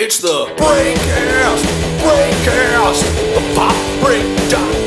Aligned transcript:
It's 0.00 0.20
the 0.20 0.44
Breakcast, 0.56 1.64
Breakcast, 1.98 3.02
the 3.34 3.54
Pop 3.56 3.74
popbreak.com. 4.00 4.77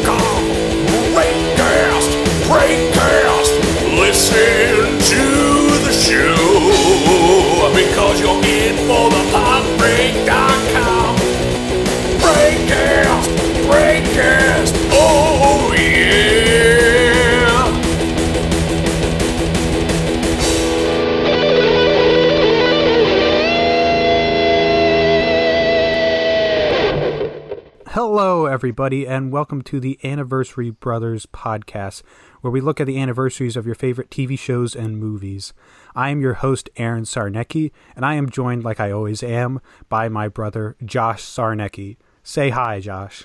everybody, 28.61 29.07
and 29.07 29.32
welcome 29.32 29.64
to 29.64 29.79
the 29.79 29.97
Anniversary 30.04 30.70
Brothers 30.70 31.25
podcast, 31.25 32.03
where 32.42 32.52
we 32.52 32.61
look 32.61 32.80
at 32.80 32.86
the 32.86 33.00
anniversaries 33.00 33.58
of 33.58 33.66
your 33.66 33.73
favorite 33.73 34.11
TV 34.11 34.38
shows 34.38 34.75
and 34.75 35.00
movies. 35.00 35.52
I 35.95 36.11
am 36.11 36.22
your 36.22 36.36
host, 36.36 36.70
Aaron 36.78 37.06
Sarnecky, 37.06 37.72
and 37.95 38.06
I 38.06 38.14
am 38.14 38.30
joined, 38.30 38.64
like 38.64 38.80
I 38.80 38.92
always 38.92 39.23
am, 39.23 39.61
by 39.89 40.09
my 40.09 40.28
brother, 40.28 40.75
Josh 40.86 41.23
Sarnecky. 41.23 41.97
Say 42.22 42.52
hi, 42.52 42.80
Josh. 42.80 43.23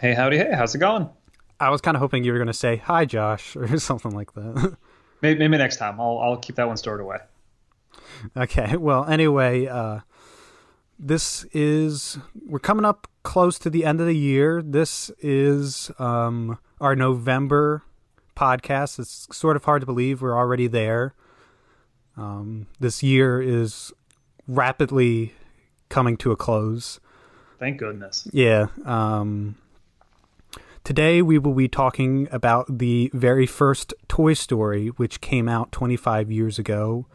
Hey, 0.00 0.12
howdy, 0.14 0.38
hey, 0.38 0.50
how's 0.52 0.74
it 0.74 0.78
going? 0.78 1.08
I 1.60 1.70
was 1.70 1.80
kind 1.80 1.96
of 1.96 2.00
hoping 2.00 2.24
you 2.24 2.32
were 2.32 2.38
going 2.38 2.48
to 2.48 2.52
say 2.52 2.78
hi, 2.78 3.04
Josh, 3.04 3.54
or 3.56 3.78
something 3.78 4.10
like 4.10 4.34
that. 4.34 4.76
Maybe, 5.22 5.38
maybe 5.38 5.56
next 5.56 5.76
time. 5.76 6.00
I'll 6.00 6.18
I'll 6.18 6.36
keep 6.38 6.56
that 6.56 6.66
one 6.66 6.78
stored 6.78 7.00
away. 7.00 7.18
Okay. 8.36 8.76
Well, 8.76 9.04
anyway, 9.04 9.68
uh, 9.68 10.00
this 10.98 11.44
is 11.52 12.18
we're 12.46 12.58
coming 12.58 12.84
up 12.84 13.08
close 13.22 13.58
to 13.60 13.70
the 13.70 13.84
end 13.84 14.00
of 14.00 14.06
the 14.06 14.16
year. 14.16 14.62
This 14.62 15.10
is 15.20 15.90
um, 15.98 16.58
our 16.80 16.94
November 16.94 17.82
podcast. 18.36 18.98
It's 18.98 19.26
sort 19.32 19.56
of 19.56 19.64
hard 19.64 19.82
to 19.82 19.86
believe 19.86 20.22
we're 20.22 20.36
already 20.36 20.66
there. 20.66 21.14
Um, 22.16 22.68
this 22.78 23.02
year 23.02 23.42
is 23.42 23.92
rapidly 24.46 25.34
coming 25.88 26.16
to 26.18 26.30
a 26.32 26.36
close. 26.36 27.00
Thank 27.58 27.78
goodness. 27.78 28.28
Yeah. 28.32 28.66
Um, 28.84 29.56
today 30.84 31.22
we 31.22 31.38
will 31.38 31.54
be 31.54 31.68
talking 31.68 32.28
about 32.30 32.78
the 32.78 33.10
very 33.14 33.46
first 33.46 33.94
Toy 34.06 34.34
Story, 34.34 34.88
which 34.88 35.20
came 35.20 35.48
out 35.48 35.72
25 35.72 36.30
years 36.30 36.58
ago 36.58 37.06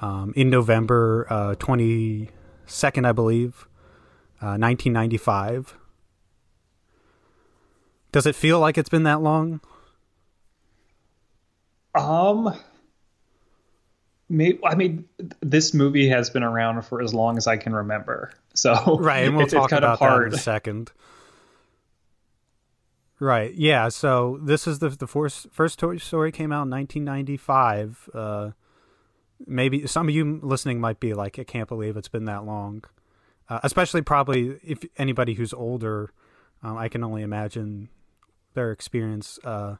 um, 0.00 0.32
in 0.36 0.48
November 0.48 1.26
uh, 1.28 1.54
22nd, 2.70 3.06
I 3.06 3.12
believe, 3.12 3.66
uh, 4.40 4.56
1995. 4.56 5.76
Does 8.12 8.26
it 8.26 8.34
feel 8.34 8.58
like 8.58 8.76
it's 8.78 8.88
been 8.88 9.04
that 9.04 9.20
long? 9.20 9.60
Um, 11.94 12.54
maybe, 14.28 14.58
I 14.64 14.74
mean, 14.74 15.04
this 15.40 15.74
movie 15.74 16.08
has 16.08 16.30
been 16.30 16.42
around 16.42 16.82
for 16.82 17.02
as 17.02 17.14
long 17.14 17.36
as 17.36 17.46
I 17.46 17.56
can 17.56 17.74
remember. 17.74 18.32
So 18.52 18.98
Right, 18.98 19.26
and 19.26 19.36
we'll 19.36 19.44
it's, 19.44 19.52
it's 19.52 19.60
talk 19.60 19.70
kind 19.70 19.84
about 19.84 20.02
of 20.02 20.20
that 20.20 20.26
in 20.26 20.34
a 20.34 20.36
second. 20.36 20.90
Right, 23.20 23.54
yeah. 23.54 23.90
So 23.90 24.40
this 24.42 24.66
is 24.66 24.80
the 24.80 24.88
the 24.88 25.06
first 25.06 25.46
first 25.52 25.78
Toy 25.78 25.98
Story 25.98 26.32
came 26.32 26.50
out 26.50 26.64
in 26.64 26.70
1995. 26.70 28.10
Uh, 28.12 28.50
maybe 29.46 29.86
some 29.86 30.08
of 30.08 30.14
you 30.14 30.40
listening 30.42 30.80
might 30.80 31.00
be 31.00 31.14
like, 31.14 31.38
"I 31.38 31.44
can't 31.44 31.68
believe 31.68 31.96
it's 31.96 32.08
been 32.08 32.24
that 32.26 32.44
long." 32.44 32.84
Uh, 33.48 33.60
especially 33.64 34.02
probably 34.02 34.60
if 34.62 34.84
anybody 34.96 35.34
who's 35.34 35.52
older, 35.52 36.12
um, 36.62 36.76
I 36.78 36.88
can 36.88 37.02
only 37.02 37.22
imagine 37.22 37.88
their 38.54 38.70
experience 38.70 39.38
uh, 39.44 39.76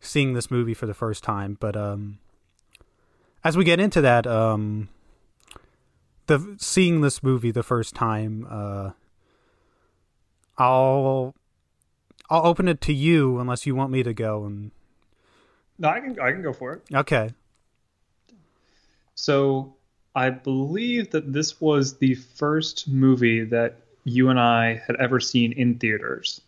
seeing 0.00 0.34
this 0.34 0.50
movie 0.50 0.74
for 0.74 0.86
the 0.86 0.94
first 0.94 1.24
time. 1.24 1.56
But 1.58 1.76
um, 1.76 2.18
as 3.42 3.56
we 3.56 3.64
get 3.64 3.80
into 3.80 4.00
that, 4.02 4.26
um, 4.26 4.88
the 6.26 6.54
seeing 6.58 7.00
this 7.00 7.22
movie 7.24 7.50
the 7.50 7.64
first 7.64 7.94
time, 7.94 8.46
uh, 8.48 8.90
I'll 10.58 11.34
I'll 12.30 12.46
open 12.46 12.68
it 12.68 12.80
to 12.82 12.92
you 12.92 13.38
unless 13.40 13.66
you 13.66 13.74
want 13.74 13.90
me 13.90 14.02
to 14.04 14.14
go 14.14 14.44
and 14.44 14.70
No, 15.78 15.88
I 15.88 16.00
can 16.00 16.20
I 16.20 16.30
can 16.32 16.42
go 16.42 16.52
for 16.52 16.74
it. 16.74 16.82
okay. 16.94 17.30
So 19.14 19.74
I 20.14 20.30
believe 20.30 21.10
that 21.10 21.32
this 21.32 21.60
was 21.60 21.98
the 21.98 22.14
first 22.14 22.88
movie 22.88 23.44
that 23.44 23.78
you 24.04 24.28
and 24.28 24.38
I 24.38 24.82
had 24.86 24.96
ever 24.96 25.20
seen 25.20 25.52
in 25.52 25.78
theaters. 25.78 26.40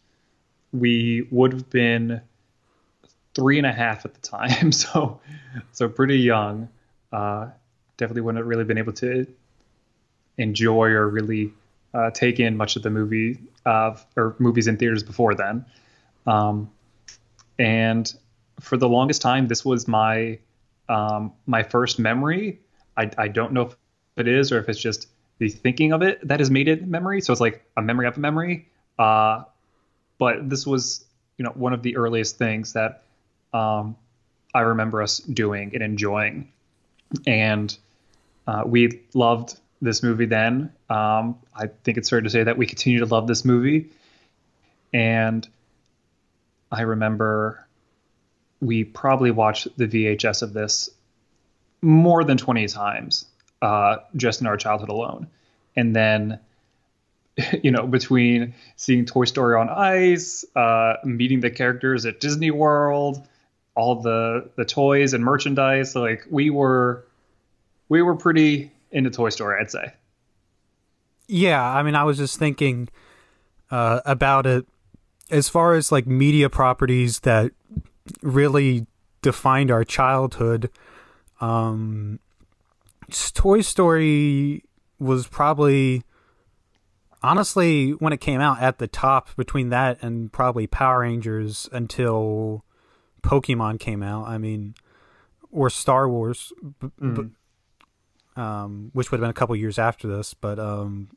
We 0.73 1.27
would 1.31 1.53
have 1.53 1.71
been 1.71 2.21
three 3.35 3.59
and 3.59 3.67
a 3.67 3.73
half 3.73 4.05
at 4.05 4.15
the 4.15 4.21
time, 4.21 4.73
so 4.73 5.21
so 5.73 5.89
pretty 5.89 6.19
young. 6.19 6.69
Uh, 7.13 7.49
definitely 7.97 8.23
wouldn't 8.23 8.41
have 8.41 8.49
really 8.49 8.65
been 8.65 8.79
able 8.79 8.93
to 8.93 9.27
enjoy 10.37 10.89
or 10.89 11.09
really 11.09 11.53
uh, 11.95 12.11
take 12.11 12.41
in 12.41 12.57
much 12.57 12.77
of 12.77 12.83
the 12.83 12.91
movie 12.91 13.39
uh, 13.67 13.97
or 14.17 14.35
movies 14.39 14.67
in 14.67 14.77
theaters 14.77 15.03
before 15.03 15.35
then. 15.35 15.65
Um, 16.27 16.71
and 17.59 18.13
for 18.61 18.77
the 18.77 18.89
longest 18.89 19.23
time, 19.23 19.47
this 19.47 19.65
was 19.65 19.87
my 19.87 20.39
um, 20.89 21.33
my 21.47 21.62
first 21.62 21.99
memory. 21.99 22.61
I, 22.97 23.11
I 23.19 23.28
don't 23.28 23.53
know 23.53 23.62
if 23.62 23.77
it 24.17 24.28
is 24.28 24.53
or 24.53 24.59
if 24.59 24.69
it's 24.69 24.81
just 24.81 25.09
the 25.39 25.49
thinking 25.49 25.93
of 25.93 26.03
it 26.03 26.27
that 26.28 26.41
has 26.41 26.50
made 26.50 26.69
it 26.69 26.87
memory. 26.87 27.21
So 27.21 27.33
it's 27.33 27.41
like 27.41 27.65
a 27.77 27.83
memory 27.83 28.06
of 28.06 28.17
a 28.17 28.21
memory. 28.21 28.69
Uh, 28.99 29.44
but 30.19 30.49
this 30.49 30.67
was, 30.67 31.05
you 31.39 31.44
know, 31.44 31.50
one 31.50 31.73
of 31.73 31.83
the 31.83 31.97
earliest 31.97 32.39
things 32.39 32.75
that 32.75 33.03
um, 33.53 33.97
I 34.55 34.61
remember 34.61 35.03
us 35.03 35.19
doing 35.19 35.73
and 35.75 35.83
enjoying. 35.83 36.53
And 37.27 37.77
uh, 38.47 38.62
we 38.67 39.03
loved 39.15 39.59
this 39.83 40.03
movie 40.03 40.27
then. 40.27 40.73
Um, 40.89 41.39
I 41.55 41.67
think 41.83 41.99
it's 41.99 42.09
fair 42.09 42.21
to 42.21 42.31
say 42.31 42.44
that 42.44 42.56
we 42.56 42.67
continue 42.67 43.00
to 43.00 43.06
love 43.06 43.27
this 43.27 43.44
movie. 43.44 43.91
And 44.93 45.47
I 46.71 46.83
remember 46.83 47.64
we 48.61 48.85
probably 48.85 49.31
watched 49.31 49.69
the 49.77 49.87
VHS 49.87 50.43
of 50.43 50.53
this 50.53 50.91
more 51.83 52.25
than 52.25 52.37
20 52.37 52.67
times 52.69 53.27
uh, 53.63 53.97
just 54.17 54.41
in 54.41 54.47
our 54.47 54.57
childhood 54.57 54.89
alone. 54.89 55.27
And 55.77 55.95
then, 55.95 56.39
you 57.63 57.71
know, 57.71 57.87
between 57.87 58.55
seeing 58.77 59.05
Toy 59.05 59.25
Story 59.25 59.57
on 59.57 59.69
Ice, 59.69 60.45
uh, 60.57 60.95
meeting 61.05 61.41
the 61.41 61.51
characters 61.51 62.07
at 62.07 62.21
Disney 62.21 62.51
World, 62.51 63.27
all 63.75 64.01
the 64.01 64.51
the 64.57 64.65
toys 64.65 65.15
and 65.15 65.25
merchandise, 65.25 65.97
like 65.97 66.25
we 66.31 66.49
were 66.49 67.05
we 67.89 68.03
were 68.03 68.15
pretty 68.15 68.71
into 68.93 69.11
Toy 69.11 69.31
Story, 69.31 69.61
I'd 69.61 69.71
say. 69.71 69.93
Yeah, 71.27 71.63
I 71.63 71.83
mean, 71.83 71.95
I 71.95 72.05
was 72.05 72.19
just 72.19 72.39
thinking 72.39 72.89
uh, 73.71 74.01
about 74.05 74.47
it 74.47 74.67
as 75.31 75.49
far 75.49 75.75
as 75.75 75.91
like 75.91 76.07
media 76.07 76.51
properties 76.51 77.21
that 77.21 77.53
really 78.23 78.87
defined 79.23 79.71
our 79.71 79.85
childhood. 79.85 80.71
Um, 81.41 82.21
Toy 83.35 83.61
Story 83.61 84.65
was 84.99 85.27
probably, 85.27 86.03
honestly, 87.23 87.91
when 87.93 88.13
it 88.13 88.21
came 88.21 88.41
out, 88.41 88.61
at 88.61 88.79
the 88.79 88.87
top 88.87 89.35
between 89.37 89.71
that 89.71 90.03
and 90.03 90.33
probably 90.33 90.67
Power 90.67 91.01
Rangers 91.01 91.69
until 91.73 92.65
Pokemon 93.23 93.81
came 93.81 94.03
out. 94.03 94.27
I 94.27 94.39
mean, 94.39 94.75
or 95.51 95.71
Star 95.71 96.09
Wars, 96.09 96.53
b- 96.81 96.91
b- 96.99 97.31
um, 98.37 98.91
which 98.93 99.11
would 99.11 99.19
have 99.19 99.23
been 99.23 99.31
a 99.31 99.35
couple 99.35 99.55
years 99.57 99.79
after 99.79 100.09
this, 100.09 100.35
but 100.35 100.59
um, 100.59 101.11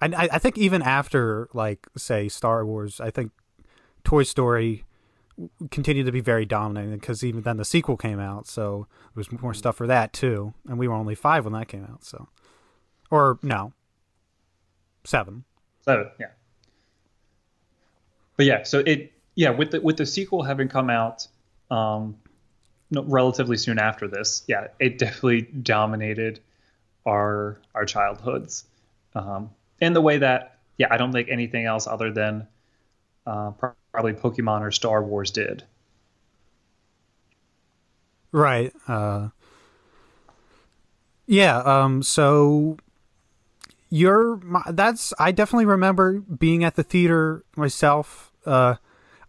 I, 0.00 0.28
I 0.32 0.38
think 0.38 0.56
even 0.56 0.80
after 0.82 1.48
like 1.52 1.86
say 1.96 2.28
Star 2.28 2.64
Wars, 2.64 3.00
I 3.00 3.10
think 3.10 3.32
Toy 4.04 4.22
Story 4.22 4.84
continued 5.70 6.06
to 6.06 6.12
be 6.12 6.20
very 6.20 6.44
dominant 6.44 7.00
because 7.00 7.22
even 7.22 7.42
then 7.42 7.56
the 7.56 7.64
sequel 7.64 7.96
came 7.96 8.18
out, 8.18 8.46
so 8.46 8.86
there 9.14 9.20
was 9.20 9.30
more 9.40 9.54
stuff 9.54 9.76
for 9.76 9.86
that 9.86 10.12
too, 10.12 10.54
and 10.68 10.78
we 10.78 10.88
were 10.88 10.94
only 10.94 11.14
five 11.14 11.44
when 11.44 11.52
that 11.52 11.68
came 11.68 11.84
out, 11.84 12.04
so 12.04 12.28
or 13.10 13.38
no, 13.42 13.72
seven. 15.04 15.44
Seven, 15.82 16.10
yeah. 16.18 16.26
But 18.36 18.46
yeah, 18.46 18.62
so 18.64 18.80
it 18.80 19.12
yeah 19.34 19.50
with 19.50 19.70
the 19.70 19.80
with 19.80 19.96
the 19.96 20.06
sequel 20.06 20.42
having 20.42 20.68
come 20.68 20.90
out 20.90 21.26
um, 21.70 22.16
relatively 22.90 23.56
soon 23.56 23.78
after 23.78 24.08
this, 24.08 24.44
yeah, 24.46 24.68
it 24.78 24.98
definitely 24.98 25.42
dominated 25.42 26.40
our 27.06 27.58
our 27.74 27.84
childhoods, 27.84 28.64
um, 29.14 29.50
in 29.80 29.92
the 29.92 30.00
way 30.00 30.18
that 30.18 30.58
yeah, 30.78 30.88
I 30.90 30.96
don't 30.96 31.12
think 31.12 31.28
anything 31.30 31.64
else 31.64 31.86
other 31.86 32.12
than 32.12 32.46
uh, 33.28 33.50
probably 33.92 34.14
Pokemon 34.14 34.62
or 34.62 34.70
Star 34.70 35.02
Wars 35.02 35.30
did. 35.30 35.64
Right. 38.32 38.72
Uh, 38.86 39.28
Yeah. 41.26 41.58
Um. 41.58 42.02
So 42.02 42.76
you're 43.90 44.36
my, 44.38 44.62
that's 44.70 45.12
I 45.18 45.32
definitely 45.32 45.66
remember 45.66 46.20
being 46.20 46.64
at 46.64 46.74
the 46.76 46.82
theater 46.82 47.44
myself. 47.56 48.32
Uh, 48.46 48.76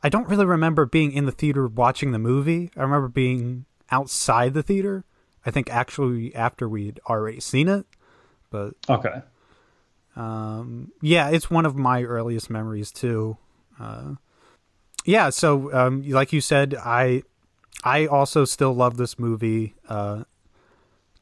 I 0.04 0.10
don't 0.10 0.28
really 0.30 0.46
remember 0.46 0.86
being 0.86 1.12
in 1.12 1.26
the 1.26 1.32
theater 1.32 1.68
watching 1.68 2.12
the 2.12 2.20
movie. 2.20 2.72
I 2.78 2.82
remember 2.82 3.08
being 3.10 3.66
outside 3.92 4.54
the 4.54 4.64
theater. 4.64 5.04
I 5.46 5.52
think 5.52 5.70
actually 5.70 6.34
after 6.36 6.68
we'd 6.70 7.00
already 7.10 7.40
seen 7.40 7.68
it, 7.70 7.86
but 8.50 8.74
Okay. 8.90 9.22
um, 10.16 10.92
yeah, 11.02 11.30
it's 11.30 11.50
one 11.50 11.66
of 11.66 11.76
my 11.76 12.04
earliest 12.04 12.50
memories 12.50 12.92
too. 12.92 13.38
Uh, 13.80 14.16
yeah, 15.06 15.30
so 15.30 15.74
um, 15.74 16.08
like 16.10 16.34
you 16.34 16.42
said, 16.42 16.76
I 16.76 17.24
I 17.84 18.06
also 18.06 18.46
still 18.46 18.74
love 18.74 18.98
this 18.98 19.18
movie. 19.18 19.76
Uh, 19.88 20.24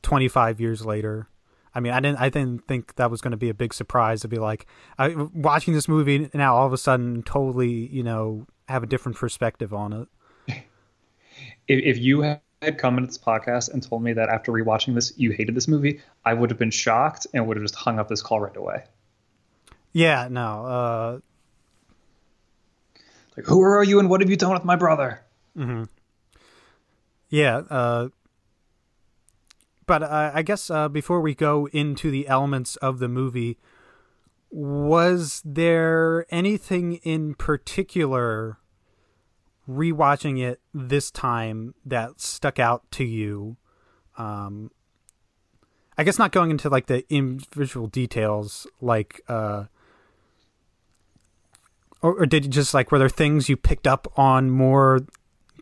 Twenty 0.04 0.28
five 0.28 0.62
years 0.62 0.86
later, 0.86 1.28
I 1.76 1.80
mean, 1.80 1.92
I 1.92 2.00
didn't 2.00 2.20
I 2.20 2.30
didn't 2.30 2.66
think 2.68 2.96
that 2.96 3.12
was 3.12 3.20
going 3.22 3.32
to 3.32 3.38
be 3.38 3.50
a 3.50 3.54
big 3.54 3.74
surprise 3.74 4.22
to 4.22 4.28
be 4.28 4.38
like 4.38 4.66
I, 4.98 5.10
watching 5.10 5.74
this 5.74 5.88
movie 5.88 6.30
now. 6.34 6.56
All 6.56 6.66
of 6.66 6.74
a 6.74 6.78
sudden, 6.78 7.24
totally, 7.24 7.88
you 7.88 8.04
know, 8.04 8.48
have 8.68 8.84
a 8.84 8.88
different 8.88 9.18
perspective 9.18 9.74
on 9.74 9.94
it. 9.94 10.08
If, 11.68 11.98
if 11.98 11.98
you 11.98 12.22
had 12.22 12.78
come 12.78 12.98
into 12.98 13.08
this 13.08 13.18
podcast 13.18 13.74
and 13.74 13.84
told 13.84 14.02
me 14.02 14.14
that 14.14 14.30
after 14.30 14.52
rewatching 14.52 14.96
this 14.96 15.14
you 15.18 15.32
hated 15.32 15.54
this 15.54 15.68
movie, 15.68 16.02
I 16.26 16.34
would 16.34 16.50
have 16.50 16.58
been 16.58 16.72
shocked 16.72 17.28
and 17.34 17.46
would 17.46 17.58
have 17.58 17.64
just 17.64 17.76
hung 17.76 18.00
up 18.00 18.08
this 18.08 18.22
call 18.22 18.40
right 18.40 18.56
away. 18.56 18.86
Yeah, 19.92 20.30
no, 20.32 20.66
uh, 20.66 21.20
Like, 23.38 23.46
who 23.46 23.62
are 23.62 23.84
you 23.84 24.00
and 24.00 24.10
what 24.10 24.20
have 24.22 24.30
you 24.30 24.36
done 24.36 24.52
with 24.52 24.66
my 24.66 24.76
brother? 24.76 25.24
Yeah, 27.30 27.58
uh, 27.70 28.10
but 29.86 30.04
I 30.04 30.42
guess 30.42 30.70
uh, 30.70 30.90
before 30.90 31.22
we 31.22 31.36
go 31.36 31.68
into 31.68 32.12
the 32.12 32.28
elements 32.28 32.76
of 32.78 33.00
the 33.00 33.08
movie, 33.08 33.58
was 34.50 35.42
there 35.46 36.26
anything 36.30 36.96
in 37.04 37.36
particular 37.36 38.58
rewatching 39.70 40.42
it 40.42 40.62
this 40.74 41.12
time 41.12 41.76
that 41.86 42.20
stuck 42.20 42.60
out 42.60 42.90
to 42.92 43.04
you? 43.04 43.58
Um, 44.18 44.72
I 45.98 46.04
guess 46.04 46.18
not 46.18 46.32
going 46.32 46.50
into 46.52 46.70
like 46.70 46.88
the 46.88 47.04
individual 47.14 47.88
details, 47.88 48.68
like, 48.82 49.22
uh, 49.28 49.66
or, 52.02 52.22
or 52.22 52.26
did 52.26 52.46
you 52.46 52.52
just 52.52 52.74
like 52.74 52.92
were 52.92 53.00
there 53.00 53.10
things 53.10 53.50
you 53.50 53.58
picked 53.58 53.88
up 53.88 54.12
on 54.18 54.50
more 54.50 55.02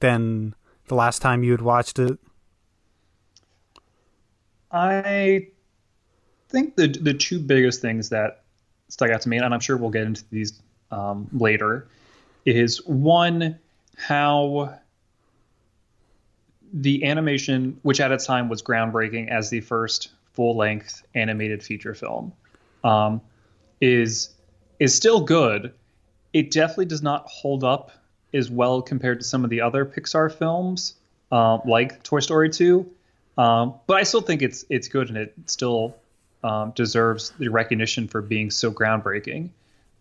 than 0.01 0.53
the 0.87 0.95
last 0.95 1.21
time 1.21 1.43
you 1.43 1.51
had 1.51 1.61
watched 1.61 1.99
it? 1.99 2.17
I 4.71 5.47
think 6.49 6.75
the 6.75 6.87
the 6.87 7.13
two 7.13 7.39
biggest 7.39 7.81
things 7.81 8.09
that 8.09 8.43
stuck 8.89 9.09
out 9.09 9.21
to 9.21 9.29
me, 9.29 9.37
and 9.37 9.53
I'm 9.53 9.59
sure 9.59 9.77
we'll 9.77 9.89
get 9.89 10.03
into 10.03 10.23
these 10.31 10.61
um, 10.91 11.27
later, 11.33 11.87
is 12.45 12.85
one 12.85 13.59
how 13.97 14.77
the 16.73 17.05
animation, 17.05 17.79
which 17.83 18.01
at 18.01 18.11
its 18.11 18.25
time 18.25 18.49
was 18.49 18.61
groundbreaking 18.61 19.29
as 19.29 19.49
the 19.49 19.61
first 19.61 20.09
full 20.33 20.57
length 20.57 21.03
animated 21.15 21.63
feature 21.63 21.93
film, 21.93 22.33
um, 22.83 23.21
is 23.79 24.29
is 24.79 24.93
still 24.93 25.21
good. 25.21 25.73
It 26.35 26.51
definitely 26.51 26.87
does 26.87 27.01
not 27.01 27.25
hold 27.27 27.63
up 27.63 27.91
as 28.33 28.51
well 28.51 28.81
compared 28.81 29.21
to 29.21 29.25
some 29.25 29.45
of 29.45 29.49
the 29.49 29.61
other 29.61 29.85
Pixar 29.85 30.29
films, 30.29 30.95
uh, 31.31 31.59
like 31.65 32.03
Toy 32.03 32.19
Story 32.19 32.49
2. 32.49 32.85
Um, 33.37 33.75
but 33.87 33.95
I 33.95 34.03
still 34.03 34.19
think 34.19 34.41
it's 34.41 34.65
it's 34.69 34.89
good 34.89 35.07
and 35.07 35.17
it 35.17 35.33
still 35.45 35.95
um, 36.43 36.73
deserves 36.75 37.31
the 37.39 37.47
recognition 37.47 38.09
for 38.09 38.21
being 38.21 38.51
so 38.51 38.69
groundbreaking. 38.69 39.47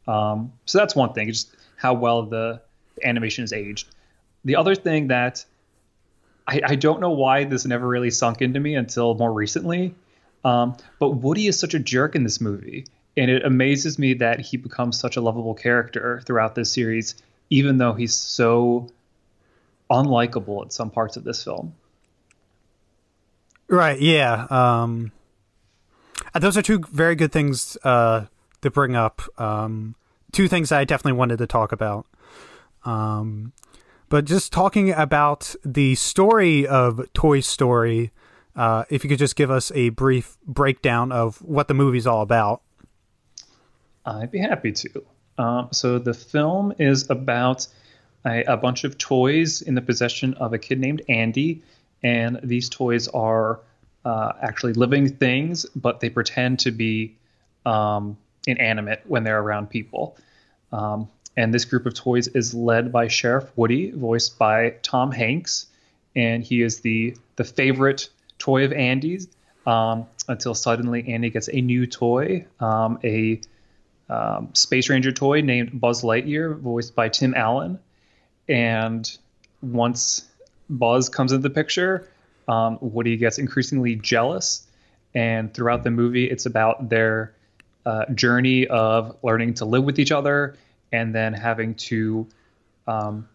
Um, 0.09 0.53
so 0.67 0.79
that's 0.79 0.97
one 0.97 1.13
thing, 1.13 1.29
just 1.29 1.55
how 1.77 1.95
well 1.95 2.25
the 2.25 2.61
animation 3.05 3.45
is 3.45 3.53
aged. 3.53 3.87
The 4.45 4.57
other 4.57 4.75
thing 4.75 5.07
that 5.09 5.45
I, 6.49 6.61
I 6.67 6.75
don't 6.75 6.99
know 7.01 7.13
why 7.13 7.45
this 7.45 7.65
never 7.65 7.87
really 7.87 8.11
sunk 8.11 8.43
into 8.43 8.59
me 8.59 8.75
until 8.75 9.15
more 9.15 9.33
recently, 9.33 9.95
um, 10.45 10.79
but 10.99 11.11
Woody 11.11 11.47
is 11.47 11.61
such 11.61 11.75
a 11.75 11.79
jerk 11.79 12.17
in 12.17 12.25
this 12.25 12.41
movie, 12.41 12.87
and 13.17 13.31
it 13.31 13.45
amazes 13.45 13.99
me 13.99 14.15
that 14.15 14.41
he 14.41 14.57
becomes 14.57 14.99
such 14.99 15.17
a 15.17 15.21
lovable 15.21 15.55
character 15.55 16.23
throughout 16.27 16.55
this 16.55 16.73
series, 16.73 17.15
even 17.51 17.79
though 17.79 17.93
he's 17.93 18.15
so 18.15 18.89
unlikable 19.91 20.65
at 20.65 20.73
some 20.73 20.91
parts 20.91 21.17
of 21.17 21.25
this 21.25 21.43
film. 21.45 21.75
Right. 23.69 24.01
Yeah. 24.01 24.47
Um, 24.51 25.13
uh, 26.35 26.39
those 26.39 26.57
are 26.57 26.63
two 26.63 26.81
very 26.91 27.15
good 27.15 27.33
things 27.33 27.77
uh, 27.85 28.27
to 28.63 28.71
bring 28.71 28.97
up. 28.97 29.23
Um, 29.39 29.95
two 30.33 30.49
things 30.49 30.73
I 30.73 30.85
definitely 30.85 31.19
wanted 31.19 31.39
to 31.39 31.47
talk 31.47 31.73
about. 31.73 32.07
Um, 32.85 33.53
but 34.09 34.27
just 34.27 34.53
talking 34.53 34.93
about 34.93 35.55
the 35.65 35.95
story 35.95 36.67
of 36.67 37.11
Toy 37.15 37.41
Story, 37.41 38.11
uh, 38.55 38.85
if 38.91 39.03
you 39.03 39.11
could 39.11 39.19
just 39.19 39.37
give 39.37 39.51
us 39.51 39.73
a 39.75 39.89
brief 39.91 40.37
breakdown 40.47 41.11
of 41.11 41.39
what 41.39 41.69
the 41.69 41.75
movie's 41.75 42.07
all 42.07 42.23
about. 42.23 42.63
I'd 44.07 44.31
be 44.31 44.39
happy 44.39 44.73
to. 44.73 45.05
Um, 45.39 45.69
so 45.73 45.99
the 45.99 46.15
film 46.15 46.75
is 46.79 47.11
about 47.11 47.67
a, 48.25 48.45
a 48.45 48.57
bunch 48.57 48.85
of 48.85 48.99
toys 48.99 49.63
in 49.63 49.75
the 49.75 49.83
possession 49.83 50.35
of 50.35 50.53
a 50.53 50.59
kid 50.59 50.79
named 50.79 51.03
Andy, 51.09 51.63
and 52.03 52.41
these 52.43 52.69
toys 52.69 53.09
are 53.09 53.61
uh, 54.05 54.33
actually 54.43 54.75
living 54.75 55.09
things, 55.09 55.65
but 55.75 56.01
they 56.01 56.11
pretend 56.11 56.61
to 56.61 56.71
be 56.71 57.17
um, 57.65 58.17
inanimate 58.47 59.03
when 59.07 59.25
they're 59.25 59.41
around 59.41 59.71
people. 59.71 60.17
Um, 60.73 61.09
and 61.37 61.53
this 61.53 61.65
group 61.65 61.87
of 61.87 61.95
toys 61.95 62.29
is 62.29 62.55
led 62.55 62.93
by 62.93 63.09
Sheriff 63.09 63.51
Woody, 63.57 63.91
voiced 63.91 64.39
by 64.39 64.75
Tom 64.83 65.11
Hanks, 65.11 65.67
and 66.15 66.45
he 66.45 66.63
is 66.63 66.81
the 66.81 67.17
the 67.37 67.45
favorite 67.45 68.09
toy 68.39 68.65
of 68.65 68.73
Andy's. 68.73 69.29
Um, 69.67 70.07
until 70.29 70.55
suddenly 70.55 71.09
Andy 71.09 71.31
gets 71.31 71.49
a 71.49 71.61
new 71.61 71.87
toy, 71.87 72.45
um, 72.61 72.99
a 73.03 73.41
um, 74.09 74.51
Space 74.55 74.89
Ranger 74.89 75.13
toy 75.13 75.41
named 75.41 75.81
Buzz 75.81 76.03
Lightyear, 76.03 76.59
voiced 76.59 76.95
by 76.95 77.09
Tim 77.09 77.35
Allen. 77.35 77.79
And 78.49 79.11
once 79.63 80.27
Buzz 80.69 81.09
comes 81.09 81.33
into 81.33 81.43
the 81.43 81.55
picture, 81.55 82.09
um, 82.49 82.79
Woody 82.81 83.17
gets 83.17 83.39
increasingly 83.39 83.97
jealous. 83.97 84.67
And 85.15 85.53
throughout 85.55 85.85
the 85.85 85.91
movie, 85.91 86.25
it's 86.25 86.47
about 86.47 86.89
their 86.89 87.33
uh, 87.87 88.07
journey 88.15 88.67
of 88.67 89.17
learning 89.23 89.55
to 89.55 89.65
live 89.65 89.85
with 89.85 89.99
each 89.99 90.13
other 90.13 90.57
and 90.93 91.15
then 91.15 91.33
having 91.33 91.75
to 91.75 92.27
um, 92.87 93.29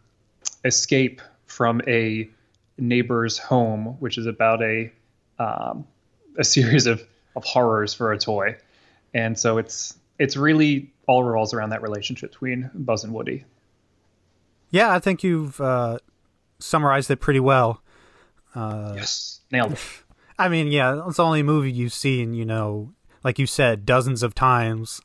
escape 0.63 1.21
from 1.45 1.81
a 1.87 2.29
neighbor's 2.77 3.37
home, 3.37 3.97
which 3.99 4.17
is 4.17 4.25
about 4.25 4.61
a 4.61 4.91
um, 5.39 5.85
a 6.37 6.43
series 6.43 6.85
of, 6.85 7.05
of 7.35 7.43
horrors 7.43 7.93
for 7.93 8.11
a 8.11 8.17
toy. 8.17 8.55
And 9.13 9.37
so 9.37 9.57
it's 9.57 9.97
it's 10.19 10.37
really 10.37 10.93
all 11.07 11.23
revolves 11.23 11.53
around 11.53 11.71
that 11.71 11.81
relationship 11.81 12.31
between 12.31 12.69
Buzz 12.75 13.03
and 13.03 13.13
Woody. 13.13 13.45
Yeah, 14.69 14.93
I 14.93 14.99
think 14.99 15.23
you've 15.23 15.59
uh, 15.59 15.97
summarized 16.59 17.09
it 17.09 17.19
pretty 17.19 17.39
well. 17.39 17.81
yes, 18.55 19.39
nailed 19.51 19.73
it. 19.73 19.79
I 20.37 20.47
mean, 20.47 20.67
yeah, 20.67 21.07
it's 21.07 21.17
the 21.17 21.23
only 21.23 21.43
movie 21.43 21.71
you've 21.71 21.93
seen, 21.93 22.33
you 22.33 22.45
know, 22.45 22.93
like 23.23 23.39
you 23.39 23.45
said, 23.47 23.85
dozens 23.85 24.23
of 24.23 24.35
times. 24.35 25.01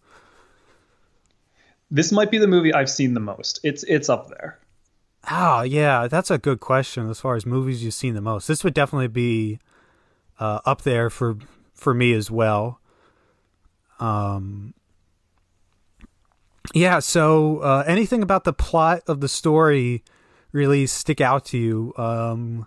This 1.90 2.12
might 2.12 2.30
be 2.30 2.38
the 2.38 2.47
movie 2.47 2.73
I've 2.73 2.90
seen 2.90 3.14
the 3.14 3.21
most. 3.21 3.61
It's 3.62 3.83
it's 3.85 4.09
up 4.09 4.28
there. 4.28 4.59
Oh, 5.30 5.62
yeah, 5.62 6.06
that's 6.06 6.30
a 6.30 6.38
good 6.38 6.61
question 6.61 7.09
as 7.09 7.18
far 7.18 7.35
as 7.35 7.47
movies 7.47 7.83
you've 7.83 7.94
seen 7.94 8.14
the 8.14 8.21
most. 8.21 8.47
This 8.47 8.62
would 8.62 8.75
definitely 8.75 9.09
be 9.09 9.59
uh, 10.38 10.61
up 10.64 10.83
there 10.83 11.11
for 11.11 11.37
for 11.73 11.94
me 11.94 12.12
as 12.12 12.30
well. 12.30 12.80
Um, 13.99 14.75
yeah. 16.73 16.99
So, 17.00 17.59
uh, 17.59 17.85
anything 17.87 18.23
about 18.23 18.44
the 18.44 18.52
plot 18.52 19.02
of 19.06 19.21
the 19.21 19.28
story 19.28 20.02
really 20.52 20.87
stick 20.87 21.21
out 21.21 21.44
to 21.47 21.59
you? 21.59 21.92
Um, 21.97 22.66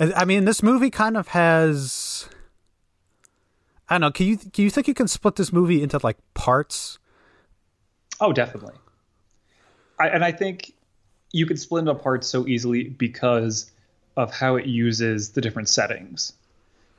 I 0.00 0.24
mean, 0.24 0.44
this 0.44 0.62
movie 0.62 0.90
kind 0.90 1.16
of 1.16 1.28
has. 1.28 2.28
I 3.88 3.94
don't 3.94 4.00
know. 4.02 4.10
Can 4.10 4.26
you 4.26 4.36
do 4.36 4.62
you 4.62 4.70
think 4.70 4.88
you 4.88 4.94
can 4.94 5.08
split 5.08 5.36
this 5.36 5.52
movie 5.52 5.82
into 5.82 5.98
like 6.02 6.18
parts? 6.34 6.98
Oh, 8.20 8.32
definitely. 8.32 8.74
I, 9.98 10.08
and 10.08 10.24
I 10.24 10.32
think 10.32 10.72
you 11.32 11.46
could 11.46 11.58
split 11.58 11.84
it 11.84 11.90
apart 11.90 12.24
so 12.24 12.46
easily 12.46 12.84
because 12.84 13.70
of 14.16 14.32
how 14.32 14.56
it 14.56 14.66
uses 14.66 15.30
the 15.30 15.40
different 15.40 15.68
settings. 15.68 16.32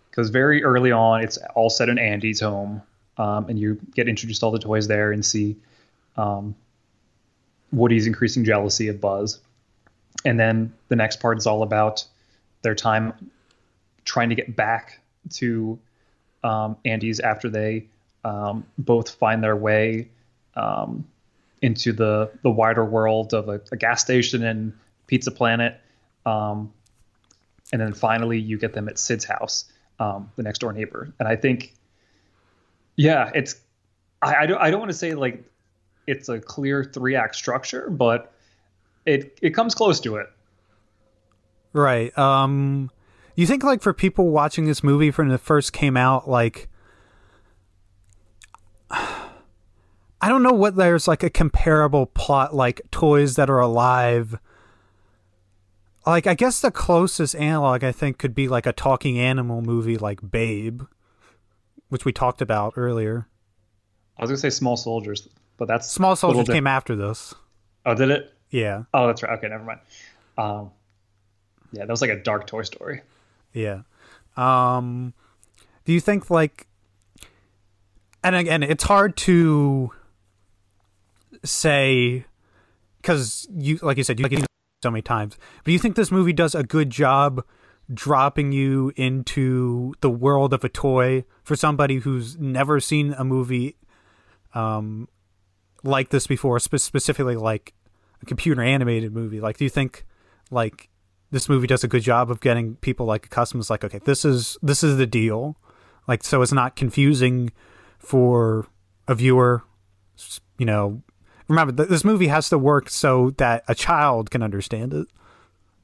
Because 0.09 0.29
very 0.29 0.63
early 0.63 0.91
on, 0.91 1.21
it's 1.21 1.37
all 1.55 1.69
set 1.69 1.89
in 1.89 1.97
Andy's 1.97 2.39
home, 2.39 2.81
um, 3.19 3.47
and 3.49 3.59
you 3.59 3.79
get 3.93 4.07
introduced 4.07 4.41
all 4.41 4.51
the 4.51 4.59
toys 4.59 4.87
there 4.87 5.11
and 5.11 5.23
see 5.23 5.57
um, 6.17 6.55
Woody's 7.71 8.07
increasing 8.07 8.43
jealousy 8.43 8.87
of 8.87 8.99
Buzz. 8.99 9.39
And 10.25 10.39
then 10.39 10.73
the 10.87 10.95
next 10.95 11.19
part 11.19 11.37
is 11.37 11.45
all 11.45 11.61
about 11.61 12.05
their 12.63 12.75
time 12.75 13.13
trying 14.05 14.29
to 14.29 14.35
get 14.35 14.55
back 14.55 15.01
to 15.33 15.77
um, 16.43 16.77
Andy's 16.85 17.19
after 17.19 17.49
they 17.49 17.85
um, 18.23 18.65
both 18.77 19.11
find 19.11 19.43
their 19.43 19.55
way 19.55 20.09
um, 20.55 21.05
into 21.61 21.91
the 21.91 22.31
the 22.41 22.49
wider 22.49 22.83
world 22.83 23.33
of 23.33 23.49
a, 23.49 23.61
a 23.71 23.77
gas 23.77 24.01
station 24.01 24.43
and 24.43 24.73
Pizza 25.07 25.31
Planet, 25.31 25.79
um, 26.25 26.71
and 27.71 27.81
then 27.81 27.93
finally 27.93 28.39
you 28.39 28.57
get 28.57 28.73
them 28.73 28.87
at 28.89 28.97
Sid's 28.97 29.25
house, 29.25 29.65
um, 29.99 30.31
the 30.35 30.43
next 30.43 30.59
door 30.59 30.73
neighbor. 30.73 31.13
And 31.19 31.27
I 31.27 31.35
think, 31.35 31.73
yeah, 32.99 33.31
it's 33.33 33.55
I, 34.21 34.35
I 34.35 34.45
don't 34.45 34.61
I 34.61 34.69
don't 34.69 34.81
want 34.81 34.91
to 34.91 34.97
say 34.97 35.13
like 35.13 35.41
it's 36.05 36.27
a 36.27 36.37
clear 36.37 36.83
three 36.83 37.15
act 37.15 37.33
structure, 37.33 37.89
but 37.89 38.33
it 39.05 39.39
it 39.41 39.51
comes 39.51 39.73
close 39.73 40.01
to 40.01 40.17
it. 40.17 40.27
Right. 41.71 42.15
Um 42.17 42.91
you 43.35 43.47
think 43.47 43.63
like 43.63 43.81
for 43.81 43.93
people 43.93 44.31
watching 44.31 44.65
this 44.65 44.83
movie 44.83 45.11
from 45.11 45.29
the 45.29 45.37
first 45.37 45.71
came 45.71 45.95
out 45.95 46.29
like 46.29 46.67
I 48.91 50.27
don't 50.27 50.43
know 50.43 50.51
what 50.51 50.75
there's 50.75 51.07
like 51.07 51.23
a 51.23 51.29
comparable 51.29 52.05
plot 52.05 52.53
like 52.53 52.81
toys 52.91 53.37
that 53.37 53.49
are 53.49 53.59
alive. 53.59 54.37
Like 56.05 56.27
I 56.27 56.33
guess 56.33 56.59
the 56.59 56.69
closest 56.69 57.33
analog 57.37 57.81
I 57.81 57.93
think 57.93 58.17
could 58.17 58.35
be 58.35 58.49
like 58.49 58.65
a 58.65 58.73
talking 58.73 59.17
animal 59.17 59.61
movie 59.61 59.97
like 59.97 60.19
Babe, 60.29 60.81
which 61.89 62.05
we 62.05 62.13
talked 62.13 62.41
about 62.41 62.73
earlier. 62.75 63.27
I 64.17 64.23
was 64.23 64.29
gonna 64.29 64.37
say 64.37 64.49
Small 64.49 64.77
Soldiers, 64.77 65.27
but 65.57 65.67
that's 65.67 65.89
Small 65.89 66.15
Soldiers 66.15 66.47
came 66.47 66.67
after 66.67 66.95
this. 66.95 67.33
Oh, 67.85 67.95
did 67.95 68.09
it? 68.11 68.33
Yeah. 68.49 68.83
Oh, 68.93 69.07
that's 69.07 69.23
right. 69.23 69.37
Okay, 69.37 69.47
never 69.47 69.63
mind. 69.63 69.79
Um, 70.37 70.71
yeah, 71.71 71.85
that 71.85 71.89
was 71.89 72.01
like 72.01 72.09
a 72.09 72.21
dark 72.21 72.47
Toy 72.47 72.63
Story. 72.63 73.01
Yeah. 73.53 73.81
Um 74.37 75.13
do 75.85 75.93
you 75.93 75.99
think 75.99 76.29
like 76.29 76.67
and 78.23 78.35
again 78.35 78.63
it's 78.63 78.83
hard 78.83 79.17
to 79.17 79.91
say 81.43 82.25
cuz 83.03 83.47
you 83.51 83.79
like 83.81 83.97
you 83.97 84.03
said 84.03 84.19
you 84.19 84.27
like 84.27 84.45
so 84.83 84.91
many 84.91 85.01
times. 85.01 85.35
But 85.57 85.65
do 85.65 85.71
you 85.71 85.79
think 85.79 85.95
this 85.95 86.11
movie 86.11 86.33
does 86.33 86.55
a 86.55 86.63
good 86.63 86.89
job 86.89 87.43
dropping 87.93 88.51
you 88.51 88.91
into 88.95 89.93
the 90.01 90.09
world 90.09 90.53
of 90.53 90.63
a 90.63 90.69
toy 90.69 91.25
for 91.43 91.55
somebody 91.55 91.97
who's 91.97 92.37
never 92.37 92.79
seen 92.79 93.13
a 93.13 93.23
movie 93.23 93.75
um 94.53 95.07
like 95.83 96.09
this 96.09 96.27
before, 96.27 96.59
spe- 96.59 96.75
specifically 96.77 97.35
like 97.35 97.73
a 98.21 98.25
computer 98.25 98.61
animated 98.61 99.13
movie? 99.13 99.39
Like 99.39 99.57
do 99.57 99.63
you 99.63 99.69
think 99.69 100.05
like 100.51 100.89
this 101.31 101.47
movie 101.47 101.67
does 101.67 101.83
a 101.83 101.87
good 101.87 102.03
job 102.03 102.29
of 102.29 102.41
getting 102.41 102.75
people 102.77 103.05
like 103.05 103.25
accustomed? 103.25 103.63
To 103.63 103.73
like 103.73 103.83
okay 103.83 103.99
this 104.03 104.25
is 104.25 104.57
this 104.61 104.83
is 104.83 104.97
the 104.97 105.07
deal. 105.07 105.57
Like 106.07 106.23
so 106.23 106.41
it's 106.41 106.51
not 106.51 106.75
confusing 106.75 107.51
for 107.97 108.67
a 109.07 109.15
viewer. 109.15 109.63
You 110.57 110.65
know 110.65 111.01
remember 111.49 111.73
th- 111.73 111.89
this 111.89 112.05
movie 112.05 112.27
has 112.27 112.49
to 112.49 112.57
work 112.57 112.89
so 112.89 113.31
that 113.31 113.63
a 113.67 113.75
child 113.75 114.31
can 114.31 114.41
understand 114.41 114.93
it. 114.93 115.07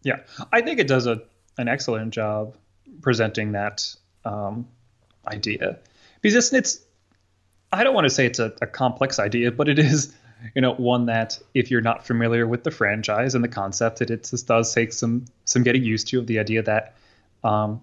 Yeah, 0.04 0.20
I 0.54 0.62
think 0.62 0.80
it 0.80 0.88
does 0.88 1.08
a 1.08 1.22
an 1.58 1.68
excellent 1.68 2.14
job 2.14 2.56
presenting 3.02 3.54
that 3.54 3.96
um, 4.24 4.68
idea. 5.28 5.80
Because 6.22 6.36
it's, 6.36 6.54
it's 6.54 6.86
I 7.72 7.84
don't 7.84 7.94
want 7.94 8.06
to 8.06 8.10
say 8.10 8.26
it's 8.26 8.40
a, 8.40 8.54
a 8.62 8.68
complex 8.68 9.20
idea, 9.20 9.52
but 9.52 9.70
it 9.70 9.80
is 9.80 10.14
you 10.54 10.62
know 10.62 10.74
one 10.74 11.08
that 11.08 11.40
if 11.54 11.72
you're 11.72 11.82
not 11.82 12.06
familiar 12.06 12.48
with 12.48 12.64
the 12.64 12.72
franchise 12.72 13.36
and 13.36 13.44
the 13.44 13.50
concept, 13.50 14.02
it, 14.02 14.10
it 14.10 14.28
just 14.30 14.48
does 14.48 14.74
take 14.74 14.94
some 14.94 15.26
some 15.46 15.64
getting 15.64 15.84
used 15.84 16.08
to 16.08 16.20
of 16.20 16.28
the 16.28 16.40
idea 16.40 16.64
that 16.64 16.96
um, 17.44 17.82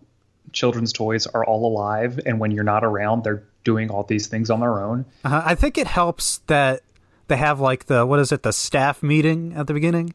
children's 0.52 0.92
toys 0.92 1.26
are 1.26 1.44
all 1.44 1.66
alive, 1.66 2.20
and 2.26 2.40
when 2.40 2.50
you're 2.50 2.64
not 2.64 2.84
around, 2.84 3.24
they're 3.24 3.44
doing 3.64 3.90
all 3.90 4.02
these 4.02 4.26
things 4.26 4.50
on 4.50 4.58
their 4.58 4.82
own. 4.82 5.04
uh, 5.24 5.40
i 5.44 5.54
think 5.54 5.78
it 5.78 5.86
helps 5.86 6.38
that 6.48 6.82
they 7.28 7.36
have 7.36 7.60
like 7.60 7.86
the 7.86 8.04
what 8.04 8.18
is 8.18 8.32
it 8.32 8.42
the 8.42 8.52
staff 8.52 9.02
meeting 9.02 9.54
at 9.54 9.66
the 9.66 9.74
beginning? 9.74 10.14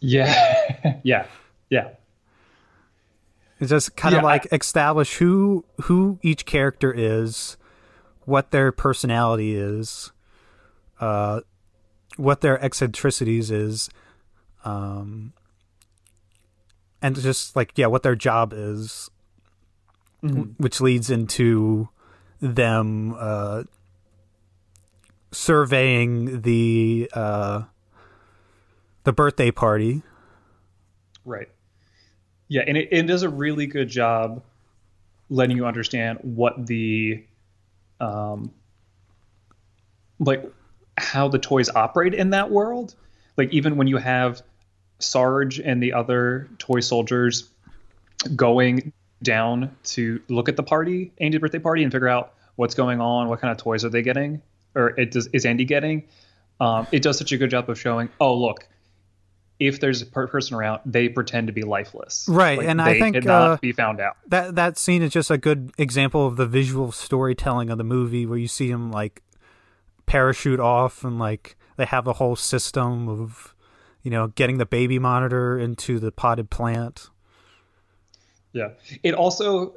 Yeah, 0.00 1.00
yeah, 1.02 1.26
yeah. 1.68 1.90
Just 3.62 3.94
kind 3.96 4.14
of 4.14 4.22
Yeah, 4.22 4.26
I- 4.28 4.32
like 4.32 4.46
establish 4.52 5.16
who 5.18 5.64
who 5.82 6.18
each 6.22 6.44
character 6.46 6.92
is, 6.92 7.56
what 8.24 8.50
their 8.50 8.72
personality 8.72 9.54
is, 9.56 10.10
uh, 11.00 11.40
what 12.16 12.40
their 12.40 12.62
eccentricities 12.64 13.50
is, 13.50 13.88
um, 14.64 15.32
and 17.00 17.14
just 17.20 17.54
like 17.54 17.72
yeah, 17.76 17.86
what 17.86 18.02
their 18.02 18.16
job 18.16 18.52
is, 18.54 19.10
w- 20.22 20.54
which 20.58 20.80
leads 20.80 21.08
into 21.10 21.88
them 22.40 23.14
uh, 23.18 23.62
surveying 25.30 26.42
the 26.42 27.10
uh, 27.14 27.62
the 29.04 29.12
birthday 29.12 29.50
party. 29.50 30.02
Right. 31.24 31.48
Yeah, 32.52 32.64
and 32.66 32.76
it, 32.76 32.88
it 32.92 33.06
does 33.06 33.22
a 33.22 33.30
really 33.30 33.66
good 33.66 33.88
job 33.88 34.42
letting 35.30 35.56
you 35.56 35.64
understand 35.64 36.18
what 36.20 36.66
the 36.66 37.24
um 37.98 38.52
like 40.18 40.44
how 40.98 41.28
the 41.28 41.38
toys 41.38 41.70
operate 41.74 42.12
in 42.12 42.28
that 42.30 42.50
world. 42.50 42.94
Like 43.38 43.54
even 43.54 43.78
when 43.78 43.86
you 43.86 43.96
have 43.96 44.42
Sarge 44.98 45.60
and 45.60 45.82
the 45.82 45.94
other 45.94 46.50
toy 46.58 46.80
soldiers 46.80 47.48
going 48.36 48.92
down 49.22 49.74
to 49.84 50.20
look 50.28 50.50
at 50.50 50.56
the 50.56 50.62
party, 50.62 51.10
Andy's 51.18 51.40
birthday 51.40 51.58
party, 51.58 51.82
and 51.84 51.90
figure 51.90 52.08
out 52.08 52.34
what's 52.56 52.74
going 52.74 53.00
on, 53.00 53.28
what 53.28 53.40
kind 53.40 53.50
of 53.50 53.56
toys 53.56 53.82
are 53.82 53.88
they 53.88 54.02
getting, 54.02 54.42
or 54.74 54.88
it 55.00 55.12
does, 55.12 55.26
is 55.28 55.46
Andy 55.46 55.64
getting? 55.64 56.04
Um, 56.60 56.86
it 56.92 57.02
does 57.02 57.16
such 57.16 57.32
a 57.32 57.38
good 57.38 57.48
job 57.48 57.70
of 57.70 57.80
showing. 57.80 58.10
Oh, 58.20 58.36
look, 58.36 58.68
if 59.60 59.78
there's 59.80 60.02
a 60.02 60.06
person 60.06 60.56
around, 60.56 60.80
they 60.84 61.08
pretend 61.08 61.46
to 61.46 61.52
be 61.52 61.62
lifeless. 61.62 62.26
Right, 62.28 62.58
Like, 62.58 62.66
and 62.66 62.82
I 62.82 62.98
think, 62.98 63.14
cannot 63.16 63.50
uh, 63.50 63.56
be 63.60 63.72
found 63.72 64.00
out. 64.00 64.16
that 64.28 64.54
that 64.56 64.76
scene 64.78 65.02
is 65.02 65.12
just 65.12 65.30
a 65.30 65.38
good 65.38 65.72
example 65.78 66.26
of 66.26 66.36
the 66.36 66.46
visual 66.46 66.90
storytelling 66.92 67.70
of 67.70 67.78
the 67.78 67.84
movie 67.84 68.26
where 68.26 68.38
you 68.38 68.48
see 68.48 68.68
him 68.70 68.90
like 68.90 69.22
parachute 70.06 70.58
off 70.60 71.04
and 71.04 71.18
like 71.18 71.56
they 71.76 71.84
have 71.84 72.06
a 72.06 72.14
whole 72.14 72.34
system 72.36 73.08
of 73.08 73.54
you 74.02 74.10
know 74.10 74.28
getting 74.28 74.58
the 74.58 74.66
baby 74.66 74.98
monitor 74.98 75.58
into 75.58 75.98
the 76.00 76.10
potted 76.10 76.50
plant 76.50 77.08
Yeah. 78.52 78.70
It 79.02 79.14
also, 79.14 79.74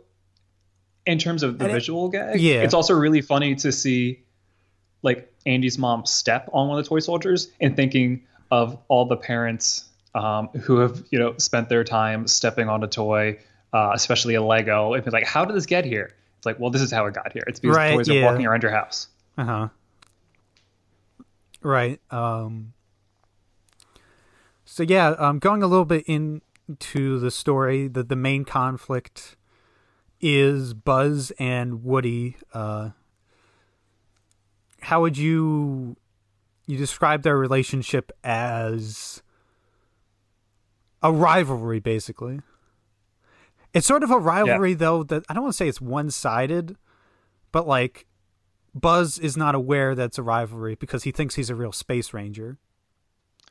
in 1.05 1.17
terms 1.19 1.43
of 1.43 1.59
the 1.59 1.65
And 1.65 1.71
it- 1.71 1.75
visual 1.75 2.09
gag, 2.09 2.41
yeah. 2.41 2.63
it's 2.63 2.73
also 2.73 2.93
really 2.93 3.21
funny 3.21 3.55
to 3.55 3.71
see 3.71 4.23
like 5.03 5.31
Andy's 5.45 5.77
mom 5.77 6.05
step 6.05 6.49
on 6.51 6.67
one 6.69 6.79
of 6.79 6.83
the 6.83 6.89
toy 6.89 6.99
soldiers 6.99 7.51
and 7.61 7.75
thinking 7.75 8.23
of 8.59 8.77
all 8.87 9.05
the 9.05 9.17
parents 9.17 9.85
um, 10.13 10.47
who 10.63 10.77
have 10.79 11.03
you 11.11 11.19
know 11.19 11.35
spent 11.37 11.67
their 11.69 11.83
time 11.83 12.27
stepping 12.27 12.69
on 12.69 12.83
a 12.83 12.87
toy, 12.87 13.37
uh, 13.73 13.91
especially 13.93 14.35
a 14.35 14.41
Lego, 14.41 14.93
and 14.93 15.03
be 15.03 15.11
like, 15.11 15.27
how 15.27 15.43
did 15.45 15.55
this 15.55 15.65
get 15.65 15.83
here? 15.85 16.07
It's 16.37 16.45
like, 16.45 16.59
well, 16.59 16.71
this 16.71 16.81
is 16.81 16.91
how 16.91 17.05
it 17.07 17.13
got 17.13 17.31
here. 17.33 17.43
It's 17.47 17.59
because 17.59 17.77
Right, 17.77 17.93
toys 17.95 18.07
yeah. 18.07 18.21
are 18.21 18.25
walking 18.31 18.45
around 18.45 18.63
your 18.63 18.71
house. 18.71 19.07
uh-huh 19.37 19.67
right 21.61 21.99
um 22.11 22.73
so 24.65 24.83
yeah 24.83 25.09
um 25.17 25.39
going 25.39 25.63
a 25.63 25.67
little 25.67 25.85
bit 25.85 26.03
into 26.05 27.17
the 27.19 27.31
story 27.31 27.87
the 27.87 28.03
the 28.03 28.15
main 28.15 28.45
conflict 28.45 29.35
is 30.21 30.75
buzz 30.75 31.31
and 31.39 31.83
woody 31.83 32.37
uh 32.53 32.89
how 34.81 35.01
would 35.01 35.17
you 35.17 35.95
you 36.67 36.77
describe 36.77 37.23
their 37.23 37.37
relationship 37.37 38.11
as 38.23 39.21
a 41.01 41.11
rivalry 41.11 41.79
basically 41.79 42.39
it's 43.73 43.85
sort 43.85 44.03
of 44.03 44.09
a 44.11 44.17
rivalry 44.17 44.73
though 44.73 45.03
that 45.03 45.23
i 45.29 45.33
don't 45.33 45.43
want 45.43 45.53
to 45.53 45.57
say 45.57 45.67
it's 45.67 45.81
one-sided 45.81 46.75
but 47.51 47.67
like 47.67 48.05
buzz 48.73 49.19
is 49.19 49.37
not 49.37 49.53
aware 49.55 49.93
that 49.95 50.05
it's 50.05 50.17
a 50.17 50.23
rivalry 50.23 50.75
because 50.75 51.03
he 51.03 51.11
thinks 51.11 51.35
he's 51.35 51.49
a 51.49 51.55
real 51.55 51.71
space 51.71 52.13
ranger 52.13 52.57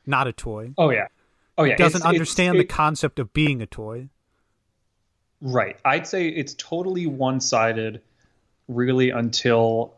not 0.05 0.27
a 0.27 0.33
toy 0.33 0.71
Oh 0.77 0.89
yeah. 0.91 1.07
Oh 1.57 1.63
yeah. 1.63 1.75
doesn't 1.77 1.97
It's- 2.01 2.01
it's- 2.01 2.13
understand 2.13 2.57
the 2.57 2.63
it- 2.63 2.69
concept 2.69 3.17
of 3.19 3.33
being 3.33 3.61
a 3.61 3.65
toy 3.65 4.09
Right. 5.41 5.77
I'd 5.85 6.07
say 6.07 6.27
it's 6.29 6.55
totally 6.55 7.05
one-sided, 7.07 8.01
really, 8.67 9.09
until 9.11 9.93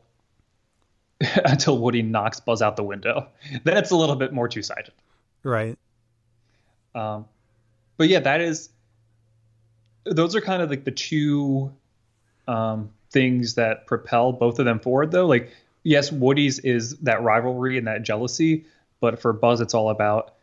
until 1.45 1.77
Woody 1.77 2.01
knocks 2.01 2.39
Buzz 2.39 2.62
out 2.62 2.75
the 2.75 2.83
window. 2.83 3.27
That's 3.63 3.91
a 3.91 3.95
little 3.95 4.15
bit 4.15 4.33
more 4.33 4.47
two-sided. 4.47 4.93
right 5.43 5.77
Um, 6.93 7.25
but 7.97 8.09
yeah, 8.09 8.19
that 8.21 8.41
is. 8.41 8.69
Those 10.05 10.36
are 10.36 10.41
kind 10.41 10.62
of 10.62 10.69
like 10.69 10.86
the 10.86 10.91
two 10.91 11.74
um, 12.47 12.91
things 13.12 13.55
that 13.55 13.88
propel 13.88 14.31
both 14.31 14.59
of 14.59 14.65
them 14.65 14.79
forward, 14.79 15.12
though. 15.12 15.25
Like, 15.25 15.51
yes, 15.83 16.12
Woody's 16.12 16.59
is 16.59 16.97
that 17.00 17.21
rivalry 17.21 17.77
and 17.77 17.88
that 17.88 18.03
jealousy, 18.03 18.65
but 19.00 19.19
for 19.19 19.33
Buzz, 19.33 19.59
it's 19.59 19.74
all 19.74 19.89
about 19.89 20.33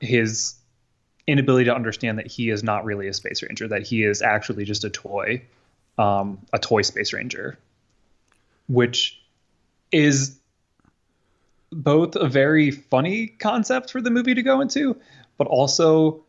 his 0.00 0.54
inability 1.26 1.66
to 1.66 1.74
understand 1.74 2.18
that 2.18 2.26
he 2.26 2.50
is 2.50 2.64
not 2.64 2.84
really 2.84 3.06
a 3.06 3.12
space 3.12 3.42
ranger, 3.42 3.68
that 3.68 3.86
he 3.86 4.02
is 4.02 4.22
actually 4.22 4.64
just 4.64 4.84
a 4.84 4.90
toy, 4.90 5.42
um, 5.98 6.38
a 6.52 6.58
toy 6.58 6.82
space 6.82 7.12
ranger, 7.12 7.58
which 8.66 9.17
is 9.92 10.38
both 11.70 12.16
a 12.16 12.28
very 12.28 12.70
funny 12.70 13.26
concept 13.26 13.90
for 13.90 14.00
the 14.00 14.10
movie 14.10 14.34
to 14.34 14.42
go 14.42 14.60
into, 14.60 14.96
but 15.36 15.46
also 15.46 16.24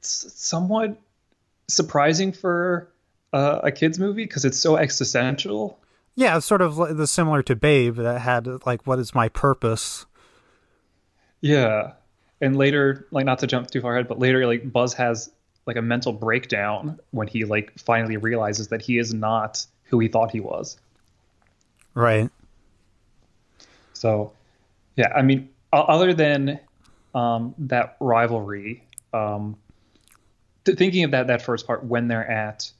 somewhat 0.00 0.98
surprising 1.68 2.32
for 2.32 2.90
uh, 3.32 3.60
a 3.62 3.70
kids 3.70 3.98
movie 3.98 4.24
because 4.24 4.44
it's 4.44 4.58
so 4.58 4.76
existential. 4.76 5.78
Yeah, 6.14 6.36
it's 6.36 6.46
sort 6.46 6.62
of 6.62 6.96
the 6.96 7.06
similar 7.06 7.42
to 7.44 7.54
Babe 7.54 7.96
that 7.96 8.20
had 8.20 8.66
like, 8.66 8.86
"What 8.86 8.98
is 8.98 9.14
my 9.14 9.28
purpose?" 9.28 10.06
Yeah. 11.40 11.92
And 12.40 12.56
later, 12.56 13.06
like 13.10 13.26
not 13.26 13.38
to 13.40 13.46
jump 13.46 13.70
too 13.70 13.80
far 13.80 13.94
ahead, 13.94 14.08
but 14.08 14.18
later 14.18 14.46
like 14.46 14.72
Buzz 14.72 14.94
has 14.94 15.30
like 15.66 15.76
a 15.76 15.82
mental 15.82 16.12
breakdown 16.12 16.98
when 17.10 17.28
he 17.28 17.44
like 17.44 17.78
finally 17.78 18.16
realizes 18.16 18.68
that 18.68 18.82
he 18.82 18.98
is 18.98 19.12
not 19.12 19.64
who 19.84 19.98
he 19.98 20.08
thought 20.08 20.30
he 20.30 20.40
was. 20.40 20.78
Right. 21.94 22.30
So, 23.92 24.32
yeah, 24.96 25.12
I 25.14 25.22
mean, 25.22 25.50
other 25.72 26.14
than 26.14 26.60
um, 27.14 27.54
that 27.58 27.96
rivalry, 28.00 28.84
um, 29.12 29.56
th- 30.64 30.78
thinking 30.78 31.04
of 31.04 31.10
that 31.10 31.26
that 31.26 31.42
first 31.42 31.66
part 31.66 31.84
when 31.84 32.08
they're 32.08 32.28
at 32.28 32.70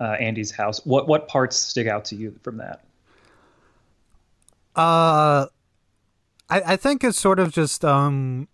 uh, 0.00 0.16
Andy's 0.18 0.50
house, 0.50 0.84
what 0.84 1.06
what 1.06 1.28
parts 1.28 1.56
stick 1.56 1.86
out 1.86 2.06
to 2.06 2.16
you 2.16 2.38
from 2.42 2.58
that? 2.58 2.84
Uh, 4.74 5.46
I 6.48 6.60
I 6.66 6.76
think 6.76 7.04
it's 7.04 7.18
sort 7.18 7.38
of 7.38 7.52
just 7.52 7.84
um 7.84 8.48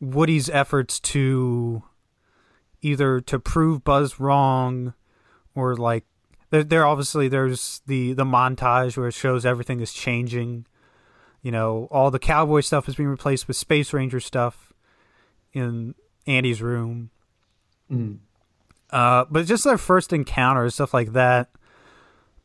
Woody's 0.00 0.50
efforts 0.50 0.98
to 1.00 1.82
either 2.82 3.20
to 3.20 3.38
prove 3.38 3.84
Buzz 3.84 4.18
wrong 4.18 4.94
or 5.54 5.76
like 5.76 6.04
there 6.52 6.62
there 6.62 6.86
obviously 6.86 7.28
there's 7.28 7.80
the 7.86 8.12
the 8.12 8.24
montage 8.24 8.96
where 8.96 9.08
it 9.08 9.14
shows 9.14 9.46
everything 9.46 9.80
is 9.80 9.92
changing. 9.92 10.66
You 11.40 11.50
know, 11.50 11.88
all 11.90 12.10
the 12.10 12.18
cowboy 12.20 12.60
stuff 12.60 12.88
is 12.88 12.94
being 12.94 13.08
replaced 13.08 13.48
with 13.48 13.56
Space 13.56 13.92
Ranger 13.92 14.20
stuff 14.20 14.72
in 15.52 15.94
Andy's 16.26 16.62
room. 16.62 17.10
Uh, 18.90 19.24
but 19.30 19.46
just 19.46 19.64
their 19.64 19.78
first 19.78 20.12
encounter, 20.12 20.68
stuff 20.68 20.92
like 20.92 21.14
that. 21.14 21.48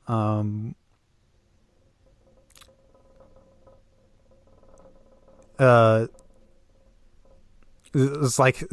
Um, 0.08 0.74
uh, 5.60 6.08
it's 7.94 8.40
like 8.40 8.64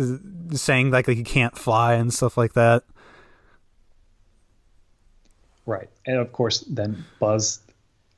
saying 0.53 0.93
like 0.93 1.09
he 1.09 1.25
can't 1.25 1.59
fly 1.59 1.95
and 1.95 2.15
stuff 2.15 2.37
like 2.37 2.53
that. 2.53 2.85
Right. 5.67 5.89
And 6.07 6.19
of 6.19 6.33
course, 6.33 6.61
then 6.61 7.05
Buzz 7.19 7.61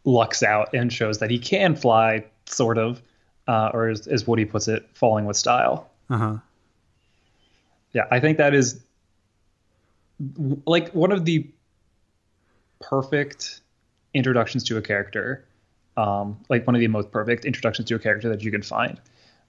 lucks 0.05 0.43
out 0.43 0.75
and 0.75 0.93
shows 0.93 1.19
that 1.19 1.31
he 1.31 1.39
can 1.39 1.77
fly, 1.77 2.25
sort 2.47 2.79
of, 2.79 3.03
uh, 3.49 3.71
or 3.73 3.89
as, 3.89 4.07
as 4.07 4.27
Woody 4.27 4.45
puts 4.45 4.69
it, 4.69 4.89
falling 4.95 5.25
with 5.25 5.37
style. 5.37 5.91
Uh 6.11 6.19
huh. 6.19 6.37
Yeah, 7.93 8.07
I 8.11 8.21
think 8.21 8.39
that 8.39 8.55
is 8.55 8.81
like 10.67 10.91
one 10.93 11.13
of 11.13 11.25
the 11.25 11.47
perfect 12.81 13.61
introductions 14.13 14.65
to 14.65 14.77
a 14.77 14.83
character, 14.83 15.45
um, 15.97 16.39
like 16.49 16.67
one 16.67 16.75
of 16.75 16.81
the 16.81 16.89
most 16.89 17.11
perfect 17.11 17.45
introductions 17.45 17.89
to 17.89 17.95
a 17.95 17.99
character 17.99 18.29
that 18.29 18.43
you 18.43 18.51
can 18.51 18.63
find, 18.63 19.01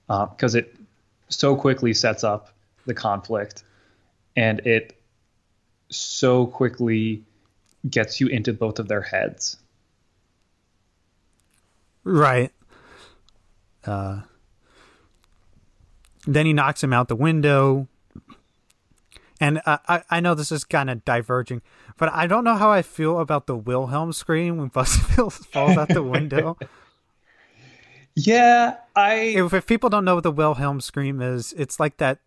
because 0.08 0.56
it 0.56 0.76
so 1.30 1.56
quickly 1.56 1.94
sets 1.94 2.24
up 2.24 2.54
the 2.86 2.94
conflict, 2.94 3.64
and 4.36 4.60
it 4.66 4.98
so 5.90 6.46
quickly 6.48 7.24
gets 7.90 8.20
you 8.20 8.28
into 8.28 8.54
both 8.54 8.80
of 8.80 8.88
their 8.88 9.02
heads. 9.02 9.58
Right. 12.04 12.52
Uh, 13.86 14.22
then 16.26 16.46
he 16.46 16.54
knocks 16.54 16.84
him 16.84 16.94
out 16.94 17.08
the 17.08 17.16
window. 17.16 17.88
And 19.40 19.62
I, 19.66 19.80
I, 19.88 20.04
I 20.10 20.20
know 20.20 20.34
this 20.34 20.52
is 20.52 20.64
kind 20.64 20.90
of 20.90 21.06
diverging, 21.06 21.62
but 21.98 22.12
I 22.12 22.28
don't 22.28 22.44
know 22.44 22.56
how 22.56 22.72
I 22.72 22.82
feel 22.82 23.20
about 23.20 23.46
the 23.46 23.56
Wilhelm 23.56 24.12
scream 24.14 24.58
when 24.58 24.70
Buzzkill 24.72 25.32
falls 25.32 25.78
out 25.78 25.90
the 25.90 26.04
window. 26.04 26.58
Yeah, 28.16 28.78
I 28.96 29.14
if, 29.14 29.54
if 29.54 29.68
people 29.68 29.92
don't 29.92 30.04
know 30.04 30.16
what 30.16 30.24
the 30.24 30.32
Wilhelm 30.32 30.82
scream 30.82 31.22
is, 31.22 31.54
it's 31.54 31.80
like 31.80 31.98
that 31.98 32.18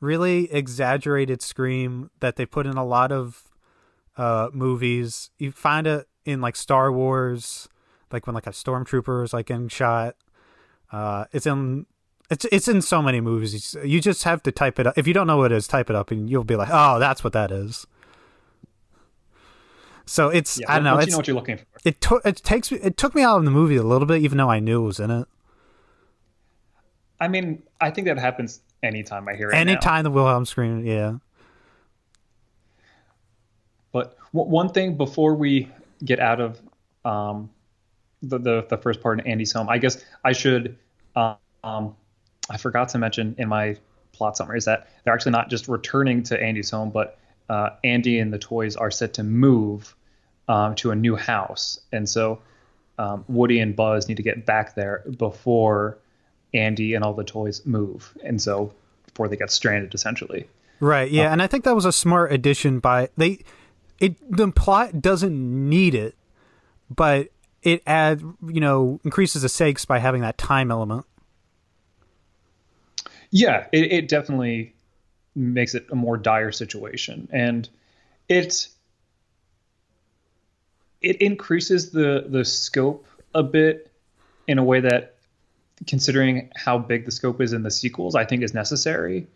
really 0.00 0.52
exaggerated 0.52 1.40
scream 1.40 2.10
that 2.18 2.34
they 2.34 2.44
put 2.44 2.66
in 2.66 2.76
a 2.76 2.84
lot 2.84 3.12
of 3.12 3.44
uh, 4.16 4.48
movies. 4.52 5.30
You 5.38 5.52
find 5.52 5.86
it 5.86 6.06
in 6.24 6.40
like 6.40 6.56
Star 6.56 6.92
Wars, 6.92 7.68
like 8.12 8.26
when 8.26 8.34
like 8.34 8.46
a 8.46 8.50
stormtrooper 8.50 9.24
is 9.24 9.32
like 9.32 9.46
getting 9.46 9.68
shot. 9.68 10.16
Uh, 10.92 11.24
it's 11.32 11.46
in 11.46 11.86
it's 12.30 12.44
it's 12.46 12.68
in 12.68 12.82
so 12.82 13.02
many 13.02 13.20
movies. 13.20 13.76
You 13.84 14.00
just 14.00 14.24
have 14.24 14.42
to 14.44 14.52
type 14.52 14.78
it 14.78 14.86
up. 14.86 14.96
If 14.96 15.06
you 15.06 15.14
don't 15.14 15.26
know 15.26 15.38
what 15.38 15.52
it 15.52 15.56
is, 15.56 15.66
type 15.66 15.90
it 15.90 15.96
up, 15.96 16.10
and 16.10 16.28
you'll 16.30 16.44
be 16.44 16.56
like, 16.56 16.68
"Oh, 16.70 16.98
that's 16.98 17.24
what 17.24 17.32
that 17.32 17.50
is." 17.50 17.86
So 20.06 20.28
it's 20.28 20.58
yeah, 20.60 20.66
I 20.68 20.74
don't 20.76 20.84
know. 20.84 20.98
It's, 20.98 21.06
you 21.06 21.12
know 21.12 21.18
what 21.18 21.26
you're 21.28 21.36
looking 21.36 21.58
for. 21.58 21.64
it 21.84 22.00
took 22.00 22.24
it 22.26 22.36
takes 22.36 22.72
me 22.72 22.78
it 22.82 22.96
took 22.96 23.14
me 23.14 23.22
out 23.22 23.38
of 23.38 23.44
the 23.44 23.50
movie 23.50 23.76
a 23.76 23.82
little 23.82 24.06
bit, 24.06 24.22
even 24.22 24.38
though 24.38 24.50
I 24.50 24.58
knew 24.58 24.82
it 24.82 24.86
was 24.86 25.00
in 25.00 25.10
it. 25.10 25.28
I 27.20 27.28
mean, 27.28 27.62
I 27.80 27.90
think 27.90 28.06
that 28.06 28.18
happens 28.18 28.60
anytime 28.82 29.28
I 29.28 29.34
hear 29.34 29.50
it. 29.50 29.52
now. 29.52 29.60
Anytime 29.60 30.04
the 30.04 30.10
Wilhelm 30.10 30.46
scream, 30.46 30.84
yeah. 30.84 31.16
But 33.92 34.16
w- 34.16 34.19
one 34.32 34.68
thing 34.70 34.96
before 34.96 35.34
we 35.34 35.68
get 36.04 36.20
out 36.20 36.40
of 36.40 36.60
um, 37.04 37.50
the, 38.22 38.38
the 38.38 38.66
the 38.68 38.76
first 38.76 39.00
part 39.00 39.20
in 39.20 39.26
Andy's 39.26 39.52
home, 39.52 39.68
I 39.68 39.78
guess 39.78 40.02
I 40.24 40.32
should. 40.32 40.76
Um, 41.16 41.96
I 42.48 42.56
forgot 42.56 42.90
to 42.90 42.98
mention 42.98 43.34
in 43.38 43.48
my 43.48 43.76
plot 44.12 44.36
summary 44.36 44.58
is 44.58 44.64
that 44.64 44.88
they're 45.04 45.14
actually 45.14 45.32
not 45.32 45.50
just 45.50 45.68
returning 45.68 46.22
to 46.24 46.40
Andy's 46.40 46.70
home, 46.70 46.90
but 46.90 47.18
uh, 47.48 47.70
Andy 47.84 48.18
and 48.18 48.32
the 48.32 48.38
toys 48.38 48.76
are 48.76 48.90
set 48.90 49.14
to 49.14 49.22
move 49.22 49.94
um, 50.48 50.74
to 50.76 50.90
a 50.90 50.96
new 50.96 51.16
house, 51.16 51.80
and 51.92 52.08
so 52.08 52.40
um, 52.98 53.24
Woody 53.28 53.60
and 53.60 53.74
Buzz 53.74 54.08
need 54.08 54.16
to 54.16 54.22
get 54.22 54.46
back 54.46 54.74
there 54.74 55.04
before 55.16 55.98
Andy 56.52 56.94
and 56.94 57.04
all 57.04 57.14
the 57.14 57.24
toys 57.24 57.64
move, 57.66 58.16
and 58.24 58.40
so 58.40 58.72
before 59.06 59.28
they 59.28 59.36
get 59.36 59.50
stranded, 59.50 59.94
essentially. 59.94 60.48
Right, 60.80 61.10
yeah, 61.10 61.32
and 61.32 61.42
I 61.42 61.46
think 61.46 61.64
that 61.64 61.74
was 61.74 61.84
a 61.84 61.92
smart 61.92 62.32
addition 62.32 62.80
by 62.80 63.10
they 63.16 63.40
it 64.00 64.16
the 64.30 64.50
plot 64.50 65.00
doesn't 65.00 65.68
need 65.68 65.94
it, 65.94 66.16
but 66.88 67.28
it 67.62 67.82
add 67.86 68.20
you 68.20 68.60
know, 68.60 68.98
increases 69.04 69.42
the 69.42 69.48
stakes 69.48 69.84
by 69.84 69.98
having 69.98 70.22
that 70.22 70.38
time 70.38 70.70
element. 70.70 71.06
Yeah, 73.30 73.66
it, 73.70 73.92
it 73.92 74.08
definitely 74.08 74.74
makes 75.36 75.74
it 75.74 75.86
a 75.92 75.94
more 75.94 76.16
dire 76.16 76.50
situation, 76.50 77.28
and 77.30 77.68
it 78.28 78.68
it 81.00 81.20
increases 81.22 81.90
the 81.90 82.24
the 82.28 82.44
scope 82.44 83.06
a 83.34 83.42
bit 83.42 83.92
in 84.48 84.58
a 84.58 84.64
way 84.64 84.80
that, 84.80 85.14
considering 85.86 86.50
how 86.56 86.76
big 86.78 87.04
the 87.04 87.12
scope 87.12 87.40
is 87.40 87.52
in 87.52 87.62
the 87.62 87.70
sequels, 87.70 88.16
I 88.16 88.24
think 88.24 88.42
is 88.42 88.52
necessary. 88.52 89.28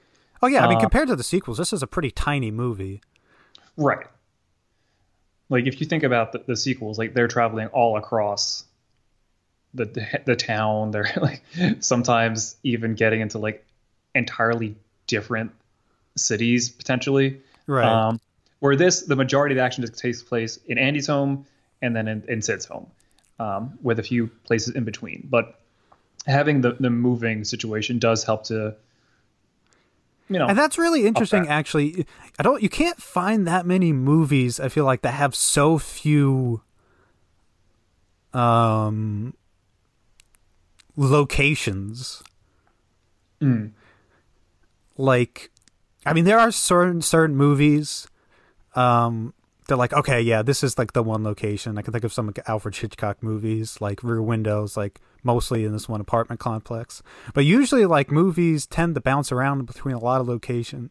Oh 0.42 0.48
yeah, 0.48 0.64
I 0.64 0.68
mean 0.68 0.79
Uh, 0.79 0.81
compared 0.81 1.09
to 1.09 1.16
the 1.16 1.22
sequels, 1.22 1.59
this 1.59 1.72
is 1.72 1.83
a 1.83 1.87
pretty 1.87 2.11
tiny 2.11 2.50
movie. 2.50 3.00
Right. 3.77 4.07
Like 5.48 5.66
if 5.66 5.80
you 5.80 5.87
think 5.87 6.02
about 6.02 6.33
the, 6.33 6.42
the 6.46 6.57
sequels, 6.57 6.98
like 6.98 7.14
they're 7.14 7.28
traveling 7.28 7.68
all 7.68 7.96
across 7.96 8.64
the, 9.74 10.20
the 10.24 10.37
town. 10.37 10.92
They're 10.92 11.11
like 11.20 11.42
sometimes 11.80 12.57
even 12.62 12.94
getting 12.94 13.20
into 13.20 13.38
like 13.38 13.64
entirely 14.14 14.76
different 15.07 15.52
cities 16.16 16.70
potentially. 16.70 17.40
Right. 17.66 17.87
Um, 17.87 18.20
where 18.61 18.76
this, 18.76 19.02
the 19.02 19.16
majority 19.16 19.54
of 19.54 19.57
the 19.57 19.62
action 19.62 19.83
just 19.83 19.98
takes 19.98 20.22
place 20.22 20.59
in 20.66 20.78
Andy's 20.78 21.07
home 21.07 21.44
and 21.83 21.94
then 21.94 22.09
in, 22.09 22.24
in 22.28 22.40
Sid's 22.40 22.64
home, 22.64 22.87
um, 23.38 23.78
with 23.83 23.98
a 23.98 24.02
few 24.02 24.28
places 24.44 24.74
in 24.74 24.85
between. 24.85 25.26
But 25.30 25.61
having 26.26 26.62
the 26.62 26.72
the 26.80 26.88
moving 26.88 27.44
situation 27.44 27.98
does 27.98 28.24
help 28.24 28.44
to, 28.44 28.74
you 30.29 30.39
know, 30.39 30.47
And 30.47 30.59
that's 30.59 30.79
really 30.79 31.07
interesting 31.07 31.45
that. 31.45 31.51
actually. 31.51 32.07
I 32.39 32.43
don't 32.43 32.63
you 32.63 32.69
can't 32.69 33.01
find 33.01 33.47
that 33.47 33.67
many 33.67 33.93
movies 33.93 34.59
I 34.59 34.69
feel 34.69 34.85
like 34.85 35.03
that 35.03 35.13
have 35.15 35.35
so 35.35 35.79
few 35.79 36.63
um 38.33 39.35
locations. 40.97 42.23
Like 44.97 45.51
I 46.07 46.13
mean 46.13 46.25
there 46.25 46.39
are 46.39 46.51
certain 46.51 47.03
certain 47.03 47.37
movies 47.37 48.09
um 48.75 49.35
they're 49.66 49.77
like, 49.77 49.92
okay, 49.92 50.20
yeah, 50.20 50.42
this 50.42 50.62
is 50.62 50.77
like 50.77 50.92
the 50.92 51.03
one 51.03 51.24
location. 51.24 51.79
I 51.79 51.83
can 51.83 51.92
think 51.92 52.05
of 52.05 52.12
some 52.12 52.27
like, 52.27 52.40
Alfred 52.48 52.77
Hitchcock 52.77 53.22
movies, 53.22 53.81
like 53.81 54.03
Rear 54.03 54.20
Windows, 54.22 54.77
like 54.77 55.00
mostly 55.22 55.64
in 55.64 55.72
this 55.72 55.88
one 55.88 56.00
apartment 56.00 56.40
complex. 56.40 57.03
But 57.33 57.44
usually, 57.46 57.87
like 57.87 58.11
movies 58.11 58.66
tend 58.66 58.94
to 58.94 59.00
bounce 59.00 59.33
around 59.33 59.64
between 59.66 59.94
a 59.94 59.98
lot 59.98 60.20
of 60.20 60.29
location. 60.29 60.90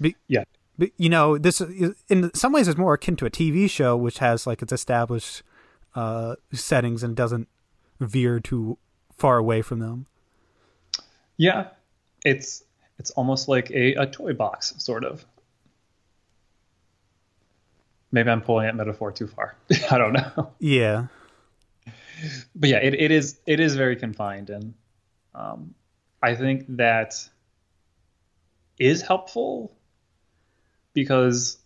Be- 0.00 0.16
Yeah. 0.28 0.44
but, 0.78 0.90
you 0.96 1.08
know, 1.08 1.36
this 1.38 1.60
is- 1.60 1.94
in 2.08 2.32
some 2.34 2.52
ways 2.52 2.68
is 2.68 2.76
more 2.76 2.94
akin 2.94 3.16
to 3.16 3.26
a 3.26 3.30
TV 3.30 3.68
show, 3.68 3.96
which 3.96 4.18
has 4.18 4.46
like 4.46 4.62
its 4.62 4.72
established 4.72 5.42
uh, 5.94 6.36
settings 6.52 7.02
and 7.02 7.16
doesn't 7.16 7.48
veer 7.98 8.38
too 8.38 8.78
far 9.16 9.38
away 9.38 9.60
from 9.62 9.80
them. 9.80 10.06
Yeah. 11.36 11.68
It's 12.24 12.62
it's 12.98 13.10
almost 13.12 13.48
like 13.48 13.70
a, 13.70 13.94
a 13.94 14.06
toy 14.06 14.32
box, 14.32 14.74
sort 14.78 15.04
of. 15.04 15.24
Maybe 18.10 18.30
I'm 18.30 18.40
pulling 18.40 18.66
that 18.66 18.76
metaphor 18.76 19.12
too 19.12 19.26
far. 19.26 19.56
I 19.90 19.98
don't 19.98 20.14
know. 20.14 20.52
Yeah, 20.58 21.06
but 22.54 22.70
yeah, 22.70 22.78
it, 22.78 22.94
it 22.94 23.10
is 23.10 23.38
it 23.46 23.60
is 23.60 23.76
very 23.76 23.96
confined, 23.96 24.50
and 24.50 24.74
um, 25.34 25.74
I 26.22 26.34
think 26.34 26.64
that 26.76 27.28
is 28.78 29.02
helpful 29.02 29.76
because 30.92 31.58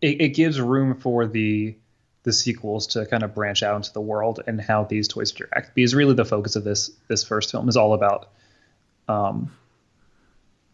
it, 0.00 0.20
it 0.20 0.28
gives 0.30 0.60
room 0.60 0.94
for 0.94 1.26
the 1.26 1.76
the 2.22 2.32
sequels 2.32 2.86
to 2.86 3.04
kind 3.04 3.22
of 3.22 3.34
branch 3.34 3.62
out 3.62 3.76
into 3.76 3.92
the 3.92 4.00
world 4.00 4.40
and 4.46 4.58
how 4.58 4.84
these 4.84 5.08
toys 5.08 5.30
interact. 5.32 5.74
Because 5.74 5.94
really, 5.94 6.14
the 6.14 6.24
focus 6.24 6.56
of 6.56 6.64
this 6.64 6.90
this 7.08 7.24
first 7.24 7.50
film 7.50 7.68
is 7.68 7.76
all 7.76 7.92
about 7.92 8.30
um, 9.08 9.52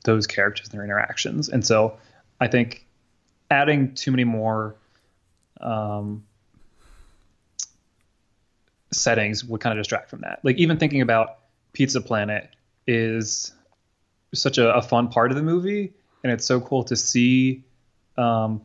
those 0.05 0.27
characters 0.27 0.69
and 0.69 0.75
their 0.75 0.85
interactions, 0.85 1.49
and 1.49 1.67
so 1.67 1.99
I 2.41 2.49
think 2.49 2.87
adding 3.51 3.95
too 3.95 4.11
many 4.11 4.25
more 4.25 4.77
um, 5.61 6.25
settings 8.93 9.45
would 9.45 9.61
kind 9.61 9.77
of 9.77 9.83
distract 9.83 10.11
from 10.11 10.21
that. 10.21 10.41
Like 10.43 10.57
even 10.57 10.77
thinking 10.77 11.01
about 11.01 11.39
Pizza 11.73 12.01
Planet 12.01 12.49
is 12.87 13.53
such 14.35 14.59
a, 14.59 14.75
a 14.75 14.83
fun 14.83 15.09
part 15.09 15.31
of 15.31 15.37
the 15.37 15.43
movie, 15.43 15.93
and 16.23 16.33
it's 16.33 16.47
so 16.47 16.61
cool 16.61 16.85
to 16.85 16.97
see 16.97 17.65
um, 18.17 18.61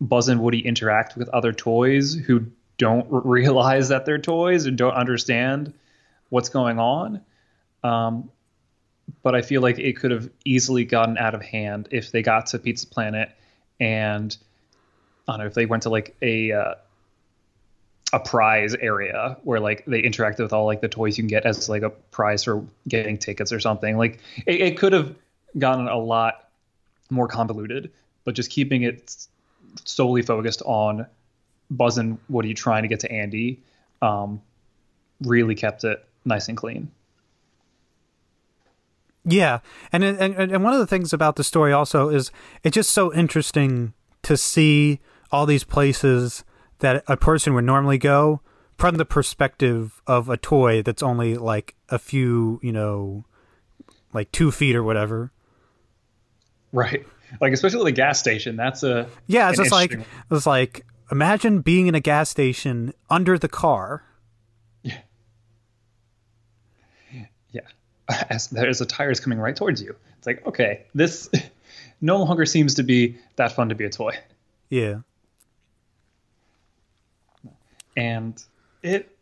Buzz 0.00 0.28
and 0.28 0.40
Woody 0.40 0.60
interact 0.60 1.16
with 1.16 1.28
other 1.28 1.52
toys 1.52 2.14
who 2.14 2.46
don't 2.78 3.06
r- 3.12 3.20
realize 3.20 3.88
that 3.88 4.04
they're 4.04 4.18
toys 4.18 4.66
and 4.66 4.76
don't 4.76 4.94
understand 4.94 5.72
what's 6.30 6.48
going 6.48 6.78
on. 6.78 7.20
Um, 7.82 8.30
but 9.22 9.34
I 9.34 9.42
feel 9.42 9.60
like 9.60 9.78
it 9.78 9.96
could 9.96 10.10
have 10.10 10.30
easily 10.44 10.84
gotten 10.84 11.18
out 11.18 11.34
of 11.34 11.42
hand 11.42 11.88
if 11.90 12.10
they 12.10 12.22
got 12.22 12.46
to 12.46 12.58
Pizza 12.58 12.86
Planet 12.86 13.30
and 13.80 14.36
I 15.26 15.32
don't 15.32 15.40
know 15.40 15.46
if 15.46 15.54
they 15.54 15.66
went 15.66 15.84
to 15.84 15.90
like 15.90 16.16
a 16.22 16.52
uh, 16.52 16.74
a 18.12 18.20
prize 18.20 18.74
area 18.74 19.36
where 19.42 19.58
like 19.58 19.84
they 19.86 20.02
interacted 20.02 20.40
with 20.40 20.52
all 20.52 20.66
like 20.66 20.80
the 20.80 20.88
toys 20.88 21.18
you 21.18 21.22
can 21.22 21.28
get 21.28 21.44
as 21.44 21.68
like 21.68 21.82
a 21.82 21.90
prize 21.90 22.44
for 22.44 22.64
getting 22.86 23.18
tickets 23.18 23.52
or 23.52 23.60
something. 23.60 23.96
Like 23.96 24.20
it, 24.46 24.60
it 24.60 24.78
could 24.78 24.92
have 24.92 25.14
gotten 25.58 25.88
a 25.88 25.98
lot 25.98 26.48
more 27.10 27.26
convoluted, 27.26 27.90
but 28.24 28.34
just 28.34 28.50
keeping 28.50 28.82
it 28.82 29.26
solely 29.84 30.22
focused 30.22 30.62
on 30.62 31.06
Buzz 31.70 31.98
and 31.98 32.18
Woody 32.28 32.54
trying 32.54 32.82
to 32.82 32.88
get 32.88 33.00
to 33.00 33.10
Andy 33.10 33.60
um, 34.02 34.40
really 35.22 35.54
kept 35.54 35.84
it 35.84 36.04
nice 36.24 36.48
and 36.48 36.56
clean. 36.56 36.90
Yeah, 39.26 39.60
and, 39.90 40.04
and 40.04 40.34
and 40.34 40.62
one 40.64 40.74
of 40.74 40.78
the 40.78 40.86
things 40.86 41.12
about 41.12 41.36
the 41.36 41.44
story 41.44 41.72
also 41.72 42.10
is 42.10 42.30
it's 42.62 42.74
just 42.74 42.90
so 42.90 43.12
interesting 43.14 43.94
to 44.22 44.36
see 44.36 45.00
all 45.32 45.46
these 45.46 45.64
places 45.64 46.44
that 46.80 47.02
a 47.08 47.16
person 47.16 47.54
would 47.54 47.64
normally 47.64 47.98
go 47.98 48.40
from 48.76 48.96
the 48.96 49.04
perspective 49.04 50.02
of 50.06 50.28
a 50.28 50.36
toy 50.36 50.82
that's 50.82 51.02
only 51.02 51.36
like 51.36 51.74
a 51.88 51.98
few, 51.98 52.60
you 52.62 52.72
know, 52.72 53.24
like 54.12 54.30
two 54.32 54.50
feet 54.50 54.76
or 54.76 54.82
whatever. 54.82 55.32
Right. 56.72 57.06
Like 57.40 57.52
especially 57.52 57.84
the 57.84 57.96
gas 57.96 58.18
station. 58.18 58.56
That's 58.56 58.82
a 58.82 59.08
Yeah, 59.26 59.48
it's 59.48 59.58
just 59.58 59.72
like 59.72 59.98
it's 60.30 60.46
like 60.46 60.84
imagine 61.10 61.60
being 61.60 61.86
in 61.86 61.94
a 61.94 62.00
gas 62.00 62.28
station 62.28 62.92
under 63.08 63.38
the 63.38 63.48
car. 63.48 64.04
yeah. 64.82 64.98
As 68.30 68.48
there's 68.48 68.80
a 68.80 68.86
tires 68.86 69.20
coming 69.20 69.38
right 69.38 69.56
towards 69.56 69.80
you. 69.82 69.96
It's 70.18 70.26
like 70.26 70.46
okay, 70.46 70.82
this 70.94 71.30
no 72.00 72.22
longer 72.22 72.46
seems 72.46 72.74
to 72.74 72.82
be 72.82 73.16
that 73.36 73.52
fun 73.52 73.68
to 73.70 73.74
be 73.74 73.84
a 73.84 73.90
toy. 73.90 74.16
Yeah. 74.68 75.00
and 77.96 78.42
it, 78.82 79.16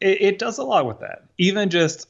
it 0.00 0.20
it 0.20 0.38
does 0.38 0.58
a 0.58 0.64
lot 0.64 0.86
with 0.86 1.00
that. 1.00 1.24
Even 1.38 1.70
just 1.70 2.08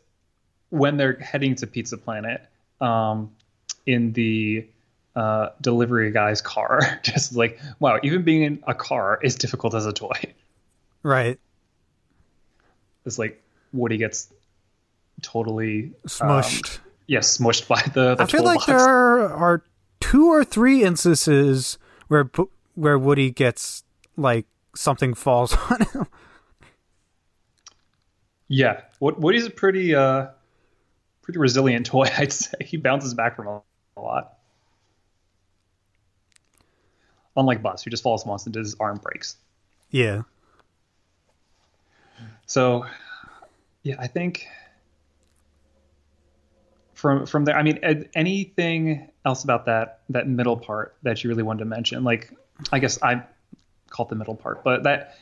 when 0.70 0.96
they're 0.96 1.18
heading 1.18 1.54
to 1.56 1.66
Pizza 1.66 1.98
Planet, 1.98 2.42
um, 2.80 3.32
in 3.86 4.12
the 4.12 4.66
uh, 5.14 5.50
delivery 5.60 6.10
guy's 6.10 6.40
car, 6.40 6.80
just 7.02 7.34
like 7.34 7.60
wow, 7.80 7.98
even 8.02 8.22
being 8.22 8.42
in 8.42 8.62
a 8.66 8.74
car 8.74 9.18
is 9.22 9.34
difficult 9.34 9.74
as 9.74 9.86
a 9.86 9.92
toy. 9.92 10.34
Right. 11.02 11.38
It's 13.04 13.18
like 13.18 13.42
Woody 13.72 13.96
gets 13.96 14.32
totally 15.22 15.92
um, 16.20 16.42
Smushed. 16.42 16.78
yeah, 17.06 17.20
smushed 17.20 17.68
by 17.68 17.82
the. 17.94 18.14
the 18.14 18.22
I 18.22 18.26
feel 18.26 18.44
like 18.44 18.60
toolbox. 18.60 18.66
there 18.66 18.80
are, 18.80 19.32
are 19.32 19.62
two 20.00 20.28
or 20.28 20.44
three 20.44 20.82
instances 20.82 21.78
where 22.08 22.30
where 22.74 22.98
Woody 22.98 23.30
gets 23.30 23.84
like 24.16 24.46
something 24.74 25.14
falls 25.14 25.56
on 25.70 25.80
him. 25.92 26.06
Yeah, 28.48 28.82
Woody's 29.00 29.46
a 29.46 29.50
pretty 29.50 29.94
uh, 29.94 30.26
pretty 31.22 31.38
resilient 31.38 31.86
toy. 31.86 32.08
I'd 32.18 32.32
say 32.32 32.56
he 32.60 32.76
bounces 32.76 33.14
back 33.14 33.36
from 33.36 33.46
a, 33.46 33.62
a 33.96 34.00
lot. 34.00 34.34
Unlike 37.34 37.62
Buzz, 37.62 37.82
who 37.82 37.90
just 37.90 38.02
falls 38.02 38.26
once 38.26 38.44
and 38.44 38.54
his 38.54 38.74
arm 38.78 39.00
breaks. 39.02 39.36
Yeah. 39.90 40.22
So, 42.44 42.84
yeah, 43.82 43.94
I 43.98 44.06
think 44.06 44.46
from 47.02 47.26
from 47.26 47.44
there. 47.44 47.56
I 47.58 47.64
mean, 47.64 47.80
anything 48.14 49.10
else 49.26 49.42
about 49.42 49.66
that 49.66 50.02
that 50.10 50.28
middle 50.28 50.56
part 50.56 50.94
that 51.02 51.22
you 51.22 51.28
really 51.28 51.42
wanted 51.42 51.58
to 51.58 51.64
mention? 51.64 52.04
Like, 52.04 52.32
I 52.70 52.78
guess 52.78 53.02
I 53.02 53.24
call 53.90 54.06
it 54.06 54.10
the 54.10 54.14
middle 54.14 54.36
part, 54.36 54.62
but 54.62 54.84
that 54.84 55.18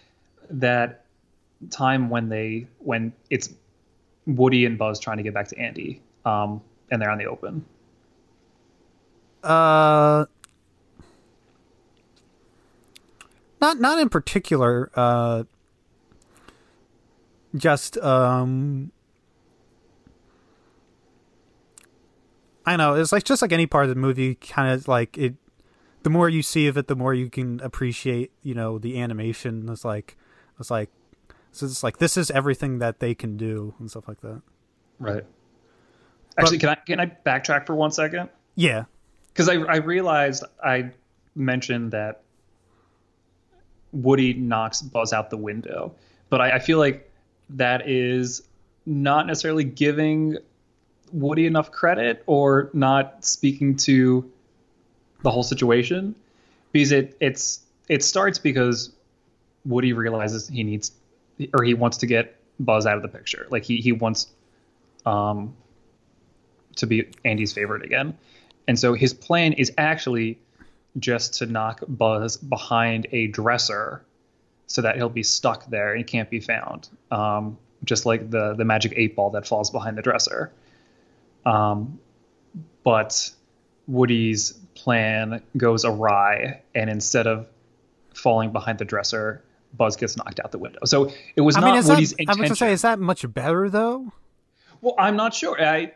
that 0.51 1.07
time 1.71 2.11
when 2.11 2.29
they 2.29 2.67
when 2.81 3.15
it's 3.31 3.49
Woody 4.27 4.67
and 4.67 4.77
Buzz 4.77 5.01
trying 5.01 5.17
to 5.17 5.23
get 5.23 5.33
back 5.33 5.49
to 5.49 5.59
Andy, 5.59 6.03
um, 6.27 6.61
and 6.91 7.01
they're 7.01 7.11
on 7.11 7.17
the 7.17 7.25
open. 7.25 7.65
Uh 9.43 10.27
not 13.59 13.81
not 13.81 13.99
in 13.99 14.11
particular 14.11 14.91
uh 14.95 15.45
just 17.57 17.97
um 17.97 18.93
I 22.71 22.77
know 22.77 22.95
it's 22.95 23.13
like 23.13 23.25
just 23.25 23.43
like 23.43 23.53
any 23.53 23.67
part 23.67 23.85
of 23.85 23.89
the 23.91 23.97
movie 23.97 24.37
kind 24.37 24.73
of 24.73 24.87
like 24.87 25.19
it 25.19 25.35
the 26.03 26.11
more 26.11 26.29
you 26.29 26.43
see 26.43 26.67
of 26.67 26.77
it 26.77 26.87
the 26.87 26.97
more 26.97 27.13
you 27.13 27.29
can 27.29 27.61
appreciate 27.61 28.33
you 28.43 28.55
know 28.55 28.79
the 28.79 29.01
animation 29.01 29.69
it's 29.69 29.85
like 29.85 30.17
it's 30.59 30.71
like 30.71 30.91
so 31.53 31.67
it's 31.67 31.83
like 31.83 31.99
this 31.99 32.17
is 32.17 32.31
everything 32.31 32.79
that 32.79 33.01
they 33.01 33.15
can 33.15 33.37
do 33.37 33.75
and 33.79 33.91
stuff 33.91 34.07
like 34.07 34.21
that 34.21 34.43
Right. 35.01 35.25
Actually, 36.39 36.59
can 36.59 36.69
I 36.69 36.75
can 36.75 37.01
I 37.01 37.07
backtrack 37.07 37.67
for 37.67 37.75
one 37.75 37.91
second? 37.91 38.29
yeah 38.55 38.85
because 39.29 39.49
I, 39.49 39.55
I 39.55 39.77
realized 39.77 40.45
I 40.63 40.91
mentioned 41.35 41.93
that 41.93 42.23
Woody 43.93 44.35
knocks 44.35 44.83
Buzz 44.83 45.13
out 45.13 45.31
the 45.31 45.37
window, 45.37 45.95
but 46.29 46.41
I, 46.41 46.53
I 46.53 46.59
feel 46.59 46.79
like 46.79 47.11
that 47.51 47.89
is 47.89 48.43
not 48.87 49.27
necessarily 49.27 49.65
giving 49.65 50.37
Woody 51.13 51.47
enough 51.47 51.71
credit 51.71 52.23
or 52.27 52.71
not 52.73 53.25
speaking 53.25 53.77
to 53.77 54.31
the 55.23 55.31
whole 55.31 55.43
situation 55.43 56.15
because 56.73 56.93
it 56.93 57.17
it's 57.21 57.61
it 57.89 58.05
starts 58.05 58.39
because 58.39 58.93
Woody 59.65 59.93
realizes 59.93 60.49
he 60.49 60.63
needs 60.63 60.93
or 61.53 61.65
he 61.65 61.75
wants 61.75 61.99
to 61.99 62.07
get 62.07 62.37
Buzz 62.59 62.87
out 62.87 62.97
of 62.97 63.03
the 63.03 63.09
picture. 63.09 63.47
Like 63.51 63.65
he 63.65 63.79
he 63.79 63.93
wants 63.93 64.29
um 65.07 65.55
to 66.77 66.87
be 66.87 67.09
Andy's 67.25 67.53
favorite 67.53 67.85
again. 67.85 68.17
And 68.69 68.79
so 68.79 68.95
his 68.95 69.13
plan 69.13 69.55
is 69.55 69.73
actually 69.77 70.39
just 70.99 71.35
to 71.35 71.47
knock 71.47 71.83
Buzz 71.89 72.37
behind 72.37 73.07
a 73.13 73.27
dresser 73.29 74.05
so 74.67 74.83
that 74.83 74.97
he'll 74.97 75.09
be 75.09 75.23
stuck 75.23 75.69
there 75.69 75.95
and 75.95 76.07
can't 76.07 76.31
be 76.31 76.41
found. 76.41 76.89
Um, 77.11 77.59
just 77.85 78.07
like 78.07 78.31
the, 78.31 78.55
the 78.55 78.65
magic 78.65 78.93
eight 78.97 79.17
ball 79.17 79.31
that 79.31 79.47
falls 79.47 79.71
behind 79.71 79.97
the 79.97 80.03
dresser. 80.03 80.53
Um, 81.47 81.99
but 82.85 83.31
Woody's 83.87 84.53
plan 84.75 85.43
goes 85.57 85.85
awry, 85.85 86.63
and 86.75 86.89
instead 86.91 87.27
of 87.27 87.47
falling 88.15 88.53
behind 88.53 88.79
the 88.79 88.85
dresser, 88.85 89.43
Buzz 89.75 89.97
gets 89.97 90.17
knocked 90.17 90.41
out 90.41 90.53
the 90.53 90.59
window. 90.59 90.81
So 90.85 91.13
it 91.37 91.43
was 91.43 91.57
I 91.57 91.61
not 91.61 91.75
mean, 91.75 91.85
Woody's 91.85 92.13
that, 92.13 92.29
I 92.29 92.33
was 92.33 92.37
gonna 92.39 92.57
say, 92.57 92.73
is 92.73 92.83
that 92.83 92.99
much 92.99 93.33
better 93.33 93.69
though? 93.69 94.13
well, 94.81 94.95
I'm 94.99 95.17
not 95.17 95.35
sure. 95.35 95.61
I 95.63 95.93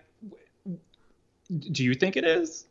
do 1.48 1.84
you 1.84 1.94
think 1.94 2.16
it 2.16 2.24
is? 2.24 2.66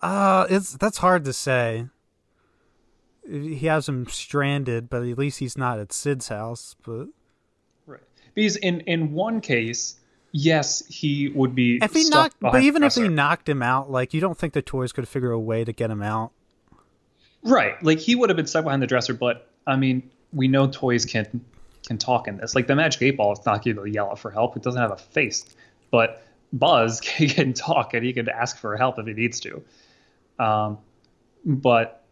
Uh, 0.00 0.46
it's 0.48 0.72
that's 0.72 0.98
hard 0.98 1.24
to 1.24 1.32
say. 1.32 1.86
He 3.28 3.66
has 3.66 3.88
him 3.88 4.06
stranded, 4.06 4.88
but 4.88 5.02
at 5.02 5.18
least 5.18 5.38
he's 5.40 5.58
not 5.58 5.78
at 5.78 5.92
Sid's 5.92 6.28
house. 6.28 6.76
But. 6.84 7.08
Because 8.38 8.54
in 8.54 8.82
in 8.82 9.14
one 9.14 9.40
case, 9.40 9.96
yes, 10.30 10.86
he 10.86 11.28
would 11.30 11.56
be. 11.56 11.80
if 11.82 11.92
he 11.92 12.08
knocked, 12.08 12.36
but 12.38 12.62
even 12.62 12.84
if 12.84 12.94
he 12.94 13.08
knocked 13.08 13.48
him 13.48 13.62
out, 13.62 13.90
like 13.90 14.14
you 14.14 14.20
don't 14.20 14.38
think 14.38 14.52
the 14.52 14.62
toys 14.62 14.92
could 14.92 15.08
figure 15.08 15.32
a 15.32 15.40
way 15.40 15.64
to 15.64 15.72
get 15.72 15.90
him 15.90 16.04
out? 16.04 16.30
Right. 17.42 17.82
Like 17.82 17.98
he 17.98 18.14
would 18.14 18.30
have 18.30 18.36
been 18.36 18.46
stuck 18.46 18.62
behind 18.62 18.80
the 18.80 18.86
dresser, 18.86 19.12
but 19.12 19.48
I 19.66 19.74
mean, 19.74 20.08
we 20.32 20.46
know 20.46 20.68
toys 20.68 21.04
can 21.04 21.44
can 21.88 21.98
talk 21.98 22.28
in 22.28 22.36
this. 22.36 22.54
Like 22.54 22.68
the 22.68 22.76
Magic 22.76 23.02
Eight 23.02 23.16
Ball, 23.16 23.32
it's 23.32 23.44
not 23.44 23.64
going 23.64 23.76
to 23.76 23.84
yell 23.86 24.12
out 24.12 24.20
for 24.20 24.30
help. 24.30 24.56
It 24.56 24.62
doesn't 24.62 24.80
have 24.80 24.92
a 24.92 24.96
face, 24.96 25.44
but 25.90 26.22
Buzz 26.52 27.00
can 27.04 27.54
talk 27.54 27.92
and 27.92 28.04
he 28.04 28.12
can 28.12 28.28
ask 28.28 28.56
for 28.56 28.76
help 28.76 29.00
if 29.00 29.06
he 29.06 29.14
needs 29.14 29.40
to. 29.40 29.64
Um, 30.38 30.78
but 31.44 32.04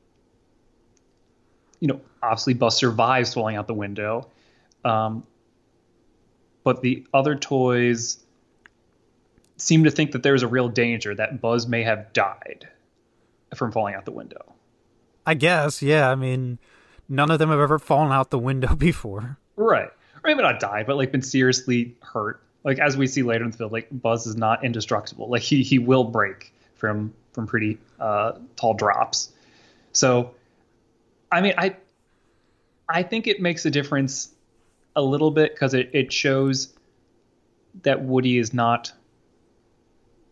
you 1.78 1.86
know, 1.86 2.00
obviously 2.20 2.54
Buzz 2.54 2.76
survives 2.76 3.32
falling 3.32 3.54
out 3.54 3.68
the 3.68 3.74
window. 3.74 4.28
Um, 4.84 5.22
but 6.66 6.82
the 6.82 7.06
other 7.14 7.36
toys 7.36 8.18
seem 9.56 9.84
to 9.84 9.90
think 9.92 10.10
that 10.10 10.24
there's 10.24 10.42
a 10.42 10.48
real 10.48 10.68
danger 10.68 11.14
that 11.14 11.40
Buzz 11.40 11.68
may 11.68 11.84
have 11.84 12.12
died 12.12 12.66
from 13.54 13.70
falling 13.70 13.94
out 13.94 14.04
the 14.04 14.10
window. 14.10 14.52
I 15.24 15.34
guess, 15.34 15.80
yeah. 15.80 16.10
I 16.10 16.16
mean, 16.16 16.58
none 17.08 17.30
of 17.30 17.38
them 17.38 17.50
have 17.50 17.60
ever 17.60 17.78
fallen 17.78 18.10
out 18.10 18.30
the 18.30 18.38
window 18.40 18.74
before. 18.78 19.38
Right. 19.54 19.86
Or 19.86 20.20
maybe 20.24 20.42
not 20.42 20.58
died, 20.58 20.88
but 20.88 20.96
like 20.96 21.12
been 21.12 21.22
seriously 21.22 21.94
hurt. 22.02 22.42
Like 22.64 22.80
as 22.80 22.96
we 22.96 23.06
see 23.06 23.22
later 23.22 23.44
in 23.44 23.52
the 23.52 23.56
film, 23.56 23.70
like 23.70 23.86
Buzz 23.92 24.26
is 24.26 24.34
not 24.34 24.64
indestructible. 24.64 25.28
Like 25.28 25.42
he 25.42 25.62
he 25.62 25.78
will 25.78 26.02
break 26.02 26.52
from 26.74 27.14
from 27.32 27.46
pretty 27.46 27.78
uh, 28.00 28.32
tall 28.56 28.74
drops. 28.74 29.30
So, 29.92 30.34
I 31.30 31.42
mean, 31.42 31.54
I 31.56 31.76
I 32.88 33.04
think 33.04 33.28
it 33.28 33.40
makes 33.40 33.64
a 33.66 33.70
difference 33.70 34.32
a 34.96 35.02
little 35.02 35.30
bit 35.30 35.54
because 35.54 35.74
it 35.74 35.90
it 35.92 36.12
shows 36.12 36.74
that 37.82 38.02
Woody 38.02 38.38
is 38.38 38.52
not 38.52 38.92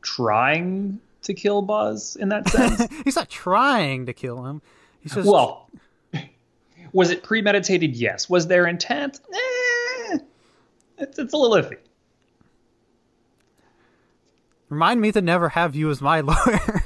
trying 0.03 0.99
to 1.23 1.35
kill 1.35 1.63
Buzz 1.63 2.17
in 2.17 2.29
that 2.31 2.49
sense. 2.49 2.87
He's 3.05 3.17
not 3.17 3.29
trying 3.31 4.07
to 4.07 4.13
kill 4.13 4.45
him. 4.45 4.61
He's 5.01 5.15
just 5.15 5.29
Well, 5.29 5.71
was 6.93 7.11
it 7.11 7.23
premeditated? 7.23 7.95
Yes. 7.97 8.29
Was 8.29 8.47
there 8.47 8.67
intent? 8.67 9.21
Eh, 9.33 10.19
it's, 10.99 11.19
it's 11.19 11.33
a 11.33 11.37
little 11.37 11.57
iffy. 11.57 11.77
remind 14.69 15.01
me 15.01 15.13
to 15.13 15.21
never 15.21 15.49
have 15.51 15.75
you 15.77 15.91
as 15.91 16.01
my 16.01 16.21
lawyer. 16.21 16.85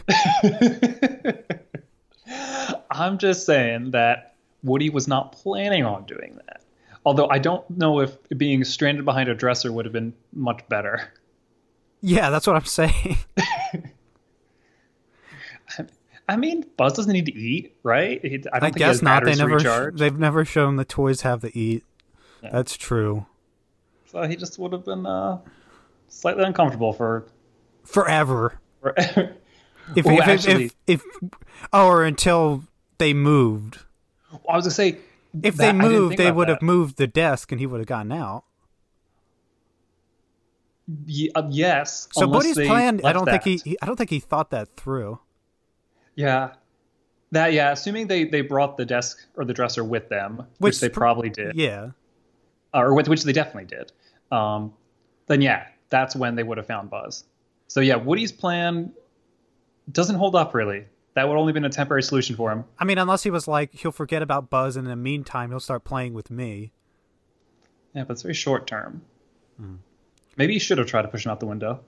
I'm 2.91 3.19
just 3.19 3.47
saying 3.47 3.93
that 3.93 4.35
Woody 4.62 4.91
was 4.91 5.09
not 5.09 5.33
planning 5.33 5.85
on 5.85 6.05
doing 6.05 6.38
that. 6.47 6.62
Although 7.09 7.29
I 7.31 7.38
don't 7.38 7.64
know 7.71 8.01
if 8.01 8.18
being 8.37 8.62
stranded 8.64 9.07
behind 9.07 9.31
a 9.31 9.35
dresser 9.35 9.73
would 9.73 9.87
have 9.87 9.94
been 9.94 10.12
much 10.35 10.61
better. 10.68 11.11
yeah, 12.03 12.29
that's 12.29 12.47
what 12.47 12.55
I'm 12.55 12.66
saying. 12.66 13.16
I 16.29 16.37
mean, 16.37 16.66
Buzz 16.77 16.92
doesn't 16.92 17.11
need 17.11 17.25
to 17.25 17.35
eat, 17.35 17.75
right? 17.83 18.21
I 18.23 18.29
don't 18.29 18.47
I 18.53 18.61
think 18.61 18.77
guess 18.77 19.01
not. 19.01 19.25
They 19.25 19.35
never. 19.35 19.57
recharge. 19.57 19.99
they've 19.99 20.18
never 20.18 20.44
shown 20.44 20.77
the 20.77 20.85
toys 20.85 21.23
have 21.23 21.40
to 21.40 21.59
eat. 21.59 21.83
That's 22.42 22.77
true. 22.77 23.25
So 24.05 24.23
he 24.29 24.37
just 24.37 24.59
would 24.59 24.73
have 24.73 24.85
been 24.85 25.07
uh, 25.07 25.38
slightly 26.09 26.44
uncomfortable 26.44 26.92
for. 26.92 27.27
Forever. 27.85 28.61
Forever. 28.83 29.35
If, 29.97 30.05
Well, 30.05 30.16
if, 30.18 30.21
if- 30.21 30.29
actually- 30.29 30.64
if, 30.87 31.03
if, 31.23 31.31
oh, 31.73 31.87
or 31.88 32.05
until 32.05 32.64
they 32.99 33.14
moved. 33.14 33.79
I 34.47 34.55
was 34.55 34.64
gonna 34.64 34.71
say 34.73 34.99
If 35.43 35.57
that- 35.57 35.73
they 35.73 35.79
moved, 35.79 36.17
they 36.17 36.31
would 36.33 36.49
have 36.49 36.62
moved 36.62 36.97
the 36.97 37.07
desk, 37.07 37.53
and 37.53 37.61
he 37.61 37.67
would 37.67 37.81
have 37.81 37.87
gotten 37.87 38.12
out. 38.12 38.45
Ye- 41.07 41.31
uh, 41.35 41.43
yes. 41.51 42.09
So 42.12 42.27
Woody's 42.27 42.57
plan, 42.57 43.01
I 43.05 43.12
don't 43.12 43.27
think 43.27 43.43
he, 43.45 43.57
he. 43.59 43.77
I 43.83 43.87
don't 43.87 43.97
think 43.97 44.11
he 44.11 44.21
thought 44.21 44.51
that 44.51 44.75
through. 44.77 45.19
Yeah. 46.14 46.53
That 47.31 47.53
yeah, 47.53 47.73
assuming 47.73 48.07
they 48.07 48.25
they 48.25 48.41
brought 48.41 48.79
the 48.79 48.87
desk 48.87 49.19
or 49.37 49.45
the 49.45 49.53
dresser 49.53 49.85
with 49.85 50.09
them, 50.09 50.37
which, 50.37 50.47
Which 50.61 50.81
they 50.81 50.88
probably 50.88 51.29
did, 51.29 51.57
Yeah, 51.57 51.91
uh, 52.73 52.79
or 52.79 52.95
with 52.95 53.07
which 53.07 53.23
they 53.25 53.35
definitely 53.35 53.67
did. 53.67 53.93
Um, 54.33 54.73
then 55.27 55.43
yeah, 55.43 55.67
that's 55.91 56.17
when 56.17 56.37
they 56.37 56.43
would 56.43 56.57
have 56.57 56.67
found 56.67 56.88
Buzz. 56.88 57.25
So 57.67 57.81
yeah, 57.81 57.97
Woody's 57.97 58.33
plan 58.33 58.95
doesn't 59.93 60.17
hold 60.17 60.37
up 60.37 60.55
really. 60.55 60.87
That 61.18 61.28
would 61.28 61.37
only 61.37 61.52
been 61.52 61.64
a 61.64 61.68
temporary 61.68 62.04
solution 62.04 62.37
for 62.37 62.52
him. 62.52 62.64
I 62.78 62.85
mean, 62.85 62.96
unless 62.96 63.24
he 63.24 63.31
was 63.31 63.48
like, 63.48 63.74
he'll 63.74 63.90
forget 63.90 64.22
about 64.22 64.50
Buzz, 64.50 64.76
and 64.76 64.87
in 64.87 64.90
the 64.90 64.94
meantime, 64.94 65.50
he'll 65.50 65.59
start 65.59 65.83
playing 65.83 66.14
with 66.14 66.31
me. 66.31 66.70
Yeah, 67.92 68.04
but 68.04 68.12
it's 68.12 68.22
very 68.22 68.35
short 68.35 68.68
term. 68.68 69.02
Hmm. 69.57 69.74
Maybe 70.37 70.52
he 70.52 70.61
should 70.61 70.78
have 70.78 70.87
tried 70.87 71.02
to 71.02 71.09
push 71.09 71.26
him 71.26 71.33
out 71.33 71.40
the 71.40 71.46
window. 71.46 71.81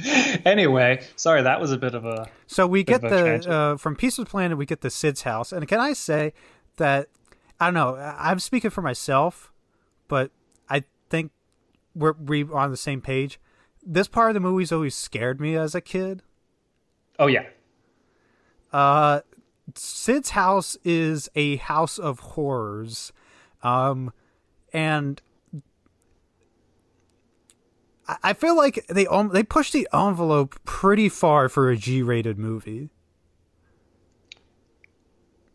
anyway, 0.46 1.06
sorry, 1.16 1.42
that 1.42 1.60
was 1.60 1.70
a 1.70 1.76
bit 1.76 1.94
of 1.94 2.06
a 2.06 2.30
So 2.46 2.66
we 2.66 2.82
get 2.82 3.02
the 3.02 3.46
uh, 3.46 3.76
from 3.76 3.94
Pizza 3.94 4.24
Planet, 4.24 4.56
we 4.56 4.64
get 4.64 4.80
the 4.80 4.88
Sid's 4.88 5.20
house, 5.20 5.52
and 5.52 5.68
can 5.68 5.80
I 5.80 5.92
say 5.92 6.32
that 6.78 7.08
I 7.60 7.66
don't 7.66 7.74
know. 7.74 7.96
I'm 7.96 8.38
speaking 8.38 8.70
for 8.70 8.80
myself, 8.80 9.52
but 10.08 10.30
I 10.70 10.84
think 11.10 11.32
we're 11.94 12.12
we 12.12 12.44
on 12.44 12.70
the 12.70 12.78
same 12.78 13.02
page. 13.02 13.38
This 13.84 14.08
part 14.08 14.30
of 14.30 14.34
the 14.34 14.40
movie's 14.40 14.72
always 14.72 14.94
scared 14.94 15.42
me 15.42 15.56
as 15.56 15.74
a 15.74 15.82
kid. 15.82 16.22
Oh 17.18 17.26
yeah, 17.26 17.46
Uh, 18.72 19.20
Sid's 19.74 20.30
house 20.30 20.76
is 20.84 21.28
a 21.34 21.56
house 21.56 21.98
of 21.98 22.20
horrors, 22.20 23.12
um, 23.62 24.12
and 24.72 25.20
I- 28.06 28.18
I 28.22 28.32
feel 28.32 28.56
like 28.56 28.86
they 28.88 29.06
they 29.32 29.42
push 29.42 29.70
the 29.70 29.86
envelope 29.92 30.58
pretty 30.64 31.08
far 31.08 31.48
for 31.48 31.68
a 31.70 31.76
G-rated 31.76 32.38
movie. 32.38 32.90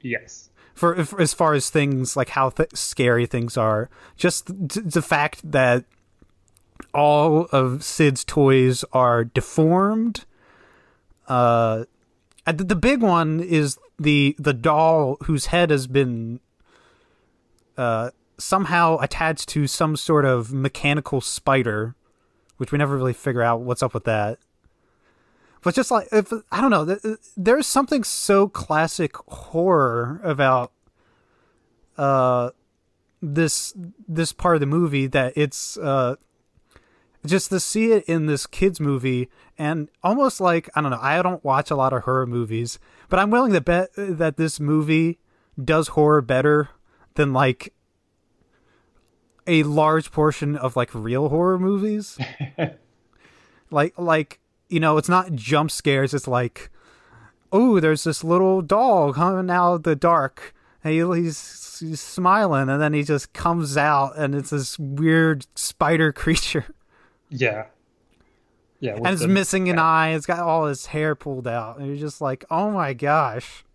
yes, 0.01 0.49
For 0.73 0.93
if, 0.95 1.13
as 1.19 1.33
far 1.33 1.53
as 1.53 1.69
things 1.69 2.17
like 2.17 2.29
how 2.29 2.49
th- 2.49 2.75
scary 2.75 3.25
things 3.25 3.55
are, 3.57 3.89
just 4.17 4.47
th- 4.47 4.85
the 4.85 5.01
fact 5.01 5.49
that 5.51 5.85
all 6.93 7.45
of 7.51 7.83
Sid's 7.83 8.23
toys 8.25 8.83
are 8.91 9.23
deformed. 9.23 10.25
Uh, 11.27 11.85
the, 12.45 12.63
the 12.63 12.75
big 12.75 13.01
one 13.01 13.39
is 13.39 13.77
the 13.97 14.35
the 14.37 14.53
doll 14.53 15.17
whose 15.23 15.47
head 15.47 15.69
has 15.69 15.87
been 15.87 16.39
uh, 17.77 18.11
somehow 18.37 18.97
attached 18.99 19.49
to 19.49 19.67
some 19.67 19.95
sort 19.95 20.25
of 20.25 20.51
mechanical 20.53 21.21
spider, 21.21 21.95
which 22.57 22.71
we 22.71 22.77
never 22.77 22.97
really 22.97 23.13
figure 23.13 23.41
out 23.41 23.61
what's 23.61 23.81
up 23.81 23.93
with 23.93 24.03
that. 24.05 24.39
But 25.61 25.75
just 25.75 25.91
like 25.91 26.09
if 26.11 26.31
I 26.51 26.59
don't 26.59 26.71
know, 26.71 27.17
there's 27.37 27.67
something 27.67 28.03
so 28.03 28.49
classic 28.49 29.15
horror 29.27 30.19
about 30.23 30.71
uh 31.97 32.49
this 33.21 33.73
this 34.07 34.33
part 34.33 34.55
of 34.55 34.59
the 34.59 34.65
movie 34.65 35.07
that 35.07 35.33
it's 35.37 35.77
uh 35.77 36.15
just 37.25 37.49
to 37.49 37.59
see 37.59 37.91
it 37.91 38.03
in 38.05 38.25
this 38.25 38.45
kids 38.45 38.79
movie 38.79 39.29
and 39.57 39.89
almost 40.03 40.41
like 40.41 40.69
I 40.75 40.81
don't 40.81 40.91
know, 40.91 40.99
I 41.01 41.21
don't 41.21 41.43
watch 41.43 41.71
a 41.71 41.75
lot 41.75 41.93
of 41.93 42.03
horror 42.03 42.25
movies, 42.25 42.79
but 43.09 43.19
I'm 43.19 43.31
willing 43.31 43.53
to 43.53 43.61
bet 43.61 43.89
that 43.95 44.37
this 44.37 44.59
movie 44.59 45.19
does 45.63 45.89
horror 45.89 46.21
better 46.21 46.69
than 47.15 47.33
like 47.33 47.73
a 49.45 49.63
large 49.63 50.11
portion 50.11 50.55
of 50.55 50.75
like 50.75 50.93
real 50.93 51.29
horror 51.29 51.59
movies. 51.59 52.17
like 53.71 53.93
like 53.97 54.39
you 54.69 54.79
know, 54.79 54.97
it's 54.97 55.09
not 55.09 55.33
jump 55.33 55.71
scares, 55.71 56.13
it's 56.13 56.27
like 56.27 56.69
oh, 57.53 57.79
there's 57.79 58.03
this 58.03 58.23
little 58.23 58.61
dog 58.61 59.15
coming 59.15 59.49
out 59.53 59.75
of 59.75 59.83
the 59.83 59.95
dark. 59.95 60.53
And 60.83 60.93
he, 60.93 61.21
he's, 61.21 61.79
he's 61.79 62.01
smiling, 62.01 62.67
and 62.67 62.81
then 62.81 62.93
he 62.93 63.03
just 63.03 63.31
comes 63.31 63.77
out, 63.77 64.17
and 64.17 64.35
it's 64.35 64.49
this 64.49 64.77
weird 64.77 65.45
spider 65.55 66.11
creature. 66.11 66.65
Yeah, 67.33 67.65
yeah. 68.79 68.95
and 68.95 69.07
it's 69.07 69.25
missing 69.25 69.69
an 69.69 69.79
eye. 69.79 70.13
It's 70.13 70.25
got 70.25 70.39
all 70.39 70.65
his 70.65 70.87
hair 70.87 71.15
pulled 71.15 71.47
out, 71.47 71.77
and 71.77 71.87
you're 71.87 71.97
just 71.97 72.21
like, 72.21 72.45
"Oh 72.49 72.71
my 72.71 72.93
gosh!" 72.93 73.65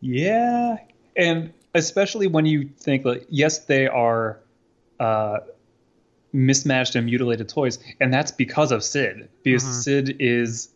Yeah, 0.00 0.76
and 1.16 1.52
especially 1.74 2.26
when 2.26 2.46
you 2.46 2.68
think 2.78 3.04
like, 3.04 3.26
yes, 3.28 3.60
they 3.60 3.86
are 3.86 4.38
uh, 5.00 5.38
mismatched 6.32 6.94
and 6.94 7.06
mutilated 7.06 7.48
toys, 7.48 7.78
and 8.00 8.12
that's 8.12 8.30
because 8.30 8.70
of 8.70 8.84
Sid. 8.84 9.28
Because 9.42 9.84
Sid 9.84 10.16
is 10.20 10.68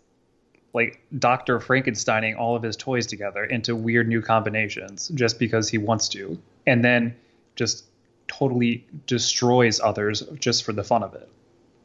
like 0.75 1.01
Doctor 1.19 1.59
Frankensteining 1.61 2.37
all 2.37 2.57
of 2.57 2.63
his 2.63 2.77
toys 2.77 3.07
together 3.07 3.45
into 3.45 3.77
weird 3.77 4.09
new 4.09 4.23
combinations 4.23 5.09
just 5.09 5.39
because 5.39 5.69
he 5.69 5.79
wants 5.79 6.09
to, 6.09 6.39
and 6.67 6.85
then 6.85 7.15
just 7.55 7.85
totally 8.29 8.87
destroys 9.07 9.81
others 9.81 10.23
just 10.39 10.65
for 10.65 10.73
the 10.73 10.85
fun 10.85 11.03
of 11.03 11.15
it. 11.15 11.29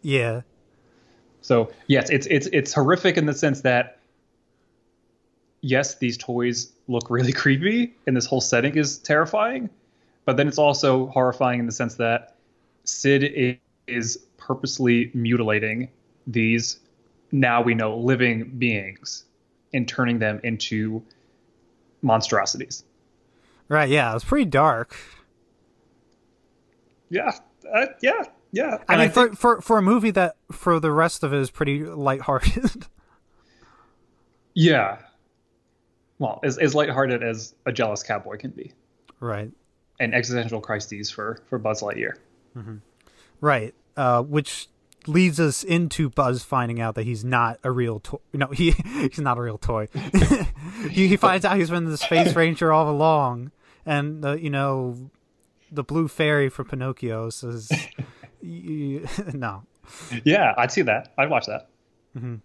Yeah. 0.02 0.42
So 1.42 1.72
yes, 1.88 2.10
it's 2.10 2.28
it's 2.28 2.48
it's 2.48 2.74
horrific 2.74 3.18
in 3.18 3.26
the 3.26 3.34
sense 3.34 3.62
that 3.62 4.00
yes, 5.62 5.96
these 5.96 6.18
toys 6.18 6.72
look 6.88 7.10
really 7.10 7.34
creepy 7.44 7.96
and 8.06 8.16
this 8.16 8.26
whole 8.26 8.42
setting 8.42 8.76
is 8.76 8.98
terrifying, 8.98 9.70
but 10.26 10.38
then 10.38 10.48
it's 10.48 10.58
also 10.58 11.08
horrifying 11.08 11.60
in 11.60 11.66
the 11.66 11.72
sense 11.72 11.96
that 11.96 12.36
Sid 12.84 13.60
is 13.88 14.18
purposely 14.38 15.12
mutilating 15.14 15.90
these 16.26 16.80
now 17.32 17.62
we 17.62 17.74
know 17.74 17.98
living 17.98 18.50
beings 18.58 19.26
and 19.74 19.88
turning 19.88 20.20
them 20.20 20.40
into 20.44 21.04
monstrosities. 22.02 22.84
Right. 23.68 23.90
Yeah. 23.90 24.12
It 24.12 24.14
was 24.14 24.24
pretty 24.24 24.46
dark. 24.46 24.96
Yeah, 27.10 27.32
uh, 27.74 27.86
yeah, 28.02 28.24
yeah. 28.52 28.78
I 28.88 28.94
And 28.94 29.02
mean, 29.02 29.10
think- 29.12 29.32
for, 29.38 29.58
for 29.58 29.62
for 29.62 29.78
a 29.78 29.82
movie 29.82 30.12
that 30.12 30.36
for 30.52 30.80
the 30.80 30.92
rest 30.92 31.24
of 31.24 31.34
it 31.34 31.40
is 31.40 31.50
pretty 31.52 31.84
lighthearted. 31.84 32.88
yeah. 34.54 34.98
Well, 36.20 36.40
as 36.44 36.58
as 36.58 36.74
lighthearted 36.74 37.24
as 37.24 37.54
a 37.66 37.72
jealous 37.72 38.04
cowboy 38.04 38.38
can 38.38 38.52
be. 38.52 38.74
right. 39.20 39.52
and 40.00 40.14
existential 40.14 40.62
crises 40.62 41.10
for 41.12 41.40
for 41.50 41.58
Buzz 41.60 41.82
Lightyear. 41.82 42.14
Right. 43.40 43.76
Uh, 43.96 44.24
which 44.24 44.68
leads 45.06 45.40
us 45.40 45.64
into 45.64 46.10
Buzz 46.10 46.44
finding 46.44 46.82
out 46.82 46.96
that 46.96 47.04
he's 47.06 47.24
not 47.24 47.60
a 47.64 47.72
real 47.72 48.00
toy. 48.00 48.18
No, 48.34 48.48
he 48.48 48.72
he's 48.86 49.20
not 49.20 49.38
a 49.38 49.42
real 49.42 49.58
toy. 49.60 49.88
he, 50.90 51.08
he 51.08 51.18
finds 51.18 51.46
out 51.46 51.58
he's 51.58 51.70
been 51.70 51.86
the 51.86 51.98
Space 51.98 52.36
Ranger 52.36 52.74
all 52.74 52.90
along, 52.90 53.52
and 53.86 54.26
uh, 54.26 54.34
you 54.34 54.50
know, 54.50 55.12
the 55.72 55.84
blue 55.84 56.08
fairy 56.08 56.50
from 56.50 56.68
Pinocchio 56.68 57.30
says, 57.30 57.70
"No, 58.42 59.64
Yeah, 60.24 60.54
I'd 60.58 60.72
see 60.72 60.82
that. 60.84 61.14
I'd 61.18 61.30
watch 61.30 61.46
that. 61.48 61.70
Mm-hmm. 62.18 62.36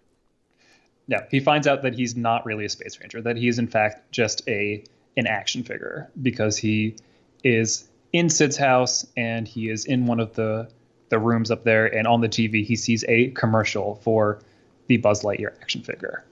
Yeah, 1.09 1.25
he 1.31 1.41
finds 1.41 1.67
out 1.67 1.83
that 1.83 1.95
he's 1.95 2.17
not 2.17 2.47
really 2.47 2.65
a 2.65 2.69
space 2.69 2.99
ranger; 3.01 3.21
that 3.23 3.37
he 3.37 3.49
is 3.49 3.59
in 3.59 3.67
fact 3.67 4.13
just 4.13 4.47
a 4.49 4.85
an 5.17 5.27
action 5.27 5.63
figure 5.63 6.11
because 6.23 6.57
he 6.57 6.97
is 7.45 7.89
in 8.13 8.31
Sid's 8.31 8.57
house 8.57 9.07
and 9.17 9.47
he 9.47 9.69
is 9.69 9.85
in 9.85 10.07
one 10.07 10.21
of 10.21 10.35
the 10.35 10.69
the 11.09 11.19
rooms 11.19 11.51
up 11.51 11.65
there, 11.65 11.87
and 11.87 12.07
on 12.07 12.21
the 12.21 12.29
TV 12.29 12.65
he 12.65 12.77
sees 12.77 13.05
a 13.09 13.29
commercial 13.33 13.97
for 13.97 14.41
the 14.87 14.97
Buzz 14.97 15.23
Lightyear 15.23 15.53
action 15.61 15.83
figure. 15.83 16.25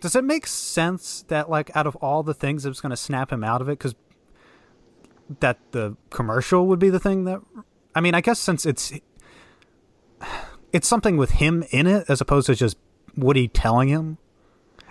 Does 0.00 0.14
it 0.14 0.22
make 0.22 0.46
sense 0.46 1.24
that 1.28 1.48
like 1.48 1.74
out 1.74 1.86
of 1.86 1.96
all 1.96 2.22
the 2.22 2.34
things 2.34 2.62
that 2.62 2.68
was 2.68 2.80
going 2.80 2.90
to 2.90 2.96
snap 2.96 3.32
him 3.32 3.42
out 3.42 3.60
of 3.60 3.68
it, 3.68 3.72
because 3.72 3.94
that 5.40 5.58
the 5.72 5.96
commercial 6.10 6.66
would 6.66 6.78
be 6.78 6.90
the 6.90 7.00
thing 7.00 7.24
that? 7.24 7.40
I 7.94 8.00
mean, 8.00 8.14
I 8.14 8.20
guess 8.20 8.38
since 8.38 8.66
it's 8.66 8.92
it's 10.72 10.88
something 10.88 11.16
with 11.16 11.32
him 11.32 11.64
in 11.70 11.86
it 11.86 12.04
as 12.08 12.20
opposed 12.20 12.46
to 12.46 12.54
just 12.54 12.76
Woody 13.16 13.48
telling 13.48 13.88
him, 13.88 14.18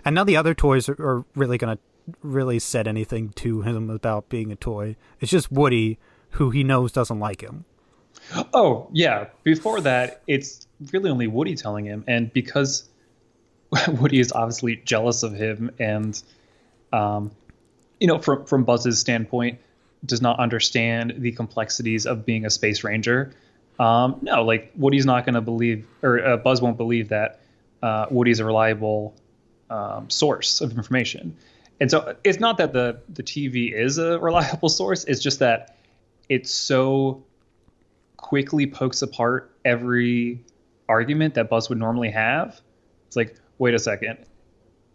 and 0.06 0.18
of 0.18 0.28
the 0.28 0.38
other 0.38 0.54
toys 0.54 0.88
are, 0.88 0.96
are 1.00 1.26
really 1.36 1.58
going 1.58 1.76
to 1.76 1.84
really 2.22 2.60
said 2.60 2.88
anything 2.88 3.30
to 3.30 3.62
him 3.62 3.90
about 3.90 4.30
being 4.30 4.52
a 4.52 4.56
toy. 4.56 4.96
It's 5.20 5.32
just 5.32 5.52
Woody 5.52 6.00
who 6.32 6.50
he 6.50 6.64
knows 6.64 6.92
doesn't 6.92 7.20
like 7.20 7.42
him. 7.42 7.66
Oh, 8.54 8.90
yeah. 8.92 9.28
Before 9.44 9.82
that, 9.82 10.22
it's 10.28 10.68
really 10.92 11.10
only 11.10 11.28
Woody 11.28 11.56
telling 11.56 11.86
him. 11.86 12.04
And 12.08 12.32
because 12.34 12.90
Woody 13.88 14.20
is 14.20 14.32
obviously 14.32 14.78
jealous 14.78 15.24
of 15.24 15.34
him 15.34 15.72
and, 15.80 16.22
um, 16.92 17.32
you 18.00 18.08
know, 18.08 18.20
from, 18.20 18.46
from 18.46 18.64
Buzz's 18.64 19.00
standpoint, 19.00 19.60
does 20.06 20.22
not 20.22 20.40
understand 20.40 21.16
the 21.18 21.32
complexities 21.32 22.06
of 22.06 22.26
being 22.26 22.46
a 22.46 22.50
space 22.50 22.84
ranger. 22.84 23.34
Um, 23.80 24.20
no, 24.22 24.44
like 24.44 24.72
Woody's 24.76 25.06
not 25.06 25.26
going 25.26 25.36
to 25.36 25.42
believe, 25.42 25.88
or 26.02 26.24
uh, 26.26 26.38
Buzz 26.38 26.62
won't 26.62 26.78
believe 26.78 27.10
that 27.10 27.40
uh, 27.82 28.06
Woody's 28.12 28.40
a 28.40 28.46
reliable 28.46 29.16
um, 29.70 30.10
source 30.10 30.62
of 30.62 30.72
information. 30.72 31.36
And 31.80 31.90
so 31.90 32.16
it's 32.24 32.40
not 32.40 32.58
that 32.58 32.74
the, 32.74 33.02
the 33.10 33.24
TV 33.24 33.74
is 33.74 33.98
a 33.98 34.20
reliable 34.20 34.70
source, 34.82 35.04
it's 35.06 35.22
just 35.22 35.40
that 35.40 35.78
it 36.30 36.48
so 36.48 37.24
quickly 38.18 38.66
pokes 38.68 39.02
apart 39.02 39.52
every 39.66 40.44
argument 40.88 41.34
that 41.34 41.50
Buzz 41.50 41.70
would 41.70 41.78
normally 41.78 42.12
have. 42.12 42.62
It's 43.08 43.16
like, 43.16 43.36
wait 43.58 43.74
a 43.74 43.80
second. 43.80 44.20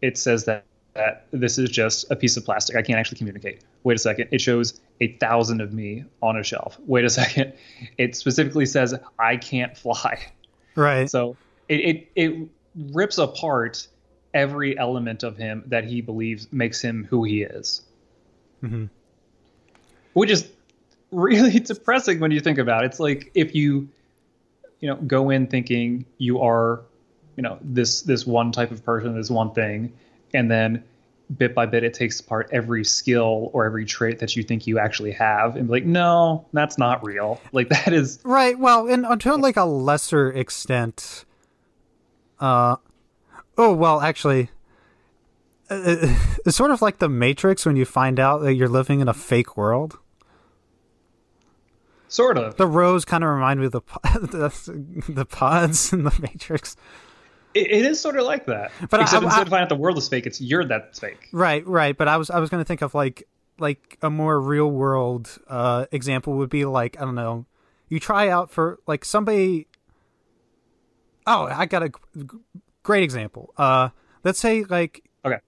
It 0.01 0.17
says 0.17 0.45
that, 0.45 0.65
that 0.99 1.27
this 1.31 1.59
is 1.59 1.71
just 1.71 2.11
a 2.11 2.17
piece 2.17 2.37
of 2.37 2.45
plastic. 2.45 2.77
I 2.77 2.83
can't 2.83 2.99
actually 2.99 3.19
communicate. 3.19 3.63
Wait 3.85 3.95
a 3.95 3.99
second. 3.99 4.29
It 4.33 4.41
shows 4.41 4.81
a 5.01 5.13
thousand 5.15 5.61
of 5.61 5.73
me 5.73 6.05
on 6.21 6.37
a 6.37 6.43
shelf. 6.43 6.77
Wait 6.87 7.05
a 7.05 7.11
second. 7.23 7.55
It 7.97 8.17
specifically 8.17 8.67
says 8.67 8.95
I 9.19 9.37
can't 9.37 9.77
fly. 9.77 10.27
Right. 10.75 11.09
So 11.09 11.37
it, 11.69 11.81
it, 11.81 12.09
it 12.17 12.49
rips 12.93 13.19
apart 13.19 13.87
every 14.35 14.77
element 14.77 15.23
of 15.23 15.37
him 15.37 15.63
that 15.67 15.85
he 15.85 16.01
believes 16.01 16.53
makes 16.53 16.83
him 16.83 17.07
who 17.09 17.23
he 17.25 17.43
is. 17.43 17.83
Mm-hmm. 18.63 18.87
Which 20.15 20.31
is 20.31 20.49
really 21.13 21.61
depressing 21.61 22.19
when 22.19 22.33
you 22.33 22.41
think 22.41 22.59
about 22.59 22.83
it. 22.83 22.87
It's 22.87 23.01
like 23.01 23.31
if 23.35 23.55
you, 23.55 23.89
you 24.81 24.89
know, 24.89 24.97
go 24.97 25.31
in 25.31 25.47
thinking 25.47 26.07
you 26.19 26.41
are, 26.41 26.83
you 27.37 27.43
know, 27.45 27.59
this 27.63 28.03
this 28.03 28.27
one 28.27 28.51
type 28.51 28.73
of 28.73 28.85
person, 28.85 29.15
this 29.15 29.31
one 29.31 29.53
thing, 29.53 29.93
and 30.35 30.51
then 30.51 30.85
bit 31.37 31.55
by 31.55 31.67
bit 31.67 31.85
it 31.85 31.93
takes 31.93 32.21
apart 32.21 32.49
every 32.53 32.85
skill 32.85 33.51
or 33.53 33.67
every 33.67 33.85
trait 33.85 34.19
that 34.21 34.35
you 34.35 34.43
think 34.43 34.67
you 34.67 34.79
actually 34.79 35.13
have 35.13 35.57
and 35.57 35.67
be 35.67 35.73
like, 35.73 35.85
no, 35.85 36.47
that's 36.53 36.79
not 36.79 37.05
real. 37.05 37.41
Like 37.53 37.69
that 37.71 37.93
is 37.93 38.21
Right. 38.25 38.59
Well, 38.59 38.89
and 38.89 39.05
until 39.05 39.39
like 39.39 39.57
a 39.57 39.65
lesser 39.65 40.31
extent. 40.31 41.25
Uh, 42.39 42.77
oh 43.57 43.73
well, 43.73 44.01
actually, 44.01 44.51
uh, 45.71 45.97
it's 46.47 46.57
sort 46.57 46.71
of 46.71 46.83
like 46.83 46.99
the 46.99 47.09
Matrix 47.09 47.67
when 47.67 47.77
you 47.77 47.85
find 47.85 48.21
out 48.21 48.39
that 48.43 48.55
you're 48.55 48.69
living 48.69 49.01
in 49.01 49.09
a 49.09 49.15
fake 49.15 49.57
world. 49.57 49.99
sort 52.09 52.39
of. 52.39 52.57
The 52.57 52.67
rows 52.67 53.05
kind 53.05 53.25
of 53.25 53.31
remind 53.31 53.61
me 53.61 53.67
of 53.67 53.73
the 53.73 53.81
the, 54.05 55.13
the 55.13 55.25
pods 55.25 55.93
in 55.93 56.05
the 56.05 56.17
Matrix. 56.21 56.77
It, 57.59 57.71
it 57.71 57.85
is 57.85 58.01
sort 58.01 58.17
of 58.17 58.25
like 58.25 58.47
that. 58.47 58.71
But 58.91 59.01
I- 59.01 59.03
Except 59.05 59.23
I- 59.23 59.27
instead 59.27 59.39
I- 59.39 59.43
of 59.43 59.49
finding 59.49 59.63
out 59.65 59.69
the 59.69 59.77
world 59.77 59.99
is 59.99 60.09
fake, 60.09 60.27
it's 60.27 60.41
you're 60.41 60.65
that's 60.65 60.99
fake. 60.99 61.29
Right, 61.33 61.67
right. 61.67 61.97
But 61.97 62.09
I 62.09 62.17
was 62.17 62.31
I 62.31 62.39
was 62.39 62.51
going 62.51 62.61
to 62.63 62.67
think 62.67 62.83
of 62.83 62.95
like 62.95 63.25
like 63.59 63.99
a 64.03 64.11
more 64.11 64.41
real 64.41 64.71
world 64.71 65.37
uh 65.49 65.87
example 65.91 66.35
would 66.35 66.51
be 66.51 66.65
like 66.65 66.97
I 67.01 67.05
don't 67.05 67.15
know, 67.17 67.47
you 67.89 67.99
try 68.01 68.29
out 68.29 68.51
for 68.51 68.79
like 68.87 69.05
somebody. 69.05 69.67
Oh, 71.27 71.45
I 71.51 71.67
got 71.67 71.83
a 71.83 71.89
g- 71.91 71.95
great 72.83 73.03
example. 73.03 73.53
Uh, 73.57 73.91
let's 74.25 74.39
say 74.39 74.65
like 74.65 75.03
Okay. 75.25 75.39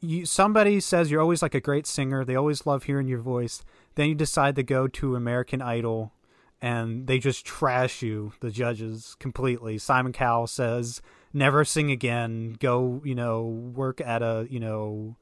you 0.00 0.26
somebody 0.26 0.80
says 0.80 1.10
you're 1.10 1.20
always 1.22 1.42
like 1.42 1.54
a 1.54 1.60
great 1.60 1.86
singer. 1.86 2.24
They 2.24 2.36
always 2.36 2.66
love 2.66 2.84
hearing 2.84 3.08
your 3.08 3.20
voice. 3.20 3.62
Then 3.94 4.08
you 4.08 4.14
decide 4.14 4.56
to 4.56 4.62
go 4.62 4.88
to 4.88 5.16
American 5.16 5.60
Idol, 5.62 6.12
and 6.60 7.06
they 7.06 7.18
just 7.18 7.44
trash 7.44 8.02
you, 8.02 8.32
the 8.40 8.50
judges, 8.50 9.16
completely. 9.20 9.76
Simon 9.78 10.12
Cowell 10.12 10.46
says, 10.46 11.00
"Never 11.32 11.64
sing 11.64 11.90
again. 11.90 12.56
Go, 12.60 13.00
you 13.04 13.14
know, 13.14 13.42
work 13.42 14.00
at 14.00 14.22
a, 14.22 14.46
you 14.50 14.60
know, 14.60 15.16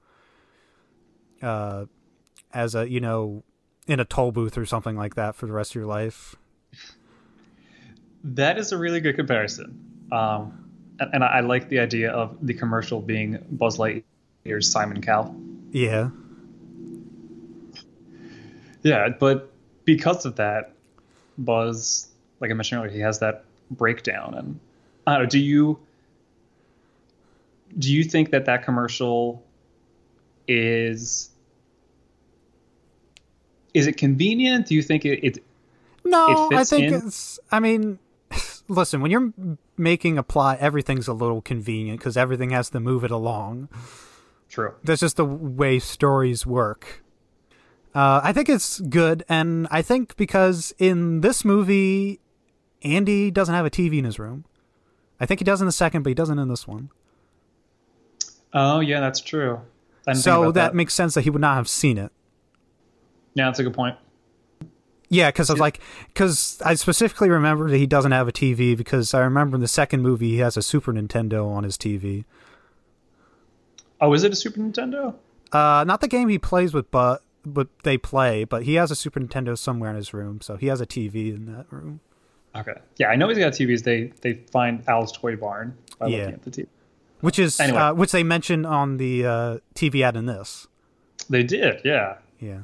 uh, 1.43 1.87
as 2.53 2.75
a, 2.75 2.89
you 2.89 3.01
know, 3.01 3.43
in 3.87 4.01
a 4.01 4.05
toll 4.05 4.33
booth 4.33 4.59
or 4.59 4.67
something 4.67 4.97
like 4.97 5.15
that 5.15 5.35
for 5.35 5.47
the 5.47 5.53
rest 5.53 5.73
of 5.73 5.75
your 5.77 5.87
life." 5.87 6.37
That 8.23 8.59
is 8.59 8.73
a 8.73 8.79
really 8.79 9.01
good 9.01 9.17
comparison. 9.17 10.07
Um, 10.13 10.71
and, 10.99 11.11
and 11.15 11.25
I, 11.25 11.27
I 11.29 11.41
like 11.41 11.69
the 11.69 11.79
idea 11.79 12.11
of 12.11 12.37
the 12.43 12.55
commercial 12.55 13.01
being 13.01 13.39
Buzz 13.51 13.79
Lightyear's 13.79 14.71
Simon 14.71 15.01
Cowell. 15.01 15.35
Yeah. 15.71 16.11
Yeah, 18.83 19.09
but 19.09 19.51
because 19.85 20.27
of 20.27 20.37
that, 20.37 20.73
Buzz, 21.39 22.09
like 22.41 22.51
I 22.51 22.55
mentioned 22.55 22.81
earlier, 22.81 22.93
he 22.93 23.01
has 23.01 23.19
that 23.21 23.45
breakdown. 23.71 24.35
And 24.35 24.61
I 25.07 25.15
don't 25.15 25.23
know. 25.23 25.29
Do 25.29 25.39
you 25.39 25.79
do 27.79 27.93
you 27.93 28.05
think 28.05 28.31
that 28.31 28.45
that 28.47 28.65
commercial 28.65 29.45
is 30.49 31.31
is 33.73 33.87
it 33.87 33.97
convenient? 33.97 34.67
Do 34.67 34.75
you 34.75 34.83
think 34.83 35.05
it, 35.05 35.25
it 35.25 35.45
No, 36.05 36.49
It 36.51 36.57
I 36.57 36.65
think 36.65 36.87
in? 36.89 36.95
it's. 36.95 37.39
I 37.53 37.61
mean, 37.61 37.99
listen, 38.69 39.01
when 39.01 39.11
you're 39.11 39.33
making 39.77 40.19
a 40.19 40.23
plot, 40.23 40.59
everything's 40.61 41.09
a 41.09 41.13
little 41.13 41.41
convenient 41.41 42.01
because 42.01 42.17
everything 42.17 42.51
has 42.51 42.71
to 42.71 42.81
move 42.81 43.05
it 43.05 43.11
along. 43.11 43.69
true? 44.49 44.75
That's 44.83 45.01
just 45.01 45.17
the 45.17 45.25
way 45.25 45.79
stories 45.79 46.45
work. 46.45 47.05
Uh, 47.95 48.21
I 48.23 48.33
think 48.33 48.49
it's 48.49 48.81
good, 48.81 49.25
and 49.29 49.67
I 49.71 49.83
think 49.83 50.17
because 50.17 50.73
in 50.79 51.23
this 51.23 51.45
movie, 51.45 52.21
Andy 52.83 53.31
doesn't 53.33 53.55
have 53.55 53.67
a 53.67 53.71
TV 53.71 53.99
in 53.99 54.05
his 54.05 54.19
room. 54.19 54.45
I 55.19 55.27
think 55.27 55.41
he 55.41 55.45
does 55.45 55.61
in 55.61 55.67
the 55.67 55.73
second, 55.73 56.03
but 56.03 56.11
he 56.11 56.15
doesn't 56.15 56.39
in 56.39 56.49
this 56.49 56.67
one. 56.69 56.91
Oh 58.53 58.81
yeah, 58.81 59.01
that's 59.01 59.21
true. 59.21 59.61
I 60.07 60.13
didn't 60.13 60.17
think 60.17 60.17
So 60.25 60.43
about 60.43 60.55
that, 60.55 60.75
makes 60.75 60.95
sense 60.95 61.15
that 61.15 61.23
he 61.23 61.31
would 61.31 61.41
not 61.41 61.57
have 61.57 61.69
seen 61.69 61.99
it. 61.99 62.11
yeah, 63.35 63.47
that's 63.47 63.59
a 63.59 63.63
good 63.65 63.75
point. 63.75 63.97
Yeah, 65.13 65.29
because 65.31 65.51
I 65.51 65.55
was 65.55 65.61
like, 65.61 65.81
because 66.09 66.63
I 66.65 66.75
specifically 66.75 67.29
remember 67.31 67.69
that 67.69 67.77
he 67.77 67.87
doesn't 67.87 68.13
have 68.13 68.29
a 68.29 68.33
TV 68.33 68.77
because 68.77 69.13
I 69.13 69.21
remember 69.21 69.57
in 69.57 69.61
the 69.61 69.67
second 69.69 70.03
movie 70.03 70.31
he 70.31 70.39
has 70.39 70.57
a 70.57 70.63
Super 70.63 70.93
Nintendo 70.93 71.47
on 71.49 71.65
his 71.65 71.77
TV. 71.77 72.25
Oh, 74.01 74.13
is 74.15 74.23
it 74.25 74.33
a 74.33 74.37
Super 74.37 74.61
Nintendo? 74.61 75.15
Uh, 75.53 75.85
not 75.87 76.01
the 76.01 76.09
game 76.09 76.29
he 76.29 76.39
plays 76.39 76.73
with, 76.73 76.91
but 76.91 77.23
but 77.45 77.69
they 77.83 77.99
play. 77.99 78.45
But 78.45 78.63
he 78.65 78.75
has 78.75 78.91
a 78.91 78.97
Super 78.97 79.21
Nintendo 79.21 79.59
somewhere 79.59 79.91
in 79.91 79.97
his 79.97 80.15
room, 80.15 80.41
so 80.41 80.57
he 80.57 80.67
has 80.69 80.81
a 80.81 80.87
TV 80.87 81.35
in 81.35 81.47
that 81.55 81.67
room. 81.71 82.01
Okay. 82.55 82.75
Yeah, 82.97 83.09
I 83.09 83.17
know 83.17 83.29
he's 83.29 83.39
got 83.39 83.53
TVs. 83.53 83.83
They 83.83 84.13
they 84.23 84.35
find 84.53 84.83
Al's 84.89 85.13
Toy 85.13 85.37
Barn 85.37 85.77
by 85.99 86.07
Yeah. 86.07 86.19
looking 86.19 86.35
at 86.35 86.43
the 86.43 86.51
TV. 86.51 86.67
Which 87.21 87.39
is 87.39 87.61
Anyway. 87.61 87.79
uh, 87.79 87.95
which 87.95 88.13
they 88.13 88.23
mention 88.23 88.65
on 88.65 88.97
the 88.97 89.27
uh, 89.27 89.59
TV 89.75 90.03
ad 90.03 90.17
in 90.17 90.27
this. 90.27 90.67
They 91.29 91.43
did, 91.43 91.83
yeah. 91.85 92.17
Yeah. 92.39 92.61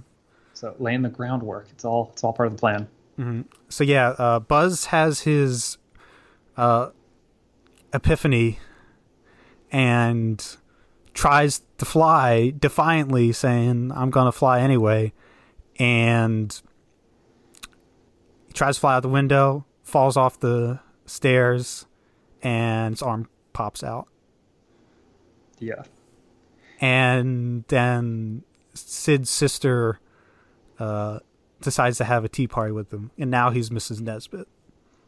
So 0.54 0.74
laying 0.78 1.02
the 1.02 1.10
groundwork. 1.10 1.66
It's 1.70 1.84
all 1.84 2.10
it's 2.12 2.24
all 2.24 2.32
part 2.32 2.46
of 2.48 2.54
the 2.54 2.58
plan. 2.58 2.88
So 3.68 3.84
yeah, 3.84 4.08
uh, 4.18 4.40
Buzz 4.40 4.86
has 4.86 5.20
his 5.20 5.78
uh, 6.56 6.90
epiphany 7.92 8.58
and 9.72 10.56
tries 11.14 11.62
to 11.78 11.84
fly 11.84 12.52
defiantly, 12.58 13.32
saying, 13.32 13.92
"I'm 13.92 14.10
gonna 14.10 14.32
fly 14.32 14.60
anyway," 14.60 15.12
and 15.78 16.58
he 18.48 18.52
tries 18.52 18.76
to 18.76 18.80
fly 18.80 18.96
out 18.96 19.02
the 19.02 19.08
window, 19.08 19.64
falls 19.82 20.16
off 20.16 20.38
the 20.40 20.80
stairs, 21.06 21.86
and 22.42 22.92
his 22.94 23.02
arm 23.02 23.28
pops 23.52 23.82
out. 23.82 24.08
Yeah. 25.58 25.82
and 26.80 27.64
then 27.68 28.42
Sid's 28.74 29.30
sister 29.30 29.98
uh, 30.78 31.20
decides 31.62 31.96
to 31.98 32.04
have 32.04 32.24
a 32.24 32.28
tea 32.28 32.46
party 32.46 32.72
with 32.72 32.92
him, 32.92 33.10
and 33.18 33.30
now 33.30 33.50
he's 33.50 33.70
Mrs. 33.70 34.00
Nesbit. 34.00 34.46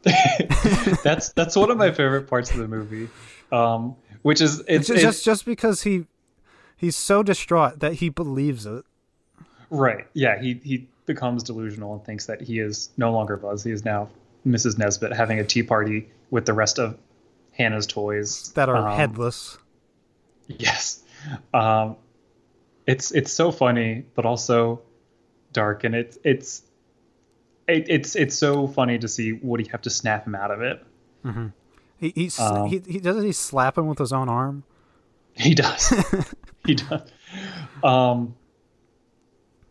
That's 1.03 1.33
that's 1.33 1.55
one 1.57 1.69
of 1.71 1.77
my 1.77 1.91
favorite 1.91 2.27
parts 2.29 2.51
of 2.51 2.57
the 2.57 2.67
movie. 2.67 3.09
Um 3.51 3.95
which 4.21 4.39
is 4.41 4.63
it's, 4.67 4.87
Just, 4.87 5.01
just 5.01 5.25
just 5.25 5.45
because 5.45 5.83
he 5.83 6.05
he's 6.77 6.95
so 6.95 7.21
distraught 7.21 7.79
that 7.81 7.93
he 7.95 8.07
believes 8.09 8.65
it. 8.65 8.85
right. 9.69 10.07
Yeah, 10.13 10.39
he 10.41 10.59
he 10.63 10.87
becomes 11.05 11.43
delusional 11.43 11.93
and 11.95 12.03
thinks 12.05 12.27
that 12.27 12.39
he 12.41 12.59
is 12.59 12.89
no 12.97 13.11
longer 13.11 13.35
Buzz. 13.35 13.63
He 13.63 13.71
is 13.71 13.83
now 13.83 14.09
Mrs. 14.47 14.77
Nesbit 14.77 15.11
having 15.13 15.37
a 15.39 15.43
tea 15.43 15.63
party 15.63 16.07
with 16.31 16.45
the 16.45 16.53
rest 16.53 16.79
of 16.79 16.97
Hannah's 17.51 17.85
toys 17.87 18.51
That 18.53 18.69
are 18.69 18.77
Um, 18.77 18.95
headless. 18.97 19.57
Yes. 20.49 21.03
Um, 21.53 21.95
it's 22.87 23.11
it's 23.11 23.31
so 23.31 23.51
funny, 23.51 24.03
but 24.15 24.25
also 24.25 24.81
dark, 25.53 25.83
and 25.83 25.93
it's 25.95 26.17
it's 26.23 26.63
it, 27.67 27.85
it's 27.87 28.15
it's 28.15 28.35
so 28.35 28.67
funny 28.67 28.97
to 28.99 29.07
see 29.07 29.33
Woody 29.33 29.65
have 29.69 29.81
to 29.83 29.89
snap 29.89 30.25
him 30.25 30.35
out 30.35 30.51
of 30.51 30.61
it. 30.61 30.83
He 31.97 32.11
he's, 32.15 32.39
um, 32.39 32.67
he 32.67 32.81
he 32.87 32.99
doesn't 32.99 33.25
he 33.25 33.31
slap 33.31 33.77
him 33.77 33.87
with 33.87 33.99
his 33.99 34.11
own 34.11 34.27
arm. 34.27 34.63
He 35.33 35.53
does. 35.53 35.93
he 36.65 36.75
does. 36.75 37.01
Um, 37.83 38.35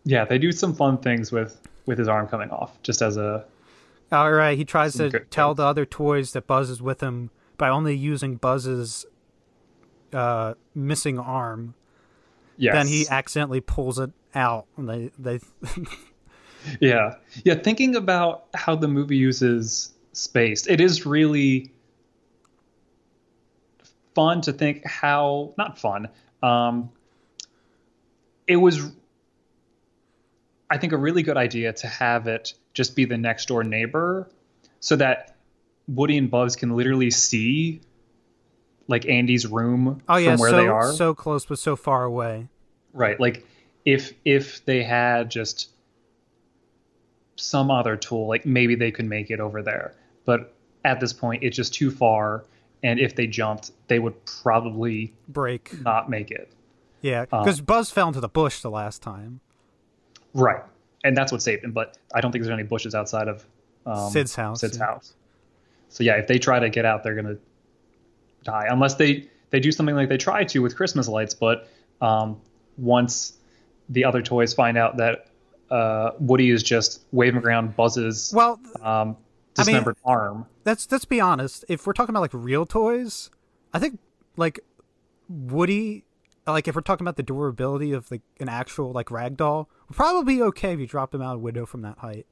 yeah, 0.04 0.24
they 0.24 0.38
do 0.38 0.52
some 0.52 0.74
fun 0.74 0.98
things 0.98 1.32
with 1.32 1.60
with 1.86 1.98
his 1.98 2.06
arm 2.06 2.28
coming 2.28 2.50
off, 2.50 2.80
just 2.82 3.02
as 3.02 3.16
a 3.16 3.44
All 4.12 4.30
right, 4.30 4.56
he 4.56 4.64
tries 4.64 4.94
to 4.94 5.10
tell 5.30 5.48
things. 5.48 5.56
the 5.56 5.64
other 5.64 5.86
toys 5.86 6.32
that 6.32 6.46
Buzz 6.46 6.70
is 6.70 6.80
with 6.80 7.00
him 7.02 7.30
by 7.56 7.68
only 7.68 7.96
using 7.96 8.36
Buzz's 8.36 9.06
uh, 10.12 10.54
missing 10.74 11.18
arm. 11.18 11.74
yes. 12.56 12.74
Then 12.74 12.86
he 12.86 13.06
accidentally 13.08 13.60
pulls 13.60 13.98
it 13.98 14.10
out, 14.34 14.66
and 14.76 14.88
they 14.88 15.10
they 15.18 15.40
Yeah. 16.80 17.14
Yeah, 17.44 17.54
thinking 17.54 17.96
about 17.96 18.46
how 18.54 18.74
the 18.74 18.88
movie 18.88 19.16
uses 19.16 19.92
space, 20.12 20.66
it 20.66 20.80
is 20.80 21.06
really 21.06 21.72
fun 24.14 24.40
to 24.42 24.52
think 24.52 24.84
how 24.84 25.54
not 25.56 25.78
fun. 25.78 26.08
Um 26.42 26.90
it 28.46 28.56
was 28.56 28.90
I 30.70 30.78
think 30.78 30.92
a 30.92 30.96
really 30.96 31.22
good 31.22 31.36
idea 31.36 31.72
to 31.72 31.86
have 31.86 32.26
it 32.26 32.52
just 32.74 32.94
be 32.96 33.04
the 33.04 33.16
next 33.16 33.46
door 33.46 33.64
neighbor 33.64 34.28
so 34.80 34.96
that 34.96 35.36
Woody 35.86 36.18
and 36.18 36.30
Buzz 36.30 36.56
can 36.56 36.76
literally 36.76 37.10
see 37.10 37.80
like 38.88 39.06
Andy's 39.06 39.46
room 39.46 40.02
oh 40.08 40.16
yeah, 40.16 40.32
from 40.32 40.40
where 40.40 40.50
so 40.50 40.56
they 40.56 40.66
are. 40.66 40.92
so 40.92 41.14
close 41.14 41.44
but 41.44 41.58
so 41.58 41.76
far 41.76 42.04
away. 42.04 42.48
Right. 42.92 43.20
Like 43.20 43.46
if 43.84 44.12
if 44.24 44.64
they 44.64 44.82
had 44.82 45.30
just 45.30 45.70
some 47.36 47.70
other 47.70 47.96
tool, 47.96 48.26
like 48.26 48.44
maybe 48.44 48.74
they 48.74 48.90
could 48.90 49.04
make 49.04 49.30
it 49.30 49.38
over 49.38 49.62
there. 49.62 49.94
But 50.24 50.52
at 50.84 50.98
this 51.00 51.12
point 51.12 51.44
it's 51.44 51.56
just 51.56 51.74
too 51.74 51.90
far 51.90 52.44
and 52.82 52.98
if 52.98 53.14
they 53.14 53.26
jumped, 53.26 53.72
they 53.88 53.98
would 53.98 54.24
probably 54.24 55.12
Break. 55.28 55.80
not 55.82 56.08
make 56.08 56.30
it. 56.30 56.50
Yeah, 57.00 57.24
because 57.24 57.60
Buzz 57.60 57.90
fell 57.90 58.08
into 58.08 58.20
the 58.20 58.28
bush 58.28 58.60
the 58.60 58.70
last 58.70 59.02
time. 59.02 59.40
Right. 60.34 60.62
And 61.04 61.16
that's 61.16 61.30
what 61.30 61.42
saved 61.42 61.64
him, 61.64 61.72
but 61.72 61.96
I 62.14 62.20
don't 62.20 62.32
think 62.32 62.42
there's 62.42 62.52
any 62.52 62.64
bushes 62.64 62.94
outside 62.94 63.28
of 63.28 63.44
um, 63.86 64.10
Sid's 64.10 64.34
house, 64.34 64.60
Sid's 64.60 64.76
house. 64.76 65.14
So 65.88 66.04
yeah, 66.04 66.14
if 66.14 66.26
they 66.26 66.38
try 66.38 66.58
to 66.58 66.68
get 66.68 66.84
out, 66.84 67.02
they're 67.02 67.14
gonna 67.14 67.38
die 68.50 68.66
unless 68.70 68.94
they 68.96 69.28
they 69.50 69.60
do 69.60 69.70
something 69.72 69.94
like 69.94 70.08
they 70.08 70.16
try 70.18 70.44
to 70.44 70.58
with 70.60 70.76
Christmas 70.76 71.08
lights. 71.08 71.34
But 71.34 71.68
um, 72.00 72.40
once 72.76 73.34
the 73.88 74.04
other 74.04 74.22
toys 74.22 74.52
find 74.54 74.76
out 74.76 74.96
that 74.98 75.26
uh, 75.70 76.10
Woody 76.20 76.50
is 76.50 76.62
just 76.62 77.02
waving 77.12 77.42
around 77.44 77.76
Buzz's 77.76 78.32
Well, 78.34 78.60
um, 78.80 78.84
I 78.84 79.04
mean- 79.04 79.16
dismembered 79.54 79.96
arm, 80.04 80.46
let's 80.64 80.90
let's 80.90 81.04
be 81.04 81.20
honest. 81.20 81.64
If 81.68 81.86
we're 81.86 81.92
talking 81.92 82.10
about 82.14 82.20
like 82.22 82.34
real 82.34 82.64
toys, 82.66 83.30
I 83.74 83.78
think 83.78 83.98
like 84.36 84.60
Woody, 85.28 86.04
like 86.46 86.68
if 86.68 86.74
we're 86.74 86.80
talking 86.80 87.04
about 87.04 87.16
the 87.16 87.22
durability 87.22 87.92
of 87.92 88.10
like 88.10 88.22
an 88.40 88.48
actual 88.48 88.92
like 88.92 89.10
rag 89.10 89.36
doll, 89.36 89.68
would 89.88 89.96
probably 89.96 90.36
be 90.36 90.42
okay 90.42 90.72
if 90.72 90.80
you 90.80 90.86
dropped 90.86 91.14
him 91.14 91.22
out 91.22 91.36
a 91.36 91.38
window 91.38 91.66
from 91.66 91.82
that 91.82 91.98
height. 91.98 92.26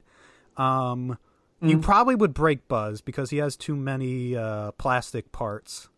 Um, 0.57 1.17
Mm. 1.59 1.69
you 1.71 1.79
probably 1.79 2.13
would 2.13 2.35
break 2.35 2.67
Buzz 2.67 3.01
because 3.01 3.31
he 3.31 3.37
has 3.37 3.55
too 3.57 3.75
many 3.75 4.35
uh, 4.35 4.73
plastic 4.73 5.31
parts. 5.31 5.89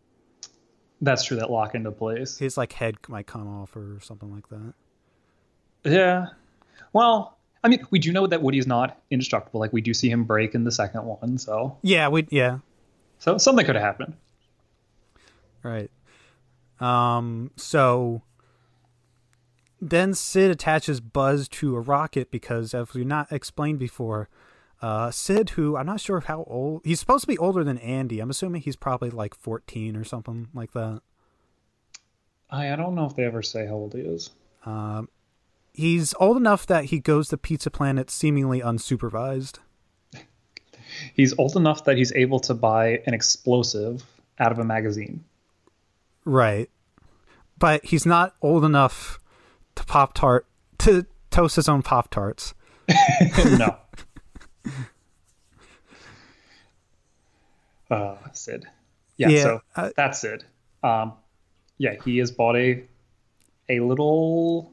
That's 1.01 1.23
true. 1.23 1.37
That 1.37 1.49
lock 1.51 1.75
into 1.75 1.91
place. 1.91 2.37
His 2.37 2.57
like 2.57 2.73
head 2.73 2.95
might 3.07 3.27
come 3.27 3.47
off 3.47 3.75
or 3.75 3.99
something 4.01 4.31
like 4.33 4.47
that. 4.49 4.73
Yeah. 5.83 6.27
Well, 6.93 7.37
I 7.63 7.67
mean, 7.67 7.85
we 7.91 7.99
do 7.99 8.11
know 8.11 8.27
that 8.27 8.41
Woody's 8.41 8.67
not 8.67 8.99
indestructible. 9.09 9.59
Like 9.59 9.73
we 9.73 9.81
do 9.81 9.93
see 9.93 10.09
him 10.09 10.23
break 10.25 10.55
in 10.55 10.63
the 10.63 10.71
second 10.71 11.05
one, 11.05 11.37
so 11.37 11.77
Yeah, 11.81 12.07
we 12.09 12.27
yeah. 12.29 12.59
so 13.19 13.37
something 13.37 13.65
could 13.65 13.75
have 13.75 13.83
happened. 13.83 14.15
Right. 15.63 15.91
Um, 16.79 17.51
so 17.57 18.21
then 19.81 20.13
Sid 20.13 20.51
attaches 20.51 21.01
Buzz 21.01 21.47
to 21.49 21.75
a 21.75 21.79
rocket 21.81 22.31
because, 22.31 22.73
as 22.73 22.93
we 22.93 23.03
not 23.03 23.31
explained 23.31 23.79
before, 23.79 24.29
uh, 24.81 25.11
Sid, 25.11 25.51
who 25.51 25.75
I'm 25.75 25.85
not 25.85 25.99
sure 25.99 26.21
how 26.21 26.43
old, 26.47 26.81
he's 26.85 26.99
supposed 26.99 27.21
to 27.23 27.27
be 27.27 27.37
older 27.37 27.63
than 27.63 27.77
Andy. 27.79 28.19
I'm 28.19 28.29
assuming 28.29 28.61
he's 28.61 28.75
probably 28.75 29.09
like 29.09 29.35
14 29.35 29.95
or 29.95 30.03
something 30.03 30.47
like 30.53 30.71
that. 30.73 31.01
I, 32.49 32.73
I 32.73 32.75
don't 32.75 32.95
know 32.95 33.05
if 33.05 33.15
they 33.15 33.25
ever 33.25 33.41
say 33.41 33.65
how 33.65 33.73
old 33.73 33.93
he 33.93 34.01
is. 34.01 34.31
He's 35.73 36.13
old 36.19 36.37
enough 36.37 36.65
that 36.67 36.85
he 36.85 36.99
goes 36.99 37.29
to 37.29 37.37
Pizza 37.37 37.69
Planet 37.69 38.09
seemingly 38.09 38.61
unsupervised. 38.61 39.59
He's 41.13 41.37
old 41.37 41.55
enough 41.55 41.85
that 41.85 41.97
he's 41.97 42.11
able 42.13 42.39
to 42.41 42.53
buy 42.53 43.01
an 43.05 43.13
explosive 43.13 44.03
out 44.39 44.51
of 44.51 44.59
a 44.59 44.63
magazine. 44.63 45.23
Right. 46.25 46.69
But 47.57 47.85
he's 47.85 48.05
not 48.05 48.35
old 48.41 48.65
enough 48.65 49.19
to 49.75 49.83
Pop 49.85 50.13
Tart, 50.13 50.47
to 50.79 51.05
toast 51.29 51.55
his 51.57 51.69
own 51.69 51.83
Pop 51.83 52.09
Tarts. 52.09 52.53
no. 53.57 53.77
Uh, 57.89 58.17
Sid. 58.33 58.67
Yeah, 59.17 59.29
Yeah, 59.29 59.41
so 59.41 59.61
uh, 59.75 59.89
that's 59.95 60.21
Sid. 60.21 60.45
Um, 60.83 61.13
yeah, 61.79 61.95
he 62.05 62.19
has 62.19 62.29
bought 62.29 62.55
a 62.55 62.83
a 63.67 63.79
little. 63.79 64.71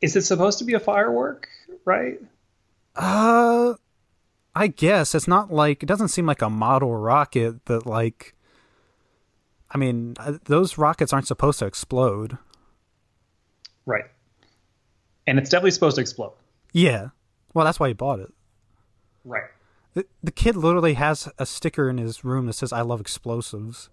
Is 0.00 0.16
it 0.16 0.22
supposed 0.22 0.58
to 0.58 0.64
be 0.64 0.74
a 0.74 0.80
firework? 0.80 1.48
Right? 1.84 2.20
Uh, 2.96 3.74
I 4.54 4.66
guess 4.66 5.14
it's 5.14 5.28
not 5.28 5.52
like 5.52 5.82
it 5.82 5.86
doesn't 5.86 6.08
seem 6.08 6.26
like 6.26 6.42
a 6.42 6.50
model 6.50 6.96
rocket 6.96 7.64
that 7.66 7.86
like. 7.86 8.34
I 9.70 9.78
mean, 9.78 10.14
uh, 10.18 10.38
those 10.44 10.78
rockets 10.78 11.12
aren't 11.12 11.26
supposed 11.26 11.58
to 11.60 11.66
explode. 11.66 12.38
Right. 13.86 14.04
And 15.26 15.38
it's 15.38 15.50
definitely 15.50 15.72
supposed 15.72 15.96
to 15.96 16.00
explode. 16.00 16.34
Yeah, 16.72 17.08
well, 17.54 17.64
that's 17.64 17.80
why 17.80 17.88
he 17.88 17.94
bought 17.94 18.20
it. 18.20 18.32
Right. 19.24 19.44
The, 19.94 20.06
the 20.22 20.32
kid 20.32 20.56
literally 20.56 20.94
has 20.94 21.28
a 21.38 21.46
sticker 21.46 21.88
in 21.88 21.98
his 21.98 22.24
room 22.24 22.46
that 22.46 22.54
says 22.54 22.72
"I 22.72 22.82
love 22.82 23.00
explosives." 23.00 23.90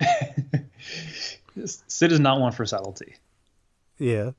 Sid 1.64 2.12
is 2.12 2.20
not 2.20 2.40
one 2.40 2.52
for 2.52 2.66
subtlety. 2.66 3.16
Yeah. 3.98 4.32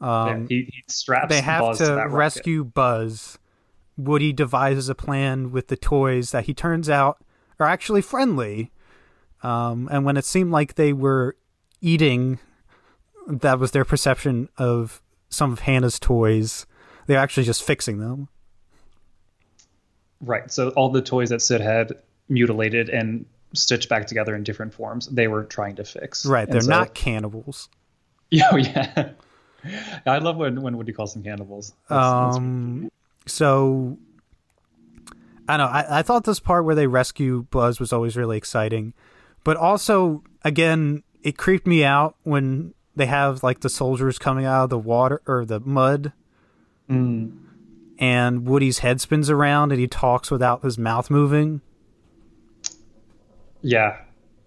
Yeah, 0.00 0.22
Um, 0.24 0.46
he, 0.48 0.62
he 0.72 0.84
straps 0.88 1.28
they 1.28 1.40
have 1.40 1.60
Buzz 1.60 1.78
to 1.78 1.84
that 1.86 1.94
rocket. 1.94 2.10
rescue 2.16 2.64
Buzz. 2.64 3.38
Woody 3.96 4.32
devises 4.32 4.88
a 4.88 4.94
plan 4.94 5.50
with 5.50 5.68
the 5.68 5.76
toys 5.76 6.30
that 6.30 6.44
he 6.46 6.54
turns 6.54 6.88
out 6.88 7.22
are 7.58 7.66
actually 7.66 8.00
friendly. 8.02 8.70
Um, 9.42 9.88
and 9.90 10.04
when 10.04 10.16
it 10.16 10.24
seemed 10.24 10.52
like 10.52 10.74
they 10.74 10.92
were 10.92 11.36
eating, 11.80 12.38
that 13.26 13.58
was 13.58 13.72
their 13.72 13.84
perception 13.84 14.48
of 14.56 15.02
some 15.28 15.52
of 15.52 15.60
Hannah's 15.60 15.98
toys. 15.98 16.66
They're 17.06 17.18
actually 17.18 17.44
just 17.44 17.62
fixing 17.62 17.98
them. 17.98 18.28
Right. 20.20 20.50
So 20.50 20.70
all 20.70 20.90
the 20.90 21.02
toys 21.02 21.30
that 21.30 21.40
Sid 21.42 21.60
had 21.60 21.92
mutilated 22.28 22.88
and 22.90 23.24
stitched 23.54 23.88
back 23.88 24.06
together 24.06 24.34
in 24.36 24.42
different 24.44 24.72
forms, 24.74 25.06
they 25.06 25.26
were 25.28 25.44
trying 25.44 25.76
to 25.76 25.84
fix. 25.84 26.24
Right. 26.26 26.44
And 26.44 26.52
They're 26.52 26.60
so- 26.60 26.70
not 26.70 26.94
cannibals. 26.94 27.68
Yeah, 28.32 28.48
oh, 28.52 28.56
yeah. 28.58 29.08
I 30.06 30.18
love 30.18 30.36
when 30.36 30.62
when 30.62 30.76
Woody 30.76 30.92
calls 30.92 31.14
them 31.14 31.24
cannibals. 31.24 31.72
That's- 31.88 32.10
that's- 32.12 32.36
Um, 32.36 32.90
so 33.26 33.98
I 35.48 35.56
know. 35.56 35.64
I, 35.66 35.98
I 35.98 36.02
thought 36.02 36.22
this 36.24 36.38
part 36.38 36.64
where 36.64 36.76
they 36.76 36.86
rescue 36.86 37.46
Buzz 37.50 37.80
was 37.80 37.92
always 37.92 38.16
really 38.16 38.36
exciting, 38.36 38.94
but 39.42 39.56
also 39.56 40.22
again, 40.44 41.02
it 41.24 41.36
creeped 41.36 41.66
me 41.66 41.82
out 41.84 42.14
when 42.22 42.72
they 42.94 43.06
have 43.06 43.42
like 43.42 43.60
the 43.60 43.68
soldiers 43.68 44.16
coming 44.16 44.44
out 44.44 44.64
of 44.64 44.70
the 44.70 44.78
water 44.78 45.20
or 45.26 45.44
the 45.44 45.58
mud, 45.58 46.12
Mm. 46.88 47.36
And 48.00 48.46
Woody's 48.48 48.78
head 48.78 49.00
spins 49.00 49.28
around 49.30 49.70
and 49.70 49.80
he 49.80 49.86
talks 49.86 50.30
without 50.30 50.62
his 50.64 50.78
mouth 50.78 51.10
moving. 51.10 51.60
yeah, 53.62 53.98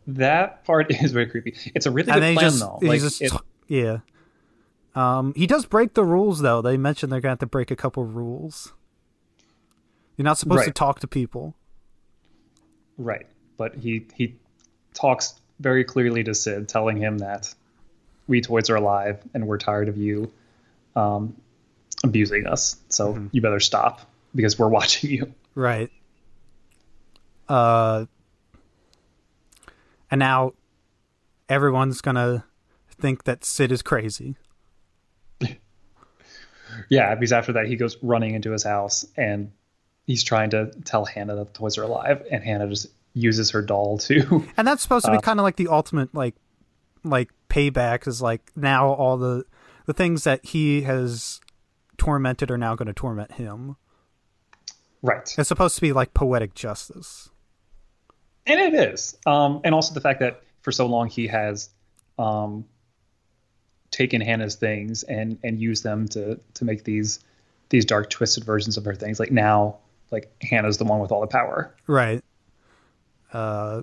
that 0.08 0.66
part 0.66 0.88
is 1.04 1.12
very 1.12 1.28
creepy. 1.28 1.56
It's 1.76 1.86
a 1.86 1.92
really 1.92 2.12
and 2.12 2.20
good 2.22 2.34
plan 2.36 2.50
just, 2.50 2.60
though. 2.60 2.80
Like 2.82 3.00
just 3.02 3.22
it- 3.22 3.32
yeah. 3.68 4.00
Um, 4.96 5.34
he 5.36 5.48
does 5.48 5.66
break 5.66 5.94
the 5.94 6.04
rules 6.04 6.40
though. 6.42 6.62
They 6.62 6.78
mentioned 6.78 7.12
they're 7.12 7.22
gonna 7.22 7.32
have 7.32 7.40
to 7.40 7.46
break 7.48 7.72
a 7.72 7.76
couple 7.76 8.04
of 8.04 8.16
rules. 8.16 8.74
You're 10.18 10.26
not 10.26 10.38
supposed 10.38 10.66
to 10.66 10.72
talk 10.72 11.00
to 11.00 11.08
people. 11.08 11.56
right, 12.98 13.26
but 13.58 13.76
he 13.76 14.06
he 14.16 14.36
talks 14.94 15.40
very 15.60 15.84
clearly 15.84 16.24
to 16.24 16.36
Sid, 16.36 16.68
telling 16.70 16.98
him 16.98 17.20
that 17.20 17.54
we 18.28 18.42
toys 18.42 18.70
are 18.70 18.76
alive 18.76 19.20
and 19.34 19.48
we're 19.48 19.58
tired 19.58 19.90
of 19.90 19.98
you 19.98 20.32
um, 20.96 21.36
abusing 22.04 22.46
us. 22.48 22.76
So 22.90 23.14
Mm-hmm. 23.14 23.28
you 23.32 23.42
better 23.42 23.60
stop 23.60 24.02
because 24.36 24.58
we're 24.60 24.70
watching 24.80 25.12
you. 25.12 25.34
Right. 25.56 25.90
Uh 27.48 28.06
and 30.12 30.20
now 30.20 30.54
everyone's 31.50 32.02
gonna 32.02 32.46
think 32.90 33.24
that 33.26 33.44
Sid 33.46 33.72
is 33.72 33.82
crazy. 33.82 34.36
Yeah, 36.90 37.14
because 37.14 37.32
after 37.32 37.54
that 37.54 37.68
he 37.68 37.76
goes 37.76 37.98
running 38.02 38.34
into 38.34 38.52
his 38.52 38.64
house 38.64 39.06
and 39.16 39.52
he's 40.08 40.24
trying 40.24 40.50
to 40.52 40.72
tell 40.86 41.06
Hannah 41.06 41.36
that 41.36 41.54
the 41.54 41.60
toys 41.60 41.78
are 41.78 41.84
alive, 41.84 42.24
and 42.32 42.44
Hannah 42.44 42.68
just 42.68 42.88
uses 43.14 43.52
her 43.52 43.62
doll 43.62 43.98
to. 44.10 44.44
And 44.58 44.68
that's 44.68 44.82
supposed 44.82 45.06
to 45.06 45.12
be 45.12 45.20
kind 45.20 45.40
of 45.40 45.44
like 45.44 45.56
the 45.58 45.68
ultimate 45.68 46.14
like 46.16 46.36
like 47.04 47.30
payback 47.48 48.08
is 48.08 48.22
like 48.24 48.52
now 48.56 48.90
all 48.90 49.18
the 49.18 49.46
the 49.86 49.94
things 49.94 50.24
that 50.24 50.44
he 50.46 50.82
has 50.82 51.42
tormented 52.04 52.52
are 52.52 52.58
now 52.58 52.76
going 52.76 52.88
to 52.88 52.94
torment 52.94 53.34
him. 53.34 53.76
right, 55.02 55.34
It's 55.38 55.48
supposed 55.48 55.76
to 55.76 55.82
be 55.82 55.94
like 55.94 56.14
poetic 56.14 56.54
justice. 56.54 57.30
and 58.46 58.60
it 58.60 58.74
is, 58.74 59.18
um, 59.26 59.62
and 59.64 59.74
also 59.74 59.94
the 59.94 60.02
fact 60.02 60.20
that 60.20 60.42
for 60.62 60.72
so 60.72 60.86
long 60.86 61.08
he 61.10 61.28
has 61.28 61.70
um, 62.20 62.66
taken 63.92 64.20
Hannah's 64.22 64.56
things 64.56 65.04
and 65.04 65.38
and 65.44 65.60
used 65.62 65.84
them 65.84 66.08
to 66.10 66.40
to 66.56 66.66
make 66.66 66.84
these 66.84 67.20
these 67.70 67.86
dark 67.86 68.10
twisted 68.10 68.44
versions 68.44 68.78
of 68.78 68.86
her 68.86 68.96
things. 68.96 69.20
Like 69.20 69.32
now, 69.32 69.78
like 70.12 70.32
Hannah's 70.42 70.78
the 70.78 70.84
one 70.86 71.00
with 71.00 71.12
all 71.12 71.22
the 71.22 71.28
power. 71.28 71.74
Right. 71.88 72.22
Uh, 73.32 73.82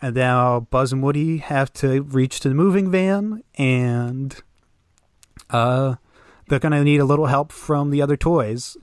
and 0.00 0.14
now 0.14 0.60
Buzz 0.60 0.92
and 0.92 1.02
Woody 1.02 1.38
have 1.38 1.72
to 1.74 2.02
reach 2.02 2.40
to 2.40 2.48
the 2.48 2.54
moving 2.54 2.90
van, 2.90 3.42
and 3.56 4.40
uh, 5.50 5.96
they're 6.48 6.58
going 6.58 6.72
to 6.72 6.84
need 6.84 7.00
a 7.00 7.04
little 7.04 7.26
help 7.26 7.52
from 7.52 7.90
the 7.90 8.02
other 8.02 8.16
toys, 8.16 8.76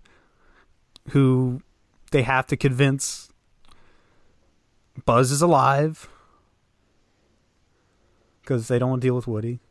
who 1.10 1.62
they 2.12 2.24
have 2.24 2.48
to 2.48 2.58
convince 2.58 3.30
Buzz 5.06 5.32
is 5.32 5.42
alive 5.42 6.10
because 8.42 8.68
they 8.68 8.80
don't 8.80 8.90
want 8.90 9.02
to 9.02 9.08
deal 9.08 9.16
with 9.16 9.28
Woody. 9.28 9.60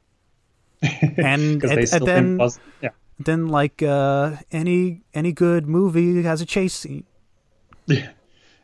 And, 0.82 1.62
and, 1.62 1.92
and 1.92 2.06
then, 2.06 2.36
Buzz, 2.38 2.58
yeah, 2.80 2.90
then, 3.18 3.48
like 3.48 3.82
uh, 3.82 4.36
any 4.50 5.02
any 5.12 5.30
good 5.30 5.66
movie 5.66 6.22
has 6.22 6.40
a 6.40 6.46
chase 6.46 6.72
scene. 6.72 7.04
yeah, 7.86 8.08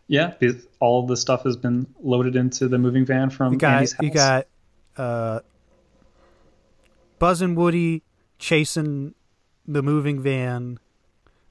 yeah. 0.09 0.33
All 0.81 1.07
the 1.07 1.16
stuff 1.16 1.43
has 1.45 1.59
been 1.59 1.87
loaded 2.01 2.35
into 2.35 2.68
the 2.68 2.79
moving 2.79 3.05
van 3.05 3.29
from 3.29 3.53
You 3.53 3.59
got 3.59 3.74
Andy's 3.74 3.93
house. 3.93 4.03
you 4.03 4.11
got 4.11 4.47
uh, 4.97 5.41
Buzz 7.18 7.43
and 7.43 7.55
Woody 7.55 8.03
chasing 8.39 9.14
the 9.67 9.83
moving 9.83 10.21
van, 10.21 10.79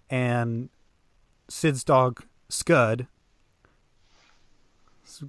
and 0.10 0.70
Sid's 1.50 1.84
dog 1.84 2.24
Scud. 2.50 3.08
It's 5.04 5.22
a 5.22 5.26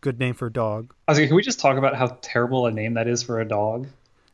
good 0.00 0.18
name 0.18 0.34
for 0.34 0.46
a 0.46 0.52
dog. 0.52 0.92
I 1.08 1.12
was 1.12 1.18
like, 1.18 1.28
can 1.28 1.36
we 1.36 1.42
just 1.42 1.60
talk 1.60 1.76
about 1.76 1.94
how 1.96 2.18
terrible 2.22 2.66
a 2.66 2.70
name 2.70 2.94
that 2.94 3.06
is 3.08 3.22
for 3.22 3.40
a 3.40 3.44
dog? 3.46 3.86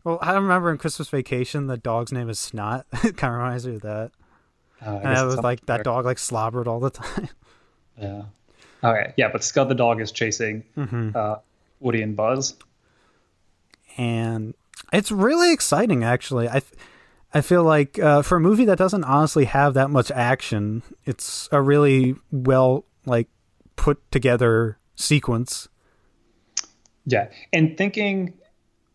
Well, 0.05 0.19
I 0.23 0.35
remember 0.35 0.71
in 0.71 0.79
Christmas 0.79 1.09
Vacation, 1.09 1.67
the 1.67 1.77
dog's 1.77 2.13
name 2.13 2.29
is 2.29 2.39
Snot. 2.39 2.87
it 3.05 3.17
kind 3.17 3.35
of 3.35 3.41
reminds 3.41 3.67
me 3.67 3.75
of 3.77 3.83
that. 3.83 4.11
Uh, 4.85 4.91
I 4.91 4.95
And 5.01 5.19
it 5.19 5.25
was 5.25 5.37
like 5.39 5.67
that 5.67 5.83
dog 5.85 6.05
like 6.05 6.19
slobbered 6.19 6.69
all 6.69 6.81
the 6.81 6.91
time. 6.91 7.29
Yeah. 7.99 8.25
Okay. 8.85 9.15
Yeah, 9.17 9.31
but 9.33 9.43
Scud 9.43 9.71
the 9.71 9.75
dog 9.75 10.03
is 10.03 10.13
chasing 10.13 10.63
Mm-hmm. 10.77 11.13
uh, 11.15 11.37
Woody 11.81 12.03
and 12.03 12.15
Buzz. 12.15 12.55
and 13.97 14.53
it's 14.93 15.11
really 15.11 15.51
exciting 15.53 16.05
actually 16.05 16.47
i 16.49 16.61
i 17.37 17.41
feel 17.41 17.63
like 17.63 17.99
uh, 17.99 18.23
for 18.23 18.37
a 18.37 18.41
movie 18.41 18.65
that 18.65 18.79
doesn't 18.79 19.05
honestly 19.05 19.45
have 19.45 19.75
that 19.75 19.91
much 19.91 20.11
action 20.11 20.83
it's 21.05 21.49
a 21.53 21.61
really 21.61 22.15
well 22.31 22.85
like 23.05 23.29
put 23.77 23.99
together 24.11 24.79
sequence 24.97 25.69
Yeah, 27.05 27.29
and 27.53 27.77
thinking 27.79 28.35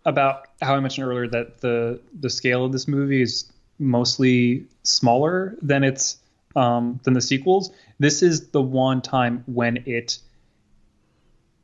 about 0.04 0.48
how 0.62 0.76
I 0.76 0.80
mentioned 0.80 1.08
earlier 1.08 1.28
that 1.28 1.62
the 1.62 2.02
the 2.20 2.30
scale 2.30 2.66
of 2.66 2.72
this 2.72 2.88
movie 2.88 3.22
is 3.22 3.52
mostly 3.80 4.66
smaller 4.84 5.56
than 5.62 5.84
its 5.84 6.18
um, 6.56 7.00
than 7.04 7.14
the 7.14 7.22
sequels. 7.22 7.72
This 8.00 8.22
is 8.22 8.50
the 8.50 8.62
one 8.62 9.02
time 9.02 9.44
when 9.46 9.84
it 9.86 10.18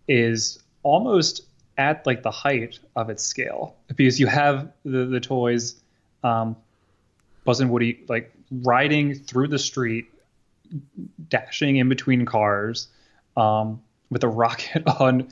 is 0.07 0.59
almost 0.84 1.41
at 1.78 2.05
like 2.05 2.23
the 2.23 2.32
height 2.32 2.80
of 2.95 3.09
its 3.09 3.23
scale 3.23 3.75
because 3.95 4.19
you 4.19 4.28
have 4.28 4.71
the 4.86 5.05
the 5.05 5.19
toys, 5.19 5.75
um, 6.23 6.55
Buzz 7.47 7.61
and 7.61 7.71
Woody 7.71 8.03
like 8.09 8.33
riding 8.51 9.15
through 9.15 9.47
the 9.47 9.57
street, 9.57 10.11
dashing 11.29 11.77
in 11.77 11.87
between 11.87 12.25
cars, 12.25 12.89
um, 13.37 13.81
with 14.11 14.25
a 14.25 14.27
rocket 14.43 14.85
on 14.85 15.29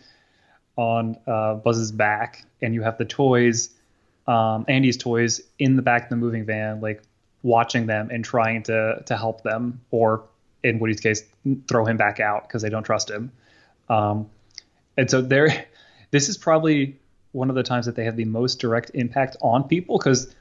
on 0.77 1.17
uh, 1.27 1.55
Buzz's 1.55 1.91
back, 1.91 2.45
and 2.61 2.73
you 2.73 2.83
have 2.83 2.97
the 2.97 3.03
toys, 3.03 3.69
um, 4.27 4.63
Andy's 4.69 4.95
toys, 4.95 5.41
in 5.59 5.75
the 5.75 5.81
back 5.81 6.03
of 6.03 6.09
the 6.09 6.15
moving 6.15 6.45
van, 6.45 6.79
like 6.79 7.03
watching 7.43 7.85
them 7.85 8.09
and 8.11 8.23
trying 8.23 8.63
to 8.63 9.03
to 9.07 9.17
help 9.17 9.43
them, 9.43 9.81
or 9.91 10.23
in 10.63 10.79
Woody's 10.79 11.01
case, 11.01 11.21
throw 11.67 11.83
him 11.83 11.97
back 11.97 12.21
out 12.21 12.47
because 12.47 12.61
they 12.61 12.69
don't 12.69 12.83
trust 12.83 13.11
him. 13.11 13.33
Um, 13.89 14.29
and 14.95 15.11
so 15.11 15.21
there, 15.21 15.65
this 16.11 16.29
is 16.29 16.37
probably 16.37 16.97
one 17.33 17.49
of 17.49 17.57
the 17.57 17.63
times 17.63 17.87
that 17.87 17.97
they 17.97 18.05
have 18.05 18.15
the 18.15 18.23
most 18.23 18.59
direct 18.61 18.91
impact 18.93 19.35
on 19.41 19.67
people 19.67 19.97
because 19.97 20.33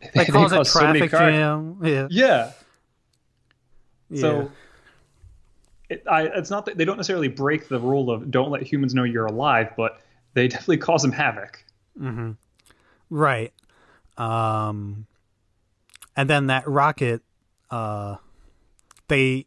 they 0.14 0.24
cause 0.24 0.52
it 0.52 0.56
cause 0.56 0.72
so 0.72 0.80
traffic 0.80 1.10
car- 1.10 1.30
jam. 1.30 1.78
Yeah. 1.82 2.08
Yeah. 2.10 2.52
yeah. 4.10 4.20
So 4.20 4.50
it, 5.88 6.04
I, 6.10 6.22
it's 6.22 6.50
not 6.50 6.66
that 6.66 6.78
they 6.78 6.84
don't 6.84 6.96
necessarily 6.96 7.28
break 7.28 7.68
the 7.68 7.78
rule 7.78 8.10
of 8.10 8.30
don't 8.30 8.50
let 8.50 8.62
humans 8.62 8.94
know 8.94 9.04
you're 9.04 9.26
alive, 9.26 9.72
but 9.76 10.00
they 10.34 10.48
definitely 10.48 10.78
cause 10.78 11.02
them 11.02 11.12
havoc. 11.12 11.64
right. 13.10 13.52
Um 14.16 15.06
and 16.16 16.28
then 16.30 16.46
that 16.46 16.66
rocket 16.66 17.22
uh 17.70 18.16
they 19.08 19.46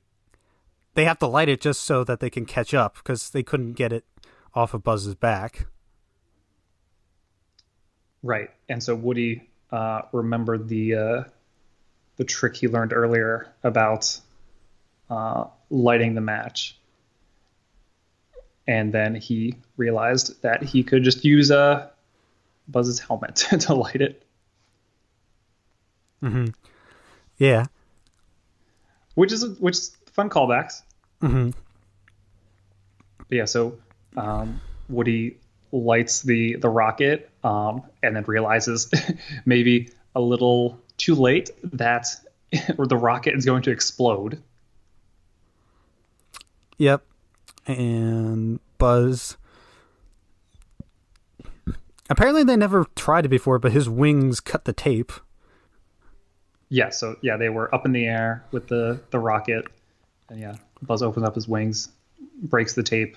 they 0.96 1.06
have 1.06 1.20
to 1.20 1.28
light 1.28 1.50
it 1.50 1.62
just 1.62 1.82
so 1.82 2.04
that 2.04 2.20
they 2.20 2.30
can 2.30 2.46
catch 2.46 2.74
up 2.74 2.96
because 2.96 3.32
they 3.32 3.44
couldn't 3.44 3.74
get 3.74 3.92
it 3.92 4.06
off 4.54 4.74
of 4.74 4.84
buzz's 4.84 5.16
back. 5.16 5.68
Right. 8.22 8.50
And 8.70 8.82
so 8.84 8.96
Woody 8.96 9.50
uh, 9.74 10.04
remembered 10.12 10.70
the 10.70 10.96
uh, 10.96 11.24
the 12.18 12.24
trick 12.24 12.56
he 12.56 12.68
learned 12.68 12.94
earlier 12.94 13.48
about 13.64 14.20
uh, 15.10 15.46
lighting 15.70 16.14
the 16.14 16.22
match. 16.22 16.78
And 18.68 18.94
then 18.94 19.16
he 19.16 19.56
realized 19.76 20.42
that 20.44 20.62
he 20.64 20.84
could 20.84 21.04
just 21.04 21.26
use 21.26 21.50
uh, 21.52 21.90
Buzz's 22.68 23.00
helmet 23.00 23.36
to 23.60 23.74
light 23.74 24.00
it, 24.02 24.24
Yeah. 27.38 27.66
which 29.16 29.32
is 29.34 29.44
which 29.60 29.76
is 29.76 29.98
fun 30.14 30.30
callbacks. 30.30 30.82
hmm 31.20 31.50
But 33.18 33.32
yeah, 33.32 33.46
so 33.46 33.78
um, 34.16 34.62
Woody 34.88 35.38
lights 35.74 36.22
the 36.22 36.56
the 36.56 36.70
rocket 36.70 37.30
um, 37.44 37.84
and 38.02 38.16
then 38.16 38.24
realizes 38.24 38.90
maybe 39.46 39.90
a 40.16 40.22
little 40.22 40.80
too 40.98 41.16
late 41.16 41.50
that 41.64 42.08
the 42.78 42.98
rocket 42.98 43.36
is 43.36 43.46
going 43.46 43.64
to 43.64 43.72
explode. 43.72 44.42
Yep. 46.78 47.04
And 47.68 48.60
Buzz. 48.78 49.38
Apparently, 52.10 52.44
they 52.44 52.58
never 52.58 52.86
tried 52.96 53.26
it 53.26 53.30
before, 53.30 53.58
but 53.58 53.72
his 53.72 53.90
wings 53.90 54.40
cut 54.40 54.66
the 54.66 54.74
tape. 54.74 55.12
Yeah, 56.70 56.90
so 56.90 57.16
yeah, 57.22 57.38
they 57.38 57.50
were 57.50 57.74
up 57.74 57.86
in 57.86 57.92
the 57.92 58.06
air 58.06 58.44
with 58.52 58.68
the 58.68 59.00
the 59.12 59.20
rocket, 59.20 59.66
and 60.30 60.40
yeah, 60.40 60.56
Buzz 60.82 61.02
opens 61.02 61.26
up 61.26 61.36
his 61.36 61.48
wings, 61.48 61.90
breaks 62.42 62.74
the 62.74 62.84
tape. 62.84 63.16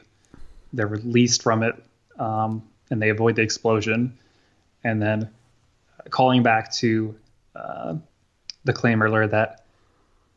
They're 0.72 0.86
released 0.86 1.42
from 1.42 1.62
it, 1.62 1.74
um, 2.18 2.62
and 2.90 3.00
they 3.00 3.10
avoid 3.10 3.36
the 3.36 3.42
explosion. 3.42 4.16
And 4.84 5.02
then, 5.02 5.30
calling 6.10 6.42
back 6.42 6.72
to 6.74 7.16
uh, 7.54 7.96
the 8.64 8.72
claim 8.72 9.02
earlier 9.02 9.26
that 9.26 9.64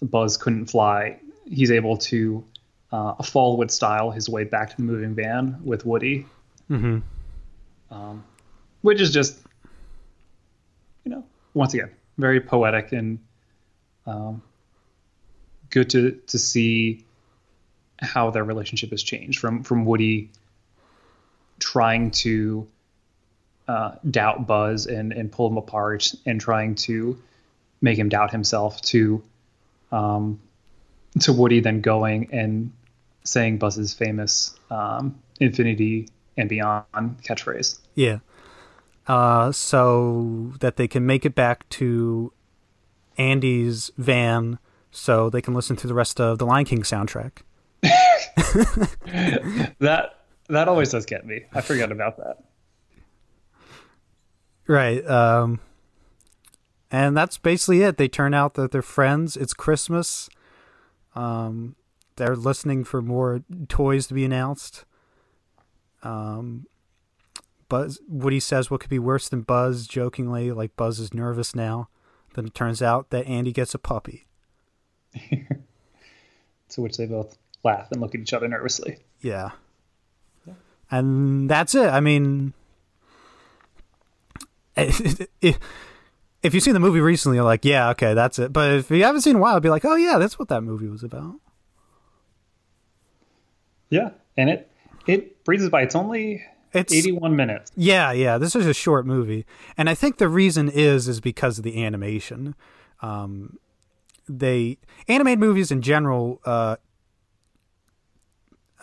Buzz 0.01 0.37
couldn't 0.37 0.67
fly, 0.67 1.19
he's 1.45 1.71
able 1.71 1.97
to 1.97 2.43
uh, 2.91 3.15
Fallwood 3.15 3.71
style 3.71 4.11
his 4.11 4.29
way 4.29 4.43
back 4.43 4.71
to 4.71 4.77
the 4.77 4.83
moving 4.83 5.13
van 5.13 5.59
with 5.63 5.85
Woody, 5.85 6.25
hmm 6.67 6.99
um, 7.91 8.23
which 8.81 9.01
is 9.01 9.11
just, 9.11 9.39
you 11.03 11.11
know, 11.11 11.23
once 11.53 11.73
again, 11.73 11.91
very 12.17 12.39
poetic 12.39 12.91
and 12.91 13.19
um, 14.05 14.41
good 15.69 15.89
to 15.91 16.11
to 16.27 16.37
see 16.37 17.05
how 17.99 18.29
their 18.31 18.43
relationship 18.43 18.91
has 18.91 19.03
changed 19.03 19.39
from 19.39 19.63
from 19.63 19.85
Woody 19.85 20.31
trying 21.59 22.11
to 22.11 22.67
uh, 23.67 23.95
doubt 24.09 24.47
Buzz 24.47 24.87
and 24.87 25.11
and 25.11 25.31
pull 25.31 25.47
him 25.47 25.57
apart 25.57 26.13
and 26.25 26.41
trying 26.41 26.75
to 26.75 27.17
make 27.81 27.97
him 27.97 28.09
doubt 28.09 28.31
himself 28.31 28.81
to 28.81 29.21
um, 29.91 30.39
to 31.19 31.33
Woody 31.33 31.59
then 31.59 31.81
going 31.81 32.29
and 32.31 32.71
saying 33.23 33.57
Buzz's 33.57 33.93
famous 33.93 34.57
um, 34.71 35.19
"Infinity 35.39 36.09
and 36.37 36.49
Beyond" 36.49 36.85
catchphrase. 37.23 37.79
Yeah. 37.95 38.19
Uh, 39.07 39.51
so 39.51 40.53
that 40.59 40.77
they 40.77 40.87
can 40.87 41.05
make 41.05 41.25
it 41.25 41.33
back 41.33 41.67
to 41.69 42.31
Andy's 43.17 43.91
van 43.97 44.59
so 44.91 45.29
they 45.29 45.41
can 45.41 45.53
listen 45.53 45.75
to 45.77 45.87
the 45.87 45.93
rest 45.93 46.19
of 46.19 46.37
the 46.37 46.45
Lion 46.45 46.65
King 46.65 46.83
soundtrack. 46.83 47.39
That 49.79 50.18
that 50.49 50.67
always 50.67 50.91
does 50.91 51.05
get 51.05 51.25
me. 51.25 51.45
I 51.53 51.61
forget 51.61 51.91
about 51.91 52.17
that. 52.17 52.43
Right. 54.67 55.05
Um, 55.07 55.59
and 56.91 57.15
that's 57.15 57.37
basically 57.37 57.81
it. 57.81 57.97
They 57.97 58.07
turn 58.07 58.33
out 58.33 58.53
that 58.55 58.71
they're 58.71 58.81
friends. 58.81 59.35
It's 59.35 59.53
Christmas. 59.53 60.29
Um, 61.15 61.75
they're 62.17 62.35
listening 62.35 62.83
for 62.83 63.01
more 63.01 63.43
toys 63.67 64.07
to 64.07 64.13
be 64.13 64.25
announced. 64.25 64.85
Um, 66.03 66.67
Buzz, 67.67 67.99
Woody 68.07 68.39
says, 68.39 68.71
"What 68.71 68.81
could 68.81 68.89
be 68.89 68.99
worse 68.99 69.29
than 69.29 69.41
Buzz?" 69.41 69.87
Jokingly, 69.87 70.51
like 70.51 70.75
Buzz 70.75 70.99
is 70.99 71.13
nervous 71.13 71.55
now. 71.55 71.89
Then 72.33 72.47
it 72.47 72.53
turns 72.53 72.81
out 72.81 73.09
that 73.09 73.25
Andy 73.27 73.51
gets 73.51 73.73
a 73.73 73.79
puppy. 73.79 74.27
To 76.69 76.81
which 76.81 76.97
they 76.97 77.07
both 77.07 77.35
laugh 77.63 77.91
and 77.91 77.99
look 77.99 78.13
at 78.13 78.21
each 78.21 78.31
other 78.31 78.47
nervously. 78.47 78.99
Yeah. 79.21 79.49
And 80.91 81.49
that's 81.49 81.75
it. 81.75 81.87
I 81.87 81.99
mean, 81.99 82.53
if 84.75 86.53
you've 86.53 86.63
seen 86.63 86.73
the 86.73 86.79
movie 86.79 86.99
recently, 86.99 87.37
you're 87.37 87.45
like, 87.45 87.65
yeah, 87.65 87.89
okay, 87.89 88.13
that's 88.13 88.39
it. 88.39 88.53
But 88.53 88.71
if 88.73 88.91
you 88.91 89.03
haven't 89.03 89.21
seen 89.21 89.31
it 89.31 89.35
in 89.35 89.39
a 89.39 89.41
while, 89.41 89.55
I'd 89.55 89.63
be 89.63 89.69
like, 89.69 89.85
oh, 89.85 89.95
yeah, 89.95 90.17
that's 90.17 90.39
what 90.39 90.47
that 90.49 90.61
movie 90.61 90.87
was 90.87 91.03
about. 91.03 91.35
Yeah, 93.89 94.11
and 94.37 94.49
it 94.49 94.71
it 95.07 95.43
breezes 95.43 95.69
by. 95.69 95.81
It's 95.81 95.95
only 95.95 96.43
It's 96.73 96.93
81 96.93 97.35
minutes. 97.35 97.71
Yeah, 97.75 98.11
yeah. 98.11 98.37
This 98.37 98.55
is 98.55 98.67
a 98.67 98.73
short 98.73 99.05
movie, 99.05 99.45
and 99.77 99.89
I 99.89 99.95
think 99.95 100.17
the 100.17 100.29
reason 100.29 100.69
is 100.69 101.07
is 101.07 101.19
because 101.19 101.57
of 101.57 101.63
the 101.63 101.83
animation. 101.83 102.53
Um, 103.01 103.57
they 104.27 104.77
animated 105.07 105.39
movies 105.39 105.71
in 105.71 105.81
general, 105.81 106.39
uh, 106.45 106.75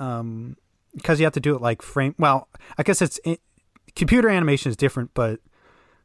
um, 0.00 0.56
because 0.96 1.20
you 1.20 1.26
have 1.26 1.34
to 1.34 1.40
do 1.40 1.54
it 1.54 1.62
like 1.62 1.82
frame. 1.82 2.14
Well, 2.18 2.48
I 2.76 2.82
guess 2.82 3.00
it's 3.00 3.20
computer 3.94 4.28
animation 4.28 4.70
is 4.70 4.76
different, 4.76 5.10
but 5.14 5.40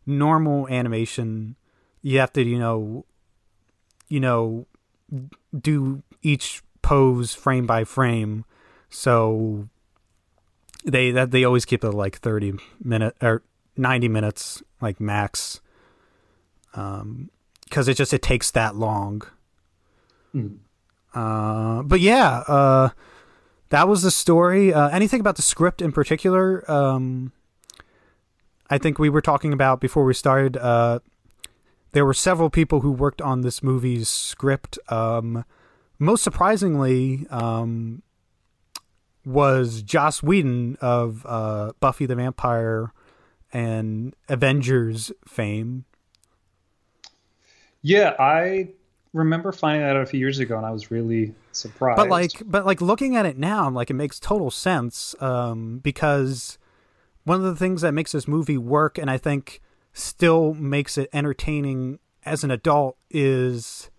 normal 0.05 0.67
animation 0.67 1.55
you 2.01 2.19
have 2.19 2.33
to 2.33 2.43
you 2.43 2.59
know, 2.59 3.05
you 4.07 4.19
know, 4.19 4.67
do 5.57 6.03
each 6.21 6.61
pose 6.81 7.33
frame 7.33 7.65
by 7.65 7.83
frame. 7.83 8.45
So 8.89 9.67
they 10.83 11.11
that 11.11 11.31
they 11.31 11.43
always 11.43 11.65
keep 11.65 11.83
it 11.83 11.91
like 11.91 12.17
30 12.17 12.53
minute 12.83 13.15
or 13.21 13.43
90 13.77 14.07
minutes 14.07 14.63
like 14.81 14.99
max 14.99 15.61
um 16.73 17.29
because 17.65 17.87
it 17.87 17.93
just 17.95 18.13
it 18.13 18.21
takes 18.21 18.51
that 18.51 18.75
long 18.75 19.21
uh 21.13 21.83
but 21.83 21.99
yeah 21.99 22.43
uh 22.47 22.89
that 23.71 23.87
was 23.87 24.03
the 24.03 24.11
story 24.11 24.73
uh 24.73 24.87
anything 24.89 25.19
about 25.19 25.35
the 25.35 25.41
script 25.41 25.81
in 25.81 25.91
particular 25.91 26.69
um 26.71 27.31
i 28.69 28.77
think 28.77 28.99
we 28.99 29.09
were 29.09 29.21
talking 29.21 29.51
about 29.51 29.81
before 29.81 30.05
we 30.05 30.13
started 30.13 30.55
uh 30.57 30.99
there 31.93 32.05
were 32.05 32.13
several 32.13 32.49
people 32.49 32.79
who 32.81 32.91
worked 32.91 33.21
on 33.21 33.41
this 33.41 33.61
movie's 33.61 34.07
script 34.07 34.77
um 34.89 35.43
most 35.99 36.23
surprisingly 36.23 37.25
um 37.31 38.03
was 39.25 39.81
Joss 39.81 40.23
Whedon 40.23 40.77
of 40.81 41.25
uh, 41.27 41.73
Buffy 41.79 42.05
the 42.05 42.15
Vampire 42.15 42.93
and 43.53 44.15
Avengers 44.29 45.11
fame. 45.27 45.85
Yeah, 47.81 48.15
I 48.19 48.69
remember 49.13 49.51
finding 49.51 49.81
that 49.81 49.95
out 49.95 50.01
a 50.01 50.05
few 50.05 50.19
years 50.19 50.39
ago, 50.39 50.57
and 50.57 50.65
I 50.65 50.71
was 50.71 50.91
really 50.91 51.33
surprised. 51.51 51.97
But 51.97 52.09
like, 52.09 52.31
but 52.45 52.65
like 52.65 52.81
looking 52.81 53.15
at 53.15 53.25
it 53.25 53.37
now, 53.37 53.69
like 53.69 53.89
it 53.89 53.95
makes 53.95 54.19
total 54.19 54.51
sense 54.51 55.15
um, 55.19 55.79
because 55.79 56.57
one 57.23 57.37
of 57.37 57.43
the 57.43 57.55
things 57.55 57.81
that 57.81 57.93
makes 57.93 58.11
this 58.13 58.27
movie 58.27 58.57
work, 58.57 58.97
and 58.97 59.09
I 59.09 59.17
think 59.17 59.61
still 59.93 60.53
makes 60.53 60.97
it 60.97 61.09
entertaining 61.11 61.99
as 62.25 62.43
an 62.43 62.51
adult, 62.51 62.97
is 63.09 63.89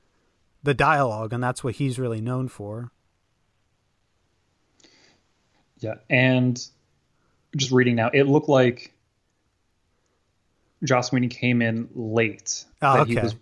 the 0.62 0.74
dialogue, 0.74 1.32
and 1.32 1.42
that's 1.42 1.62
what 1.62 1.74
he's 1.76 1.98
really 1.98 2.20
known 2.20 2.48
for. 2.48 2.90
Yeah, 5.80 5.94
and 6.08 6.64
just 7.56 7.72
reading 7.72 7.96
now, 7.96 8.10
it 8.14 8.24
looked 8.24 8.48
like 8.48 8.94
Joss 10.84 11.12
Whedon 11.12 11.28
came 11.28 11.60
in 11.60 11.88
late. 11.94 12.64
Oh, 12.80 12.98
that 12.98 13.08
he 13.08 13.14
okay. 13.14 13.24
was 13.24 13.34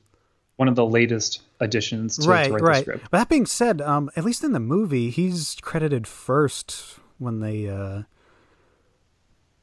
one 0.61 0.69
of 0.69 0.75
the 0.75 0.85
latest 0.85 1.41
additions 1.61 2.19
to, 2.19 2.29
right, 2.29 2.49
to 2.49 2.53
write 2.53 2.63
right. 2.63 2.75
the 2.75 2.81
script. 2.83 3.09
But 3.11 3.17
that 3.17 3.29
being 3.31 3.47
said, 3.47 3.81
um, 3.81 4.11
at 4.15 4.25
least 4.25 4.45
in 4.45 4.53
the 4.53 4.61
movie, 4.61 5.09
he's 5.09 5.57
credited 5.63 6.07
first 6.07 6.99
when 7.17 7.41
they 7.41 7.67
uh, 7.67 8.03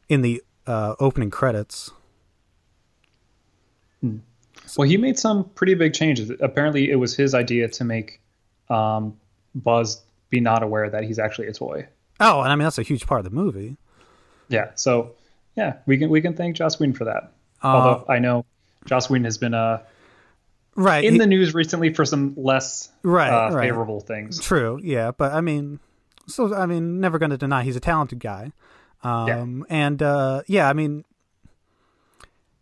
in 0.09 0.23
the 0.23 0.41
uh, 0.65 0.95
opening 0.99 1.29
credits. 1.29 1.91
Well, 4.75 4.87
he 4.87 4.97
made 4.97 5.19
some 5.19 5.43
pretty 5.51 5.75
big 5.75 5.93
changes. 5.93 6.31
Apparently, 6.39 6.89
it 6.89 6.95
was 6.95 7.15
his 7.15 7.35
idea 7.35 7.67
to 7.69 7.83
make 7.83 8.19
um, 8.71 9.15
Buzz 9.53 10.01
be 10.31 10.39
not 10.39 10.63
aware 10.63 10.89
that 10.89 11.03
he's 11.03 11.19
actually 11.19 11.45
a 11.47 11.53
toy. 11.53 11.87
Oh, 12.19 12.41
and 12.41 12.51
I 12.51 12.55
mean 12.55 12.63
that's 12.63 12.79
a 12.79 12.83
huge 12.83 13.05
part 13.05 13.19
of 13.19 13.25
the 13.25 13.35
movie. 13.35 13.77
Yeah, 14.49 14.71
so 14.73 15.11
yeah, 15.55 15.75
we 15.85 15.99
can 15.99 16.09
we 16.09 16.21
can 16.21 16.33
thank 16.33 16.55
Joss 16.55 16.79
Whedon 16.79 16.95
for 16.95 17.05
that. 17.05 17.33
Uh, 17.63 17.67
Although 17.67 18.05
I 18.09 18.17
know 18.17 18.45
Joss 18.85 19.11
Whedon 19.11 19.25
has 19.25 19.37
been 19.37 19.53
uh, 19.53 19.83
Right. 20.78 21.03
in 21.03 21.13
he- 21.13 21.19
the 21.19 21.25
news 21.28 21.53
recently 21.53 21.91
for 21.93 22.05
some 22.05 22.34
less 22.38 22.89
Right, 23.03 23.30
uh, 23.30 23.51
right. 23.53 23.63
favorable 23.67 23.99
things. 23.99 24.39
True, 24.39 24.80
yeah, 24.82 25.11
but 25.11 25.34
I 25.34 25.41
mean, 25.41 25.80
so 26.28 26.53
I 26.55 26.65
mean, 26.67 26.99
never 27.01 27.17
going 27.19 27.32
to 27.32 27.38
deny 27.38 27.63
he's 27.63 27.75
a 27.75 27.80
talented 27.82 28.19
guy. 28.19 28.51
Um, 29.03 29.65
and 29.69 30.01
uh, 30.03 30.43
yeah, 30.47 30.69
I 30.69 30.73
mean, 30.73 31.03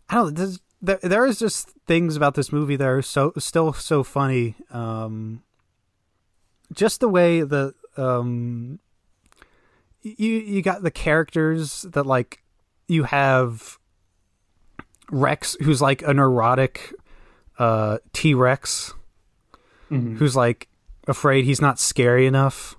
I 0.10 0.16
don't. 0.16 0.36
There's, 0.36 0.60
there, 0.82 1.00
there 1.02 1.26
is 1.26 1.40
just 1.40 1.70
things 1.88 2.16
about 2.16 2.36
this 2.36 2.52
movie 2.52 2.76
that 2.76 2.88
are 2.88 3.02
so 3.02 3.34
still 3.38 3.74
so 3.74 4.04
funny. 4.04 4.56
Um, 4.72 5.44
just 6.74 7.00
the 7.00 7.10
way 7.10 7.42
the 7.42 7.74
um 7.98 8.80
you 10.04 10.32
you 10.34 10.62
got 10.62 10.84
the 10.84 10.92
characters 10.92 11.82
that 11.84 12.06
like 12.06 12.44
you 12.88 13.04
have 13.04 13.78
Rex 15.12 15.56
who's 15.62 15.82
like 15.82 16.02
a 16.02 16.14
neurotic 16.14 16.94
uh 17.60 17.98
T-Rex 18.14 18.94
who's 19.90 20.36
like 20.36 20.68
afraid 21.08 21.46
he's 21.46 21.62
not 21.62 21.80
scary 21.80 22.26
enough. 22.26 22.76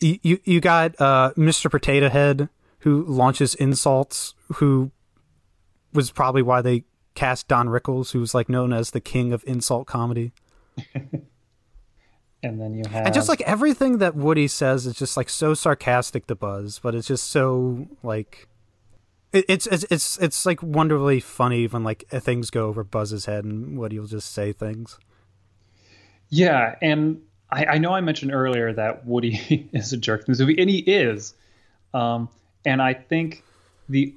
You 0.00 0.18
you, 0.22 0.38
you 0.44 0.60
got 0.60 0.94
uh 1.00 1.32
Mr. 1.36 1.70
Potato 1.70 2.08
Head 2.08 2.48
who 2.80 3.04
launches 3.04 3.54
insults 3.54 4.34
who 4.54 4.90
was 5.92 6.10
probably 6.10 6.42
why 6.42 6.60
they 6.62 6.84
cast 7.14 7.48
Don 7.48 7.68
Rickles 7.68 8.12
who's 8.12 8.34
like 8.34 8.48
known 8.48 8.72
as 8.72 8.90
the 8.90 9.00
king 9.00 9.32
of 9.32 9.42
insult 9.46 9.86
comedy. 9.86 10.32
And 12.42 12.60
then 12.60 12.74
you 12.74 12.84
have 12.90 13.06
And 13.06 13.14
just 13.14 13.28
like 13.28 13.40
everything 13.42 13.98
that 13.98 14.14
Woody 14.14 14.46
says 14.46 14.86
is 14.86 14.94
just 14.94 15.16
like 15.16 15.28
so 15.28 15.54
sarcastic 15.54 16.26
to 16.26 16.34
Buzz, 16.36 16.78
but 16.78 16.94
it's 16.94 17.08
just 17.08 17.28
so 17.28 17.88
like 18.02 18.46
it's 19.48 19.66
it's 19.66 19.84
it's 19.90 20.18
it's 20.18 20.46
like 20.46 20.62
wonderfully 20.62 21.20
funny 21.20 21.66
when 21.66 21.84
like 21.84 22.08
things 22.08 22.50
go 22.50 22.66
over 22.66 22.84
Buzz's 22.84 23.26
head 23.26 23.44
and 23.44 23.78
Woody 23.78 23.98
will 23.98 24.06
just 24.06 24.32
say 24.32 24.52
things. 24.52 24.98
Yeah, 26.28 26.74
and 26.82 27.22
I, 27.50 27.64
I 27.66 27.78
know 27.78 27.92
I 27.92 28.00
mentioned 28.00 28.32
earlier 28.32 28.72
that 28.72 29.06
Woody 29.06 29.68
is 29.72 29.92
a 29.92 29.96
jerk 29.96 30.20
in 30.20 30.32
this 30.32 30.40
movie, 30.40 30.58
and 30.58 30.68
he 30.68 30.78
is. 30.78 31.34
Um, 31.94 32.28
and 32.64 32.82
I 32.82 32.94
think 32.94 33.44
the 33.88 34.14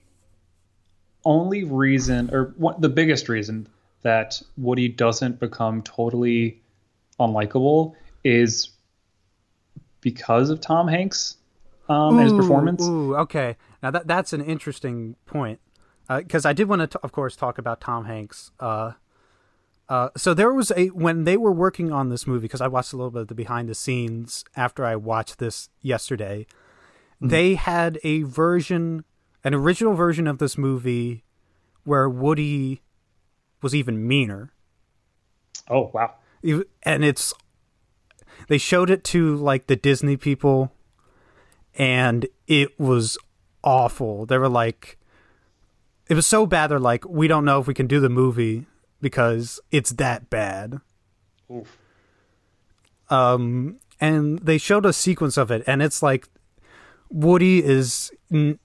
only 1.23 1.63
reason, 1.63 2.33
or 2.33 2.53
what, 2.57 2.81
the 2.81 2.89
biggest 2.89 3.29
reason, 3.29 3.67
that 4.01 4.41
Woody 4.57 4.87
doesn't 4.87 5.39
become 5.39 5.83
totally 5.83 6.61
unlikable 7.19 7.93
is 8.23 8.69
because 10.01 10.49
of 10.49 10.61
Tom 10.61 10.87
Hanks 10.87 11.35
um, 11.89 12.17
and 12.17 12.23
his 12.23 12.33
performance. 12.33 12.83
Ooh, 12.83 13.15
okay. 13.17 13.57
Now 13.81 13.91
that 13.91 14.07
that's 14.07 14.33
an 14.33 14.41
interesting 14.41 15.15
point 15.25 15.59
because 16.07 16.45
I 16.45 16.53
did 16.53 16.67
want 16.67 16.91
to, 16.91 16.99
of 16.99 17.11
course, 17.11 17.35
talk 17.35 17.57
about 17.57 17.81
Tom 17.81 18.05
Hanks. 18.05 18.51
Uh, 18.59 18.93
uh, 19.87 20.09
so 20.17 20.33
there 20.33 20.53
was 20.53 20.71
a 20.75 20.87
when 20.87 21.23
they 21.23 21.37
were 21.37 21.51
working 21.51 21.91
on 21.91 22.09
this 22.09 22.27
movie 22.27 22.41
because 22.41 22.61
I 22.61 22.67
watched 22.67 22.93
a 22.93 22.97
little 22.97 23.11
bit 23.11 23.23
of 23.23 23.27
the 23.27 23.35
behind 23.35 23.69
the 23.69 23.75
scenes 23.75 24.43
after 24.55 24.85
I 24.85 24.95
watched 24.95 25.39
this 25.39 25.69
yesterday. 25.81 26.45
They 27.21 27.55
had 27.55 27.99
a 28.03 28.21
version, 28.23 29.03
an 29.43 29.53
original 29.53 29.93
version 29.93 30.25
of 30.25 30.37
this 30.37 30.57
movie, 30.57 31.25
where 31.83 32.09
Woody 32.09 32.81
was 33.61 33.75
even 33.75 34.07
meaner 34.07 34.53
Oh 35.69 35.91
wow! 35.93 36.15
And 36.83 37.05
it's 37.05 37.33
they 38.47 38.57
showed 38.57 38.89
it 38.89 39.03
to 39.05 39.35
like 39.35 39.67
the 39.67 39.75
Disney 39.75 40.17
people 40.17 40.71
and 41.75 42.27
it 42.47 42.79
was 42.79 43.17
awful. 43.63 44.25
They 44.25 44.37
were 44.37 44.49
like 44.49 44.97
it 46.07 46.15
was 46.15 46.25
so 46.25 46.45
bad 46.45 46.67
they're 46.67 46.79
like 46.79 47.07
we 47.07 47.27
don't 47.27 47.45
know 47.45 47.59
if 47.59 47.67
we 47.67 47.73
can 47.73 47.87
do 47.87 47.99
the 47.99 48.09
movie 48.09 48.65
because 49.01 49.59
it's 49.71 49.91
that 49.91 50.29
bad. 50.29 50.79
Oof. 51.51 51.77
Um 53.09 53.79
and 54.01 54.39
they 54.39 54.57
showed 54.57 54.85
a 54.85 54.93
sequence 54.93 55.37
of 55.37 55.51
it 55.51 55.63
and 55.67 55.81
it's 55.81 56.01
like 56.01 56.27
Woody 57.09 57.63
is 57.63 58.11
in, 58.29 58.59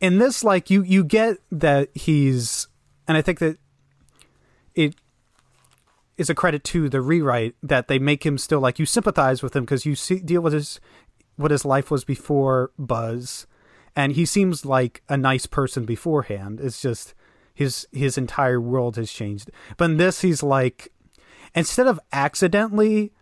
in 0.00 0.18
this 0.18 0.44
like 0.44 0.70
you 0.70 0.82
you 0.82 1.04
get 1.04 1.38
that 1.50 1.88
he's 1.94 2.68
and 3.08 3.16
I 3.16 3.22
think 3.22 3.38
that 3.40 3.58
it 4.74 4.94
is 6.16 6.30
a 6.30 6.34
credit 6.34 6.62
to 6.64 6.88
the 6.88 7.00
rewrite 7.00 7.54
that 7.62 7.88
they 7.88 7.98
make 7.98 8.24
him 8.24 8.38
still 8.38 8.60
like 8.60 8.78
you 8.78 8.86
sympathize 8.86 9.42
with 9.42 9.56
him 9.56 9.64
because 9.64 9.84
you 9.86 9.94
see 9.94 10.20
deal 10.20 10.40
with 10.40 10.52
his 10.52 10.80
what 11.36 11.50
his 11.50 11.64
life 11.64 11.90
was 11.90 12.04
before 12.04 12.70
Buzz, 12.78 13.46
and 13.96 14.12
he 14.12 14.24
seems 14.24 14.64
like 14.64 15.02
a 15.08 15.16
nice 15.16 15.46
person 15.46 15.84
beforehand. 15.84 16.60
It's 16.60 16.80
just 16.80 17.14
his 17.54 17.86
his 17.92 18.16
entire 18.16 18.60
world 18.60 18.96
has 18.96 19.12
changed. 19.12 19.50
But 19.76 19.90
in 19.90 19.96
this, 19.98 20.20
he's 20.22 20.42
like 20.42 20.92
instead 21.54 21.86
of 21.86 22.00
accidentally 22.12 23.12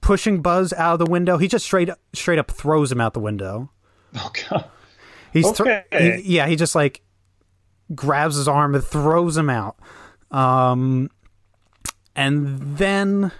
pushing 0.00 0.40
Buzz 0.42 0.72
out 0.74 0.94
of 0.94 0.98
the 1.00 1.10
window, 1.10 1.38
he 1.38 1.48
just 1.48 1.64
straight 1.64 1.90
up, 1.90 1.98
straight 2.12 2.38
up 2.38 2.50
throws 2.50 2.92
him 2.92 3.00
out 3.00 3.14
the 3.14 3.20
window. 3.20 3.70
Oh 4.16 4.30
god! 4.50 4.64
He's 5.32 5.46
Okay. 5.60 5.84
he- 5.92 6.34
yeah, 6.36 6.46
he 6.46 6.56
just 6.56 6.74
like 6.74 7.02
grabs 7.94 8.36
his 8.36 8.46
arm 8.48 8.74
and 8.74 8.84
throws 8.84 9.36
him 9.36 9.50
out. 9.50 9.76
Um, 10.30 11.10
and 12.14 12.76
then 12.78 13.32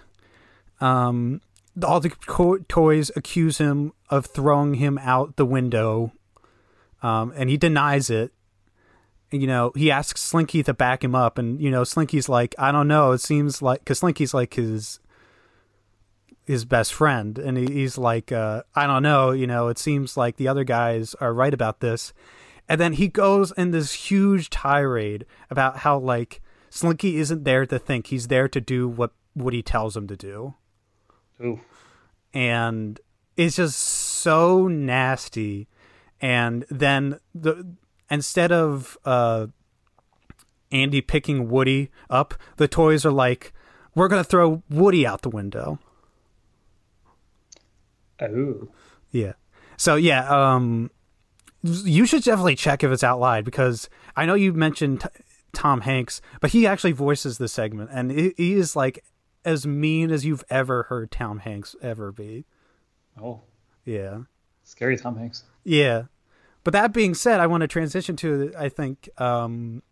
um, 0.81 1.41
all 1.85 2.01
the 2.01 2.11
co- 2.11 2.59
toys 2.69 3.11
accuse 3.17 3.59
him 3.59 3.93
of 4.11 4.27
throwing 4.27 4.75
him 4.75 4.99
out 4.99 5.37
the 5.37 5.45
window, 5.47 6.13
um, 7.03 7.33
and 7.37 7.49
he 7.51 7.57
denies 7.57 8.11
it. 8.11 8.33
You 9.31 9.47
know, 9.47 9.73
he 9.77 9.91
asks 9.91 10.23
Slinky 10.23 10.63
to 10.63 10.73
back 10.73 11.05
him 11.05 11.15
up, 11.15 11.39
and 11.39 11.61
you 11.61 11.71
know, 11.71 11.83
Slinky's 11.83 12.29
like, 12.29 12.55
"I 12.59 12.73
don't 12.73 12.89
know. 12.89 13.13
It 13.13 13.21
seems 13.21 13.61
like 13.61 13.81
because 13.81 14.01
Slinky's 14.01 14.33
like 14.33 14.55
his 14.55 15.01
his 16.47 16.65
best 16.65 16.95
friend, 16.95 17.39
and 17.39 17.59
he, 17.59 17.67
he's 17.67 17.99
like, 17.99 18.33
uh, 18.33 18.63
I 18.75 18.87
don't 18.87 19.03
know. 19.03 19.33
You 19.33 19.47
know, 19.47 19.69
it 19.69 19.79
seems 19.79 20.17
like 20.17 20.37
the 20.37 20.49
other 20.49 20.65
guys 20.65 21.15
are 21.21 21.35
right 21.35 21.53
about 21.53 21.81
this." 21.81 22.13
And 22.71 22.81
then 22.81 22.95
he 22.95 23.09
goes 23.09 23.51
in 23.53 23.71
this 23.71 23.93
huge 23.93 24.51
tirade 24.51 25.25
about 25.51 25.79
how 25.79 25.99
like 25.99 26.41
Slinky 26.71 27.19
isn't 27.19 27.45
there 27.45 27.67
to 27.67 27.79
think; 27.79 28.07
he's 28.07 28.29
there 28.29 28.49
to 28.49 28.61
do 28.61 28.89
what 28.89 29.13
what 29.39 29.55
he 29.55 29.63
tells 29.63 29.97
him 29.97 30.07
to 30.09 30.17
do 30.17 30.55
Oof. 31.43 31.61
and 32.35 33.01
it's 33.37 33.57
just 33.57 33.79
so 33.79 34.69
nasty 34.69 35.69
and 36.21 36.65
then 36.71 37.19
the 37.35 37.67
instead 38.11 38.51
of 38.53 38.97
uh 39.05 39.47
Andy 40.71 41.01
picking 41.01 41.49
Woody 41.49 41.91
up 42.11 42.35
the 42.57 42.69
toys 42.69 43.05
are 43.07 43.13
like 43.13 43.53
we're 43.95 44.09
going 44.09 44.23
to 44.23 44.29
throw 44.29 44.63
Woody 44.71 45.07
out 45.07 45.23
the 45.23 45.31
window 45.31 45.79
Oh. 48.21 48.69
yeah 49.13 49.35
so 49.77 49.95
yeah 49.95 50.27
um 50.29 50.91
you 51.63 52.05
should 52.05 52.25
definitely 52.25 52.57
check 52.57 52.83
if 52.83 52.91
it's 52.91 53.05
out 53.05 53.21
loud 53.21 53.45
because 53.45 53.89
I 54.17 54.27
know 54.27 54.35
you 54.35 54.53
mentioned 54.53 55.03
t- 55.03 55.09
Tom 55.53 55.83
Hanks 55.83 56.21
but 56.41 56.51
he 56.51 56.67
actually 56.67 56.93
voices 56.93 57.39
the 57.39 57.47
segment 57.49 57.91
and 57.93 58.11
he 58.11 58.33
is 58.55 58.75
like 58.75 59.05
as 59.45 59.67
mean 59.69 60.11
as 60.11 60.25
you've 60.25 60.43
ever 60.51 60.85
heard 60.85 61.13
Tom 61.13 61.39
Hanks 61.41 61.77
ever 61.81 62.11
be 62.11 62.45
Oh. 63.21 63.43
yeah 63.85 64.23
Scary 64.69 64.99
Tom 64.99 65.17
Hanks. 65.17 65.45
Yeah. 65.65 66.05
But 66.63 66.73
that 66.73 66.93
being 66.93 67.15
said, 67.15 67.41
I 67.41 67.47
want 67.47 67.63
to 67.63 67.69
transition 67.69 68.17
to 68.17 68.53
I 68.57 68.69
think 68.69 69.09
um 69.19 69.83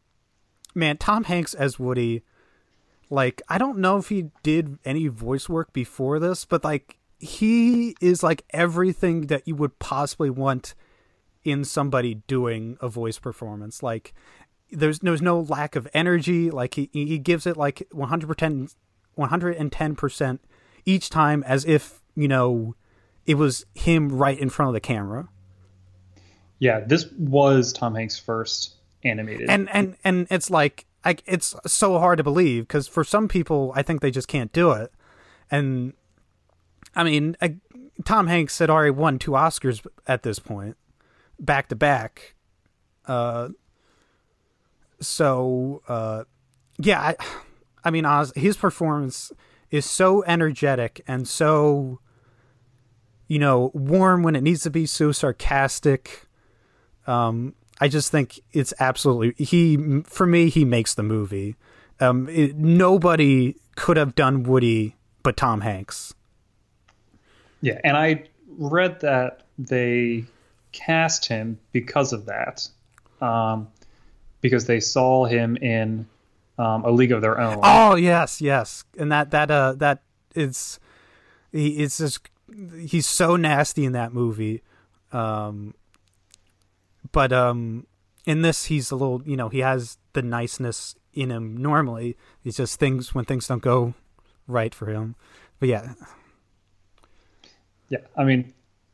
man, 0.75 0.99
Tom 0.99 1.25
Hanks 1.25 1.55
as 1.55 1.79
Woody 1.79 2.23
like 3.09 3.41
I 3.49 3.57
don't 3.59 3.79
know 3.79 3.97
if 3.97 4.11
he 4.11 4.31
did 4.43 4.79
any 4.85 5.09
voice 5.09 5.49
work 5.49 5.73
before 5.73 6.19
this, 6.19 6.45
but 6.45 6.63
like 6.63 6.99
he 7.19 7.97
is 8.01 8.23
like 8.23 8.45
everything 8.51 9.29
that 9.29 9.49
you 9.49 9.57
would 9.57 9.79
possibly 9.79 10.29
want 10.29 10.75
in 11.43 11.65
somebody 11.65 12.17
doing 12.27 12.77
a 12.83 12.89
voice 12.89 13.19
performance. 13.19 13.83
Like 13.83 14.13
there's 14.71 14.99
there's 14.99 15.23
no 15.23 15.41
lack 15.41 15.75
of 15.75 15.89
energy, 15.95 16.51
like 16.51 16.75
he 16.75 16.91
he 16.93 17.19
gives 17.19 17.47
it 17.47 17.57
like 17.57 17.89
100% 17.95 18.75
110% 19.17 20.39
each 20.85 21.09
time 21.09 21.43
as 21.45 21.65
if, 21.65 22.03
you 22.15 22.29
know, 22.29 22.75
it 23.27 23.35
was 23.35 23.67
him 23.75 24.11
right 24.11 24.39
in 24.39 24.49
front 24.49 24.69
of 24.69 24.75
the 24.75 24.81
camera. 24.81 25.29
Yeah, 26.59 26.81
this 26.81 27.07
was 27.13 27.73
Tom 27.73 27.95
Hanks' 27.95 28.19
first 28.19 28.77
animated. 29.05 29.51
and 29.51 29.69
and 29.73 29.97
and 30.05 30.27
it's 30.31 30.51
like 30.51 30.87
I, 31.05 31.17
it's 31.27 31.55
so 31.67 31.99
hard 31.99 32.19
to 32.19 32.25
believe 32.25 32.67
because 32.67 32.89
for 32.89 33.05
some 33.05 33.29
people 33.29 33.73
I 33.75 33.83
think 33.83 34.01
they 34.01 34.11
just 34.11 34.29
can't 34.29 34.53
do 34.53 34.73
it, 34.73 34.93
and 35.51 35.93
I 36.95 37.05
mean 37.05 37.37
I, 37.43 37.57
Tom 38.05 38.27
Hanks 38.27 38.59
had 38.59 38.71
already 38.71 38.91
won 38.91 39.19
two 39.19 39.33
Oscars 39.33 39.87
at 40.07 40.23
this 40.23 40.39
point, 40.39 40.77
back 41.39 41.69
to 41.69 41.77
back. 41.77 42.35
Uh, 43.07 43.51
so 45.01 45.83
uh, 45.89 46.25
yeah, 46.79 47.01
I, 47.01 47.17
I 47.85 47.91
mean 47.91 48.05
Oz, 48.05 48.33
his 48.35 48.57
performance 48.57 49.31
is 49.71 49.85
so 49.85 50.23
energetic 50.25 51.03
and 51.07 51.29
so 51.29 52.01
you 53.29 53.39
know 53.39 53.71
warm 53.75 54.23
when 54.23 54.37
it 54.37 54.43
needs 54.43 54.63
to 54.63 54.71
be, 54.71 54.87
so 54.87 55.13
sarcastic. 55.13 56.27
Um, 57.07 57.55
I 57.81 57.89
just 57.89 58.11
think 58.11 58.41
it's 58.53 58.73
absolutely 58.81 59.45
he 59.45 60.03
for 60.03 60.27
me 60.27 60.49
he 60.49 60.65
makes 60.65 60.95
the 60.95 61.03
movie. 61.03 61.57
Um, 62.01 62.29
it, 62.29 62.57
nobody 62.57 63.57
could 63.75 63.97
have 63.97 64.15
done 64.15 64.43
Woody 64.43 64.97
but 65.23 65.37
Tom 65.37 65.61
Hanks. 65.63 66.15
yeah, 67.61 67.81
and 67.83 67.97
I 67.97 68.25
read 68.59 69.01
that 69.01 69.43
they 69.59 70.25
cast 70.73 71.27
him 71.27 71.59
because 71.73 72.13
of 72.13 72.27
that, 72.27 72.69
um, 73.21 73.69
because 74.41 74.67
they 74.67 74.81
saw 74.81 75.25
him 75.25 75.57
in 75.57 76.07
um, 76.59 76.85
A 76.85 76.91
League 76.91 77.13
of 77.13 77.23
Their 77.23 77.41
Own. 77.41 77.61
Oh 77.63 77.97
yes, 77.97 78.41
yes, 78.41 78.85
and 78.99 79.11
that 79.11 79.31
that 79.31 79.51
uh 79.51 79.75
that 79.75 80.03
is 80.35 80.79
He 81.53 81.83
it's 81.83 81.99
just 81.99 82.21
he's 82.87 83.07
so 83.07 83.37
nasty 83.37 83.85
in 83.85 83.93
that 83.93 84.13
movie. 84.13 84.63
Um, 85.13 85.75
but 87.13 87.33
um, 87.33 87.87
in 88.25 88.43
this, 88.43 88.67
he's 88.67 88.91
a 88.91 88.97
little, 88.97 89.23
you 89.25 89.37
know, 89.37 89.49
he 89.49 89.61
has 89.61 89.99
the 90.13 90.23
niceness 90.23 90.95
in 91.15 91.31
him 91.31 91.57
normally. 91.57 92.17
It's 92.45 92.57
just 92.57 92.79
things 92.79 93.15
when 93.15 93.25
things 93.25 93.47
don't 93.49 93.63
go 93.63 93.95
right 94.47 94.75
for 94.75 94.87
him. 94.87 95.15
But 95.59 95.69
yeah, 95.69 95.95
Yeah, 97.89 98.01
I 98.17 98.25
mean, 98.25 98.53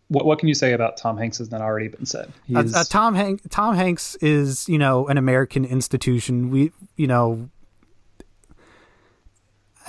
what 0.09 0.27
what 0.27 0.39
can 0.39 0.49
you 0.49 0.55
say 0.55 0.73
about 0.75 0.97
Tom 0.97 1.17
Hanks 1.17 1.39
has 1.39 1.51
not 1.51 1.61
already 1.63 1.89
been 1.89 2.07
said? 2.07 2.31
uh, 2.55 2.65
uh, 2.75 2.85
Tom 2.85 3.15
Hank 3.15 3.41
Tom 3.51 3.75
Hanks 3.75 4.15
is 4.17 4.69
you 4.69 4.79
know 4.79 5.09
an 5.09 5.17
American 5.17 5.65
institution. 5.65 6.51
We 6.51 6.73
you 6.97 7.07
know, 7.07 7.49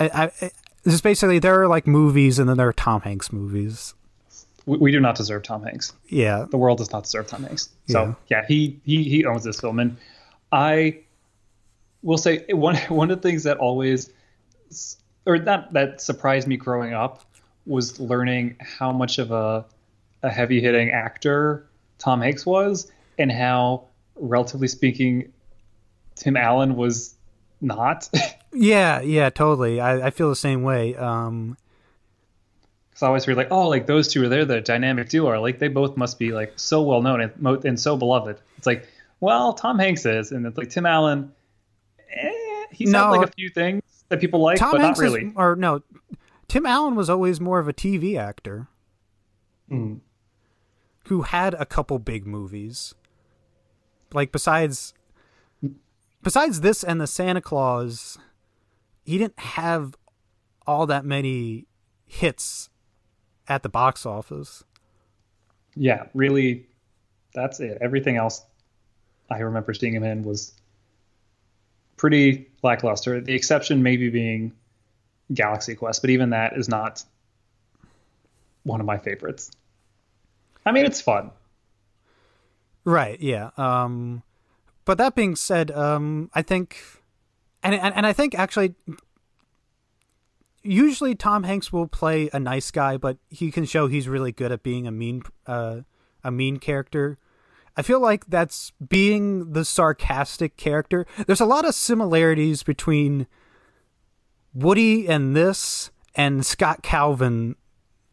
I, 0.00 0.30
I 0.40 0.50
I- 0.86 0.90
just 0.90 1.02
basically 1.02 1.38
there 1.38 1.60
are 1.62 1.68
like 1.68 1.86
movies 1.86 2.38
and 2.38 2.48
then 2.48 2.56
there 2.56 2.68
are 2.68 2.72
Tom 2.72 3.00
Hanks 3.02 3.32
movies. 3.32 3.94
we, 4.66 4.78
we 4.78 4.92
do 4.92 5.00
not 5.00 5.14
deserve 5.16 5.42
Tom 5.42 5.62
Hanks. 5.62 5.92
Yeah, 6.08 6.46
The 6.50 6.56
world 6.56 6.78
does 6.78 6.90
not 6.92 7.04
deserve 7.04 7.26
Tom 7.26 7.42
Hanks. 7.44 7.68
So 7.88 8.16
Yeah. 8.28 8.38
yeah, 8.40 8.46
he 8.46 8.80
he 8.84 9.04
he 9.04 9.24
owns 9.24 9.44
this 9.44 9.60
film, 9.60 9.78
and 9.78 9.96
I 10.52 10.98
will 12.02 12.18
say 12.18 12.44
one 12.50 12.76
one 12.88 13.10
of 13.10 13.20
the 13.20 13.28
things 13.28 13.42
that 13.44 13.58
always 13.58 14.10
or 15.26 15.38
that 15.38 15.72
that 15.72 16.00
surprised 16.00 16.46
me 16.48 16.56
growing 16.56 16.92
up 16.92 17.24
was 17.66 17.98
learning 17.98 18.56
how 18.60 18.92
much 18.92 19.18
of 19.18 19.30
a 19.30 19.64
a 20.22 20.30
heavy 20.30 20.60
hitting 20.60 20.90
actor 20.90 21.66
Tom 21.98 22.20
Hanks 22.22 22.44
was, 22.46 22.90
and 23.18 23.30
how 23.32 23.84
relatively 24.16 24.68
speaking, 24.68 25.32
Tim 26.14 26.36
Allen 26.36 26.76
was 26.76 27.14
not. 27.60 28.08
yeah, 28.54 29.00
yeah, 29.00 29.30
totally. 29.30 29.80
I, 29.80 30.06
I 30.06 30.10
feel 30.10 30.28
the 30.28 30.36
same 30.36 30.62
way. 30.62 30.94
Um, 30.96 31.56
Because 32.90 33.02
I 33.02 33.06
always 33.08 33.24
feel 33.24 33.36
like, 33.36 33.48
oh, 33.50 33.68
like 33.68 33.86
those 33.86 34.08
two 34.08 34.22
are 34.24 34.28
there, 34.28 34.44
the 34.44 34.60
dynamic 34.60 35.08
duo. 35.08 35.28
Are 35.28 35.38
like 35.40 35.58
they 35.58 35.68
both 35.68 35.96
must 35.96 36.18
be 36.18 36.32
like 36.32 36.52
so 36.56 36.82
well 36.82 37.02
known 37.02 37.20
and, 37.20 37.32
mo- 37.40 37.60
and 37.64 37.78
so 37.78 37.96
beloved. 37.96 38.38
It's 38.56 38.66
like, 38.66 38.88
well, 39.20 39.52
Tom 39.54 39.78
Hanks 39.78 40.06
is, 40.06 40.32
and 40.32 40.46
it's 40.46 40.56
like 40.58 40.70
Tim 40.70 40.86
Allen. 40.86 41.32
Eh, 42.14 42.30
he's 42.70 42.90
No. 42.90 43.04
had 43.04 43.10
like 43.10 43.28
a 43.28 43.32
few 43.32 43.48
things 43.50 43.82
that 44.08 44.20
people 44.20 44.40
like, 44.40 44.58
Tom 44.58 44.72
but 44.72 44.80
Hanks 44.80 44.98
not 45.00 45.04
really. 45.04 45.26
is, 45.26 45.32
or 45.36 45.56
no, 45.56 45.82
Tim 46.48 46.66
Allen 46.66 46.94
was 46.94 47.08
always 47.10 47.40
more 47.40 47.58
of 47.58 47.68
a 47.68 47.72
TV 47.72 48.16
actor 48.18 48.68
Mm. 49.70 50.00
who 51.08 51.22
had 51.22 51.54
a 51.54 51.64
couple 51.64 51.98
big 51.98 52.26
movies. 52.26 52.94
Like 54.12 54.30
besides, 54.30 54.92
besides 56.22 56.60
this 56.60 56.84
and 56.84 57.00
the 57.00 57.06
Santa 57.06 57.40
Claus, 57.40 58.18
he 59.04 59.18
didn't 59.18 59.38
have 59.38 59.94
all 60.66 60.86
that 60.86 61.04
many 61.04 61.66
hits 62.06 62.70
at 63.48 63.62
the 63.62 63.68
box 63.68 64.06
office. 64.06 64.64
Yeah, 65.76 66.06
really, 66.14 66.66
that's 67.34 67.60
it. 67.60 67.78
Everything 67.80 68.16
else 68.16 68.42
I 69.30 69.38
remember 69.38 69.74
seeing 69.74 69.94
him 69.94 70.04
in 70.04 70.22
was 70.22 70.52
pretty 71.96 72.48
lackluster. 72.62 73.20
The 73.20 73.34
exception 73.34 73.82
maybe 73.82 74.10
being 74.10 74.52
Galaxy 75.32 75.74
Quest, 75.74 76.02
but 76.02 76.10
even 76.10 76.30
that 76.30 76.56
is 76.56 76.68
not 76.68 77.02
one 78.62 78.80
of 78.80 78.86
my 78.86 78.98
favorites. 78.98 79.50
I 80.64 80.72
mean, 80.72 80.86
it's 80.86 81.00
fun. 81.00 81.30
Right. 82.84 83.20
Yeah. 83.20 83.50
Um, 83.56 84.22
but 84.84 84.98
that 84.98 85.14
being 85.14 85.36
said, 85.36 85.70
um, 85.70 86.30
I 86.34 86.42
think, 86.42 86.78
and, 87.64 87.74
and 87.74 87.94
and 87.94 88.06
I 88.06 88.12
think 88.12 88.34
actually, 88.36 88.74
usually 90.62 91.14
Tom 91.14 91.42
Hanks 91.42 91.72
will 91.72 91.86
play 91.88 92.30
a 92.32 92.38
nice 92.40 92.70
guy, 92.70 92.96
but 92.96 93.18
he 93.28 93.50
can 93.50 93.64
show 93.64 93.86
he's 93.86 94.08
really 94.08 94.32
good 94.32 94.52
at 94.52 94.62
being 94.62 94.86
a 94.86 94.90
mean, 94.90 95.22
uh, 95.46 95.80
a 96.22 96.30
mean 96.30 96.58
character. 96.58 97.18
I 97.76 97.82
feel 97.82 97.98
like 98.00 98.26
that's 98.26 98.72
being 98.88 99.52
the 99.52 99.64
sarcastic 99.64 100.56
character. 100.56 101.06
There's 101.26 101.40
a 101.40 101.44
lot 101.46 101.64
of 101.64 101.74
similarities 101.74 102.62
between 102.62 103.26
Woody 104.54 105.08
and 105.08 105.34
this 105.34 105.90
and 106.14 106.46
Scott 106.46 106.82
Calvin 106.82 107.56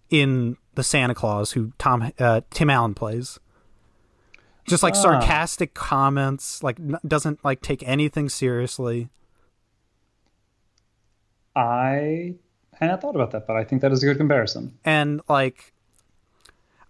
in 0.09 0.57
the 0.73 0.83
Santa 0.83 1.13
Claus, 1.13 1.51
who 1.51 1.73
Tom 1.77 2.11
uh, 2.17 2.41
Tim 2.49 2.69
Allen 2.69 2.93
plays 2.95 3.39
just 4.67 4.83
like 4.83 4.93
Ah. 4.95 5.01
sarcastic 5.01 5.73
comments 5.73 6.61
like 6.63 6.79
n- 6.79 6.95
doesn't 7.05 7.43
like 7.43 7.61
take 7.61 7.81
anything 7.83 8.29
seriously 8.29 9.09
I 11.55 12.35
hadn't 12.73 13.01
thought 13.01 13.15
about 13.15 13.31
that, 13.31 13.45
but 13.47 13.55
I 13.57 13.63
think 13.63 13.81
that 13.81 13.91
is 13.91 14.01
a 14.03 14.05
good 14.05 14.17
comparison. 14.17 14.77
and 14.85 15.21
like 15.29 15.73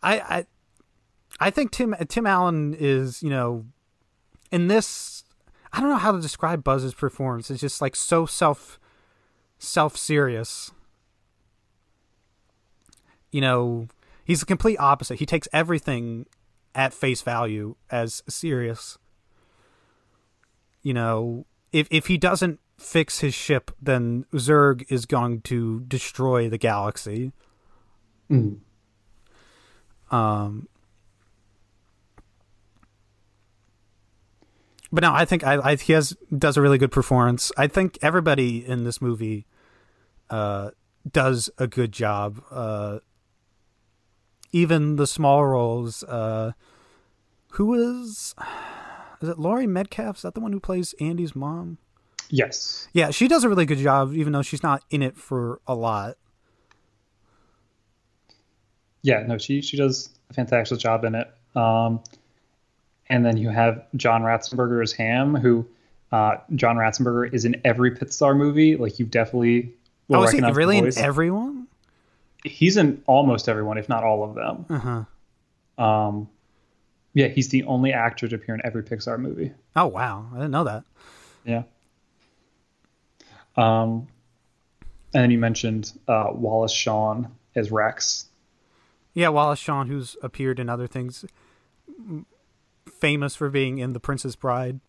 i 0.04 0.20
i 0.20 0.46
i 1.40 1.50
think 1.52 1.72
tim 1.72 1.94
tim 2.08 2.26
allen 2.26 2.74
is 2.80 3.22
you 3.22 3.30
know 3.30 3.66
in 4.52 4.68
this 4.68 5.24
i 5.74 5.80
don't 5.80 5.90
know 5.90 5.96
how 5.98 6.12
to 6.12 6.20
describe 6.22 6.64
buzz's 6.64 6.94
performance. 6.94 7.52
It's 7.52 7.62
just 7.62 7.82
like 7.82 7.96
so 7.96 8.26
self 8.26 8.80
self 9.60 9.96
serious 9.98 10.72
you 13.32 13.42
know 13.42 13.88
he's 14.26 14.40
the 14.40 14.46
complete 14.46 14.78
opposite. 14.78 15.20
He 15.20 15.26
takes 15.26 15.48
everything 15.54 16.26
at 16.74 16.94
face 16.94 17.22
value 17.22 17.76
as 17.90 18.24
serious. 18.28 18.98
You 20.84 20.94
know 20.94 21.46
if 21.72 21.88
if 21.92 22.08
he 22.08 22.18
doesn't 22.18 22.60
fix 22.82 23.20
his 23.20 23.34
ship 23.34 23.72
then 23.82 24.26
zurg 24.34 24.86
is 24.90 25.06
going 25.06 25.42
to 25.42 25.82
destroy 25.82 26.50
the 26.50 26.58
galaxy 26.58 27.32
um 30.12 30.68
but 34.92 35.04
no 35.04 35.14
i 35.14 35.26
think 35.26 35.44
I, 35.46 35.72
I 35.72 35.76
he 35.76 35.94
has 35.94 36.18
does 36.36 36.58
a 36.58 36.62
really 36.62 36.78
good 36.78 36.92
performance 36.92 37.52
i 37.58 37.68
think 37.68 37.98
everybody 38.02 38.66
in 38.66 38.84
this 38.84 39.02
movie 39.02 39.46
uh 40.30 40.72
does 41.10 41.50
a 41.58 41.68
good 41.68 41.92
job 41.92 42.44
uh 42.52 43.00
even 44.52 44.96
the 44.96 45.08
small 45.08 45.46
roles 45.46 46.04
uh 46.04 46.52
who 47.52 47.74
is 47.74 48.34
is 49.22 49.30
it 49.30 49.38
Laurie 49.38 49.68
Metcalf? 49.68 50.18
Is 50.18 50.22
that 50.24 50.34
the 50.34 50.40
one 50.40 50.52
who 50.52 50.60
plays 50.60 50.96
Andy's 51.00 51.36
mom? 51.36 51.78
Yes. 52.32 52.88
Yeah, 52.94 53.12
she 53.12 53.28
does 53.28 53.44
a 53.44 53.50
really 53.50 53.66
good 53.66 53.78
job, 53.78 54.14
even 54.14 54.32
though 54.34 54.42
she's 54.42 54.64
not 54.64 54.84
in 54.90 55.04
it 55.04 55.18
for 55.18 55.60
a 55.68 55.76
lot. 55.76 56.18
Yeah, 59.04 59.24
no, 59.28 59.38
she 59.38 59.62
she 59.62 59.78
does 59.78 60.10
a 60.30 60.34
fantastic 60.34 60.80
job 60.80 61.04
in 61.04 61.16
it. 61.16 61.28
Um, 61.56 62.02
and 63.10 63.26
then 63.26 63.36
you 63.38 63.50
have 63.50 63.84
John 63.96 64.22
Ratzenberger 64.22 64.82
as 64.82 64.94
Ham, 64.94 65.36
who 65.36 65.68
uh, 66.12 66.38
John 66.56 66.78
Ratzenberger 66.78 67.34
is 67.34 67.46
in 67.46 67.60
every 67.66 67.92
Pixar 67.92 68.36
movie. 68.38 68.78
Like 68.78 69.00
you 69.00 69.06
definitely 69.06 69.74
will 70.08 70.22
Oh, 70.22 70.24
is 70.24 70.32
he 70.32 70.42
really 70.42 70.78
in 70.78 70.98
everyone? 70.98 71.68
He's 72.44 72.78
in 72.78 73.04
almost 73.08 73.50
everyone, 73.50 73.78
if 73.78 73.90
not 73.90 74.04
all 74.04 74.24
of 74.24 74.36
them. 74.36 74.66
Uh 74.70 75.06
huh. 75.78 75.84
Um, 75.84 76.30
yeah, 77.14 77.28
he's 77.28 77.50
the 77.50 77.64
only 77.64 77.92
actor 77.92 78.28
to 78.28 78.36
appear 78.36 78.56
in 78.56 78.62
every 78.64 78.84
Pixar 78.84 79.20
movie. 79.20 79.52
Oh 79.76 79.88
wow, 79.88 80.28
I 80.32 80.36
didn't 80.36 80.52
know 80.52 80.64
that. 80.64 80.84
Yeah. 81.44 81.64
Um, 83.58 84.08
and 85.14 85.24
then 85.24 85.32
you 85.32 85.38
mentioned 85.38 85.92
uh, 86.08 86.28
Wallace 86.32 86.72
Shawn 86.74 87.28
as 87.56 87.72
Rex. 87.72 88.28
Yeah, 89.14 89.30
Wallace 89.30 89.60
Shawn, 89.60 89.88
who's 89.88 90.16
appeared 90.22 90.60
in 90.60 90.70
other 90.70 90.88
things, 90.88 91.26
famous 92.90 93.36
for 93.36 93.50
being 93.50 93.78
in 93.80 93.94
The 93.94 94.00
Princess 94.00 94.36
Bride. 94.36 94.80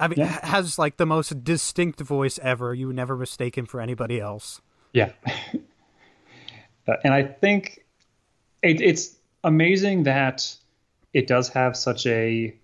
I 0.00 0.08
mean, 0.08 0.18
Yeah. 0.18 0.44
has 0.44 0.76
like 0.78 0.96
the 0.96 1.06
most 1.06 1.44
distinct 1.44 2.00
voice 2.00 2.40
ever. 2.42 2.74
You 2.74 2.88
would 2.88 2.96
never 2.96 3.16
mistake 3.16 3.56
him 3.56 3.64
for 3.66 3.80
anybody 3.80 4.20
else. 4.20 4.60
Yeah. 4.92 5.12
Uh, 6.86 6.96
and 7.02 7.14
I 7.14 7.22
think 7.22 7.82
it, 8.62 8.78
it's 8.82 9.16
amazing 9.42 10.02
that 10.02 10.54
it 11.14 11.26
does 11.26 11.48
have 11.48 11.78
such 11.78 12.04
a 12.04 12.54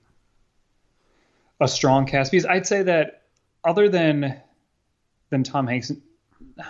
a 1.59 1.67
strong 1.67 2.05
cast 2.05 2.31
because 2.31 2.45
I'd 2.45 2.67
say 2.67 2.83
that 2.83 3.20
other 3.65 3.89
than 3.89 4.41
than 5.31 5.45
Tom 5.45 5.67
Hanks, 5.67 5.93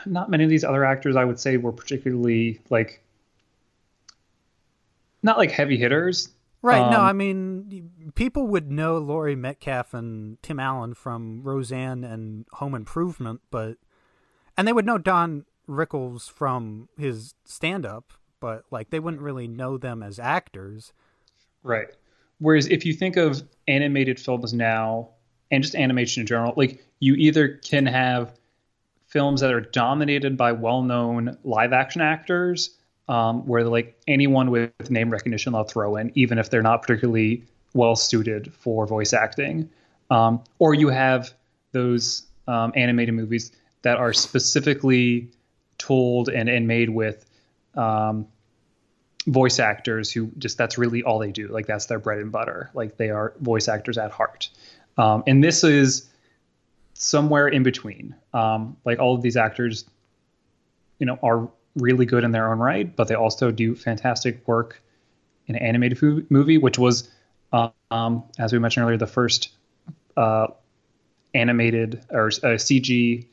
not 0.06 0.30
many 0.30 0.44
of 0.44 0.50
these 0.50 0.64
other 0.64 0.84
actors 0.84 1.16
I 1.16 1.24
would 1.24 1.40
say 1.40 1.56
were 1.56 1.72
particularly 1.72 2.60
like 2.70 3.02
not 5.22 5.38
like 5.38 5.50
heavy 5.50 5.76
hitters. 5.76 6.30
Right. 6.62 6.90
no, 6.90 6.98
Um, 6.98 7.06
I 7.06 7.12
mean, 7.14 8.12
people 8.14 8.46
would 8.48 8.70
know 8.70 8.98
Laurie 8.98 9.36
Metcalf 9.36 9.94
and 9.94 10.42
Tim 10.42 10.60
Allen 10.60 10.92
from 10.92 11.42
Roseanne 11.42 12.04
and 12.04 12.44
Home 12.54 12.74
Improvement, 12.74 13.40
but 13.50 13.78
and 14.56 14.68
they 14.68 14.72
would 14.72 14.84
know 14.84 14.98
Don 14.98 15.46
Rickles 15.66 16.30
from 16.30 16.90
his 16.98 17.34
stand-up, 17.44 18.12
but 18.40 18.64
like 18.70 18.90
they 18.90 19.00
wouldn't 19.00 19.22
really 19.22 19.48
know 19.48 19.78
them 19.78 20.02
as 20.02 20.18
actors. 20.18 20.92
Right. 21.62 21.88
Whereas 22.38 22.66
if 22.66 22.84
you 22.84 22.92
think 22.92 23.16
of 23.16 23.42
animated 23.66 24.18
films 24.20 24.52
now 24.52 25.10
and 25.50 25.62
just 25.62 25.74
animation 25.74 26.20
in 26.20 26.26
general, 26.26 26.54
like 26.56 26.84
you 27.00 27.14
either 27.14 27.48
can 27.48 27.86
have 27.86 28.32
films 29.06 29.40
that 29.40 29.52
are 29.52 29.60
dominated 29.60 30.36
by 30.36 30.52
well-known 30.52 31.36
live-action 31.42 32.00
actors, 32.00 32.76
um, 33.08 33.46
where 33.46 33.64
like 33.64 34.00
anyone 34.06 34.50
with 34.50 34.90
name 34.90 35.10
recognition 35.10 35.52
they'll 35.52 35.64
throw 35.64 35.96
in, 35.96 36.12
even 36.14 36.38
if 36.38 36.50
they're 36.50 36.62
not 36.62 36.82
particularly 36.82 37.42
well 37.74 37.96
suited 37.96 38.52
for 38.52 38.86
voice 38.86 39.12
acting. 39.12 39.68
Um, 40.10 40.42
or 40.58 40.74
you 40.74 40.88
have 40.88 41.32
those 41.72 42.26
um, 42.46 42.72
animated 42.76 43.14
movies 43.14 43.52
that 43.82 43.96
are 43.96 44.12
specifically 44.12 45.30
told 45.78 46.28
and, 46.28 46.48
and 46.48 46.66
made 46.68 46.90
with 46.90 47.24
um, 47.74 48.26
voice 49.26 49.58
actors 49.58 50.12
who 50.12 50.30
just 50.38 50.58
that's 50.58 50.78
really 50.78 51.02
all 51.02 51.18
they 51.18 51.30
do. 51.32 51.48
Like 51.48 51.66
that's 51.66 51.86
their 51.86 51.98
bread 51.98 52.18
and 52.18 52.32
butter. 52.32 52.70
Like 52.74 52.96
they 52.96 53.10
are 53.10 53.34
voice 53.40 53.68
actors 53.68 53.98
at 53.98 54.10
heart. 54.10 54.50
Um, 54.98 55.22
and 55.26 55.42
this 55.42 55.64
is 55.64 56.08
somewhere 56.94 57.48
in 57.48 57.62
between. 57.62 58.14
Um, 58.34 58.76
like 58.84 58.98
all 58.98 59.14
of 59.14 59.22
these 59.22 59.36
actors, 59.36 59.84
you 60.98 61.06
know, 61.06 61.18
are 61.22 61.48
really 61.76 62.06
good 62.06 62.24
in 62.24 62.32
their 62.32 62.50
own 62.50 62.58
right, 62.58 62.94
but 62.94 63.08
they 63.08 63.14
also 63.14 63.50
do 63.50 63.74
fantastic 63.74 64.46
work 64.46 64.82
in 65.46 65.56
an 65.56 65.62
animated 65.62 66.30
movie, 66.30 66.58
which 66.58 66.78
was, 66.78 67.08
um, 67.52 68.24
as 68.38 68.52
we 68.52 68.58
mentioned 68.58 68.84
earlier, 68.84 68.98
the 68.98 69.06
first 69.06 69.50
uh, 70.16 70.48
animated 71.34 72.04
or 72.10 72.26
uh, 72.28 72.56
CG 72.56 73.26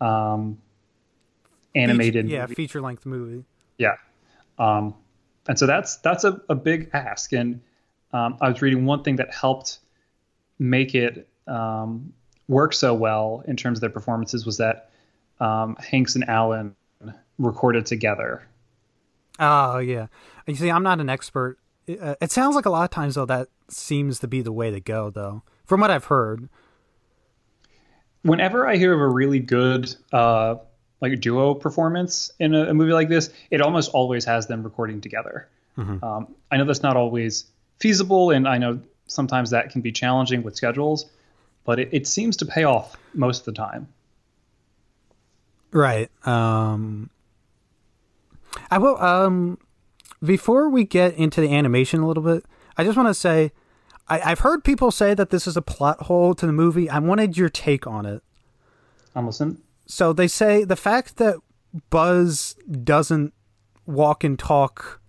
um, 0.00 0.58
animated 1.74 2.28
yeah 2.28 2.46
feature 2.46 2.80
length 2.80 3.06
movie. 3.06 3.44
Yeah. 3.78 3.96
Um, 4.58 4.94
and 5.48 5.58
so 5.58 5.66
that's 5.66 5.96
that's 5.96 6.24
a, 6.24 6.40
a 6.48 6.54
big 6.54 6.90
ask. 6.92 7.32
And 7.32 7.60
um, 8.12 8.36
I 8.40 8.48
was 8.48 8.62
reading 8.62 8.84
one 8.84 9.02
thing 9.02 9.16
that 9.16 9.32
helped 9.34 9.78
make 10.58 10.94
it 10.94 11.28
um, 11.46 12.12
work 12.48 12.72
so 12.72 12.94
well 12.94 13.42
in 13.46 13.56
terms 13.56 13.78
of 13.78 13.80
their 13.80 13.90
performances 13.90 14.46
was 14.46 14.58
that 14.58 14.90
um, 15.40 15.76
Hanks 15.76 16.14
and 16.14 16.28
Allen 16.28 16.74
recorded 17.38 17.86
together. 17.86 18.46
Oh 19.38 19.78
yeah. 19.78 20.06
You 20.46 20.54
see, 20.54 20.70
I'm 20.70 20.82
not 20.82 21.00
an 21.00 21.08
expert. 21.08 21.58
It, 21.86 22.00
uh, 22.00 22.16
it 22.20 22.30
sounds 22.30 22.54
like 22.54 22.66
a 22.66 22.70
lot 22.70 22.84
of 22.84 22.90
times 22.90 23.14
though 23.14 23.26
that 23.26 23.48
seems 23.68 24.18
to 24.20 24.28
be 24.28 24.42
the 24.42 24.52
way 24.52 24.70
to 24.70 24.80
go 24.80 25.10
though, 25.10 25.42
from 25.64 25.80
what 25.80 25.90
I've 25.90 26.04
heard. 26.04 26.48
Whenever 28.22 28.68
I 28.68 28.76
hear 28.76 28.92
of 28.92 29.00
a 29.00 29.08
really 29.08 29.40
good 29.40 29.92
uh, 30.12 30.56
like 31.00 31.20
duo 31.20 31.54
performance 31.54 32.30
in 32.38 32.54
a, 32.54 32.66
a, 32.70 32.74
movie 32.74 32.92
like 32.92 33.08
this, 33.08 33.30
it 33.50 33.60
almost 33.60 33.90
always 33.90 34.24
has 34.24 34.46
them 34.46 34.62
recording 34.62 35.00
together. 35.00 35.48
Mm-hmm. 35.76 36.04
Um, 36.04 36.34
I 36.50 36.56
know 36.58 36.64
that's 36.64 36.84
not 36.84 36.96
always 36.96 37.46
feasible, 37.80 38.30
and 38.30 38.46
I 38.46 38.58
know 38.58 38.80
sometimes 39.12 39.50
that 39.50 39.70
can 39.70 39.80
be 39.80 39.92
challenging 39.92 40.42
with 40.42 40.56
schedules, 40.56 41.06
but 41.64 41.78
it, 41.78 41.88
it 41.92 42.06
seems 42.06 42.36
to 42.38 42.46
pay 42.46 42.64
off 42.64 42.96
most 43.14 43.40
of 43.40 43.44
the 43.46 43.52
time. 43.52 43.88
Right. 45.70 46.10
Um, 46.26 47.10
I 48.70 48.78
will. 48.78 48.96
Um, 48.98 49.58
before 50.22 50.68
we 50.68 50.84
get 50.84 51.14
into 51.14 51.40
the 51.40 51.52
animation 51.52 52.00
a 52.00 52.06
little 52.06 52.22
bit, 52.22 52.44
I 52.76 52.84
just 52.84 52.96
want 52.96 53.08
to 53.08 53.14
say 53.14 53.52
I, 54.08 54.20
I've 54.32 54.40
heard 54.40 54.64
people 54.64 54.90
say 54.90 55.14
that 55.14 55.30
this 55.30 55.46
is 55.46 55.56
a 55.56 55.62
plot 55.62 56.02
hole 56.02 56.34
to 56.34 56.46
the 56.46 56.52
movie. 56.52 56.88
I 56.90 56.98
wanted 56.98 57.36
your 57.36 57.48
take 57.48 57.86
on 57.86 58.06
it. 58.06 58.22
I'm 59.14 59.26
listening. 59.26 59.58
So 59.86 60.12
they 60.12 60.28
say 60.28 60.64
the 60.64 60.76
fact 60.76 61.16
that 61.16 61.36
Buzz 61.90 62.54
doesn't 62.84 63.32
walk 63.86 64.24
and 64.24 64.38
talk 64.38 65.00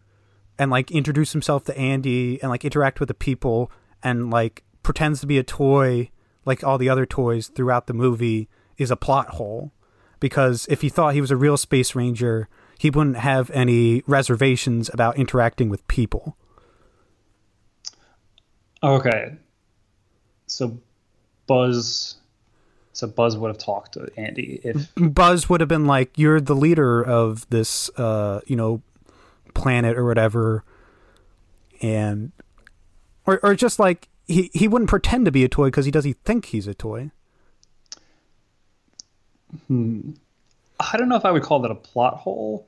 and 0.58 0.72
like 0.72 0.92
introduce 0.92 1.32
himself 1.32 1.66
to 1.66 1.78
Andy 1.78 2.42
and 2.42 2.50
like 2.50 2.64
interact 2.64 3.00
with 3.00 3.08
the 3.08 3.14
people 3.14 3.72
and 4.04 4.30
like 4.30 4.64
pretends 4.84 5.22
to 5.22 5.28
be 5.28 5.38
a 5.38 5.44
toy 5.44 6.10
like 6.46 6.64
all 6.64 6.78
the 6.78 6.90
other 6.90 7.06
toys 7.06 7.48
throughout 7.48 7.88
the 7.88 7.94
movie 7.94 8.50
is 8.78 8.92
a 8.92 8.96
plot 8.96 9.30
hole. 9.30 9.72
Because 10.20 10.66
if 10.70 10.82
he 10.82 10.90
thought 10.90 11.14
he 11.14 11.22
was 11.22 11.32
a 11.32 11.38
real 11.38 11.58
space 11.58 11.96
ranger 11.96 12.50
he 12.78 12.90
wouldn't 12.90 13.18
have 13.18 13.50
any 13.52 14.04
reservations 14.08 14.90
about 14.94 15.18
interacting 15.18 15.70
with 15.70 15.88
people. 15.88 16.36
Okay. 18.82 19.38
So 20.48 20.80
buzz 21.48 22.16
so 22.94 23.08
Buzz 23.08 23.36
would 23.36 23.48
have 23.48 23.58
talked 23.58 23.94
to 23.94 24.08
Andy 24.18 24.62
if 24.64 24.88
Buzz 24.96 25.50
would 25.50 25.62
have 25.62 25.68
been 25.68 25.88
like, 25.88 26.16
"You're 26.16 26.40
the 26.40 26.56
leader 26.56 27.02
of 27.02 27.50
this, 27.50 27.90
uh, 27.98 28.42
you 28.46 28.56
know, 28.56 28.84
planet 29.56 29.98
or 29.98 30.06
whatever," 30.06 30.64
and 31.82 32.32
or 33.26 33.40
or 33.44 33.56
just 33.56 33.80
like 33.80 34.10
he 34.28 34.50
he 34.54 34.68
wouldn't 34.68 34.90
pretend 34.90 35.26
to 35.26 35.32
be 35.32 35.44
a 35.44 35.50
toy 35.50 35.66
because 35.66 35.86
he 35.86 35.92
doesn't 35.92 36.18
think 36.24 36.46
he's 36.46 36.68
a 36.68 36.74
toy. 36.74 37.12
Hmm. 39.68 40.12
I 40.80 40.98
don't 40.98 41.10
know 41.10 41.16
if 41.16 41.26
I 41.26 41.32
would 41.32 41.44
call 41.44 41.60
that 41.62 41.72
a 41.72 41.76
plot 41.76 42.18
hole. 42.18 42.68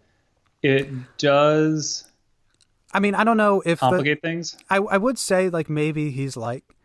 It 0.62 0.90
does. 1.18 2.06
I 2.94 3.00
mean, 3.00 3.16
I 3.16 3.24
don't 3.24 3.38
know 3.38 3.62
if 3.66 3.80
complicate 3.80 4.22
the, 4.22 4.28
things. 4.28 4.58
I 4.70 4.78
I 4.78 4.98
would 4.98 5.18
say 5.18 5.50
like 5.50 5.70
maybe 5.70 6.12
he's 6.12 6.38
like 6.38 6.76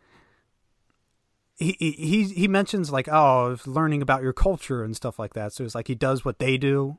he 1.61 1.77
he 1.79 2.25
he 2.25 2.49
mentions 2.49 2.91
like 2.91 3.07
oh 3.09 3.57
learning 3.67 4.01
about 4.01 4.23
your 4.23 4.33
culture 4.33 4.83
and 4.83 4.97
stuff 4.97 5.19
like 5.19 5.35
that 5.35 5.53
so 5.53 5.63
it's 5.63 5.75
like 5.75 5.89
he 5.89 5.95
does 5.95 6.25
what 6.25 6.39
they 6.39 6.57
do 6.57 6.97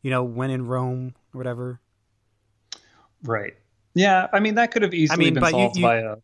you 0.00 0.10
know 0.10 0.22
when 0.22 0.48
in 0.48 0.66
rome 0.66 1.14
or 1.34 1.38
whatever 1.38 1.80
right 3.24 3.54
yeah 3.94 4.28
i 4.32 4.40
mean 4.40 4.54
that 4.54 4.70
could 4.70 4.82
have 4.82 4.94
easily 4.94 5.14
I 5.14 5.24
mean, 5.24 5.34
been 5.34 5.50
solved 5.50 5.76
you, 5.76 5.82
you, 5.82 5.86
by 5.86 5.96
a 5.96 6.16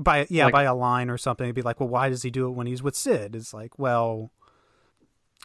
by 0.00 0.26
yeah 0.30 0.46
like, 0.46 0.52
by 0.52 0.62
a 0.64 0.74
line 0.74 1.10
or 1.10 1.18
something. 1.18 1.44
It'd 1.44 1.54
be 1.54 1.62
like 1.62 1.78
well 1.78 1.88
why 1.88 2.08
does 2.08 2.22
he 2.22 2.30
do 2.30 2.46
it 2.46 2.52
when 2.52 2.66
he's 2.66 2.82
with 2.82 2.96
sid? 2.96 3.36
It's 3.36 3.54
like 3.54 3.78
well 3.78 4.32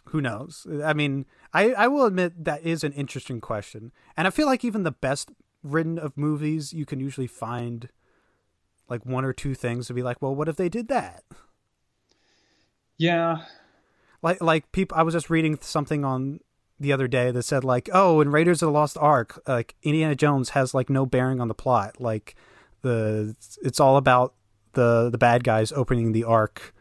who 0.06 0.20
knows? 0.20 0.66
I 0.84 0.94
mean 0.94 1.26
i 1.52 1.72
i 1.72 1.86
will 1.88 2.06
admit 2.06 2.44
that 2.44 2.64
is 2.64 2.82
an 2.82 2.92
interesting 2.92 3.40
question. 3.40 3.92
And 4.16 4.26
i 4.26 4.30
feel 4.30 4.46
like 4.46 4.64
even 4.64 4.82
the 4.82 4.90
best 4.90 5.30
written 5.62 5.98
of 5.98 6.16
movies 6.16 6.72
you 6.72 6.86
can 6.86 7.00
usually 7.00 7.26
find 7.26 7.88
like 8.88 9.04
one 9.04 9.24
or 9.24 9.32
two 9.32 9.54
things 9.54 9.88
to 9.88 9.94
be 9.94 10.02
like 10.02 10.20
well 10.22 10.34
what 10.34 10.48
if 10.48 10.56
they 10.56 10.70
did 10.70 10.88
that? 10.88 11.22
Yeah. 12.96 13.44
Like 14.22 14.42
like 14.42 14.72
people 14.72 14.96
I 14.96 15.02
was 15.02 15.12
just 15.12 15.28
reading 15.28 15.58
something 15.60 16.02
on 16.04 16.40
the 16.78 16.92
other 16.92 17.08
day 17.08 17.30
that 17.30 17.42
said 17.42 17.64
like, 17.64 17.88
"Oh, 17.92 18.20
in 18.20 18.30
Raiders 18.30 18.62
of 18.62 18.66
the 18.66 18.72
Lost 18.72 18.96
Ark, 18.98 19.42
like 19.46 19.74
Indiana 19.82 20.14
Jones 20.14 20.50
has 20.50 20.74
like 20.74 20.90
no 20.90 21.06
bearing 21.06 21.40
on 21.40 21.48
the 21.48 21.54
plot. 21.54 22.00
Like 22.00 22.34
the 22.82 23.34
it's 23.62 23.80
all 23.80 23.96
about 23.96 24.34
the 24.74 25.10
the 25.10 25.18
bad 25.18 25.44
guys 25.44 25.72
opening 25.72 26.12
the 26.12 26.24
ark 26.24 26.74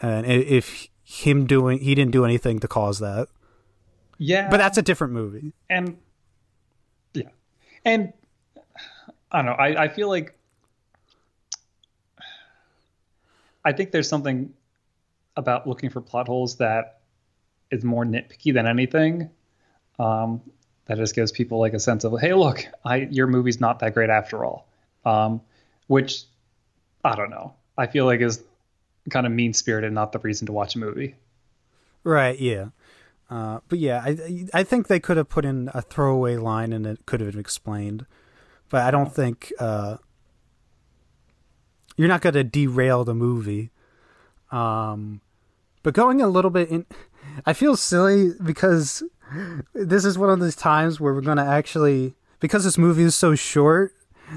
and 0.00 0.24
if 0.26 0.88
him 1.02 1.46
doing 1.46 1.80
he 1.80 1.94
didn't 1.94 2.12
do 2.12 2.24
anything 2.24 2.60
to 2.60 2.68
cause 2.68 2.98
that." 3.00 3.28
Yeah. 4.18 4.48
But 4.48 4.58
that's 4.58 4.78
a 4.78 4.82
different 4.82 5.12
movie. 5.12 5.52
And 5.68 5.98
yeah. 7.12 7.28
And 7.84 8.12
I 9.30 9.38
don't 9.38 9.46
know. 9.46 9.52
I, 9.52 9.84
I 9.84 9.88
feel 9.88 10.08
like 10.08 10.38
I 13.64 13.72
think 13.72 13.90
there's 13.90 14.08
something 14.08 14.52
about 15.36 15.66
looking 15.66 15.90
for 15.90 16.00
plot 16.00 16.28
holes 16.28 16.56
that 16.58 17.00
is 17.74 17.84
more 17.84 18.04
nitpicky 18.04 18.54
than 18.54 18.66
anything. 18.66 19.30
Um, 19.98 20.40
that 20.86 20.98
just 20.98 21.14
gives 21.14 21.32
people 21.32 21.58
like 21.58 21.72
a 21.72 21.80
sense 21.80 22.04
of, 22.04 22.20
hey, 22.20 22.34
look, 22.34 22.66
I 22.84 23.08
your 23.10 23.26
movie's 23.26 23.60
not 23.60 23.78
that 23.80 23.94
great 23.94 24.10
after 24.10 24.44
all. 24.44 24.68
Um, 25.04 25.40
which 25.86 26.24
I 27.04 27.14
don't 27.16 27.30
know. 27.30 27.54
I 27.76 27.86
feel 27.86 28.04
like 28.04 28.20
is 28.20 28.42
kind 29.10 29.26
of 29.26 29.32
mean 29.32 29.52
spirited, 29.52 29.92
not 29.92 30.12
the 30.12 30.18
reason 30.18 30.46
to 30.46 30.52
watch 30.52 30.76
a 30.76 30.78
movie. 30.78 31.16
Right. 32.02 32.38
Yeah. 32.38 32.68
Uh, 33.30 33.60
but 33.68 33.78
yeah, 33.78 34.02
I 34.04 34.46
I 34.52 34.62
think 34.62 34.86
they 34.86 35.00
could 35.00 35.16
have 35.16 35.28
put 35.28 35.44
in 35.44 35.70
a 35.72 35.80
throwaway 35.82 36.36
line 36.36 36.72
and 36.72 36.86
it 36.86 37.06
could 37.06 37.20
have 37.20 37.32
been 37.32 37.40
explained, 37.40 38.06
but 38.68 38.82
I 38.82 38.90
don't 38.90 39.12
think 39.12 39.52
uh, 39.58 39.96
you're 41.96 42.08
not 42.08 42.20
going 42.20 42.34
to 42.34 42.44
derail 42.44 43.04
the 43.04 43.14
movie. 43.14 43.70
Um, 44.52 45.20
but 45.82 45.94
going 45.94 46.20
a 46.20 46.28
little 46.28 46.50
bit 46.50 46.68
in, 46.70 46.86
I 47.46 47.52
feel 47.52 47.76
silly 47.76 48.32
because 48.42 49.02
this 49.74 50.04
is 50.04 50.18
one 50.18 50.30
of 50.30 50.40
those 50.40 50.56
times 50.56 51.00
where 51.00 51.12
we're 51.14 51.20
going 51.20 51.38
to 51.38 51.44
actually, 51.44 52.14
because 52.40 52.64
this 52.64 52.78
movie 52.78 53.02
is 53.02 53.14
so 53.14 53.34
short, 53.34 53.94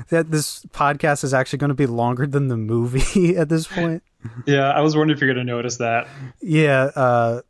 that 0.10 0.32
this 0.32 0.64
podcast 0.66 1.24
is 1.24 1.34
actually 1.34 1.60
going 1.60 1.70
to 1.70 1.76
be 1.76 1.86
longer 1.86 2.28
than 2.28 2.48
the 2.48 2.58
movie 2.58 3.36
at 3.38 3.50
this 3.50 3.68
point. 3.68 4.04
Yeah, 4.46 4.72
I 4.72 4.82
was 4.82 4.96
wondering 4.96 5.16
if 5.16 5.22
you're 5.22 5.34
going 5.34 5.46
to 5.46 5.52
notice 5.52 5.78
that. 5.78 6.08
Yeah, 6.42 6.92
uh, 6.96 7.42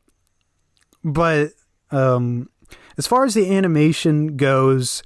but 1.04 1.52
um, 1.92 2.50
as 2.98 3.08
far 3.08 3.26
as 3.26 3.34
the 3.34 3.56
animation 3.56 4.38
goes, 4.38 5.02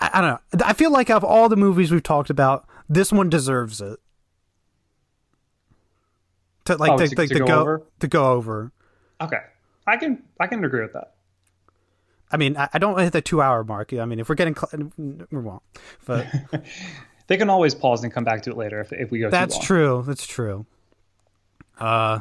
I, 0.00 0.10
I 0.14 0.20
don't 0.20 0.30
know. 0.30 0.64
I 0.64 0.72
feel 0.72 0.90
like 0.90 1.10
of 1.10 1.24
all 1.24 1.48
the 1.48 1.56
movies 1.56 1.90
we've 1.90 2.02
talked 2.02 2.30
about, 2.30 2.66
this 2.88 3.12
one 3.12 3.28
deserves 3.28 3.80
it 3.80 3.98
to 6.68 6.76
like 6.76 6.92
oh, 6.92 6.98
to, 6.98 7.08
to, 7.08 7.14
to, 7.14 7.26
to, 7.26 7.38
go, 7.40 7.46
go 7.46 7.60
over? 7.60 7.82
to 8.00 8.08
go 8.08 8.32
over. 8.32 8.72
Okay, 9.20 9.40
I 9.86 9.96
can 9.96 10.22
I 10.38 10.46
can 10.46 10.64
agree 10.64 10.82
with 10.82 10.92
that. 10.92 11.14
I 12.30 12.36
mean, 12.36 12.56
I, 12.56 12.68
I 12.74 12.78
don't 12.78 12.90
want 12.92 13.00
to 13.00 13.04
hit 13.04 13.12
the 13.14 13.22
two 13.22 13.40
hour 13.40 13.64
mark. 13.64 13.92
I 13.94 14.04
mean, 14.04 14.18
if 14.20 14.28
we're 14.28 14.34
getting, 14.34 14.54
cl- 14.54 14.90
we 14.98 15.38
won't. 15.38 15.62
But 16.04 16.26
they 17.26 17.36
can 17.38 17.48
always 17.48 17.74
pause 17.74 18.04
and 18.04 18.12
come 18.12 18.24
back 18.24 18.42
to 18.42 18.50
it 18.50 18.56
later 18.56 18.80
if 18.80 18.92
if 18.92 19.10
we 19.10 19.20
go. 19.20 19.30
That's 19.30 19.58
true. 19.58 20.04
That's 20.06 20.26
true. 20.26 20.66
Uh, 21.78 22.20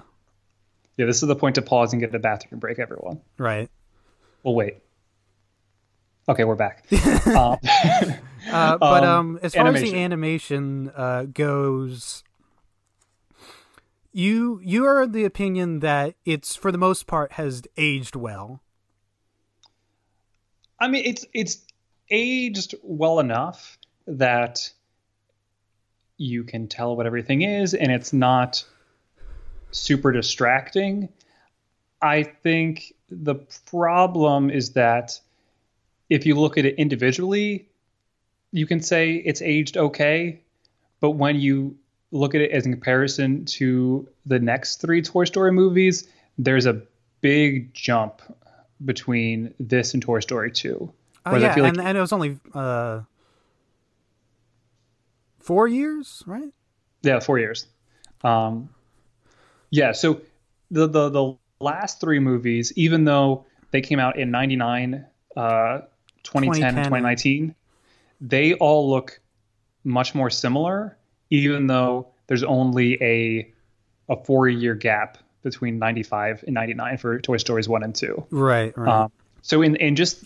Yeah, 0.98 1.06
this 1.08 1.22
is 1.22 1.28
the 1.28 1.36
point 1.36 1.56
to 1.56 1.62
pause 1.62 1.92
and 1.94 2.00
get 2.02 2.14
a 2.16 2.20
bathroom 2.20 2.60
break, 2.60 2.80
everyone. 2.80 3.20
Right. 3.38 3.70
We'll 4.44 4.56
wait. 4.56 4.78
Okay, 6.30 6.44
we're 6.44 6.56
back. 6.56 6.86
um, 7.28 7.58
Uh, 8.50 8.78
but 8.78 8.82
Um, 9.04 9.04
um, 9.04 9.40
as 9.42 9.54
far 9.56 9.68
as 9.68 9.82
the 9.82 9.96
animation 9.98 10.92
uh, 10.96 11.24
goes, 11.26 12.24
you 14.12 14.60
you 14.64 14.86
are 14.86 15.06
the 15.06 15.26
opinion 15.26 15.80
that 15.80 16.16
it's 16.26 16.56
for 16.56 16.72
the 16.72 16.78
most 16.78 17.08
part 17.08 17.34
has 17.34 17.64
aged 17.78 18.16
well. 18.16 18.62
I 20.80 20.88
mean, 20.88 21.04
it's 21.06 21.26
it's 21.34 21.66
aged 22.10 22.76
well 22.84 23.20
enough 23.20 23.78
that 24.06 24.72
you 26.18 26.44
can 26.44 26.68
tell 26.68 26.96
what 26.96 27.06
everything 27.06 27.42
is, 27.42 27.74
and 27.74 27.92
it's 27.92 28.14
not 28.14 28.64
super 29.72 30.12
distracting. 30.12 31.10
I 32.02 32.24
think 32.24 32.94
the 33.10 33.36
problem 33.66 34.50
is 34.50 34.74
that 34.74 35.20
if 36.10 36.26
you 36.26 36.36
look 36.36 36.58
at 36.58 36.66
it 36.66 36.76
individually, 36.76 37.70
you 38.52 38.66
can 38.66 38.82
say 38.82 39.16
it's 39.16 39.42
aged 39.42 39.78
okay, 39.78 40.42
but 41.00 41.12
when 41.12 41.40
you 41.40 41.78
look 42.12 42.36
at 42.36 42.42
it 42.42 42.52
as 42.52 42.66
in 42.66 42.72
comparison 42.72 43.46
to 43.46 44.08
the 44.26 44.40
next 44.40 44.78
three 44.82 45.02
Toy 45.02 45.26
Story 45.26 45.52
movies, 45.52 46.08
there's 46.38 46.66
a 46.66 46.82
big 47.22 47.74
jump 47.74 48.22
between 48.86 49.54
this 49.60 49.94
and 49.94 50.02
Toy 50.04 50.20
Story 50.20 50.52
2. 50.52 50.92
Oh 51.26 51.36
yeah, 51.36 51.48
like- 51.56 51.58
and, 51.58 51.82
and 51.82 51.98
it 51.98 52.02
was 52.02 52.14
only 52.14 52.40
uh, 52.54 53.02
four 55.40 55.68
years, 55.68 56.24
right? 56.26 56.54
Yeah, 57.04 57.20
four 57.20 57.40
years. 57.40 57.68
Um, 58.24 58.70
yeah, 59.70 59.92
so 59.92 60.22
the, 60.72 60.88
the 60.88 61.10
the 61.10 61.38
last 61.60 62.00
three 62.02 62.20
movies, 62.20 62.72
even 62.76 63.04
though 63.04 63.46
they 63.72 63.82
came 63.82 64.00
out 64.00 64.18
in 64.18 64.32
'99, 64.32 65.06
uh, 65.36 65.80
2010, 66.24 66.24
2010. 66.24 66.68
and 66.78 66.86
2019, 66.86 67.56
they 68.22 68.54
all 68.56 68.90
look 68.90 69.20
much 69.84 70.16
more 70.16 70.30
similar, 70.30 70.97
even 71.30 71.68
though 71.68 72.08
there's 72.28 72.44
only 72.44 73.02
a 73.02 73.54
a 74.10 74.24
four 74.24 74.48
year 74.48 74.74
gap 74.76 75.18
between 75.44 75.80
95 75.80 76.44
and 76.46 76.54
99 76.54 76.98
for 76.98 77.20
Toy 77.20 77.38
Stories 77.38 77.70
one 77.70 77.84
and 77.84 77.94
two. 77.96 78.26
Right, 78.32 78.76
right. 78.78 79.04
Um, 79.04 79.12
so 79.42 79.62
in 79.62 79.76
in 79.78 79.96
just 79.96 80.24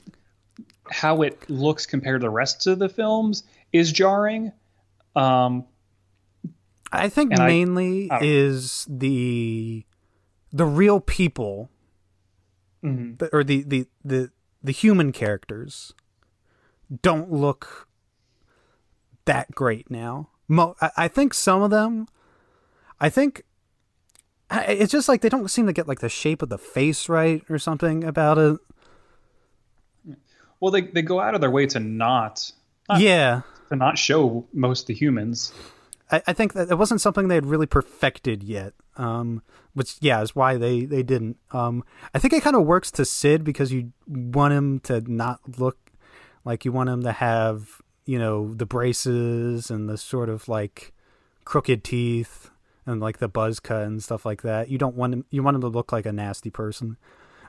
how 0.89 1.21
it 1.21 1.49
looks 1.49 1.85
compared 1.85 2.21
to 2.21 2.25
the 2.25 2.29
rest 2.29 2.67
of 2.67 2.79
the 2.79 2.89
films 2.89 3.43
is 3.71 3.91
jarring. 3.91 4.51
Um, 5.15 5.65
I 6.91 7.07
think 7.09 7.31
and 7.31 7.41
I- 7.41 7.47
mainly 7.47 8.09
I 8.11 8.19
is 8.21 8.85
the 8.89 9.85
the 10.51 10.65
real 10.65 10.99
people, 10.99 11.69
mhm. 12.83 13.17
the- 13.17 13.29
or 13.33 13.43
the, 13.43 13.63
the 13.63 13.87
the 14.03 14.31
the 14.63 14.71
human 14.71 15.11
characters, 15.11 15.93
don't 17.01 17.31
look 17.31 17.87
that 19.25 19.51
great 19.51 19.89
now. 19.89 20.29
Mo- 20.51 20.75
I, 20.81 20.91
I 20.97 21.07
think 21.07 21.33
some 21.33 21.61
of 21.61 21.71
them, 21.71 22.07
I 22.99 23.09
think. 23.09 23.43
It's 24.53 24.91
just 24.91 25.07
like 25.07 25.21
they 25.21 25.29
don't 25.29 25.49
seem 25.49 25.65
to 25.67 25.73
get 25.73 25.87
like 25.87 26.01
the 26.01 26.09
shape 26.09 26.41
of 26.41 26.49
the 26.49 26.57
face 26.57 27.07
right 27.07 27.41
or 27.49 27.57
something 27.57 28.03
about 28.03 28.37
it. 28.37 28.59
Well, 30.59 30.71
they, 30.71 30.81
they 30.81 31.01
go 31.01 31.21
out 31.21 31.35
of 31.35 31.39
their 31.39 31.49
way 31.49 31.67
to 31.67 31.79
not 31.79 32.51
Huh. 32.89 32.97
Yeah, 32.99 33.41
to 33.69 33.75
not 33.77 33.97
show 33.97 34.45
most 34.53 34.81
of 34.81 34.87
the 34.87 34.93
humans. 34.93 35.53
I, 36.11 36.21
I 36.27 36.33
think 36.33 36.53
that 36.53 36.69
it 36.69 36.77
wasn't 36.77 36.99
something 36.99 37.29
they 37.29 37.35
had 37.35 37.45
really 37.45 37.67
perfected 37.67 38.43
yet. 38.43 38.73
Um, 38.97 39.41
which 39.73 39.95
yeah 40.01 40.21
is 40.21 40.35
why 40.35 40.57
they 40.57 40.83
they 40.83 41.03
didn't. 41.03 41.37
Um, 41.51 41.85
I 42.13 42.19
think 42.19 42.33
it 42.33 42.43
kind 42.43 42.57
of 42.57 42.65
works 42.65 42.91
to 42.91 43.05
Sid 43.05 43.45
because 43.45 43.71
you 43.71 43.93
want 44.07 44.53
him 44.53 44.79
to 44.81 45.01
not 45.09 45.39
look 45.57 45.77
like 46.43 46.65
you 46.65 46.73
want 46.73 46.89
him 46.89 47.03
to 47.03 47.13
have 47.13 47.81
you 48.11 48.19
know 48.19 48.53
the 48.53 48.65
braces 48.65 49.71
and 49.71 49.87
the 49.87 49.97
sort 49.97 50.27
of 50.27 50.49
like 50.49 50.91
crooked 51.45 51.81
teeth 51.81 52.49
and 52.85 52.99
like 52.99 53.19
the 53.19 53.29
buzz 53.29 53.61
cut 53.61 53.83
and 53.83 54.03
stuff 54.03 54.25
like 54.25 54.41
that. 54.41 54.67
You 54.69 54.77
don't 54.77 54.97
want 54.97 55.13
him. 55.13 55.25
You 55.29 55.41
want 55.43 55.55
him 55.55 55.61
to 55.61 55.69
look 55.69 55.93
like 55.93 56.05
a 56.05 56.11
nasty 56.11 56.49
person. 56.49 56.97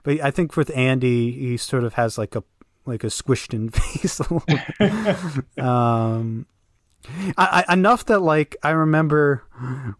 But 0.05 0.21
I 0.21 0.31
think 0.31 0.57
with 0.57 0.71
Andy, 0.77 1.33
he 1.33 1.57
sort 1.57 1.83
of 1.83 1.95
has 1.95 2.17
like 2.17 2.37
a 2.37 2.45
like 2.87 3.03
a 3.03 3.09
squished 3.09 3.53
in 3.53 3.71
face. 3.71 4.21
a 4.21 4.23
little 4.23 4.45
bit. 4.47 5.59
um, 5.65 6.47
I, 7.37 7.65
I, 7.67 7.73
enough 7.73 8.07
that 8.07 8.21
like 8.21 8.57
I 8.63 8.71
remember 8.71 9.43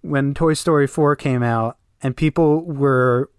when 0.01 0.33
Toy 0.33 0.55
Story 0.55 0.87
four 0.87 1.17
came 1.17 1.43
out 1.43 1.77
and 2.01 2.17
people 2.17 2.65
were 2.65 3.31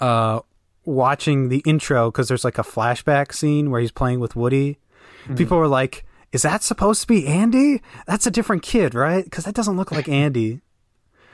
uh 0.00 0.40
watching 0.84 1.48
the 1.48 1.62
intro 1.64 2.10
because 2.10 2.26
there's 2.26 2.44
like 2.44 2.58
a 2.58 2.64
flashback 2.64 3.32
scene 3.32 3.70
where 3.70 3.80
he's 3.80 3.92
playing 3.92 4.18
with 4.18 4.34
Woody. 4.34 4.80
People 5.36 5.58
were 5.58 5.68
like, 5.68 6.04
"Is 6.32 6.42
that 6.42 6.62
supposed 6.62 7.02
to 7.02 7.06
be 7.06 7.26
Andy? 7.26 7.82
That's 8.06 8.26
a 8.26 8.30
different 8.30 8.62
kid, 8.62 8.94
right? 8.94 9.24
Because 9.24 9.44
that 9.44 9.54
doesn't 9.54 9.76
look 9.76 9.92
like 9.92 10.08
Andy." 10.08 10.60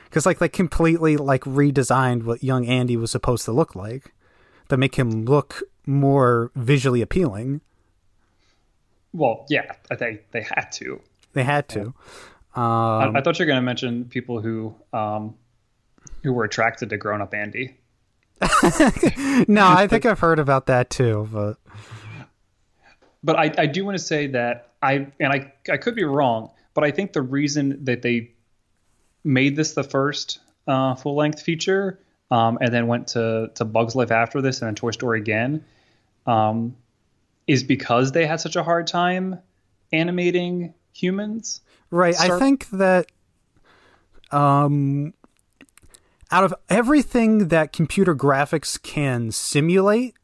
Because 0.05 0.27
like 0.27 0.39
they 0.39 0.49
completely 0.49 1.17
like 1.17 1.43
redesigned 1.43 2.23
what 2.25 2.45
young 2.45 2.67
Andy 2.67 2.97
was 2.97 3.11
supposed 3.11 3.45
to 3.47 3.53
look 3.53 3.75
like 3.75 4.15
to 4.69 4.77
make 4.77 4.95
him 4.95 5.25
look 5.25 5.63
more 5.87 6.51
visually 6.55 7.03
appealing. 7.03 7.61
Well, 9.13 9.47
yeah, 9.49 9.73
I 9.91 9.97
think 9.97 10.23
they 10.33 10.43
had 10.43 10.71
to. 10.73 11.01
They 11.33 11.45
had 11.45 11.69
to. 11.71 11.95
I, 12.55 13.05
Um, 13.07 13.17
I 13.17 13.21
thought 13.21 13.39
you 13.39 13.45
were 13.45 13.49
going 13.49 13.59
to 13.59 13.63
mention 13.63 14.05
people 14.05 14.41
who 14.41 14.75
um, 14.93 15.35
who 16.23 16.33
were 16.33 16.45
attracted 16.45 16.91
to 16.91 16.97
grown 16.97 17.21
up 17.21 17.35
Andy. 17.35 17.77
no, 19.49 19.67
I 19.67 19.87
think 19.89 20.07
I've 20.07 20.19
heard 20.19 20.39
about 20.39 20.67
that 20.67 20.91
too, 20.91 21.29
but 21.33 21.57
But 23.25 23.37
I, 23.37 23.53
I 23.57 23.66
do 23.66 23.85
want 23.85 23.97
to 23.97 24.05
say 24.05 24.27
that 24.29 24.75
I 24.83 25.09
and 25.18 25.33
I 25.33 25.53
I 25.70 25.79
could 25.79 25.95
be 25.95 26.05
wrong, 26.05 26.51
but 26.75 26.85
I 26.85 26.91
think 26.91 27.14
the 27.14 27.22
reason 27.22 27.85
that 27.87 28.03
they 28.03 28.33
made 29.25 29.57
this 29.57 29.72
the 29.72 29.83
first 29.83 30.41
uh, 30.68 30.95
full 30.95 31.16
length 31.16 31.41
feature 31.41 31.99
um, 32.31 32.59
and 32.61 32.72
then 32.72 32.87
went 32.87 33.09
to 33.09 33.51
to 33.55 33.64
Bugs 33.64 33.95
Life 33.95 34.11
after 34.11 34.43
this 34.43 34.61
and 34.61 34.68
then 34.68 34.75
Toy 34.75 34.91
Story 34.91 35.20
again 35.20 35.64
um, 36.27 36.77
is 37.47 37.64
because 37.64 38.12
they 38.12 38.27
had 38.27 38.41
such 38.41 38.57
a 38.57 38.62
hard 38.62 38.87
time 38.87 39.41
animating 39.93 40.75
humans. 40.93 41.62
right. 41.91 42.18
I 42.18 42.39
think 42.39 42.68
that 42.70 43.07
um, 44.31 45.14
out 46.31 46.45
of 46.45 46.55
everything 46.68 47.49
that 47.49 47.72
computer 47.72 48.14
graphics 48.14 48.81
can 48.81 49.31
simulate, 49.31 50.14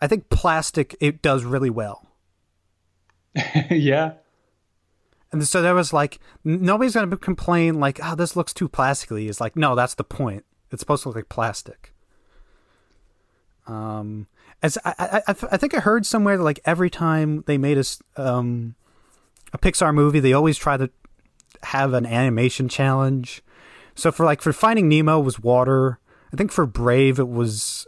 I 0.00 0.06
think 0.06 0.30
plastic 0.30 0.96
it 1.00 1.22
does 1.22 1.44
really 1.44 1.70
well. 1.70 2.07
yeah. 3.70 4.12
And 5.30 5.46
so 5.46 5.60
there 5.60 5.74
was 5.74 5.92
like 5.92 6.18
nobody's 6.42 6.94
gonna 6.94 7.16
complain 7.16 7.80
like, 7.80 8.00
"Oh, 8.02 8.14
this 8.14 8.34
looks 8.34 8.54
too 8.54 8.68
plastically." 8.68 9.28
It's 9.28 9.40
like, 9.40 9.56
no, 9.56 9.74
that's 9.74 9.94
the 9.94 10.04
point. 10.04 10.44
It's 10.70 10.80
supposed 10.80 11.02
to 11.02 11.10
look 11.10 11.16
like 11.16 11.28
plastic. 11.28 11.92
Um, 13.66 14.26
as 14.62 14.78
I, 14.84 14.94
I, 14.98 15.22
I, 15.28 15.34
I 15.52 15.56
think 15.58 15.74
I 15.74 15.80
heard 15.80 16.06
somewhere 16.06 16.36
that 16.38 16.42
like 16.42 16.60
every 16.64 16.88
time 16.88 17.44
they 17.46 17.58
made 17.58 17.78
a 17.78 17.84
um 18.16 18.74
a 19.52 19.58
Pixar 19.58 19.94
movie, 19.94 20.20
they 20.20 20.32
always 20.32 20.56
try 20.56 20.76
to 20.76 20.90
have 21.64 21.92
an 21.92 22.06
animation 22.06 22.68
challenge. 22.68 23.42
So 23.94 24.10
for 24.12 24.24
like 24.24 24.40
for 24.40 24.52
Finding 24.52 24.88
Nemo 24.88 25.20
was 25.20 25.40
water. 25.40 25.98
I 26.32 26.36
think 26.36 26.52
for 26.52 26.66
Brave 26.66 27.18
it 27.18 27.28
was 27.28 27.86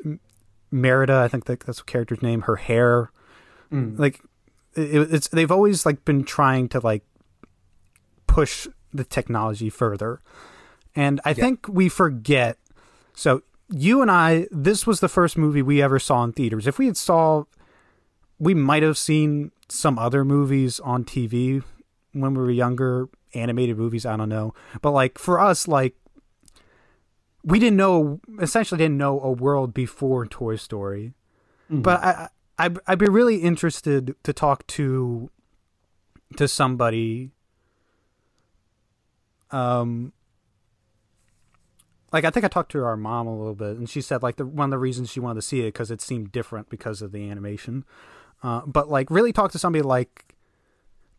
Merida. 0.71 1.17
I 1.17 1.29
think 1.29 1.45
that, 1.47 1.61
that's 1.61 1.79
the 1.79 1.85
character's 1.85 2.23
name. 2.23 2.43
Her 2.43 2.57
hair, 2.57 3.11
like 3.99 4.21
it, 4.75 5.13
it's 5.13 5.29
they've 5.29 5.51
always 5.51 5.85
like 5.85 6.05
been 6.05 6.25
trying 6.25 6.69
to 6.71 6.81
like 6.81 7.05
push 8.27 8.69
the 8.93 9.05
technology 9.05 9.71
further. 9.71 10.21
And 10.95 11.21
I 11.25 11.35
think 11.35 11.69
we 11.69 11.89
forget. 11.89 12.59
So 13.15 13.43
you 13.69 14.03
and 14.03 14.11
I, 14.11 14.47
this 14.51 14.87
was 14.87 15.01
the 15.01 15.09
first 15.09 15.39
movie 15.39 15.63
we 15.63 15.81
ever 15.83 15.99
saw 15.99 16.25
in 16.25 16.33
theaters. 16.33 16.67
If 16.67 16.79
we 16.79 16.87
had 16.87 16.97
saw, 16.97 17.45
we 18.39 18.55
might 18.55 18.83
have 18.83 18.99
seen 18.99 19.53
some 19.69 19.99
other 19.99 20.25
movies 20.25 20.81
on 20.81 21.05
TV 21.05 21.63
when 22.13 22.35
we 22.35 22.41
were 22.41 22.51
younger, 22.51 23.09
animated 23.35 23.79
movies. 23.79 24.05
I 24.05 24.17
don't 24.17 24.29
know, 24.29 24.55
but 24.83 24.91
like 24.91 25.19
for 25.19 25.39
us, 25.39 25.69
like 25.69 25.95
we 27.45 27.59
didn't 27.59 27.77
know, 27.77 28.21
essentially 28.41 28.79
didn't 28.79 28.99
know 28.99 29.21
a 29.21 29.31
world 29.31 29.73
before 29.73 30.27
Toy 30.27 30.57
Story. 30.57 31.15
Mm-hmm. 31.71 31.83
But 31.83 32.03
I, 32.03 32.11
I, 32.11 32.29
I'd, 32.61 32.79
I'd 32.87 32.99
be 32.99 33.07
really 33.07 33.37
interested 33.37 34.15
to 34.23 34.33
talk 34.33 34.67
to 34.69 35.31
to 36.37 36.47
somebody 36.47 37.33
um 39.51 40.13
like 42.13 42.25
I 42.25 42.31
think 42.31 42.45
I 42.45 42.49
talked 42.49 42.73
to 42.73 42.85
our 42.85 42.97
mom 42.97 43.27
a 43.27 43.37
little 43.37 43.55
bit, 43.55 43.77
and 43.77 43.89
she 43.89 44.01
said 44.01 44.23
like 44.23 44.37
the 44.37 44.45
one 44.45 44.65
of 44.67 44.71
the 44.71 44.79
reasons 44.79 45.11
she 45.11 45.21
wanted 45.21 45.37
to 45.37 45.47
see 45.47 45.61
it 45.61 45.67
because 45.67 45.91
it 45.91 46.01
seemed 46.01 46.33
different 46.33 46.69
because 46.69 47.03
of 47.03 47.13
the 47.13 47.31
animation. 47.31 47.85
Uh, 48.43 48.63
but 48.67 48.89
like 48.89 49.11
really 49.11 49.33
talk 49.33 49.53
to 49.53 49.59
somebody 49.59 49.83
like 49.83 50.35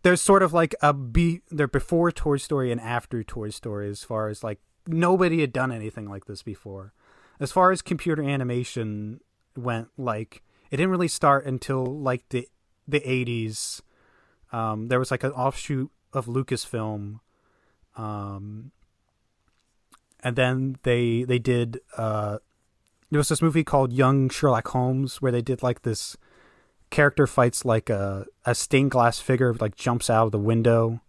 there's 0.04 0.22
sort 0.22 0.44
of 0.44 0.54
like 0.54 0.76
a 0.82 0.94
be 0.94 1.42
there 1.50 1.68
before 1.68 2.12
Toy 2.12 2.38
Story 2.38 2.72
and 2.72 2.82
after 2.82 3.24
Toy 3.24 3.50
Story 3.50 3.90
as 3.90 4.04
far 4.04 4.28
as 4.28 4.44
like 4.44 4.60
nobody 4.86 5.42
had 5.42 5.54
done 5.54 5.72
anything 5.72 6.10
like 6.10 6.26
this 6.26 6.44
before, 6.44 6.94
as 7.40 7.52
far 7.52 7.72
as 7.72 7.82
computer 7.82 8.24
animation 8.24 9.22
went, 9.56 9.90
like 9.98 10.44
it 10.72 10.78
didn't 10.78 10.92
really 10.92 11.10
start 11.10 11.46
until 11.46 11.86
like 11.86 12.28
the 12.30 12.48
the 12.88 13.08
eighties. 13.10 13.82
Um, 14.52 14.88
there 14.88 15.00
was 15.00 15.12
like 15.12 15.24
an 15.24 15.32
offshoot 15.32 15.92
of 16.14 16.26
Lucasfilm, 16.26 17.20
um, 17.98 18.72
and 20.24 20.36
then 20.36 20.78
they 20.84 21.24
they 21.24 21.40
did. 21.40 21.82
Uh, 21.98 22.40
there 23.12 23.20
was 23.20 23.30
this 23.30 23.42
movie 23.42 23.66
called 23.66 23.92
Young 23.92 24.30
Sherlock 24.30 24.70
Holmes 24.70 25.22
where 25.22 25.32
they 25.32 25.42
did 25.42 25.62
like 25.62 25.82
this 25.82 26.16
character 26.90 27.28
fights 27.28 27.66
like 27.66 27.90
a 27.90 28.26
a 28.46 28.56
stained 28.56 28.92
glass 28.92 29.20
figure 29.20 29.54
like 29.54 29.76
jumps 29.76 30.10
out 30.10 30.28
of 30.28 30.32
the 30.32 30.40
window, 30.40 31.02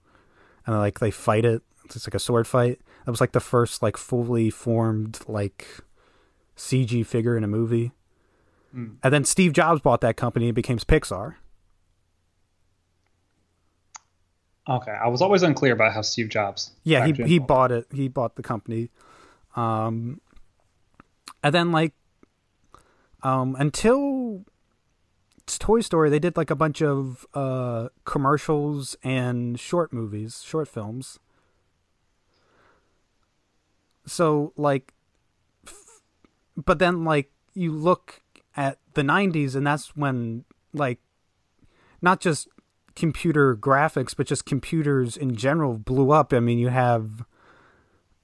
and 0.66 0.76
like 0.76 0.98
they 0.98 1.12
fight 1.12 1.44
it. 1.44 1.62
It's 1.84 2.06
like 2.06 2.14
a 2.14 2.18
sword 2.18 2.48
fight. 2.48 2.80
That 3.04 3.10
was 3.10 3.20
like 3.20 3.32
the 3.32 3.40
first 3.40 3.80
like 3.80 3.96
fully 3.96 4.50
formed 4.50 5.20
like 5.28 5.66
CG 6.56 7.06
figure 7.06 7.36
in 7.36 7.44
a 7.44 7.48
movie. 7.48 7.92
Mm. 8.74 8.96
And 9.02 9.12
then 9.12 9.24
Steve 9.24 9.52
Jobs 9.52 9.80
bought 9.80 10.00
that 10.00 10.16
company 10.16 10.46
and 10.46 10.54
became 10.54 10.78
Pixar. 10.78 11.34
Okay, 14.68 14.92
I 14.92 15.08
was 15.08 15.20
always 15.20 15.42
unclear 15.42 15.72
about 15.72 15.92
how 15.92 16.02
Steve 16.02 16.28
Jobs. 16.28 16.70
Yeah, 16.84 17.04
he 17.06 17.12
he 17.12 17.38
bought 17.38 17.72
it. 17.72 17.86
He 17.92 18.08
bought 18.08 18.36
the 18.36 18.42
company. 18.42 18.90
Um 19.56 20.20
and 21.42 21.54
then 21.54 21.72
like 21.72 21.94
um 23.22 23.56
until 23.58 24.44
it's 25.38 25.58
Toy 25.58 25.80
Story, 25.80 26.10
they 26.10 26.20
did 26.20 26.36
like 26.36 26.50
a 26.50 26.54
bunch 26.54 26.80
of 26.80 27.26
uh 27.34 27.88
commercials 28.04 28.96
and 29.02 29.58
short 29.58 29.92
movies, 29.92 30.42
short 30.46 30.68
films. 30.68 31.18
So 34.06 34.52
like 34.56 34.94
f- 35.66 36.02
but 36.56 36.78
then 36.78 37.04
like 37.04 37.32
you 37.54 37.72
look 37.72 38.21
at 38.56 38.78
the 38.94 39.02
90s 39.02 39.54
and 39.54 39.66
that's 39.66 39.96
when 39.96 40.44
like 40.72 40.98
not 42.00 42.20
just 42.20 42.48
computer 42.94 43.56
graphics 43.56 44.14
but 44.16 44.26
just 44.26 44.44
computers 44.44 45.16
in 45.16 45.34
general 45.36 45.78
blew 45.78 46.10
up. 46.10 46.32
I 46.32 46.40
mean 46.40 46.58
you 46.58 46.68
have 46.68 47.24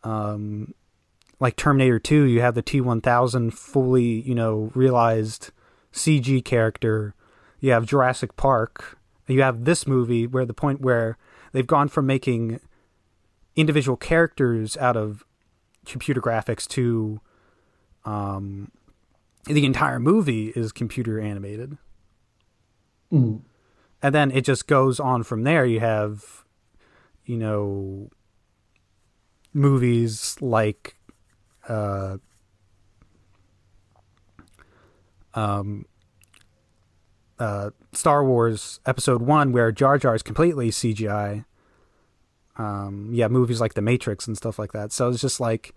um 0.05 0.75
like 1.41 1.57
terminator 1.57 1.99
2 1.99 2.25
you 2.25 2.41
have 2.41 2.55
the 2.55 2.63
t1000 2.63 3.53
fully 3.53 4.21
you 4.21 4.35
know 4.35 4.71
realized 4.75 5.51
cg 5.93 6.45
character. 6.45 7.15
You 7.61 7.73
have 7.73 7.87
jurassic 7.87 8.37
park. 8.37 8.99
You 9.27 9.43
have 9.43 9.65
this 9.65 9.87
movie 9.87 10.27
where 10.27 10.47
the 10.47 10.55
point 10.55 10.81
where 10.81 11.19
they've 11.53 11.67
gone 11.67 11.89
from 11.89 12.07
making 12.07 12.61
individual 13.57 13.97
characters 13.97 14.77
out 14.77 14.97
of 14.97 15.25
computer 15.85 16.21
graphics 16.21 16.67
to 16.69 17.21
um 18.05 18.71
the 19.49 19.65
entire 19.65 19.99
movie 19.99 20.49
is 20.55 20.73
computer 20.73 21.21
animated. 21.21 21.79
Mm. 23.13 23.41
and 24.03 24.15
then 24.15 24.31
it 24.31 24.43
just 24.43 24.67
goes 24.67 25.01
on 25.01 25.23
from 25.23 25.43
there. 25.45 25.65
You 25.65 25.81
have 25.81 26.45
you 27.25 27.39
know 27.39 28.11
movies 29.55 30.37
like 30.43 30.97
uh 31.69 32.19
um 35.33 35.87
uh 37.39 37.71
Star 37.93 38.23
Wars 38.25 38.81
episode 38.85 39.23
1 39.23 39.53
where 39.53 39.73
Jar 39.73 39.97
Jar 39.97 40.15
is 40.15 40.23
completely 40.23 40.71
CGI 40.71 41.47
um 42.59 43.11
yeah 43.15 43.29
movies 43.29 43.61
like 43.61 43.73
The 43.73 43.83
Matrix 43.83 44.27
and 44.27 44.37
stuff 44.37 44.59
like 44.59 44.73
that. 44.73 44.93
So 44.93 45.09
it's 45.09 45.23
just 45.23 45.41
like 45.41 45.75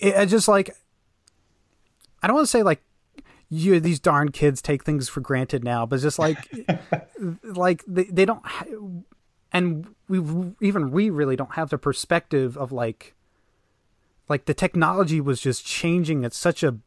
it, 0.00 0.14
it 0.16 0.26
just 0.26 0.48
like 0.48 0.76
I 2.22 2.26
don't 2.26 2.36
want 2.36 2.46
to 2.46 2.50
say 2.50 2.62
like 2.62 2.82
you 3.48 3.80
these 3.80 4.00
darn 4.00 4.30
kids 4.30 4.62
take 4.62 4.84
things 4.84 5.08
for 5.08 5.20
granted 5.20 5.64
now, 5.64 5.86
but 5.86 6.00
just 6.00 6.18
like 6.18 6.48
like 7.42 7.84
they, 7.86 8.04
they 8.04 8.24
don't 8.24 8.44
ha- 8.44 8.66
and 9.52 9.94
we 10.08 10.20
even 10.60 10.90
we 10.90 11.10
really 11.10 11.36
don't 11.36 11.54
have 11.54 11.70
the 11.70 11.78
perspective 11.78 12.56
of 12.56 12.72
like 12.72 13.14
like 14.28 14.44
the 14.44 14.54
technology 14.54 15.20
was 15.20 15.40
just 15.40 15.66
changing 15.66 16.24
at 16.24 16.32
such 16.32 16.62
a 16.62 16.78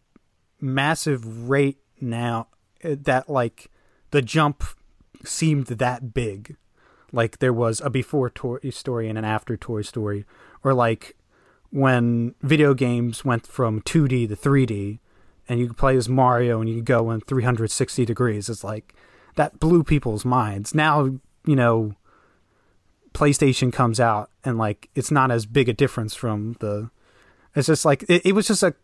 massive 0.62 1.50
rate 1.50 1.78
now 2.00 2.48
eh, 2.82 2.96
that 2.98 3.30
like 3.30 3.70
the 4.12 4.22
jump 4.22 4.64
seemed 5.26 5.68
that 5.68 6.14
big. 6.14 6.56
Like 7.12 7.40
there 7.40 7.54
was 7.54 7.82
a 7.82 7.90
before 7.90 8.30
toy 8.30 8.60
story 8.72 9.10
and 9.10 9.18
an 9.18 9.26
after 9.26 9.58
toy 9.58 9.82
story 9.82 10.26
or 10.64 10.74
like 10.74 11.16
when 11.74 12.36
video 12.44 12.76
games 12.76 13.26
went 13.26 13.48
from 13.48 13.82
2D 13.82 14.28
to 14.30 14.36
3D 14.36 15.00
and 15.50 15.60
you 15.60 15.66
could 15.68 15.78
play 15.78 15.98
as 15.98 16.08
Mario 16.08 16.62
and 16.62 16.70
you 16.70 16.76
could 16.76 16.86
go 16.86 17.10
in 17.10 17.20
360 17.22 18.06
degrees. 18.06 18.48
It's 18.48 18.64
like 18.64 18.94
that 19.38 19.60
blew 19.60 19.84
people's 19.84 20.24
minds. 20.24 20.76
Now, 20.76 21.06
you 21.46 21.56
know, 21.56 21.96
PlayStation 23.14 23.74
comes 23.74 24.00
out 24.00 24.30
and 24.46 24.58
like 24.58 24.90
it's 24.96 25.10
not 25.12 25.32
as 25.32 25.46
big 25.48 25.68
a 25.68 25.74
difference 25.74 26.14
from 26.16 26.56
the. 26.60 26.92
It's 27.56 27.68
just 27.68 27.86
like 27.86 28.04
it, 28.08 28.22
it 28.26 28.34
was 28.34 28.48
just 28.48 28.62
a. 28.64 28.76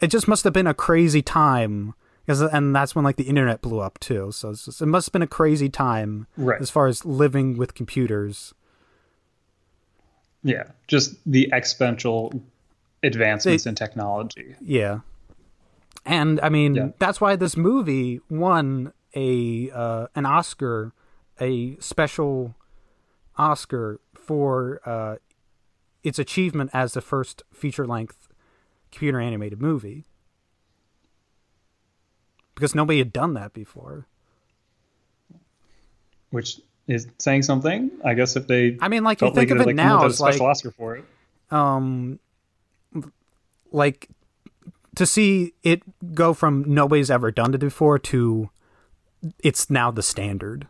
It 0.00 0.08
just 0.08 0.28
must 0.28 0.44
have 0.44 0.52
been 0.54 0.66
a 0.66 0.74
crazy 0.74 1.20
time 1.22 1.94
because 2.24 2.40
and 2.40 2.74
that's 2.76 2.94
when 2.94 3.04
like 3.04 3.16
the 3.16 3.24
internet 3.28 3.60
blew 3.62 3.80
up 3.80 3.98
too. 3.98 4.30
So 4.32 4.50
it's 4.50 4.64
just, 4.66 4.80
it 4.80 4.86
must 4.86 5.08
have 5.08 5.12
been 5.12 5.22
a 5.22 5.26
crazy 5.26 5.68
time 5.68 6.26
Right. 6.36 6.60
as 6.60 6.70
far 6.70 6.86
as 6.86 7.04
living 7.04 7.56
with 7.58 7.74
computers. 7.74 8.54
Yeah, 10.42 10.64
just 10.88 11.16
the 11.30 11.50
exponential 11.52 12.40
advancements 13.02 13.66
in 13.66 13.74
technology. 13.74 14.54
Yeah. 14.60 15.00
And 16.06 16.40
I 16.40 16.48
mean, 16.48 16.74
Yeah. 16.74 16.88
that's 16.98 17.20
why 17.20 17.36
this 17.36 17.56
movie 17.56 18.20
won 18.30 18.92
a 19.14 19.70
uh, 19.70 20.06
an 20.14 20.24
Oscar, 20.26 20.92
a 21.40 21.76
special 21.78 22.54
Oscar 23.36 24.00
for 24.14 24.80
uh, 24.86 25.16
its 26.02 26.18
achievement 26.18 26.70
as 26.72 26.94
the 26.94 27.00
first 27.00 27.42
feature 27.52 27.86
length 27.86 28.28
computer 28.90 29.20
animated 29.20 29.60
movie. 29.60 30.06
Because 32.54 32.74
nobody 32.74 32.98
had 32.98 33.12
done 33.12 33.34
that 33.34 33.52
before. 33.52 34.06
which 36.30 36.60
is 36.90 37.06
saying 37.18 37.42
something. 37.42 37.90
I 38.04 38.14
guess 38.14 38.36
if 38.36 38.46
they 38.46 38.76
I 38.80 38.88
mean, 38.88 39.04
like 39.04 39.20
you 39.20 39.32
think 39.32 39.50
of 39.50 39.60
it 39.60 39.66
like, 39.66 39.76
come 39.76 39.86
now, 39.86 40.02
a 40.04 40.06
it's 40.06 40.16
special 40.18 40.46
like 40.46 40.50
Oscar 40.50 40.70
for 40.70 40.96
it. 40.96 41.04
um 41.50 42.18
like 43.72 44.08
to 44.96 45.06
see 45.06 45.54
it 45.62 45.82
go 46.14 46.34
from 46.34 46.64
nobody's 46.66 47.10
ever 47.10 47.30
done 47.30 47.54
it 47.54 47.58
before 47.58 47.98
to 47.98 48.50
it's 49.44 49.70
now 49.70 49.90
the 49.90 50.02
standard 50.02 50.66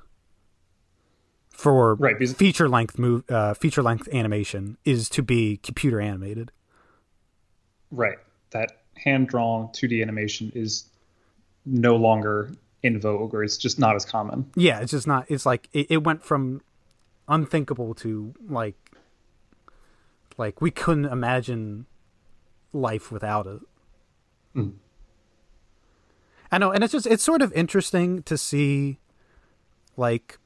for 1.51 1.95
Right, 1.95 2.29
feature 2.29 2.69
length 2.69 2.99
move 2.99 3.25
uh, 3.31 3.55
feature 3.55 3.83
length 3.83 4.09
animation 4.13 4.77
is 4.85 5.09
to 5.11 5.23
be 5.23 5.57
computer 5.63 6.01
animated 6.01 6.51
Right, 7.91 8.19
that 8.51 8.83
hand 8.97 9.29
drawn 9.29 9.69
2D 9.69 10.01
animation 10.03 10.53
is 10.55 10.85
no 11.67 11.97
longer 11.97 12.51
in 12.83 13.01
vogue, 13.01 13.35
or 13.35 13.45
it's 13.45 13.57
just 13.57 13.79
not 13.79 13.95
as 13.95 14.05
common. 14.05 14.51
yeah 14.57 14.81
it's 14.81 14.91
just 14.93 15.07
not 15.07 15.25
it's 15.29 15.45
like 15.45 15.69
it, 15.73 15.87
it 15.91 16.05
went 16.05 16.25
from 16.25 16.63
unthinkable 17.29 17.95
to 17.95 18.35
like 18.49 18.77
like 20.39 20.61
we 20.61 20.71
couldn't 20.71 21.05
imagine 21.05 21.87
life 22.73 23.13
without 23.13 23.47
it 23.47 23.61
Mm. 24.57 24.75
I 26.51 26.59
know, 26.59 26.73
and 26.73 26.83
it's 26.83 26.93
just 26.93 27.07
it's 27.07 27.23
sort 27.23 27.43
of 27.43 27.53
interesting 27.53 28.23
to 28.25 28.37
see 28.37 28.99
like 29.97 30.39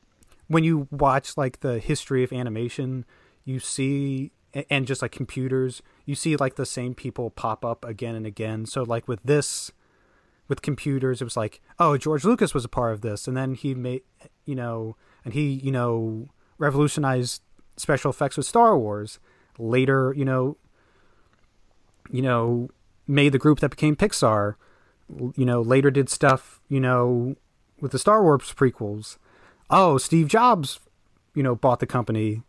when 0.48 0.64
you 0.64 0.88
watch 0.90 1.36
like 1.36 1.60
the 1.60 1.78
history 1.78 2.22
of 2.22 2.32
animation, 2.32 3.06
you 3.44 3.58
see 3.58 4.32
and 4.70 4.86
just 4.86 5.00
like 5.02 5.12
computers, 5.12 5.82
you 6.04 6.14
see 6.14 6.36
like 6.36 6.56
the 6.56 6.66
same 6.66 6.94
people 6.94 7.30
pop 7.30 7.64
up 7.64 7.84
again 7.84 8.14
and 8.14 8.26
again. 8.26 8.66
So 8.66 8.82
like 8.82 9.08
with 9.08 9.22
this 9.24 9.72
with 10.48 10.62
computers, 10.62 11.20
it 11.20 11.24
was 11.24 11.36
like, 11.36 11.60
oh, 11.78 11.96
George 11.96 12.24
Lucas 12.24 12.54
was 12.54 12.64
a 12.64 12.68
part 12.68 12.92
of 12.92 13.00
this 13.00 13.26
and 13.26 13.36
then 13.36 13.54
he 13.54 13.74
made 13.74 14.02
you 14.44 14.54
know, 14.54 14.96
and 15.24 15.34
he, 15.34 15.52
you 15.52 15.72
know, 15.72 16.28
revolutionized 16.58 17.42
special 17.76 18.10
effects 18.10 18.36
with 18.36 18.46
Star 18.46 18.78
Wars. 18.78 19.18
Later, 19.58 20.12
you 20.16 20.24
know, 20.24 20.56
you 22.10 22.22
know, 22.22 22.68
made 23.06 23.32
the 23.32 23.38
group 23.38 23.60
that 23.60 23.70
became 23.70 23.96
Pixar. 23.96 24.56
You 25.08 25.44
know, 25.44 25.60
later 25.60 25.90
did 25.90 26.08
stuff, 26.08 26.60
you 26.68 26.80
know, 26.80 27.36
with 27.80 27.92
the 27.92 27.98
Star 27.98 28.22
Wars 28.22 28.52
prequels. 28.54 29.18
Oh, 29.70 29.98
Steve 29.98 30.28
Jobs, 30.28 30.80
you 31.34 31.42
know, 31.42 31.54
bought 31.54 31.80
the 31.80 31.86
company. 31.86 32.42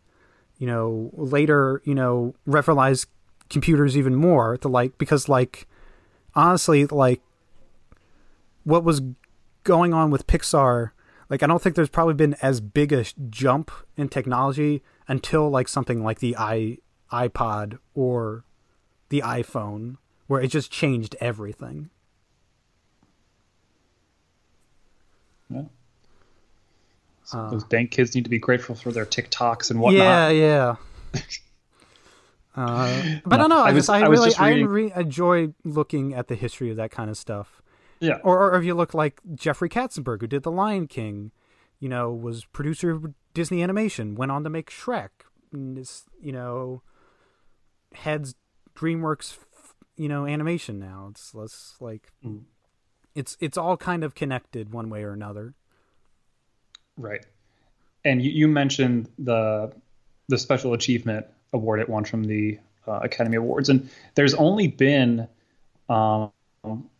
You 0.58 0.66
know, 0.66 1.10
later, 1.12 1.82
you 1.84 1.94
know, 1.94 2.34
revolutionized 2.46 3.08
computers 3.48 3.96
even 3.96 4.16
more 4.16 4.56
to 4.58 4.68
like 4.68 4.98
because 4.98 5.28
like 5.28 5.68
honestly, 6.34 6.86
like 6.86 7.20
what 8.66 8.82
was 8.82 9.00
going 9.62 9.94
on 9.94 10.10
with 10.10 10.26
Pixar, 10.26 10.90
like 11.30 11.42
I 11.42 11.46
don't 11.46 11.62
think 11.62 11.76
there's 11.76 11.88
probably 11.88 12.14
been 12.14 12.34
as 12.42 12.60
big 12.60 12.92
a 12.92 13.04
jump 13.30 13.70
in 13.96 14.08
technology 14.08 14.82
until 15.06 15.48
like 15.48 15.68
something 15.68 16.02
like 16.02 16.18
the 16.18 16.36
i 16.36 16.78
iPod 17.12 17.78
or 17.94 18.44
the 19.08 19.20
iPhone, 19.24 19.98
where 20.26 20.40
it 20.40 20.48
just 20.48 20.72
changed 20.72 21.14
everything. 21.20 21.90
Yeah. 25.48 25.62
So 27.22 27.48
those 27.50 27.62
dang 27.64 27.86
kids 27.86 28.16
need 28.16 28.24
to 28.24 28.30
be 28.30 28.40
grateful 28.40 28.74
for 28.74 28.90
their 28.90 29.06
TikToks 29.06 29.70
and 29.70 29.80
whatnot. 29.80 30.02
Yeah, 30.04 30.28
yeah. 30.30 30.76
Uh, 32.58 33.16
but 33.26 33.34
I 33.34 33.36
don't 33.36 33.50
know. 33.50 33.58
I, 33.58 33.68
I 33.68 33.72
was- 33.72 33.84
just 33.84 33.90
I, 33.90 34.00
I 34.00 34.08
really 34.08 34.34
I 34.38 34.48
re- 34.66 34.92
enjoy 34.96 35.52
looking 35.62 36.14
at 36.14 36.28
the 36.28 36.34
history 36.34 36.70
of 36.70 36.78
that 36.78 36.90
kind 36.90 37.10
of 37.10 37.18
stuff. 37.18 37.60
Yeah. 38.06 38.18
Or, 38.22 38.52
or 38.52 38.58
if 38.58 38.64
you 38.64 38.74
look 38.74 38.94
like 38.94 39.20
Jeffrey 39.34 39.68
Katzenberg, 39.68 40.20
who 40.20 40.26
did 40.26 40.42
The 40.42 40.50
Lion 40.50 40.86
King, 40.86 41.32
you 41.80 41.88
know, 41.88 42.12
was 42.12 42.44
producer 42.46 42.90
of 42.90 43.14
Disney 43.34 43.62
Animation, 43.62 44.14
went 44.14 44.32
on 44.32 44.44
to 44.44 44.50
make 44.50 44.70
Shrek, 44.70 45.10
and 45.52 45.76
is, 45.78 46.04
you 46.20 46.32
know, 46.32 46.82
heads 47.94 48.34
DreamWorks, 48.74 49.38
you 49.96 50.08
know, 50.08 50.26
animation 50.26 50.78
now. 50.78 51.08
It's 51.10 51.34
less 51.34 51.74
like 51.80 52.12
Mm. 52.24 52.42
it's 53.14 53.36
it's 53.40 53.56
all 53.58 53.76
kind 53.76 54.04
of 54.04 54.14
connected 54.14 54.72
one 54.72 54.88
way 54.90 55.02
or 55.02 55.12
another. 55.12 55.54
Right. 56.96 57.24
And 58.04 58.22
you, 58.22 58.30
you 58.30 58.48
mentioned 58.48 59.08
the 59.18 59.72
the 60.28 60.38
special 60.38 60.72
achievement 60.74 61.26
award 61.52 61.80
it 61.80 61.88
won 61.88 62.04
from 62.04 62.24
the 62.24 62.58
uh, 62.86 63.00
Academy 63.02 63.36
Awards, 63.36 63.68
and 63.68 63.88
there's 64.14 64.34
only 64.34 64.68
been 64.68 65.28
um, 65.88 66.30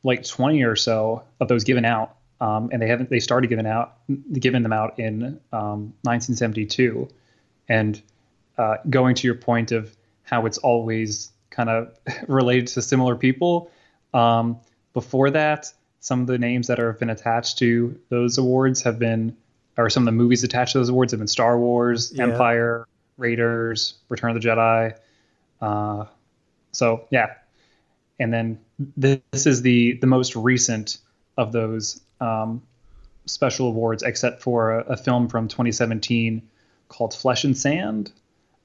like 0.02 0.24
20 0.24 0.62
or 0.62 0.76
so 0.76 1.22
of 1.40 1.48
those 1.48 1.64
given 1.64 1.84
out, 1.84 2.16
um, 2.40 2.68
and 2.72 2.80
they 2.80 2.88
haven't 2.88 3.10
they 3.10 3.20
started 3.20 3.48
giving 3.48 3.66
out 3.66 3.94
giving 4.32 4.62
them 4.62 4.72
out 4.72 4.98
in 4.98 5.40
um, 5.52 5.94
1972, 6.02 7.08
and 7.68 8.00
uh, 8.58 8.76
going 8.88 9.14
to 9.16 9.26
your 9.26 9.34
point 9.36 9.72
of 9.72 9.94
how 10.22 10.46
it's 10.46 10.58
always 10.58 11.30
kind 11.50 11.68
of 11.70 11.96
related 12.28 12.66
to 12.68 12.82
similar 12.82 13.16
people. 13.16 13.70
Um, 14.14 14.58
before 14.92 15.30
that, 15.30 15.72
some 16.00 16.20
of 16.20 16.26
the 16.26 16.38
names 16.38 16.68
that 16.68 16.78
have 16.78 16.98
been 16.98 17.10
attached 17.10 17.58
to 17.58 17.98
those 18.08 18.38
awards 18.38 18.82
have 18.82 18.98
been, 18.98 19.36
or 19.76 19.90
some 19.90 20.02
of 20.02 20.06
the 20.06 20.12
movies 20.12 20.44
attached 20.44 20.72
to 20.72 20.78
those 20.78 20.88
awards 20.88 21.12
have 21.12 21.20
been 21.20 21.28
Star 21.28 21.58
Wars, 21.58 22.12
Yeah. 22.14 22.24
Empire, 22.24 22.86
Raiders, 23.18 23.94
Return 24.08 24.34
of 24.36 24.40
the 24.40 24.48
Jedi. 24.48 24.94
Uh, 25.60 26.04
so 26.72 27.06
yeah, 27.10 27.34
and 28.18 28.32
then 28.32 28.58
this 28.96 29.46
is 29.46 29.62
the 29.62 29.94
the 30.00 30.06
most 30.06 30.36
recent 30.36 30.98
of 31.36 31.52
those 31.52 32.00
um, 32.20 32.62
special 33.26 33.68
awards, 33.68 34.02
except 34.02 34.42
for 34.42 34.78
a, 34.78 34.92
a 34.92 34.96
film 34.96 35.28
from 35.28 35.48
2017 35.48 36.42
called 36.88 37.12
Flesh 37.14 37.44
and 37.44 37.56
Sand, 37.56 38.12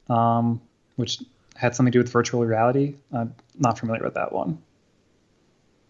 um, 0.10 0.62
which 0.96 1.20
had 1.56 1.76
something 1.76 1.92
to 1.92 2.00
do 2.00 2.04
with 2.04 2.12
virtual 2.12 2.46
reality. 2.46 2.96
I'm 3.12 3.36
not 3.60 3.78
familiar 3.78 4.04
with 4.04 4.14
that 4.14 4.32
one. 4.32 4.62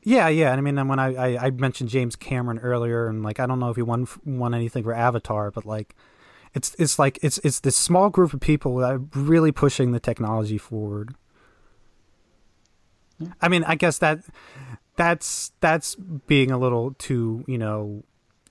Yeah, 0.04 0.30
yeah. 0.30 0.52
and 0.52 0.58
I 0.58 0.62
mean, 0.62 0.88
when 0.88 1.00
I, 1.00 1.14
I 1.14 1.46
I 1.46 1.50
mentioned 1.52 1.90
James 1.90 2.16
Cameron 2.16 2.60
earlier, 2.60 3.08
and 3.08 3.22
like 3.22 3.40
I 3.40 3.46
don't 3.46 3.60
know 3.60 3.70
if 3.70 3.76
he 3.76 3.84
won 3.84 4.08
won 4.26 4.54
anything 4.56 4.84
for 4.84 4.94
Avatar, 4.94 5.52
but 5.52 5.66
like 5.66 5.96
it's 6.54 6.76
it's 6.80 6.98
like 6.98 7.20
it's 7.22 7.38
it's 7.40 7.60
this 7.60 7.78
small 7.78 8.10
group 8.10 8.34
of 8.34 8.40
people 8.40 8.78
that 8.78 8.92
are 8.92 9.02
really 9.14 9.52
pushing 9.52 9.92
the 9.92 10.00
technology 10.00 10.58
forward. 10.58 11.14
I 13.42 13.48
mean, 13.48 13.64
I 13.64 13.76
guess 13.76 13.98
that 14.00 14.20
that's 14.96 15.52
that's 15.62 15.96
being 15.96 16.52
a 16.52 16.58
little 16.58 16.94
too 16.96 17.44
you 17.48 17.58
know 17.58 18.04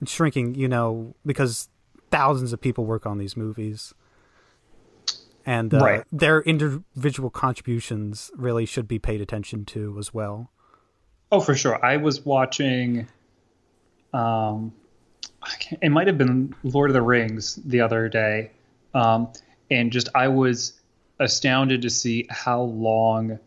shrinking, 0.05 0.55
you 0.55 0.67
know, 0.67 1.15
because 1.25 1.69
thousands 2.09 2.53
of 2.53 2.61
people 2.61 2.85
work 2.85 3.05
on 3.05 3.17
these 3.17 3.37
movies. 3.37 3.93
And 5.45 5.73
uh, 5.73 5.79
Right. 5.79 6.03
their 6.11 6.41
individual 6.41 7.29
contributions 7.29 8.31
really 8.35 8.65
should 8.65 8.87
be 8.87 8.99
paid 8.99 9.21
attention 9.21 9.65
to 9.65 9.97
as 9.97 10.13
well. 10.13 10.51
Oh, 11.31 11.39
for 11.39 11.55
sure. 11.55 11.83
I 11.83 11.97
was 11.97 12.25
watching. 12.25 13.07
Um, 14.13 14.73
it 15.81 15.89
might 15.89 16.07
have 16.07 16.17
been 16.17 16.53
Lord 16.63 16.89
of 16.89 16.93
the 16.93 17.01
Rings 17.01 17.55
the 17.55 17.81
other 17.81 18.09
day, 18.09 18.51
um, 18.93 19.29
and 19.71 19.91
just 19.91 20.09
I 20.13 20.27
was 20.27 20.73
astounded 21.19 21.81
to 21.83 21.89
see 21.89 22.27
how 22.29 22.61
long 22.61 23.39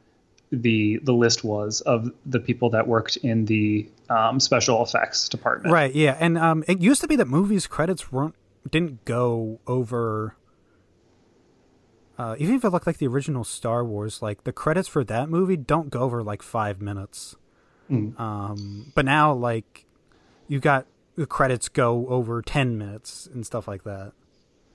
the 0.54 1.00
the 1.02 1.12
list 1.12 1.44
was 1.44 1.80
of 1.80 2.10
the 2.26 2.40
people 2.40 2.70
that 2.70 2.86
worked 2.86 3.16
in 3.18 3.44
the 3.44 3.88
um, 4.08 4.40
special 4.40 4.82
effects 4.82 5.28
department. 5.28 5.72
Right, 5.72 5.94
yeah. 5.94 6.16
And 6.18 6.38
um 6.38 6.64
it 6.68 6.80
used 6.80 7.00
to 7.02 7.08
be 7.08 7.16
that 7.16 7.26
movies 7.26 7.66
credits 7.66 8.12
weren't 8.12 8.34
didn't 8.70 9.04
go 9.04 9.60
over 9.66 10.36
uh 12.18 12.36
even 12.38 12.54
if 12.54 12.64
it 12.64 12.70
looked 12.70 12.86
like 12.86 12.98
the 12.98 13.06
original 13.06 13.44
Star 13.44 13.84
Wars, 13.84 14.22
like 14.22 14.44
the 14.44 14.52
credits 14.52 14.88
for 14.88 15.04
that 15.04 15.28
movie 15.28 15.56
don't 15.56 15.90
go 15.90 16.00
over 16.00 16.22
like 16.22 16.42
five 16.42 16.80
minutes. 16.80 17.36
Mm. 17.90 18.18
Um 18.18 18.92
but 18.94 19.04
now 19.04 19.32
like 19.32 19.86
you 20.48 20.60
got 20.60 20.86
the 21.16 21.26
credits 21.26 21.68
go 21.68 22.06
over 22.08 22.42
ten 22.42 22.76
minutes 22.78 23.28
and 23.32 23.44
stuff 23.46 23.68
like 23.68 23.84
that. 23.84 24.12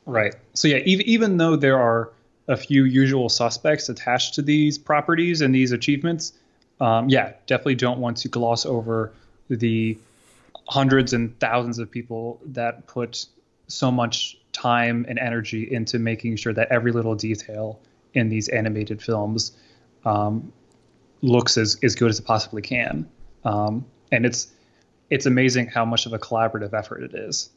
Right. 0.05 0.33
So 0.53 0.67
yeah, 0.67 0.77
even 0.85 1.05
even 1.05 1.37
though 1.37 1.55
there 1.55 1.77
are 1.79 2.11
a 2.49 2.57
few 2.57 2.83
usual 2.83 3.29
suspects 3.29 3.87
attached 3.87 4.33
to 4.33 4.41
these 4.41 4.77
properties 4.77 5.39
and 5.39 5.55
these 5.55 5.71
achievements, 5.71 6.33
um, 6.81 7.07
yeah, 7.07 7.33
definitely 7.45 7.75
don't 7.75 7.99
want 7.99 8.17
to 8.17 8.27
gloss 8.27 8.65
over 8.65 9.13
the 9.49 9.97
hundreds 10.67 11.13
and 11.13 11.39
thousands 11.39 11.79
of 11.79 11.89
people 11.89 12.39
that 12.45 12.85
put 12.87 13.25
so 13.67 13.91
much 13.91 14.37
time 14.51 15.05
and 15.07 15.19
energy 15.19 15.71
into 15.71 15.99
making 15.99 16.35
sure 16.35 16.53
that 16.53 16.67
every 16.71 16.91
little 16.91 17.15
detail 17.15 17.79
in 18.15 18.29
these 18.29 18.49
animated 18.49 19.01
films 19.01 19.51
um, 20.05 20.51
looks 21.21 21.57
as, 21.57 21.77
as 21.83 21.95
good 21.95 22.09
as 22.09 22.19
it 22.19 22.25
possibly 22.25 22.61
can. 22.61 23.07
Um, 23.45 23.85
and 24.11 24.25
it's 24.25 24.47
it's 25.09 25.25
amazing 25.25 25.67
how 25.67 25.85
much 25.85 26.05
of 26.05 26.13
a 26.13 26.19
collaborative 26.19 26.73
effort 26.73 27.03
it 27.03 27.13
is. 27.15 27.49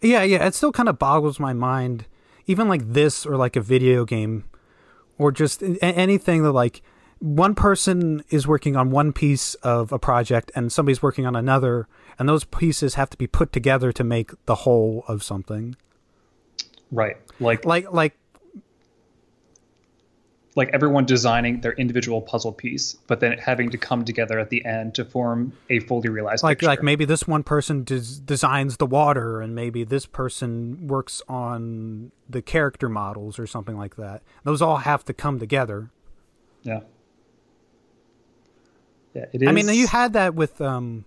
Yeah, 0.00 0.22
yeah, 0.22 0.46
it 0.46 0.54
still 0.54 0.70
kind 0.70 0.88
of 0.88 0.98
boggles 0.98 1.40
my 1.40 1.52
mind, 1.52 2.06
even 2.48 2.66
like 2.66 2.92
this 2.92 3.24
or 3.24 3.36
like 3.36 3.54
a 3.54 3.60
video 3.60 4.04
game, 4.04 4.44
or 5.16 5.30
just 5.30 5.62
anything 5.80 6.42
that 6.42 6.52
like 6.52 6.82
one 7.20 7.54
person 7.54 8.22
is 8.30 8.46
working 8.46 8.76
on 8.76 8.90
one 8.90 9.12
piece 9.12 9.54
of 9.56 9.92
a 9.92 9.98
project 9.98 10.50
and 10.54 10.72
somebody's 10.72 11.02
working 11.02 11.26
on 11.26 11.36
another, 11.36 11.86
and 12.18 12.28
those 12.28 12.44
pieces 12.44 12.94
have 12.94 13.10
to 13.10 13.16
be 13.16 13.26
put 13.26 13.52
together 13.52 13.92
to 13.92 14.02
make 14.02 14.30
the 14.46 14.54
whole 14.56 15.04
of 15.06 15.22
something. 15.22 15.76
Right. 16.90 17.16
Like 17.38 17.64
Like, 17.64 17.92
like, 17.92 18.18
like 20.58 20.70
everyone 20.74 21.06
designing 21.06 21.60
their 21.60 21.72
individual 21.74 22.20
puzzle 22.20 22.52
piece, 22.52 22.94
but 23.06 23.20
then 23.20 23.38
having 23.38 23.70
to 23.70 23.78
come 23.78 24.04
together 24.04 24.40
at 24.40 24.50
the 24.50 24.64
end 24.64 24.92
to 24.96 25.04
form 25.04 25.52
a 25.70 25.78
fully 25.78 26.08
realized 26.08 26.42
like, 26.42 26.58
picture. 26.58 26.66
like 26.66 26.82
maybe 26.82 27.04
this 27.04 27.28
one 27.28 27.44
person 27.44 27.84
des- 27.84 28.20
designs 28.24 28.76
the 28.76 28.84
water, 28.84 29.40
and 29.40 29.54
maybe 29.54 29.84
this 29.84 30.04
person 30.04 30.88
works 30.88 31.22
on 31.28 32.10
the 32.28 32.42
character 32.42 32.88
models 32.88 33.38
or 33.38 33.46
something 33.46 33.78
like 33.78 33.94
that. 33.96 34.22
Those 34.42 34.60
all 34.60 34.78
have 34.78 35.04
to 35.06 35.14
come 35.14 35.38
together. 35.38 35.90
yeah. 36.64 36.80
Yeah, 39.14 39.24
it 39.32 39.42
is. 39.42 39.48
I 39.48 39.52
mean, 39.52 39.68
you 39.68 39.86
had 39.86 40.12
that 40.12 40.34
with 40.34 40.60
um, 40.60 41.06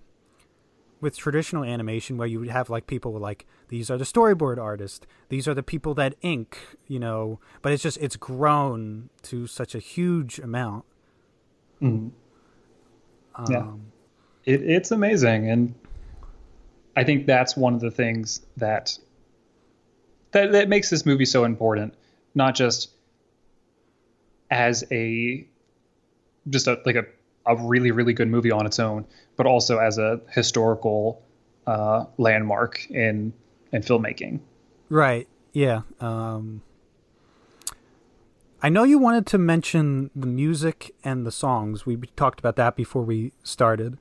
with 1.01 1.17
traditional 1.17 1.63
animation 1.63 2.15
where 2.15 2.27
you 2.27 2.39
would 2.39 2.49
have 2.49 2.69
like 2.69 2.87
people 2.87 3.11
like 3.19 3.45
these 3.69 3.89
are 3.89 3.97
the 3.97 4.05
storyboard 4.05 4.57
artists, 4.57 5.05
these 5.29 5.47
are 5.47 5.53
the 5.53 5.63
people 5.63 5.93
that 5.95 6.15
ink, 6.21 6.57
you 6.87 6.99
know. 6.99 7.39
But 7.61 7.73
it's 7.73 7.83
just 7.83 7.97
it's 7.97 8.15
grown 8.15 9.09
to 9.23 9.47
such 9.47 9.73
a 9.75 9.79
huge 9.79 10.39
amount. 10.39 10.85
Mhm. 11.81 12.11
Um, 13.35 13.45
Yeah. 13.49 14.53
it, 14.53 14.61
it's 14.61 14.91
amazing, 14.91 15.49
and 15.49 15.73
I 16.95 17.03
think 17.03 17.25
that's 17.25 17.57
one 17.57 17.73
of 17.73 17.79
the 17.81 17.91
things 17.91 18.41
that 18.57 18.97
that 20.31 20.51
that 20.51 20.69
makes 20.69 20.89
this 20.89 21.05
movie 21.05 21.25
so 21.25 21.43
important. 21.43 21.95
Not 22.35 22.55
just 22.55 22.91
as 24.49 24.83
a 24.91 25.47
just 26.49 26.67
a 26.67 26.79
like 26.85 26.95
a 26.95 27.05
a 27.45 27.55
really 27.55 27.91
really 27.91 28.13
good 28.13 28.27
movie 28.27 28.51
on 28.51 28.65
its 28.65 28.79
own, 28.79 29.05
but 29.35 29.45
also 29.45 29.79
as 29.79 29.97
a 29.97 30.21
historical 30.29 31.21
uh, 31.67 32.05
landmark 32.17 32.89
in 32.89 33.33
in 33.71 33.81
filmmaking. 33.81 34.39
Right. 34.89 35.27
Yeah. 35.53 35.81
Um, 35.99 36.61
I 38.61 38.69
know 38.69 38.83
you 38.83 38.99
wanted 38.99 39.25
to 39.27 39.37
mention 39.37 40.11
the 40.15 40.27
music 40.27 40.93
and 41.03 41.25
the 41.25 41.31
songs. 41.31 41.85
We 41.85 41.97
talked 42.15 42.39
about 42.39 42.55
that 42.57 42.75
before 42.75 43.01
we 43.01 43.31
started. 43.43 43.97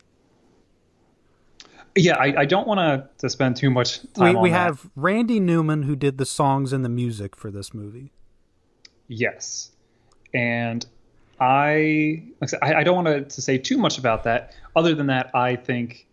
Yeah, 1.97 2.17
I, 2.17 2.41
I 2.41 2.45
don't 2.45 2.69
want 2.69 2.79
to 2.79 3.09
to 3.19 3.29
spend 3.31 3.57
too 3.57 3.71
much 3.71 4.03
We 4.03 4.09
time 4.15 4.37
on 4.37 4.43
we 4.43 4.51
that. 4.51 4.57
have 4.57 4.91
Randy 4.95 5.41
Newman 5.41 5.85
who 5.85 5.97
did 5.97 6.19
the 6.19 6.27
songs 6.27 6.73
and 6.73 6.85
the 6.85 6.89
music 6.89 7.35
for 7.37 7.51
this 7.51 7.75
movie. 7.75 8.12
Yes. 9.09 9.73
And 10.33 10.87
I, 11.41 12.23
like 12.41 12.43
I, 12.43 12.47
said, 12.47 12.59
I 12.62 12.75
I 12.75 12.85
don't 12.85 13.03
want 13.03 13.09
to, 13.09 13.35
to 13.35 13.43
say 13.43 13.57
too 13.57 13.79
much 13.79 13.99
about 13.99 14.25
that. 14.25 14.55
Other 14.77 14.95
than 14.95 15.07
that, 15.07 15.35
I 15.35 15.57
think 15.57 16.07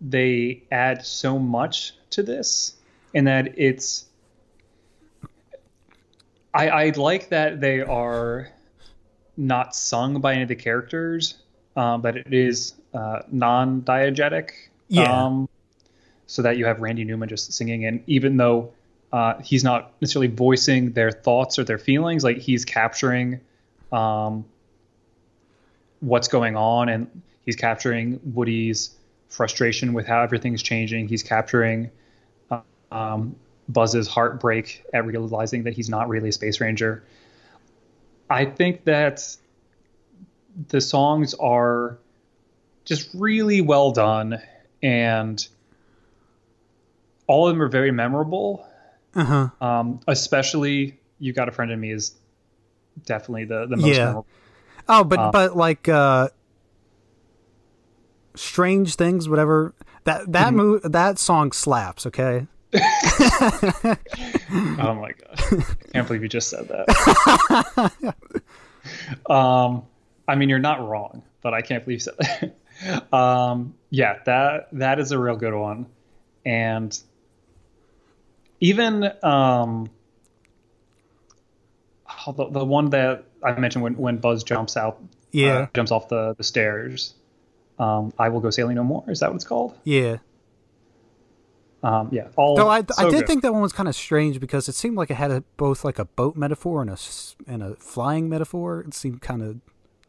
they 0.00 0.62
add 0.70 1.04
so 1.04 1.38
much 1.38 1.94
to 2.10 2.22
this, 2.22 2.74
and 3.14 3.26
that 3.26 3.58
it's. 3.58 4.06
I 6.54 6.68
I 6.68 6.90
like 6.90 7.30
that 7.30 7.60
they 7.60 7.80
are 7.80 8.48
not 9.36 9.74
sung 9.74 10.20
by 10.20 10.34
any 10.34 10.42
of 10.42 10.48
the 10.48 10.56
characters, 10.56 11.34
um, 11.74 12.00
but 12.02 12.16
it 12.16 12.32
is 12.32 12.74
uh, 12.94 13.22
non-diegetic. 13.30 14.50
Yeah. 14.88 15.24
Um, 15.24 15.48
so 16.26 16.42
that 16.42 16.56
you 16.56 16.66
have 16.66 16.80
Randy 16.80 17.04
Newman 17.04 17.28
just 17.28 17.52
singing, 17.52 17.84
and 17.84 18.04
even 18.06 18.36
though 18.36 18.72
uh, 19.12 19.40
he's 19.42 19.64
not 19.64 19.92
necessarily 20.00 20.28
voicing 20.28 20.92
their 20.92 21.10
thoughts 21.10 21.58
or 21.58 21.64
their 21.64 21.78
feelings, 21.78 22.22
like 22.22 22.38
he's 22.38 22.64
capturing 22.64 23.40
um, 23.92 24.44
what's 26.00 26.28
going 26.28 26.56
on, 26.56 26.88
and 26.88 27.22
he's 27.44 27.56
capturing 27.56 28.20
Woody's 28.24 28.96
frustration 29.28 29.92
with 29.92 30.06
how 30.06 30.22
everything's 30.22 30.62
changing. 30.62 31.08
He's 31.08 31.22
capturing 31.22 31.90
um, 32.90 33.36
Buzz's 33.68 34.08
heartbreak 34.08 34.84
at 34.92 35.06
realizing 35.06 35.64
that 35.64 35.74
he's 35.74 35.88
not 35.88 36.08
really 36.08 36.30
a 36.30 36.32
space 36.32 36.60
ranger. 36.60 37.04
I 38.28 38.44
think 38.44 38.84
that 38.84 39.36
the 40.68 40.80
songs 40.80 41.34
are 41.34 41.98
just 42.84 43.10
really 43.14 43.60
well 43.60 43.92
done 43.92 44.40
and 44.82 45.46
all 47.26 47.46
of 47.46 47.54
them 47.54 47.62
are 47.62 47.68
very 47.68 47.92
memorable. 47.92 48.66
Uh-huh. 49.14 49.48
Um, 49.60 50.00
especially 50.06 50.98
"You 51.18 51.32
Got 51.32 51.48
a 51.48 51.52
Friend 51.52 51.70
in 51.70 51.80
Me" 51.80 51.92
is 51.92 52.14
definitely 53.04 53.44
the 53.44 53.66
the 53.66 53.76
most 53.76 53.96
Yeah. 53.96 54.04
memorable. 54.06 54.26
Oh, 54.88 55.04
but 55.04 55.18
Uh, 55.18 55.30
but 55.30 55.56
like 55.56 55.88
uh 55.88 56.28
strange 58.36 58.94
things 58.94 59.28
whatever 59.28 59.74
that 60.04 60.30
that 60.32 60.54
mo- 60.54 60.80
that 60.84 61.18
song 61.18 61.52
slaps, 61.52 62.06
okay? 62.06 62.46
Oh 64.82 64.94
my 64.94 65.12
gosh, 65.12 65.52
I 65.52 65.92
can't 65.92 66.06
believe 66.06 66.22
you 66.22 66.28
just 66.28 66.48
said 66.48 66.66
that. 66.68 68.14
um, 69.30 69.82
I 70.26 70.34
mean, 70.36 70.48
you're 70.48 70.58
not 70.58 70.88
wrong, 70.88 71.22
but 71.42 71.52
I 71.54 71.60
can't 71.62 71.84
believe 71.84 71.96
you 71.96 72.00
said 72.00 72.14
that. 72.18 73.12
um, 73.12 73.74
yeah, 73.90 74.18
that 74.24 74.68
that 74.72 74.98
is 74.98 75.12
a 75.12 75.18
real 75.18 75.36
good 75.36 75.54
one, 75.54 75.86
and 76.46 76.98
even 78.60 79.10
um, 79.22 79.90
oh, 82.26 82.32
the, 82.32 82.48
the 82.50 82.64
one 82.64 82.90
that 82.90 83.24
I 83.42 83.52
mentioned 83.58 83.82
when 83.84 83.96
when 83.96 84.16
Buzz 84.18 84.44
jumps 84.44 84.76
out, 84.76 85.02
Yeah. 85.32 85.58
uh, 85.58 85.66
jumps 85.74 85.90
off 85.90 86.08
the 86.08 86.34
the 86.36 86.44
stairs. 86.44 87.14
Um, 87.78 88.12
I 88.18 88.28
will 88.28 88.40
go 88.40 88.50
sailing 88.50 88.76
no 88.76 88.84
more. 88.84 89.04
Is 89.08 89.20
that 89.20 89.30
what 89.30 89.36
it's 89.36 89.44
called? 89.44 89.74
Yeah. 89.84 90.18
Um, 91.82 92.10
yeah, 92.12 92.28
all. 92.36 92.56
Though 92.56 92.68
I, 92.68 92.78
I 92.98 93.04
did 93.04 93.10
good. 93.10 93.26
think 93.26 93.42
that 93.42 93.52
one 93.54 93.62
was 93.62 93.72
kind 93.72 93.88
of 93.88 93.94
strange 93.94 94.38
because 94.38 94.68
it 94.68 94.74
seemed 94.74 94.96
like 94.98 95.10
it 95.10 95.14
had 95.14 95.30
a, 95.30 95.40
both 95.56 95.82
like 95.82 95.98
a 95.98 96.04
boat 96.04 96.36
metaphor 96.36 96.82
and 96.82 96.90
a 96.90 96.98
and 97.46 97.62
a 97.62 97.74
flying 97.76 98.28
metaphor. 98.28 98.80
It 98.82 98.92
seemed 98.92 99.22
kind 99.22 99.40
of 99.40 99.48
a 99.48 99.56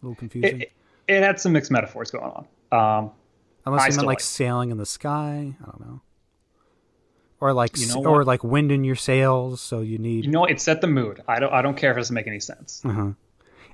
little 0.01 0.15
confusing. 0.15 0.61
it, 0.61 0.71
it, 1.07 1.15
it 1.15 1.23
had 1.23 1.39
some 1.39 1.53
mixed 1.53 1.71
metaphors 1.71 2.11
going 2.11 2.25
on. 2.25 2.47
Um, 2.73 3.11
Unless 3.65 3.81
I 3.83 3.85
you 3.87 3.91
meant 3.91 4.07
like 4.07 4.15
like 4.15 4.19
sailing 4.19 4.71
in 4.71 4.77
the 4.77 4.85
sky. 4.85 5.55
I 5.61 5.65
don't 5.65 5.79
know. 5.79 6.01
Or 7.41 7.53
like 7.53 7.75
You 7.77 7.87
know 7.87 8.05
or 8.05 8.23
like 8.23 8.43
wind 8.43 8.71
in 8.71 8.83
your 8.83 8.95
sails, 8.95 9.59
so 9.61 9.79
you 9.81 9.97
need. 9.97 10.25
you 10.25 10.31
know, 10.31 10.45
it 10.45 10.61
set 10.61 10.79
the 10.79 10.87
mood. 10.87 11.23
I 11.27 11.39
don't. 11.39 11.51
I 11.51 11.61
don't 11.63 11.75
care 11.75 11.89
if 11.91 11.97
it 11.97 12.01
doesn't 12.01 12.13
make 12.13 12.27
any 12.27 12.39
sense. 12.39 12.81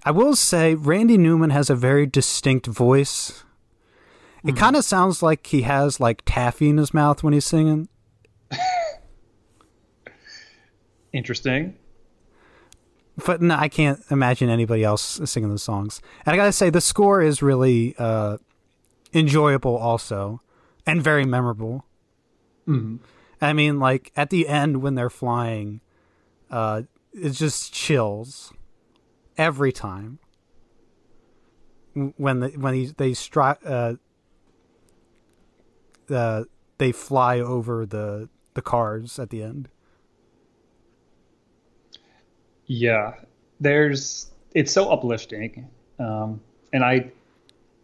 I 0.05 0.11
will 0.11 0.35
say 0.37 0.73
Randy 0.73 1.17
Newman 1.17 1.49
has 1.49 1.69
a 1.69 1.75
very 1.75 2.05
distinct 2.05 2.65
voice. 2.67 3.43
It 4.45 4.51
Hmm. 4.51 4.57
kind 4.57 4.75
of 4.77 4.85
sounds 4.85 5.21
like 5.21 5.45
he 5.47 5.63
has 5.63 5.99
like 5.99 6.21
taffy 6.25 6.69
in 6.69 6.77
his 6.77 6.93
mouth 6.93 7.23
when 7.23 7.33
he's 7.33 7.43
singing. 7.45 7.89
Interesting. 11.13 11.75
but 13.25 13.41
no, 13.41 13.55
I 13.55 13.67
can't 13.67 13.99
imagine 14.11 14.49
anybody 14.49 14.83
else 14.83 15.19
singing 15.25 15.49
the 15.49 15.57
songs. 15.57 16.01
And 16.25 16.33
I 16.33 16.37
gotta 16.37 16.51
say, 16.51 16.69
the 16.69 16.81
score 16.81 17.21
is 17.21 17.41
really 17.41 17.95
uh, 17.97 18.37
enjoyable, 19.13 19.75
also, 19.75 20.41
and 20.85 21.01
very 21.01 21.25
memorable. 21.25 21.83
Mhm. 22.67 22.99
I 23.41 23.53
mean, 23.53 23.79
like 23.79 24.11
at 24.15 24.29
the 24.29 24.47
end 24.47 24.81
when 24.81 24.95
they're 24.95 25.09
flying, 25.09 25.81
uh, 26.49 26.83
it 27.13 27.31
just 27.31 27.73
chills 27.73 28.53
every 29.37 29.71
time. 29.71 30.19
When 31.93 32.39
the 32.41 32.49
when 32.49 32.73
he, 32.73 32.85
they 32.87 33.11
stri- 33.11 33.57
uh, 33.65 33.95
uh, 36.13 36.43
they 36.77 36.91
fly 36.91 37.39
over 37.39 37.85
the 37.85 38.29
the 38.53 38.61
cars 38.61 39.17
at 39.19 39.29
the 39.29 39.41
end. 39.43 39.69
Yeah, 42.65 43.15
there's. 43.59 44.31
It's 44.53 44.71
so 44.71 44.89
uplifting, 44.89 45.67
um, 45.99 46.41
and 46.73 46.83
I, 46.83 47.11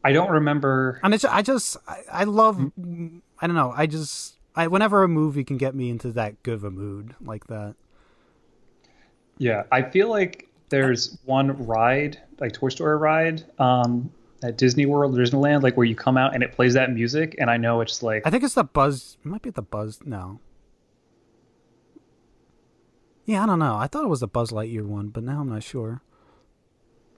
I 0.03 0.11
don't 0.11 0.31
remember. 0.31 0.99
And 1.03 1.13
it's, 1.13 1.23
I 1.23 1.43
just, 1.43 1.77
I, 1.87 2.01
I 2.11 2.23
love, 2.23 2.55
Hmm. 2.57 3.19
I 3.39 3.45
don't 3.45 3.55
know, 3.55 3.71
I 3.75 3.85
just, 3.85 4.32
I 4.55 4.67
whenever 4.67 5.03
a 5.03 5.07
movie 5.07 5.43
can 5.43 5.57
get 5.57 5.75
me 5.75 5.89
into 5.89 6.11
that 6.11 6.41
good 6.43 6.55
of 6.55 6.63
a 6.63 6.71
mood 6.71 7.15
like 7.21 7.47
that. 7.47 7.75
Yeah, 9.37 9.63
I 9.71 9.81
feel 9.81 10.09
like 10.09 10.47
there's 10.69 11.17
one 11.25 11.65
ride, 11.65 12.21
like 12.39 12.53
Toy 12.53 12.69
Story 12.69 12.97
ride, 12.97 13.43
um, 13.59 14.11
at 14.43 14.57
Disney 14.57 14.85
World, 14.85 15.15
Disneyland, 15.15 15.63
like 15.63 15.77
where 15.77 15.85
you 15.85 15.95
come 15.95 16.17
out 16.17 16.33
and 16.33 16.43
it 16.43 16.51
plays 16.51 16.75
that 16.75 16.91
music, 16.91 17.35
and 17.39 17.49
I 17.49 17.57
know 17.57 17.81
it's 17.81 18.03
like 18.03 18.23
I 18.25 18.29
think 18.29 18.43
it's 18.43 18.53
the 18.53 18.63
Buzz, 18.63 19.17
it 19.23 19.27
might 19.27 19.41
be 19.41 19.49
the 19.49 19.61
Buzz, 19.61 19.99
no. 20.05 20.39
Yeah, 23.25 23.43
I 23.43 23.45
don't 23.45 23.59
know. 23.59 23.77
I 23.77 23.87
thought 23.87 24.03
it 24.03 24.09
was 24.09 24.19
the 24.19 24.27
Buzz 24.27 24.51
Lightyear 24.51 24.85
one, 24.85 25.07
but 25.07 25.23
now 25.23 25.39
I'm 25.39 25.49
not 25.49 25.63
sure. 25.63 26.01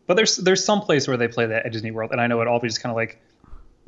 But 0.07 0.16
there's 0.16 0.38
there's 0.38 0.64
some 0.64 0.82
place 0.82 1.07
where 1.07 1.18
they 1.18 1.28
play 1.28 1.48
that 1.48 1.66
at 1.66 1.72
Disney 1.72 1.91
World, 1.91 2.12
and 2.12 2.22
I 2.22 2.28
know 2.28 2.41
it 2.41 2.48
always 2.48 2.74
just 2.74 2.84
kind 2.84 2.91
of 2.91 2.95
like 2.95 3.20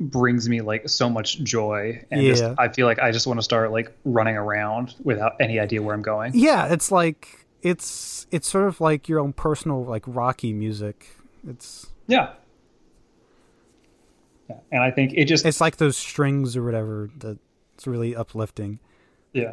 brings 0.00 0.48
me 0.48 0.60
like 0.60 0.88
so 0.88 1.10
much 1.10 1.42
joy, 1.42 2.04
and 2.10 2.22
just 2.22 2.44
I 2.58 2.68
feel 2.68 2.86
like 2.86 2.98
I 2.98 3.10
just 3.10 3.26
want 3.26 3.38
to 3.38 3.42
start 3.42 3.72
like 3.72 3.92
running 4.04 4.36
around 4.36 4.94
without 5.02 5.36
any 5.40 5.58
idea 5.58 5.82
where 5.82 5.94
I'm 5.94 6.02
going. 6.02 6.32
Yeah, 6.34 6.72
it's 6.72 6.92
like, 6.92 7.46
it's, 7.62 8.26
it's 8.30 8.48
sort 8.48 8.68
of 8.68 8.80
like 8.80 9.08
your 9.08 9.18
own 9.18 9.32
personal, 9.32 9.84
like, 9.84 10.04
Rocky 10.06 10.52
music. 10.52 11.08
It's, 11.48 11.86
Yeah. 12.06 12.30
Yeah, 14.48 14.56
and 14.72 14.82
I 14.82 14.90
think 14.90 15.12
it 15.14 15.26
just 15.26 15.44
it's 15.44 15.60
like 15.60 15.76
those 15.76 15.96
strings 15.96 16.56
or 16.56 16.64
whatever 16.64 17.10
that 17.18 17.38
it's 17.74 17.86
really 17.86 18.16
uplifting. 18.16 18.78
Yeah. 19.32 19.52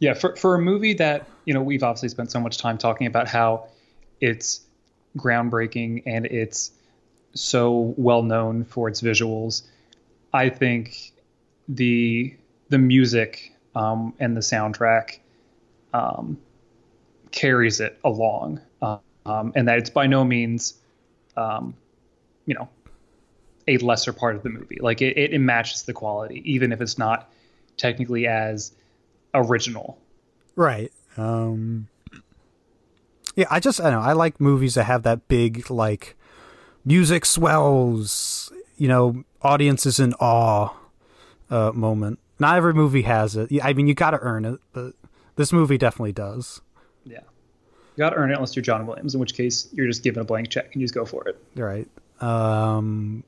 Yeah, 0.00 0.14
for 0.14 0.34
for 0.36 0.56
a 0.56 0.58
movie 0.58 0.94
that, 0.94 1.28
you 1.44 1.54
know, 1.54 1.62
we've 1.62 1.82
obviously 1.82 2.08
spent 2.08 2.30
so 2.32 2.40
much 2.40 2.58
time 2.58 2.76
talking 2.76 3.06
about 3.06 3.28
how 3.28 3.68
it's 4.20 4.62
groundbreaking 5.16 6.02
and 6.06 6.26
it's 6.26 6.72
so 7.36 7.94
well 7.96 8.22
known 8.22 8.64
for 8.64 8.88
its 8.88 9.00
visuals. 9.00 9.62
I 10.32 10.48
think 10.48 11.12
the 11.68 12.34
the 12.68 12.78
music 12.78 13.54
um, 13.74 14.14
and 14.18 14.36
the 14.36 14.40
soundtrack 14.40 15.18
um, 15.92 16.38
carries 17.30 17.80
it 17.80 17.98
along, 18.04 18.60
um, 18.82 19.52
and 19.54 19.68
that 19.68 19.78
it's 19.78 19.90
by 19.90 20.06
no 20.06 20.24
means, 20.24 20.74
um, 21.36 21.74
you 22.46 22.54
know, 22.54 22.68
a 23.68 23.78
lesser 23.78 24.12
part 24.12 24.36
of 24.36 24.42
the 24.42 24.50
movie. 24.50 24.78
Like 24.80 25.02
it, 25.02 25.16
it 25.16 25.38
matches 25.40 25.82
the 25.82 25.92
quality, 25.92 26.42
even 26.44 26.72
if 26.72 26.80
it's 26.80 26.98
not 26.98 27.30
technically 27.76 28.26
as 28.26 28.72
original. 29.34 29.98
Right. 30.54 30.92
Um 31.16 31.88
Yeah, 33.34 33.46
I 33.50 33.60
just 33.60 33.80
I 33.80 33.90
know, 33.90 34.00
I 34.00 34.12
like 34.12 34.40
movies 34.40 34.74
that 34.74 34.84
have 34.84 35.02
that 35.02 35.28
big 35.28 35.70
like 35.70 36.15
music 36.86 37.26
swells, 37.26 38.50
you 38.78 38.88
know, 38.88 39.24
audiences 39.42 40.00
in 40.00 40.14
awe 40.14 40.74
uh 41.50 41.72
moment. 41.74 42.18
Not 42.38 42.56
every 42.56 42.72
movie 42.72 43.02
has 43.02 43.36
it. 43.36 43.50
I 43.62 43.72
mean, 43.74 43.86
you 43.86 43.94
got 43.94 44.10
to 44.12 44.18
earn 44.20 44.44
it, 44.44 44.60
but 44.72 44.92
this 45.36 45.52
movie 45.52 45.78
definitely 45.78 46.12
does. 46.12 46.60
Yeah. 47.04 47.20
You 47.96 47.98
got 47.98 48.10
to 48.10 48.16
earn 48.16 48.30
it 48.30 48.34
unless 48.34 48.54
you're 48.54 48.62
John 48.62 48.86
Williams, 48.86 49.14
in 49.14 49.20
which 49.20 49.34
case 49.34 49.68
you're 49.72 49.86
just 49.86 50.02
given 50.02 50.20
a 50.20 50.24
blank 50.24 50.48
check 50.50 50.72
and 50.72 50.80
you 50.80 50.86
just 50.86 50.94
go 50.94 51.04
for 51.04 51.28
it. 51.28 51.42
Right. 51.54 51.88
Um 52.20 53.24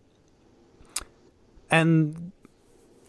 and 1.71 2.33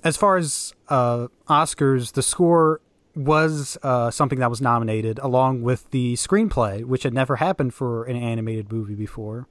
as 0.04 0.18
far 0.18 0.38
as 0.38 0.74
uh 0.90 1.28
Oscars, 1.48 2.14
the 2.14 2.22
score 2.24 2.82
was 3.16 3.78
uh 3.84 4.12
something 4.12 4.40
that 4.40 4.50
was 4.50 4.62
nominated 4.62 5.20
along 5.20 5.62
with 5.62 5.90
the 5.92 6.14
screenplay, 6.16 6.84
which 6.86 7.04
had 7.04 7.14
never 7.14 7.38
happened 7.38 7.74
for 7.74 8.06
an 8.06 8.16
animated 8.16 8.72
movie 8.72 8.96
before. 8.96 9.48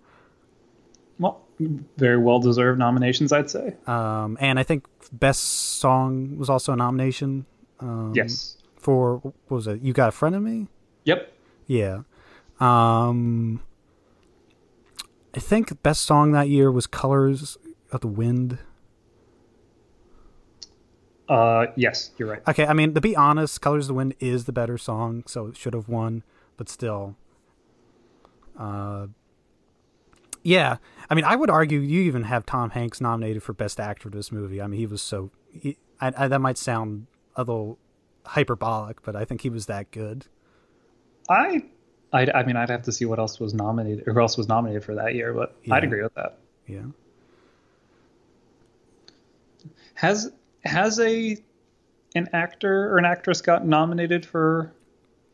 Very 1.97 2.19
well 2.19 2.39
deserved 2.39 2.79
nominations, 2.79 3.33
I'd 3.33 3.51
say. 3.51 3.75
Um 3.87 4.37
and 4.41 4.59
I 4.59 4.63
think 4.63 4.87
best 5.13 5.43
song 5.81 6.39
was 6.39 6.49
also 6.51 6.73
a 6.73 6.77
nomination 6.77 7.47
um 7.81 8.13
yes. 8.15 8.57
for 8.77 9.19
what 9.19 9.35
was 9.49 9.67
it? 9.67 9.81
You 9.83 9.93
Got 9.93 10.09
a 10.09 10.13
Friend 10.13 10.35
of 10.35 10.43
Me? 10.43 10.69
Yep. 11.05 11.33
Yeah. 11.67 12.03
Um 12.61 13.63
I 15.35 15.41
think 15.41 15.83
best 15.83 16.03
song 16.03 16.33
that 16.33 16.49
year 16.49 16.73
was 16.73 16.87
Colors 16.87 17.59
of 17.93 18.01
the 18.01 18.09
Wind. 18.09 18.59
Uh, 21.29 21.67
yes, 21.77 22.11
you're 22.17 22.29
right. 22.29 22.43
Okay, 22.49 22.65
I 22.67 22.73
mean 22.73 22.95
to 22.95 23.01
be 23.03 23.15
honest, 23.15 23.61
"Colors 23.61 23.85
of 23.85 23.89
the 23.89 23.95
Wind" 23.95 24.15
is 24.19 24.47
the 24.47 24.53
better 24.53 24.79
song, 24.79 25.25
so 25.27 25.47
it 25.49 25.57
should 25.57 25.75
have 25.75 25.87
won. 25.89 26.23
But 26.57 26.69
still, 26.71 27.17
uh, 28.59 29.09
Yeah, 30.43 30.79
I 31.11 31.15
mean, 31.15 31.25
I 31.25 31.37
would 31.37 31.49
argue 31.51 31.81
you 31.81 32.03
even 32.03 32.25
have 32.25 32.45
Tom 32.45 32.71
Hanks 32.71 33.01
nominated 33.01 33.43
for 33.43 33.53
Best 33.55 33.81
Actor 33.81 34.11
for 34.11 34.17
this 34.17 34.31
movie. 34.31 34.61
I 34.61 34.67
mean, 34.67 34.79
he 34.79 34.87
was 34.87 35.01
so. 35.03 35.31
He, 35.53 35.79
I, 36.01 36.13
I, 36.17 36.29
that 36.29 36.41
might 36.41 36.59
sound 36.59 37.07
a 37.35 37.41
little 37.43 37.79
hyperbolic, 38.27 39.03
but 39.03 39.17
I 39.17 39.25
think 39.25 39.41
he 39.41 39.49
was 39.51 39.67
that 39.67 39.91
good. 39.91 40.27
I, 41.31 41.63
I, 42.13 42.27
I 42.35 42.43
mean, 42.45 42.57
I'd 42.57 42.69
have 42.71 42.83
to 42.83 42.93
see 42.93 43.05
what 43.07 43.19
else 43.19 43.41
was 43.41 43.55
nominated, 43.55 44.07
or 44.07 44.13
who 44.13 44.21
else 44.21 44.37
was 44.37 44.49
nominated 44.49 44.85
for 44.85 44.95
that 44.97 45.15
year, 45.15 45.33
but 45.33 45.55
I'd 45.71 45.85
agree 45.85 46.03
with 46.03 46.15
that. 46.15 46.39
Yeah. 46.67 46.85
Has 49.95 50.31
has 50.65 51.01
a 51.01 51.37
an 52.15 52.29
actor 52.33 52.93
or 52.93 52.99
an 52.99 53.05
actress 53.05 53.41
got 53.41 53.67
nominated 53.67 54.25
for 54.25 54.73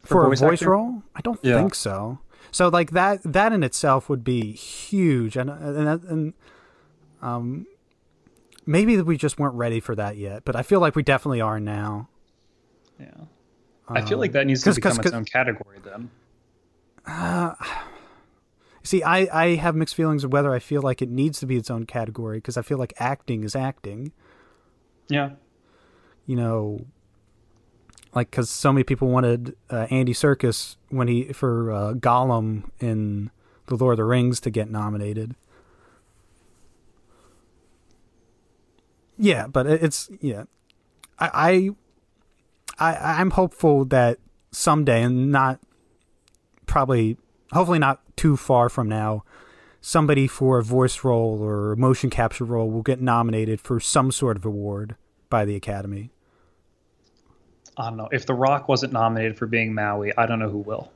For, 0.02 0.26
voice 0.26 0.40
a 0.40 0.44
voice 0.46 0.62
actor? 0.62 0.70
role, 0.70 1.02
I 1.14 1.20
don't 1.20 1.38
Yeah. 1.42 1.58
think 1.58 1.74
so. 1.74 2.18
So 2.54 2.68
like 2.68 2.92
that 2.92 3.20
that 3.24 3.52
in 3.52 3.64
itself 3.64 4.08
would 4.08 4.22
be 4.22 4.52
huge, 4.52 5.36
and 5.36 5.50
and 5.50 6.04
and 6.04 6.34
um, 7.20 7.66
maybe 8.64 9.00
we 9.02 9.16
just 9.16 9.40
weren't 9.40 9.56
ready 9.56 9.80
for 9.80 9.96
that 9.96 10.16
yet. 10.16 10.44
But 10.44 10.54
I 10.54 10.62
feel 10.62 10.78
like 10.78 10.94
we 10.94 11.02
definitely 11.02 11.40
are 11.40 11.58
now. 11.58 12.08
Yeah. 13.00 13.08
I 13.88 14.02
feel 14.02 14.18
like 14.18 14.30
that 14.32 14.46
needs 14.46 14.62
to 14.62 14.70
Um, 14.70 14.74
'cause- 14.74 14.76
become 14.76 14.96
'cause- 14.98 15.06
its 15.06 15.14
own 15.14 15.24
category 15.24 15.78
then. 15.84 16.10
See, 18.84 19.02
I, 19.02 19.28
I 19.32 19.54
have 19.56 19.74
mixed 19.74 19.94
feelings 19.94 20.22
of 20.24 20.32
whether 20.32 20.52
I 20.52 20.58
feel 20.58 20.80
like 20.82 21.02
it 21.02 21.08
needs 21.10 21.40
to 21.40 21.46
be 21.46 21.56
its 21.56 21.70
own 21.70 21.86
category 21.86 22.38
because 22.38 22.56
I 22.56 22.62
feel 22.62 22.78
like 22.78 22.92
acting 22.98 23.42
is 23.42 23.56
acting. 23.56 24.12
Yeah. 25.08 25.30
You 26.26 26.36
know, 26.36 26.86
like 28.14 28.30
because 28.30 28.48
so 28.48 28.72
many 28.72 28.84
people 28.84 29.08
wanted 29.08 29.56
uh, 29.70 29.86
Andy 29.90 30.12
Serkis 30.12 30.76
when 30.88 31.08
he 31.08 31.32
for 31.32 31.72
uh, 31.72 31.92
Gollum 31.94 32.70
in 32.80 33.30
the 33.66 33.76
Lord 33.76 33.94
of 33.94 33.96
the 33.98 34.04
Rings 34.04 34.40
to 34.40 34.50
get 34.50 34.70
nominated. 34.70 35.34
Yeah, 39.16 39.46
but 39.46 39.66
it's 39.66 40.10
yeah, 40.20 40.44
I 41.18 41.70
I 42.78 42.92
I 42.92 43.20
I'm 43.20 43.30
hopeful 43.30 43.84
that 43.86 44.18
someday 44.52 45.02
and 45.02 45.32
not 45.32 45.60
probably 46.66 47.16
hopefully 47.52 47.78
not 47.78 48.00
too 48.16 48.36
far 48.36 48.68
from 48.68 48.88
now 48.88 49.24
somebody 49.80 50.26
for 50.26 50.58
a 50.58 50.62
voice 50.62 51.04
role 51.04 51.42
or 51.42 51.76
motion 51.76 52.08
capture 52.08 52.44
role 52.44 52.70
will 52.70 52.82
get 52.82 53.02
nominated 53.02 53.60
for 53.60 53.78
some 53.78 54.10
sort 54.10 54.34
of 54.34 54.44
award 54.44 54.96
by 55.28 55.44
the 55.44 55.54
academy 55.54 56.10
I 57.76 57.88
don't 57.88 57.96
know. 57.96 58.08
If 58.12 58.26
The 58.26 58.34
Rock 58.34 58.68
wasn't 58.68 58.92
nominated 58.92 59.36
for 59.36 59.46
being 59.46 59.74
Maui, 59.74 60.12
I 60.16 60.26
don't 60.26 60.38
know 60.38 60.48
who 60.48 60.58
will. 60.58 60.92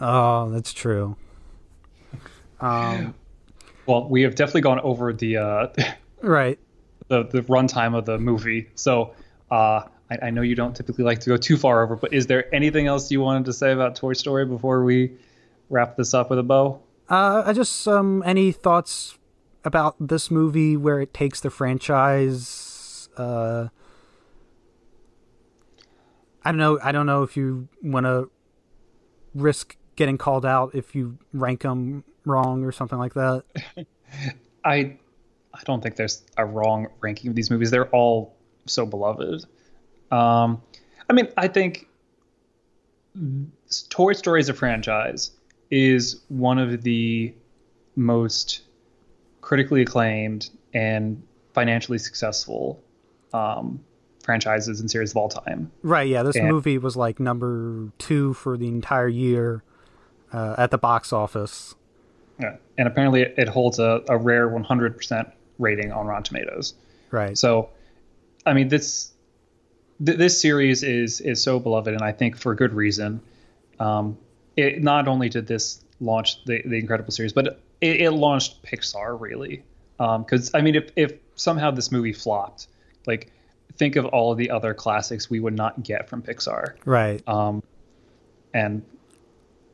oh 0.00 0.50
that's 0.50 0.72
true 0.72 1.16
um 2.60 3.14
Well, 3.86 4.08
we 4.08 4.22
have 4.22 4.34
definitely 4.34 4.62
gone 4.62 4.80
over 4.80 5.12
the 5.12 5.36
uh, 5.36 5.66
right 6.22 6.58
the 7.08 7.24
the 7.24 7.42
runtime 7.42 7.96
of 7.96 8.04
the 8.04 8.18
movie, 8.18 8.68
so 8.74 9.14
uh, 9.50 9.82
I, 10.10 10.18
I 10.24 10.30
know 10.30 10.42
you 10.42 10.54
don't 10.54 10.74
typically 10.74 11.04
like 11.04 11.20
to 11.20 11.30
go 11.30 11.36
too 11.36 11.56
far 11.56 11.82
over. 11.84 11.94
But 11.96 12.12
is 12.12 12.26
there 12.26 12.52
anything 12.54 12.86
else 12.88 13.10
you 13.10 13.20
wanted 13.20 13.44
to 13.44 13.52
say 13.52 13.72
about 13.72 13.94
Toy 13.94 14.14
Story 14.14 14.44
before 14.44 14.82
we 14.84 15.12
wrap 15.70 15.96
this 15.96 16.14
up 16.14 16.30
with 16.30 16.38
a 16.38 16.42
bow? 16.42 16.80
uh 17.08 17.44
i 17.46 17.52
just 17.52 17.86
um 17.86 18.20
any 18.26 18.50
thoughts 18.50 19.16
about 19.64 19.94
this 20.00 20.28
movie 20.28 20.76
where 20.76 21.00
it 21.00 21.14
takes 21.14 21.40
the 21.40 21.50
franchise 21.50 23.08
uh 23.16 23.68
i 26.46 26.50
don't 26.50 26.58
know 26.58 26.78
i 26.82 26.92
don't 26.92 27.06
know 27.06 27.22
if 27.22 27.36
you 27.36 27.68
want 27.82 28.06
to 28.06 28.30
risk 29.34 29.76
getting 29.96 30.16
called 30.18 30.46
out 30.46 30.74
if 30.74 30.94
you 30.94 31.18
rank 31.32 31.62
them 31.62 32.04
wrong 32.24 32.64
or 32.64 32.72
something 32.72 32.98
like 32.98 33.14
that 33.14 33.44
I 34.66 34.96
I 35.54 35.60
don't 35.64 35.82
think 35.82 35.96
there's 35.96 36.22
a 36.36 36.44
wrong 36.44 36.88
ranking 37.00 37.30
of 37.30 37.36
these 37.36 37.50
movies. 37.50 37.70
They're 37.70 37.88
all 37.88 38.36
so 38.66 38.84
beloved. 38.84 39.44
Um, 40.10 40.60
I 41.08 41.12
mean, 41.14 41.28
I 41.36 41.48
think 41.48 41.88
Toy 43.88 44.12
Story 44.12 44.40
as 44.40 44.48
a 44.50 44.54
franchise 44.54 45.30
is 45.70 46.20
one 46.28 46.58
of 46.58 46.82
the 46.82 47.32
most 47.94 48.62
critically 49.40 49.82
acclaimed 49.82 50.50
and 50.74 51.22
financially 51.54 51.98
successful 51.98 52.82
um, 53.32 53.82
franchises 54.26 54.80
and 54.80 54.90
series 54.90 55.12
of 55.12 55.16
all 55.16 55.28
time. 55.30 55.70
Right, 55.82 56.08
yeah. 56.08 56.22
This 56.22 56.36
And- 56.36 56.48
movie 56.48 56.76
was 56.76 56.96
like 56.96 57.18
number 57.18 57.90
two 57.96 58.34
for 58.34 58.58
the 58.58 58.68
entire 58.68 59.08
year 59.08 59.62
uh, 60.32 60.56
at 60.58 60.70
the 60.70 60.78
box 60.78 61.12
office. 61.12 61.74
Yeah. 62.38 62.56
And 62.76 62.86
apparently, 62.86 63.22
it, 63.22 63.34
it 63.38 63.48
holds 63.48 63.78
a, 63.78 64.02
a 64.10 64.18
rare 64.18 64.50
100% 64.50 65.32
rating 65.58 65.92
on 65.92 66.06
Rotten 66.06 66.24
Tomatoes. 66.24 66.74
Right. 67.10 67.38
So, 67.38 67.70
I 68.44 68.52
mean, 68.52 68.68
this 68.68 69.12
th- 70.04 70.18
this 70.18 70.38
series 70.38 70.82
is 70.82 71.20
is 71.22 71.42
so 71.42 71.58
beloved, 71.58 71.94
and 71.94 72.02
I 72.02 72.12
think 72.12 72.36
for 72.36 72.54
good 72.54 72.74
reason. 72.74 73.20
Um, 73.80 74.18
it 74.56 74.82
not 74.82 75.08
only 75.08 75.28
did 75.30 75.46
this 75.46 75.82
launch 76.00 76.44
the 76.44 76.60
the 76.66 76.76
Incredible 76.76 77.12
series, 77.12 77.32
but 77.32 77.58
it, 77.80 78.00
it 78.02 78.10
launched 78.10 78.62
Pixar 78.62 79.18
really. 79.18 79.62
Because 79.98 80.50
I 80.52 80.60
mean, 80.60 80.74
if 80.74 80.90
if 80.96 81.14
somehow 81.36 81.70
this 81.70 81.90
movie 81.90 82.12
flopped, 82.12 82.66
like 83.06 83.32
think 83.76 83.96
of 83.96 84.06
all 84.06 84.32
of 84.32 84.38
the 84.38 84.50
other 84.50 84.74
classics 84.74 85.28
we 85.30 85.40
would 85.40 85.54
not 85.54 85.82
get 85.82 86.08
from 86.08 86.22
Pixar, 86.22 86.74
right. 86.84 87.26
um, 87.28 87.62
and 88.54 88.82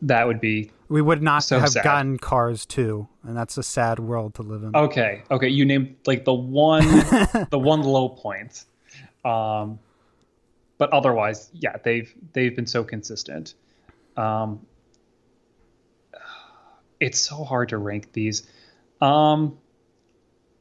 that 0.02 0.26
would 0.26 0.40
be 0.40 0.70
we 0.92 1.00
would 1.00 1.22
not 1.22 1.42
so 1.42 1.58
have 1.58 1.70
sad. 1.70 1.84
gotten 1.84 2.18
Cars 2.18 2.66
2, 2.66 3.08
and 3.22 3.34
that's 3.34 3.56
a 3.56 3.62
sad 3.62 3.98
world 3.98 4.34
to 4.34 4.42
live 4.42 4.62
in. 4.62 4.76
Okay, 4.76 5.22
okay. 5.30 5.48
You 5.48 5.64
named 5.64 5.96
like 6.06 6.26
the 6.26 6.34
one 6.34 6.84
the 7.50 7.58
one 7.58 7.82
low 7.82 8.10
point. 8.10 8.66
Um 9.24 9.78
but 10.76 10.92
otherwise, 10.92 11.48
yeah, 11.54 11.76
they've 11.82 12.12
they've 12.34 12.54
been 12.54 12.66
so 12.66 12.84
consistent. 12.84 13.54
Um 14.18 14.66
it's 17.00 17.18
so 17.18 17.42
hard 17.42 17.70
to 17.70 17.78
rank 17.78 18.12
these. 18.12 18.46
Um 19.00 19.56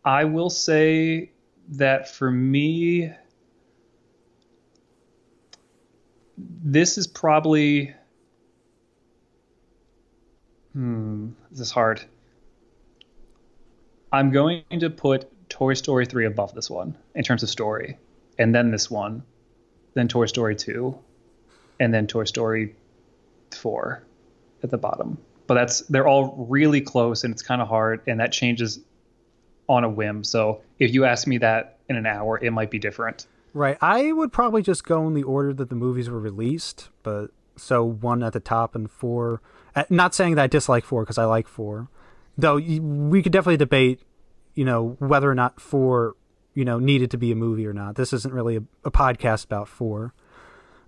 I 0.06 0.24
will 0.24 0.50
say 0.50 1.32
that 1.72 2.10
for 2.10 2.32
me 2.32 3.12
this 6.64 6.98
is 6.98 7.08
probably 7.08 7.94
hmm, 10.74 11.30
this 11.50 11.60
is 11.60 11.72
hard. 11.72 12.02
I'm 14.12 14.32
going 14.32 14.64
to 14.80 14.90
put 14.90 15.32
Toy 15.50 15.74
Story 15.74 16.06
3 16.06 16.26
above 16.26 16.54
this 16.54 16.70
one 16.70 16.98
in 17.16 17.24
terms 17.24 17.44
of 17.44 17.50
story, 17.50 17.98
and 18.38 18.54
then 18.54 18.72
this 18.72 18.90
one, 18.90 19.24
then 19.94 20.08
Toy 20.08 20.26
Story 20.26 20.56
2, 20.56 20.98
and 21.80 21.94
then 21.94 22.08
Toy 22.08 22.26
Story 22.26 22.76
4 23.56 24.04
at 24.64 24.70
the 24.70 24.78
bottom. 24.78 25.18
But 25.48 25.56
that's 25.56 25.82
they're 25.82 26.08
all 26.08 26.46
really 26.50 26.82
close 26.82 27.24
and 27.24 27.34
it's 27.34 27.42
kind 27.42 27.62
of 27.62 27.68
hard 27.68 28.02
and 28.08 28.20
that 28.20 28.32
changes 28.32 28.80
on 29.68 29.84
a 29.84 29.90
whim. 29.90 30.24
So 30.24 30.62
if 30.80 30.94
you 30.94 31.06
ask 31.06 31.28
me 31.28 31.40
that 31.40 31.80
in 31.90 31.96
an 31.96 32.06
hour, 32.06 32.40
it 32.42 32.52
might 32.52 32.72
be 32.72 32.80
different. 32.80 33.28
Right. 33.54 33.78
I 33.82 34.12
would 34.12 34.32
probably 34.32 34.62
just 34.62 34.86
go 34.86 35.06
in 35.08 35.14
the 35.14 35.24
order 35.24 35.54
that 35.54 35.70
the 35.70 35.76
movies 35.76 36.10
were 36.10 36.20
released, 36.20 36.90
but 37.04 37.32
so 37.58 37.84
one 37.84 38.24
at 38.24 38.34
the 38.34 38.40
top 38.40 38.76
and 38.76 38.90
four. 38.90 39.42
uh, 39.76 39.84
Not 39.90 40.16
saying 40.16 40.36
that 40.36 40.44
I 40.44 40.48
dislike 40.48 40.86
four 40.86 41.04
because 41.04 41.18
I 41.18 41.26
like 41.26 41.48
four, 41.48 41.90
though. 42.38 42.56
We 42.56 43.22
could 43.22 43.34
definitely 43.34 43.58
debate, 43.58 44.02
you 44.56 44.64
know, 44.64 44.96
whether 45.00 45.30
or 45.30 45.36
not 45.36 45.60
four, 45.60 46.16
you 46.54 46.64
know, 46.64 46.80
needed 46.80 47.12
to 47.12 47.18
be 47.18 47.32
a 47.32 47.36
movie 47.36 47.68
or 47.68 47.74
not. 47.74 47.96
This 47.96 48.14
isn't 48.14 48.34
really 48.34 48.56
a, 48.56 48.64
a 48.86 48.92
podcast 48.92 49.46
about 49.46 49.68
four. 49.68 50.14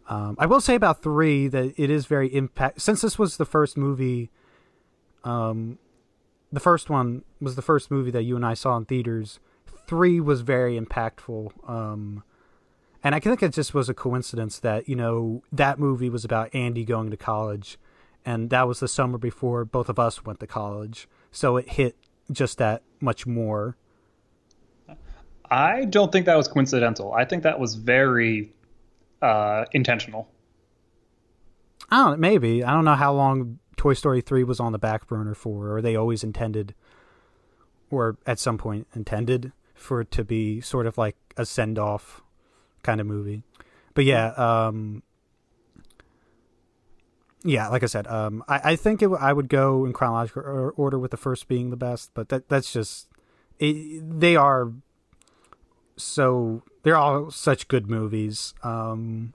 Um, 0.08 0.36
I 0.40 0.46
will 0.46 0.62
say 0.62 0.76
about 0.76 1.02
three 1.02 1.48
that 1.48 1.74
it 1.78 1.90
is 1.90 2.06
very 2.06 2.34
impact. 2.34 2.82
Since 2.82 3.02
this 3.02 3.20
was 3.20 3.38
the 3.38 3.46
first 3.46 3.78
movie, 3.78 4.30
um, 5.24 5.80
the 6.52 6.60
first 6.60 6.90
one 6.90 7.24
was 7.42 7.56
the 7.56 7.62
first 7.62 7.90
movie 7.92 8.12
that 8.12 8.24
you 8.24 8.36
and 8.36 8.46
I 8.46 8.54
saw 8.54 8.78
in 8.78 8.86
theaters. 8.86 9.40
Three 9.88 10.20
was 10.20 10.42
very 10.42 10.80
impactful. 10.80 11.70
Um, 11.70 12.24
and 13.04 13.14
I 13.14 13.20
think 13.20 13.44
it 13.44 13.54
just 13.54 13.74
was 13.74 13.90
a 13.90 13.94
coincidence 13.94 14.60
that, 14.60 14.88
you 14.88 14.96
know, 14.96 15.44
that 15.52 15.78
movie 15.78 16.10
was 16.10 16.24
about 16.24 16.56
Andy 16.56 16.86
going 16.86 17.12
to 17.12 17.18
college. 17.18 17.78
And 18.26 18.50
that 18.50 18.68
was 18.68 18.80
the 18.80 18.88
summer 18.88 19.18
before 19.18 19.66
both 19.66 19.90
of 19.90 20.00
us 20.00 20.24
went 20.24 20.40
to 20.40 20.48
college. 20.48 21.08
So 21.30 21.58
it 21.58 21.70
hit 21.72 21.98
just 22.32 22.58
that 22.60 22.82
much 23.02 23.28
more. 23.28 23.76
I 25.52 25.84
don't 25.86 26.12
think 26.12 26.26
that 26.28 26.38
was 26.38 26.48
coincidental. 26.48 27.14
I 27.14 27.26
think 27.26 27.44
that 27.44 27.60
was 27.60 27.76
very 27.76 28.54
uh, 29.22 29.66
intentional. 29.74 30.30
I 31.90 31.98
don't 31.98 32.12
know, 32.12 32.18
maybe. 32.18 32.64
I 32.64 32.72
don't 32.72 32.86
know 32.86 32.96
how 32.96 33.14
long 33.14 33.60
Toy 33.76 33.94
Story 33.94 34.22
3 34.22 34.46
was 34.46 34.62
on 34.62 34.72
the 34.72 34.80
back 34.80 35.08
burner 35.08 35.36
for, 35.36 35.76
or 35.76 35.82
they 35.82 35.98
always 35.98 36.24
intended, 36.24 36.74
or 37.92 38.18
at 38.26 38.40
some 38.40 38.58
point 38.58 38.88
intended 38.96 39.52
for 39.76 40.02
it 40.02 40.12
to 40.12 40.24
be 40.24 40.62
sort 40.62 40.88
of 40.88 40.98
like 40.98 41.18
a 41.36 41.46
send 41.46 41.78
off 41.78 42.23
kind 42.84 43.02
of 43.02 43.08
movie. 43.08 43.44
But 43.94 44.06
yeah, 44.06 44.28
um, 44.32 45.04
yeah, 47.44 47.68
like 47.68 47.84
I 47.84 47.88
said, 47.88 48.08
um, 48.08 48.44
I, 48.48 48.72
I 48.72 48.76
think 48.76 49.02
it, 49.02 49.10
I 49.20 49.34
would 49.34 49.50
go 49.50 49.86
in 49.86 49.94
chronological 49.94 50.72
order 50.76 50.98
with 50.98 51.12
the 51.12 51.18
first 51.18 51.48
being 51.48 51.70
the 51.70 51.78
best, 51.78 52.12
but 52.14 52.30
that 52.30 52.50
that's 52.50 52.72
just 52.72 53.08
it, 53.60 54.02
they 54.20 54.36
are 54.36 54.72
so 55.98 56.64
they're 56.84 56.96
all 56.98 57.32
such 57.32 57.68
good 57.68 57.90
movies. 57.90 58.54
Um, 58.64 59.34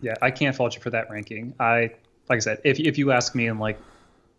Yeah, 0.00 0.14
I 0.22 0.30
can't 0.30 0.54
fault 0.54 0.74
you 0.74 0.80
for 0.80 0.90
that 0.90 1.10
ranking. 1.10 1.54
I 1.58 1.92
like 2.28 2.36
I 2.36 2.40
said, 2.40 2.60
if 2.64 2.78
if 2.78 2.98
you 2.98 3.10
ask 3.10 3.34
me 3.34 3.46
in 3.46 3.58
like 3.58 3.78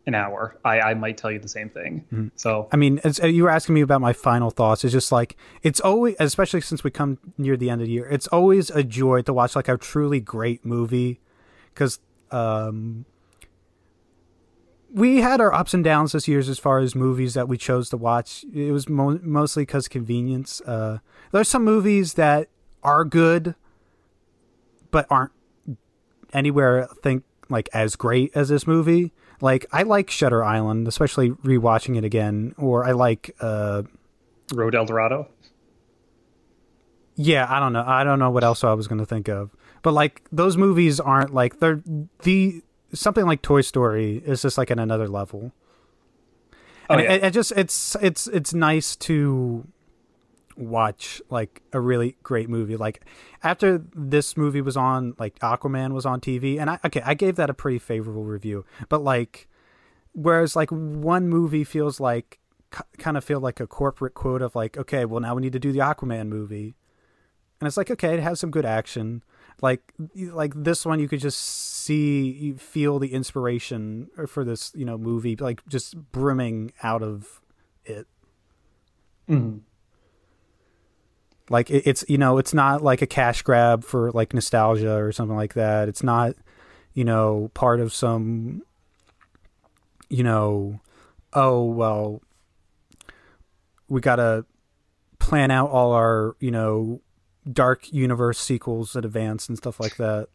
an 0.05 0.15
hour, 0.15 0.57
I 0.65 0.79
I 0.81 0.93
might 0.93 1.17
tell 1.17 1.31
you 1.31 1.39
the 1.39 1.47
same 1.47 1.69
thing. 1.69 2.31
So 2.35 2.67
I 2.71 2.77
mean, 2.77 2.99
as, 3.03 3.19
uh, 3.21 3.27
you 3.27 3.43
were 3.43 3.49
asking 3.49 3.75
me 3.75 3.81
about 3.81 4.01
my 4.01 4.13
final 4.13 4.49
thoughts. 4.49 4.83
It's 4.83 4.93
just 4.93 5.11
like 5.11 5.35
it's 5.61 5.79
always, 5.79 6.15
especially 6.19 6.61
since 6.61 6.83
we 6.83 6.91
come 6.91 7.19
near 7.37 7.55
the 7.57 7.69
end 7.69 7.81
of 7.81 7.87
the 7.87 7.93
year, 7.93 8.07
it's 8.09 8.27
always 8.27 8.69
a 8.69 8.83
joy 8.83 9.21
to 9.23 9.33
watch 9.33 9.55
like 9.55 9.67
a 9.67 9.77
truly 9.77 10.19
great 10.19 10.65
movie 10.65 11.19
because 11.73 11.99
um, 12.31 13.05
we 14.91 15.21
had 15.21 15.39
our 15.41 15.53
ups 15.53 15.73
and 15.73 15.83
downs 15.83 16.13
this 16.13 16.27
year 16.27 16.39
as 16.39 16.59
far 16.59 16.79
as 16.79 16.95
movies 16.95 17.33
that 17.35 17.47
we 17.47 17.57
chose 17.57 17.89
to 17.89 17.97
watch. 17.97 18.45
It 18.53 18.71
was 18.71 18.89
mo- 18.89 19.19
mostly 19.21 19.63
because 19.63 19.87
convenience. 19.87 20.61
Uh, 20.61 20.99
there's 21.31 21.47
some 21.47 21.63
movies 21.63 22.15
that 22.15 22.49
are 22.83 23.05
good, 23.05 23.55
but 24.91 25.05
aren't 25.09 25.31
anywhere 26.33 26.85
I 26.85 26.93
think 27.03 27.23
like 27.49 27.69
as 27.73 27.95
great 27.95 28.31
as 28.35 28.49
this 28.49 28.65
movie. 28.65 29.11
Like 29.41 29.65
I 29.71 29.83
like 29.83 30.09
Shutter 30.09 30.43
Island, 30.43 30.87
especially 30.87 31.31
rewatching 31.31 31.97
it 31.97 32.03
again, 32.03 32.53
or 32.57 32.85
I 32.85 32.91
like 32.91 33.35
uh 33.39 33.83
Road 34.53 34.75
El 34.75 34.85
Dorado. 34.85 35.27
yeah, 37.15 37.45
I 37.49 37.59
don't 37.59 37.73
know. 37.73 37.83
I 37.85 38.03
don't 38.03 38.19
know 38.19 38.29
what 38.31 38.43
else 38.43 38.63
I 38.63 38.73
was 38.73 38.87
going 38.87 38.99
to 38.99 39.05
think 39.05 39.27
of. 39.27 39.51
But 39.81 39.93
like 39.93 40.23
those 40.31 40.57
movies 40.57 40.99
aren't 40.99 41.33
like 41.33 41.59
they're 41.59 41.81
the 42.23 42.61
something 42.93 43.25
like 43.25 43.41
Toy 43.41 43.61
Story 43.61 44.21
is 44.25 44.41
just 44.41 44.57
like 44.57 44.71
at 44.71 44.79
another 44.79 45.07
level. 45.07 45.51
Oh, 46.89 46.95
and 46.95 47.03
yeah. 47.03 47.13
it, 47.13 47.23
it 47.25 47.31
just 47.31 47.51
it's 47.53 47.95
it's 48.01 48.27
it's 48.27 48.53
nice 48.53 48.95
to 48.97 49.67
watch 50.59 51.21
like 51.29 51.61
a 51.73 51.79
really 51.79 52.17
great 52.21 52.49
movie. 52.49 52.75
Like 52.75 53.05
after 53.43 53.83
this 53.95 54.35
movie 54.35 54.61
was 54.61 54.77
on, 54.77 55.15
like 55.17 55.39
Aquaman 55.39 55.93
was 55.93 56.05
on 56.05 56.19
TV, 56.19 56.59
and 56.59 56.69
I 56.69 56.79
okay, 56.85 57.01
I 57.05 57.13
gave 57.13 57.35
that 57.37 57.49
a 57.49 57.53
pretty 57.53 57.79
favorable 57.79 58.25
review. 58.25 58.65
But 58.89 59.01
like, 59.01 59.47
whereas 60.13 60.55
like 60.55 60.69
one 60.69 61.27
movie 61.29 61.63
feels 61.63 61.99
like 61.99 62.39
kind 62.99 63.17
of 63.17 63.23
feel 63.23 63.39
like 63.39 63.59
a 63.59 63.65
corporate 63.65 64.13
quote 64.13 64.41
of 64.41 64.55
like, 64.55 64.77
okay, 64.77 65.05
well 65.05 65.19
now 65.21 65.33
we 65.33 65.41
need 65.41 65.53
to 65.53 65.59
do 65.59 65.71
the 65.71 65.79
Aquaman 65.79 66.27
movie, 66.27 66.75
and 67.59 67.67
it's 67.67 67.77
like 67.77 67.89
okay, 67.89 68.13
it 68.13 68.19
has 68.19 68.39
some 68.39 68.51
good 68.51 68.65
action. 68.65 69.23
Like 69.61 69.93
like 70.15 70.53
this 70.55 70.85
one, 70.85 70.99
you 70.99 71.07
could 71.07 71.19
just 71.19 71.39
see, 71.39 72.29
you 72.29 72.57
feel 72.57 72.99
the 72.99 73.13
inspiration 73.13 74.09
for 74.27 74.43
this 74.43 74.71
you 74.75 74.85
know 74.85 74.97
movie, 74.97 75.35
like 75.35 75.65
just 75.67 75.95
brimming 76.11 76.71
out 76.83 77.01
of 77.01 77.41
it. 77.85 78.07
Mhm. 79.29 79.61
Like 81.49 81.69
it, 81.69 81.83
it's 81.85 82.05
you 82.07 82.17
know 82.17 82.37
it's 82.37 82.53
not 82.53 82.83
like 82.83 83.01
a 83.01 83.07
cash 83.07 83.41
grab 83.41 83.83
for 83.83 84.11
like 84.11 84.33
nostalgia 84.33 84.95
or 84.95 85.11
something 85.11 85.35
like 85.35 85.53
that. 85.55 85.89
It's 85.89 86.03
not 86.03 86.35
you 86.93 87.03
know 87.03 87.51
part 87.53 87.79
of 87.79 87.93
some 87.93 88.63
you 90.09 90.23
know 90.23 90.79
oh 91.33 91.63
well 91.63 92.21
we 93.87 94.01
gotta 94.01 94.45
plan 95.19 95.51
out 95.51 95.69
all 95.69 95.91
our 95.91 96.35
you 96.39 96.51
know 96.51 97.01
dark 97.51 97.91
universe 97.91 98.39
sequels 98.39 98.95
in 98.95 99.03
advance 99.03 99.49
and 99.49 99.57
stuff 99.57 99.79
like 99.79 99.97
that. 99.97 100.29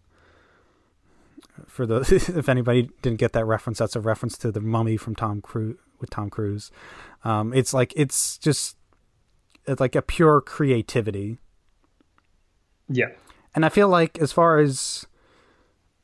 For 1.66 1.86
the 1.86 2.00
if 2.36 2.48
anybody 2.48 2.90
didn't 3.02 3.18
get 3.18 3.32
that 3.32 3.44
reference 3.44 3.78
that's 3.78 3.96
a 3.96 4.00
reference 4.00 4.36
to 4.38 4.50
the 4.50 4.60
mummy 4.60 4.96
from 4.96 5.14
tom 5.14 5.40
cruise 5.40 5.76
with 6.00 6.10
tom 6.10 6.30
cruise. 6.30 6.70
Um 7.24 7.52
it's 7.52 7.72
like 7.72 7.92
it's 7.96 8.38
just 8.38 8.76
like 9.78 9.94
a 9.94 10.02
pure 10.02 10.40
creativity 10.40 11.38
Yeah. 12.88 13.08
and 13.54 13.64
I 13.64 13.68
feel 13.68 13.88
like 13.88 14.18
as 14.18 14.32
far 14.32 14.58
as 14.58 15.06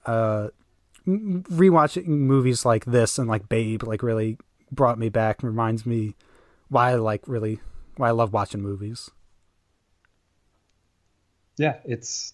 uh 0.06 0.48
rewatching 1.06 2.06
movies 2.06 2.64
like 2.64 2.84
this 2.84 3.18
and 3.18 3.28
like 3.28 3.48
Babe 3.48 3.82
like 3.82 4.02
really 4.02 4.38
brought 4.70 4.98
me 4.98 5.08
back 5.08 5.42
and 5.42 5.50
reminds 5.50 5.84
me 5.84 6.14
why 6.68 6.90
I 6.90 6.94
like 6.94 7.22
really 7.26 7.60
why 7.96 8.08
I 8.08 8.12
love 8.12 8.32
watching 8.32 8.62
movies. 8.62 9.10
yeah 11.56 11.76
it's 11.84 12.32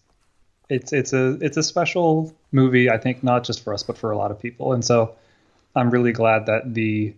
it's 0.69 0.93
it's 0.93 1.13
a 1.13 1.39
it's 1.41 1.57
a 1.57 1.63
special 1.63 2.33
movie 2.53 2.89
i 2.91 2.99
think 2.99 3.23
not 3.25 3.43
just 3.45 3.63
for 3.65 3.73
us 3.75 3.83
but 3.83 3.97
for 3.99 4.11
a 4.11 4.17
lot 4.17 4.31
of 4.31 4.39
people 4.41 4.73
and 4.73 4.85
so 4.85 5.15
i'm 5.75 5.91
really 5.91 6.13
glad 6.13 6.47
that 6.47 6.75
the 6.75 7.13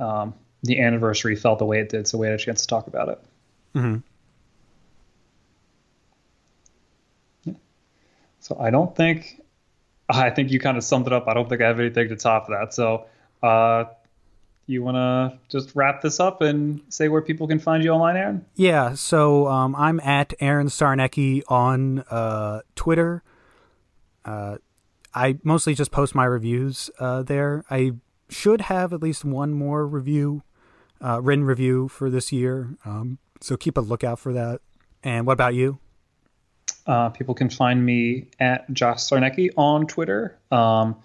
um 0.00 0.32
the 0.66 0.80
anniversary 0.80 1.34
felt 1.36 1.58
the 1.58 1.64
way 1.64 1.80
it 1.80 1.88
did 1.88 2.06
so 2.08 2.18
we 2.18 2.26
had 2.26 2.34
a 2.34 2.38
chance 2.42 2.60
to 2.62 2.66
talk 2.66 2.86
about 2.86 3.08
it 3.08 3.20
Mhm. 3.74 4.02
Yeah. 7.44 7.54
so 8.40 8.56
i 8.60 8.70
don't 8.70 8.94
think 8.96 9.40
i 10.08 10.30
think 10.30 10.50
you 10.50 10.58
kind 10.60 10.76
of 10.76 10.84
summed 10.84 11.06
it 11.06 11.12
up 11.12 11.28
i 11.28 11.34
don't 11.34 11.48
think 11.48 11.60
i 11.62 11.66
have 11.66 11.80
anything 11.80 12.08
to 12.08 12.16
top 12.16 12.48
that 12.48 12.74
so 12.74 13.06
uh 13.42 13.84
you 14.68 14.82
want 14.82 14.96
to 14.96 15.38
just 15.48 15.76
wrap 15.76 16.02
this 16.02 16.18
up 16.18 16.40
and 16.40 16.80
say 16.88 17.06
where 17.06 17.22
people 17.22 17.46
can 17.46 17.60
find 17.60 17.84
you 17.84 17.90
online 17.90 18.16
aaron 18.16 18.44
Yeah, 18.56 18.94
so 18.94 19.46
um, 19.46 19.76
I'm 19.76 20.00
at 20.00 20.34
Aaron 20.40 20.66
Sarnecky 20.66 21.42
on 21.46 22.00
uh, 22.10 22.62
Twitter. 22.74 23.22
Uh, 24.24 24.56
I 25.14 25.38
mostly 25.44 25.74
just 25.74 25.92
post 25.92 26.16
my 26.16 26.24
reviews 26.24 26.90
uh, 26.98 27.22
there. 27.22 27.62
I 27.70 27.92
should 28.28 28.62
have 28.62 28.92
at 28.92 29.00
least 29.00 29.24
one 29.24 29.52
more 29.52 29.86
review, 29.86 30.42
uh, 31.00 31.20
written 31.22 31.44
review 31.44 31.88
for 31.88 32.10
this 32.10 32.32
year. 32.32 32.70
Um, 32.84 33.18
so 33.40 33.56
keep 33.56 33.76
a 33.76 33.80
lookout 33.80 34.18
for 34.18 34.32
that. 34.32 34.60
And 35.02 35.26
what 35.26 35.34
about 35.34 35.54
you? 35.54 35.78
Uh, 36.86 37.08
people 37.10 37.34
can 37.34 37.50
find 37.50 37.84
me 37.84 38.28
at 38.38 38.70
Josh 38.72 38.98
Sarnecky 38.98 39.50
on 39.56 39.86
Twitter. 39.86 40.38
Um, 40.50 40.96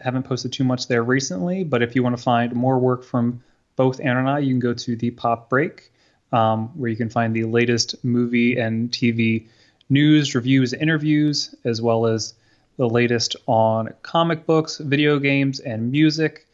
haven't 0.00 0.24
posted 0.24 0.52
too 0.52 0.64
much 0.64 0.88
there 0.88 1.02
recently, 1.02 1.64
but 1.64 1.82
if 1.82 1.94
you 1.94 2.02
want 2.02 2.16
to 2.16 2.22
find 2.22 2.52
more 2.54 2.78
work 2.78 3.04
from 3.04 3.42
both 3.76 4.00
Aaron 4.00 4.18
and 4.18 4.28
I, 4.28 4.38
you 4.40 4.50
can 4.50 4.60
go 4.60 4.74
to 4.74 4.96
the 4.96 5.10
Pop 5.10 5.48
Break, 5.48 5.92
um, 6.32 6.68
where 6.78 6.90
you 6.90 6.96
can 6.96 7.08
find 7.08 7.34
the 7.34 7.44
latest 7.44 8.04
movie 8.04 8.58
and 8.58 8.90
TV 8.90 9.46
news, 9.88 10.34
reviews, 10.34 10.72
interviews, 10.72 11.54
as 11.64 11.80
well 11.80 12.06
as 12.06 12.34
the 12.78 12.88
latest 12.88 13.36
on 13.46 13.92
comic 14.02 14.46
books, 14.46 14.78
video 14.78 15.18
games, 15.18 15.60
and 15.60 15.92
music. 15.92 16.46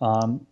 Um, 0.00 0.46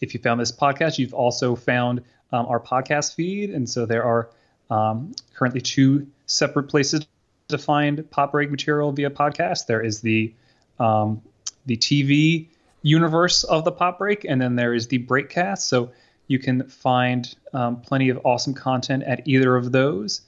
if 0.00 0.14
you 0.14 0.20
found 0.20 0.40
this 0.40 0.52
podcast, 0.52 0.98
you've 0.98 1.14
also 1.14 1.54
found 1.56 2.02
um, 2.32 2.46
our 2.46 2.60
podcast 2.60 3.14
feed, 3.14 3.50
and 3.50 3.68
so 3.68 3.86
there 3.86 4.04
are 4.04 4.30
um, 4.70 5.12
currently 5.34 5.60
two 5.60 6.06
separate 6.26 6.64
places 6.64 7.06
to 7.48 7.58
find 7.58 8.08
pop 8.10 8.32
break 8.32 8.50
material 8.50 8.92
via 8.92 9.10
podcast. 9.10 9.66
There 9.66 9.80
is 9.82 10.00
the 10.00 10.32
um, 10.78 11.22
the 11.66 11.76
TV 11.76 12.48
universe 12.82 13.44
of 13.44 13.64
the 13.64 13.72
pop 13.72 13.98
break, 13.98 14.24
and 14.24 14.40
then 14.40 14.56
there 14.56 14.74
is 14.74 14.88
the 14.88 14.98
breakcast. 14.98 15.68
So 15.68 15.90
you 16.26 16.38
can 16.38 16.68
find 16.68 17.34
um, 17.52 17.80
plenty 17.80 18.10
of 18.10 18.20
awesome 18.24 18.54
content 18.54 19.02
at 19.04 19.26
either 19.26 19.56
of 19.56 19.72
those, 19.72 20.20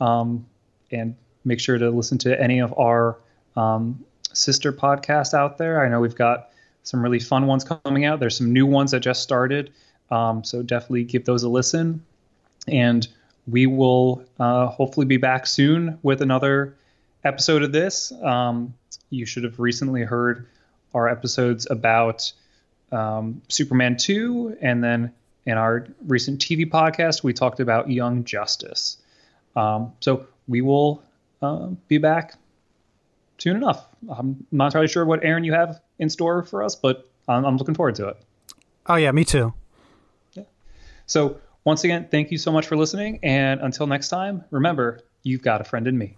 um, 0.00 0.46
and 0.90 1.16
make 1.44 1.60
sure 1.60 1.78
to 1.78 1.90
listen 1.90 2.18
to 2.18 2.40
any 2.40 2.60
of 2.60 2.74
our 2.78 3.18
um, 3.56 4.04
sister 4.32 4.72
podcasts 4.72 5.34
out 5.34 5.58
there. 5.58 5.84
I 5.84 5.88
know 5.88 6.00
we've 6.00 6.14
got 6.14 6.50
some 6.88 7.02
really 7.02 7.18
fun 7.18 7.46
ones 7.46 7.64
coming 7.64 8.06
out. 8.06 8.18
There's 8.18 8.38
some 8.38 8.50
new 8.50 8.64
ones 8.64 8.92
that 8.92 9.00
just 9.00 9.22
started, 9.22 9.70
um, 10.10 10.42
so 10.42 10.62
definitely 10.62 11.04
give 11.04 11.26
those 11.26 11.42
a 11.42 11.48
listen. 11.48 12.02
And 12.66 13.06
we 13.46 13.66
will 13.66 14.24
uh, 14.40 14.68
hopefully 14.68 15.04
be 15.04 15.18
back 15.18 15.46
soon 15.46 15.98
with 16.02 16.22
another 16.22 16.74
episode 17.24 17.62
of 17.62 17.72
this. 17.72 18.10
Um, 18.22 18.72
you 19.10 19.26
should 19.26 19.44
have 19.44 19.60
recently 19.60 20.00
heard 20.00 20.46
our 20.94 21.10
episodes 21.10 21.66
about 21.68 22.32
um, 22.90 23.42
Superman 23.48 23.98
2, 23.98 24.56
and 24.62 24.82
then 24.82 25.12
in 25.44 25.58
our 25.58 25.86
recent 26.06 26.40
TV 26.40 26.66
podcast, 26.66 27.22
we 27.22 27.34
talked 27.34 27.60
about 27.60 27.90
Young 27.90 28.24
Justice. 28.24 28.96
Um, 29.56 29.92
so 30.00 30.26
we 30.46 30.62
will 30.62 31.02
uh, 31.42 31.66
be 31.86 31.98
back 31.98 32.36
soon 33.36 33.56
enough. 33.56 33.84
I'm 34.08 34.46
not 34.50 34.66
entirely 34.66 34.88
sure 34.88 35.04
what 35.04 35.22
Aaron 35.22 35.44
you 35.44 35.52
have 35.52 35.82
in 35.98 36.10
store 36.10 36.42
for 36.42 36.62
us, 36.62 36.74
but 36.74 37.08
I'm, 37.26 37.44
I'm 37.44 37.56
looking 37.56 37.74
forward 37.74 37.94
to 37.96 38.08
it. 38.08 38.16
Oh, 38.86 38.96
yeah, 38.96 39.12
me 39.12 39.24
too. 39.24 39.54
Yeah. 40.34 40.44
So 41.06 41.38
once 41.64 41.84
again, 41.84 42.08
thank 42.10 42.30
you 42.30 42.38
so 42.38 42.52
much 42.52 42.66
for 42.66 42.76
listening, 42.76 43.20
and 43.22 43.60
until 43.60 43.86
next 43.86 44.08
time, 44.08 44.44
remember, 44.50 45.00
you've 45.22 45.42
got 45.42 45.60
a 45.60 45.64
friend 45.64 45.86
in 45.86 45.96
me. 45.96 46.17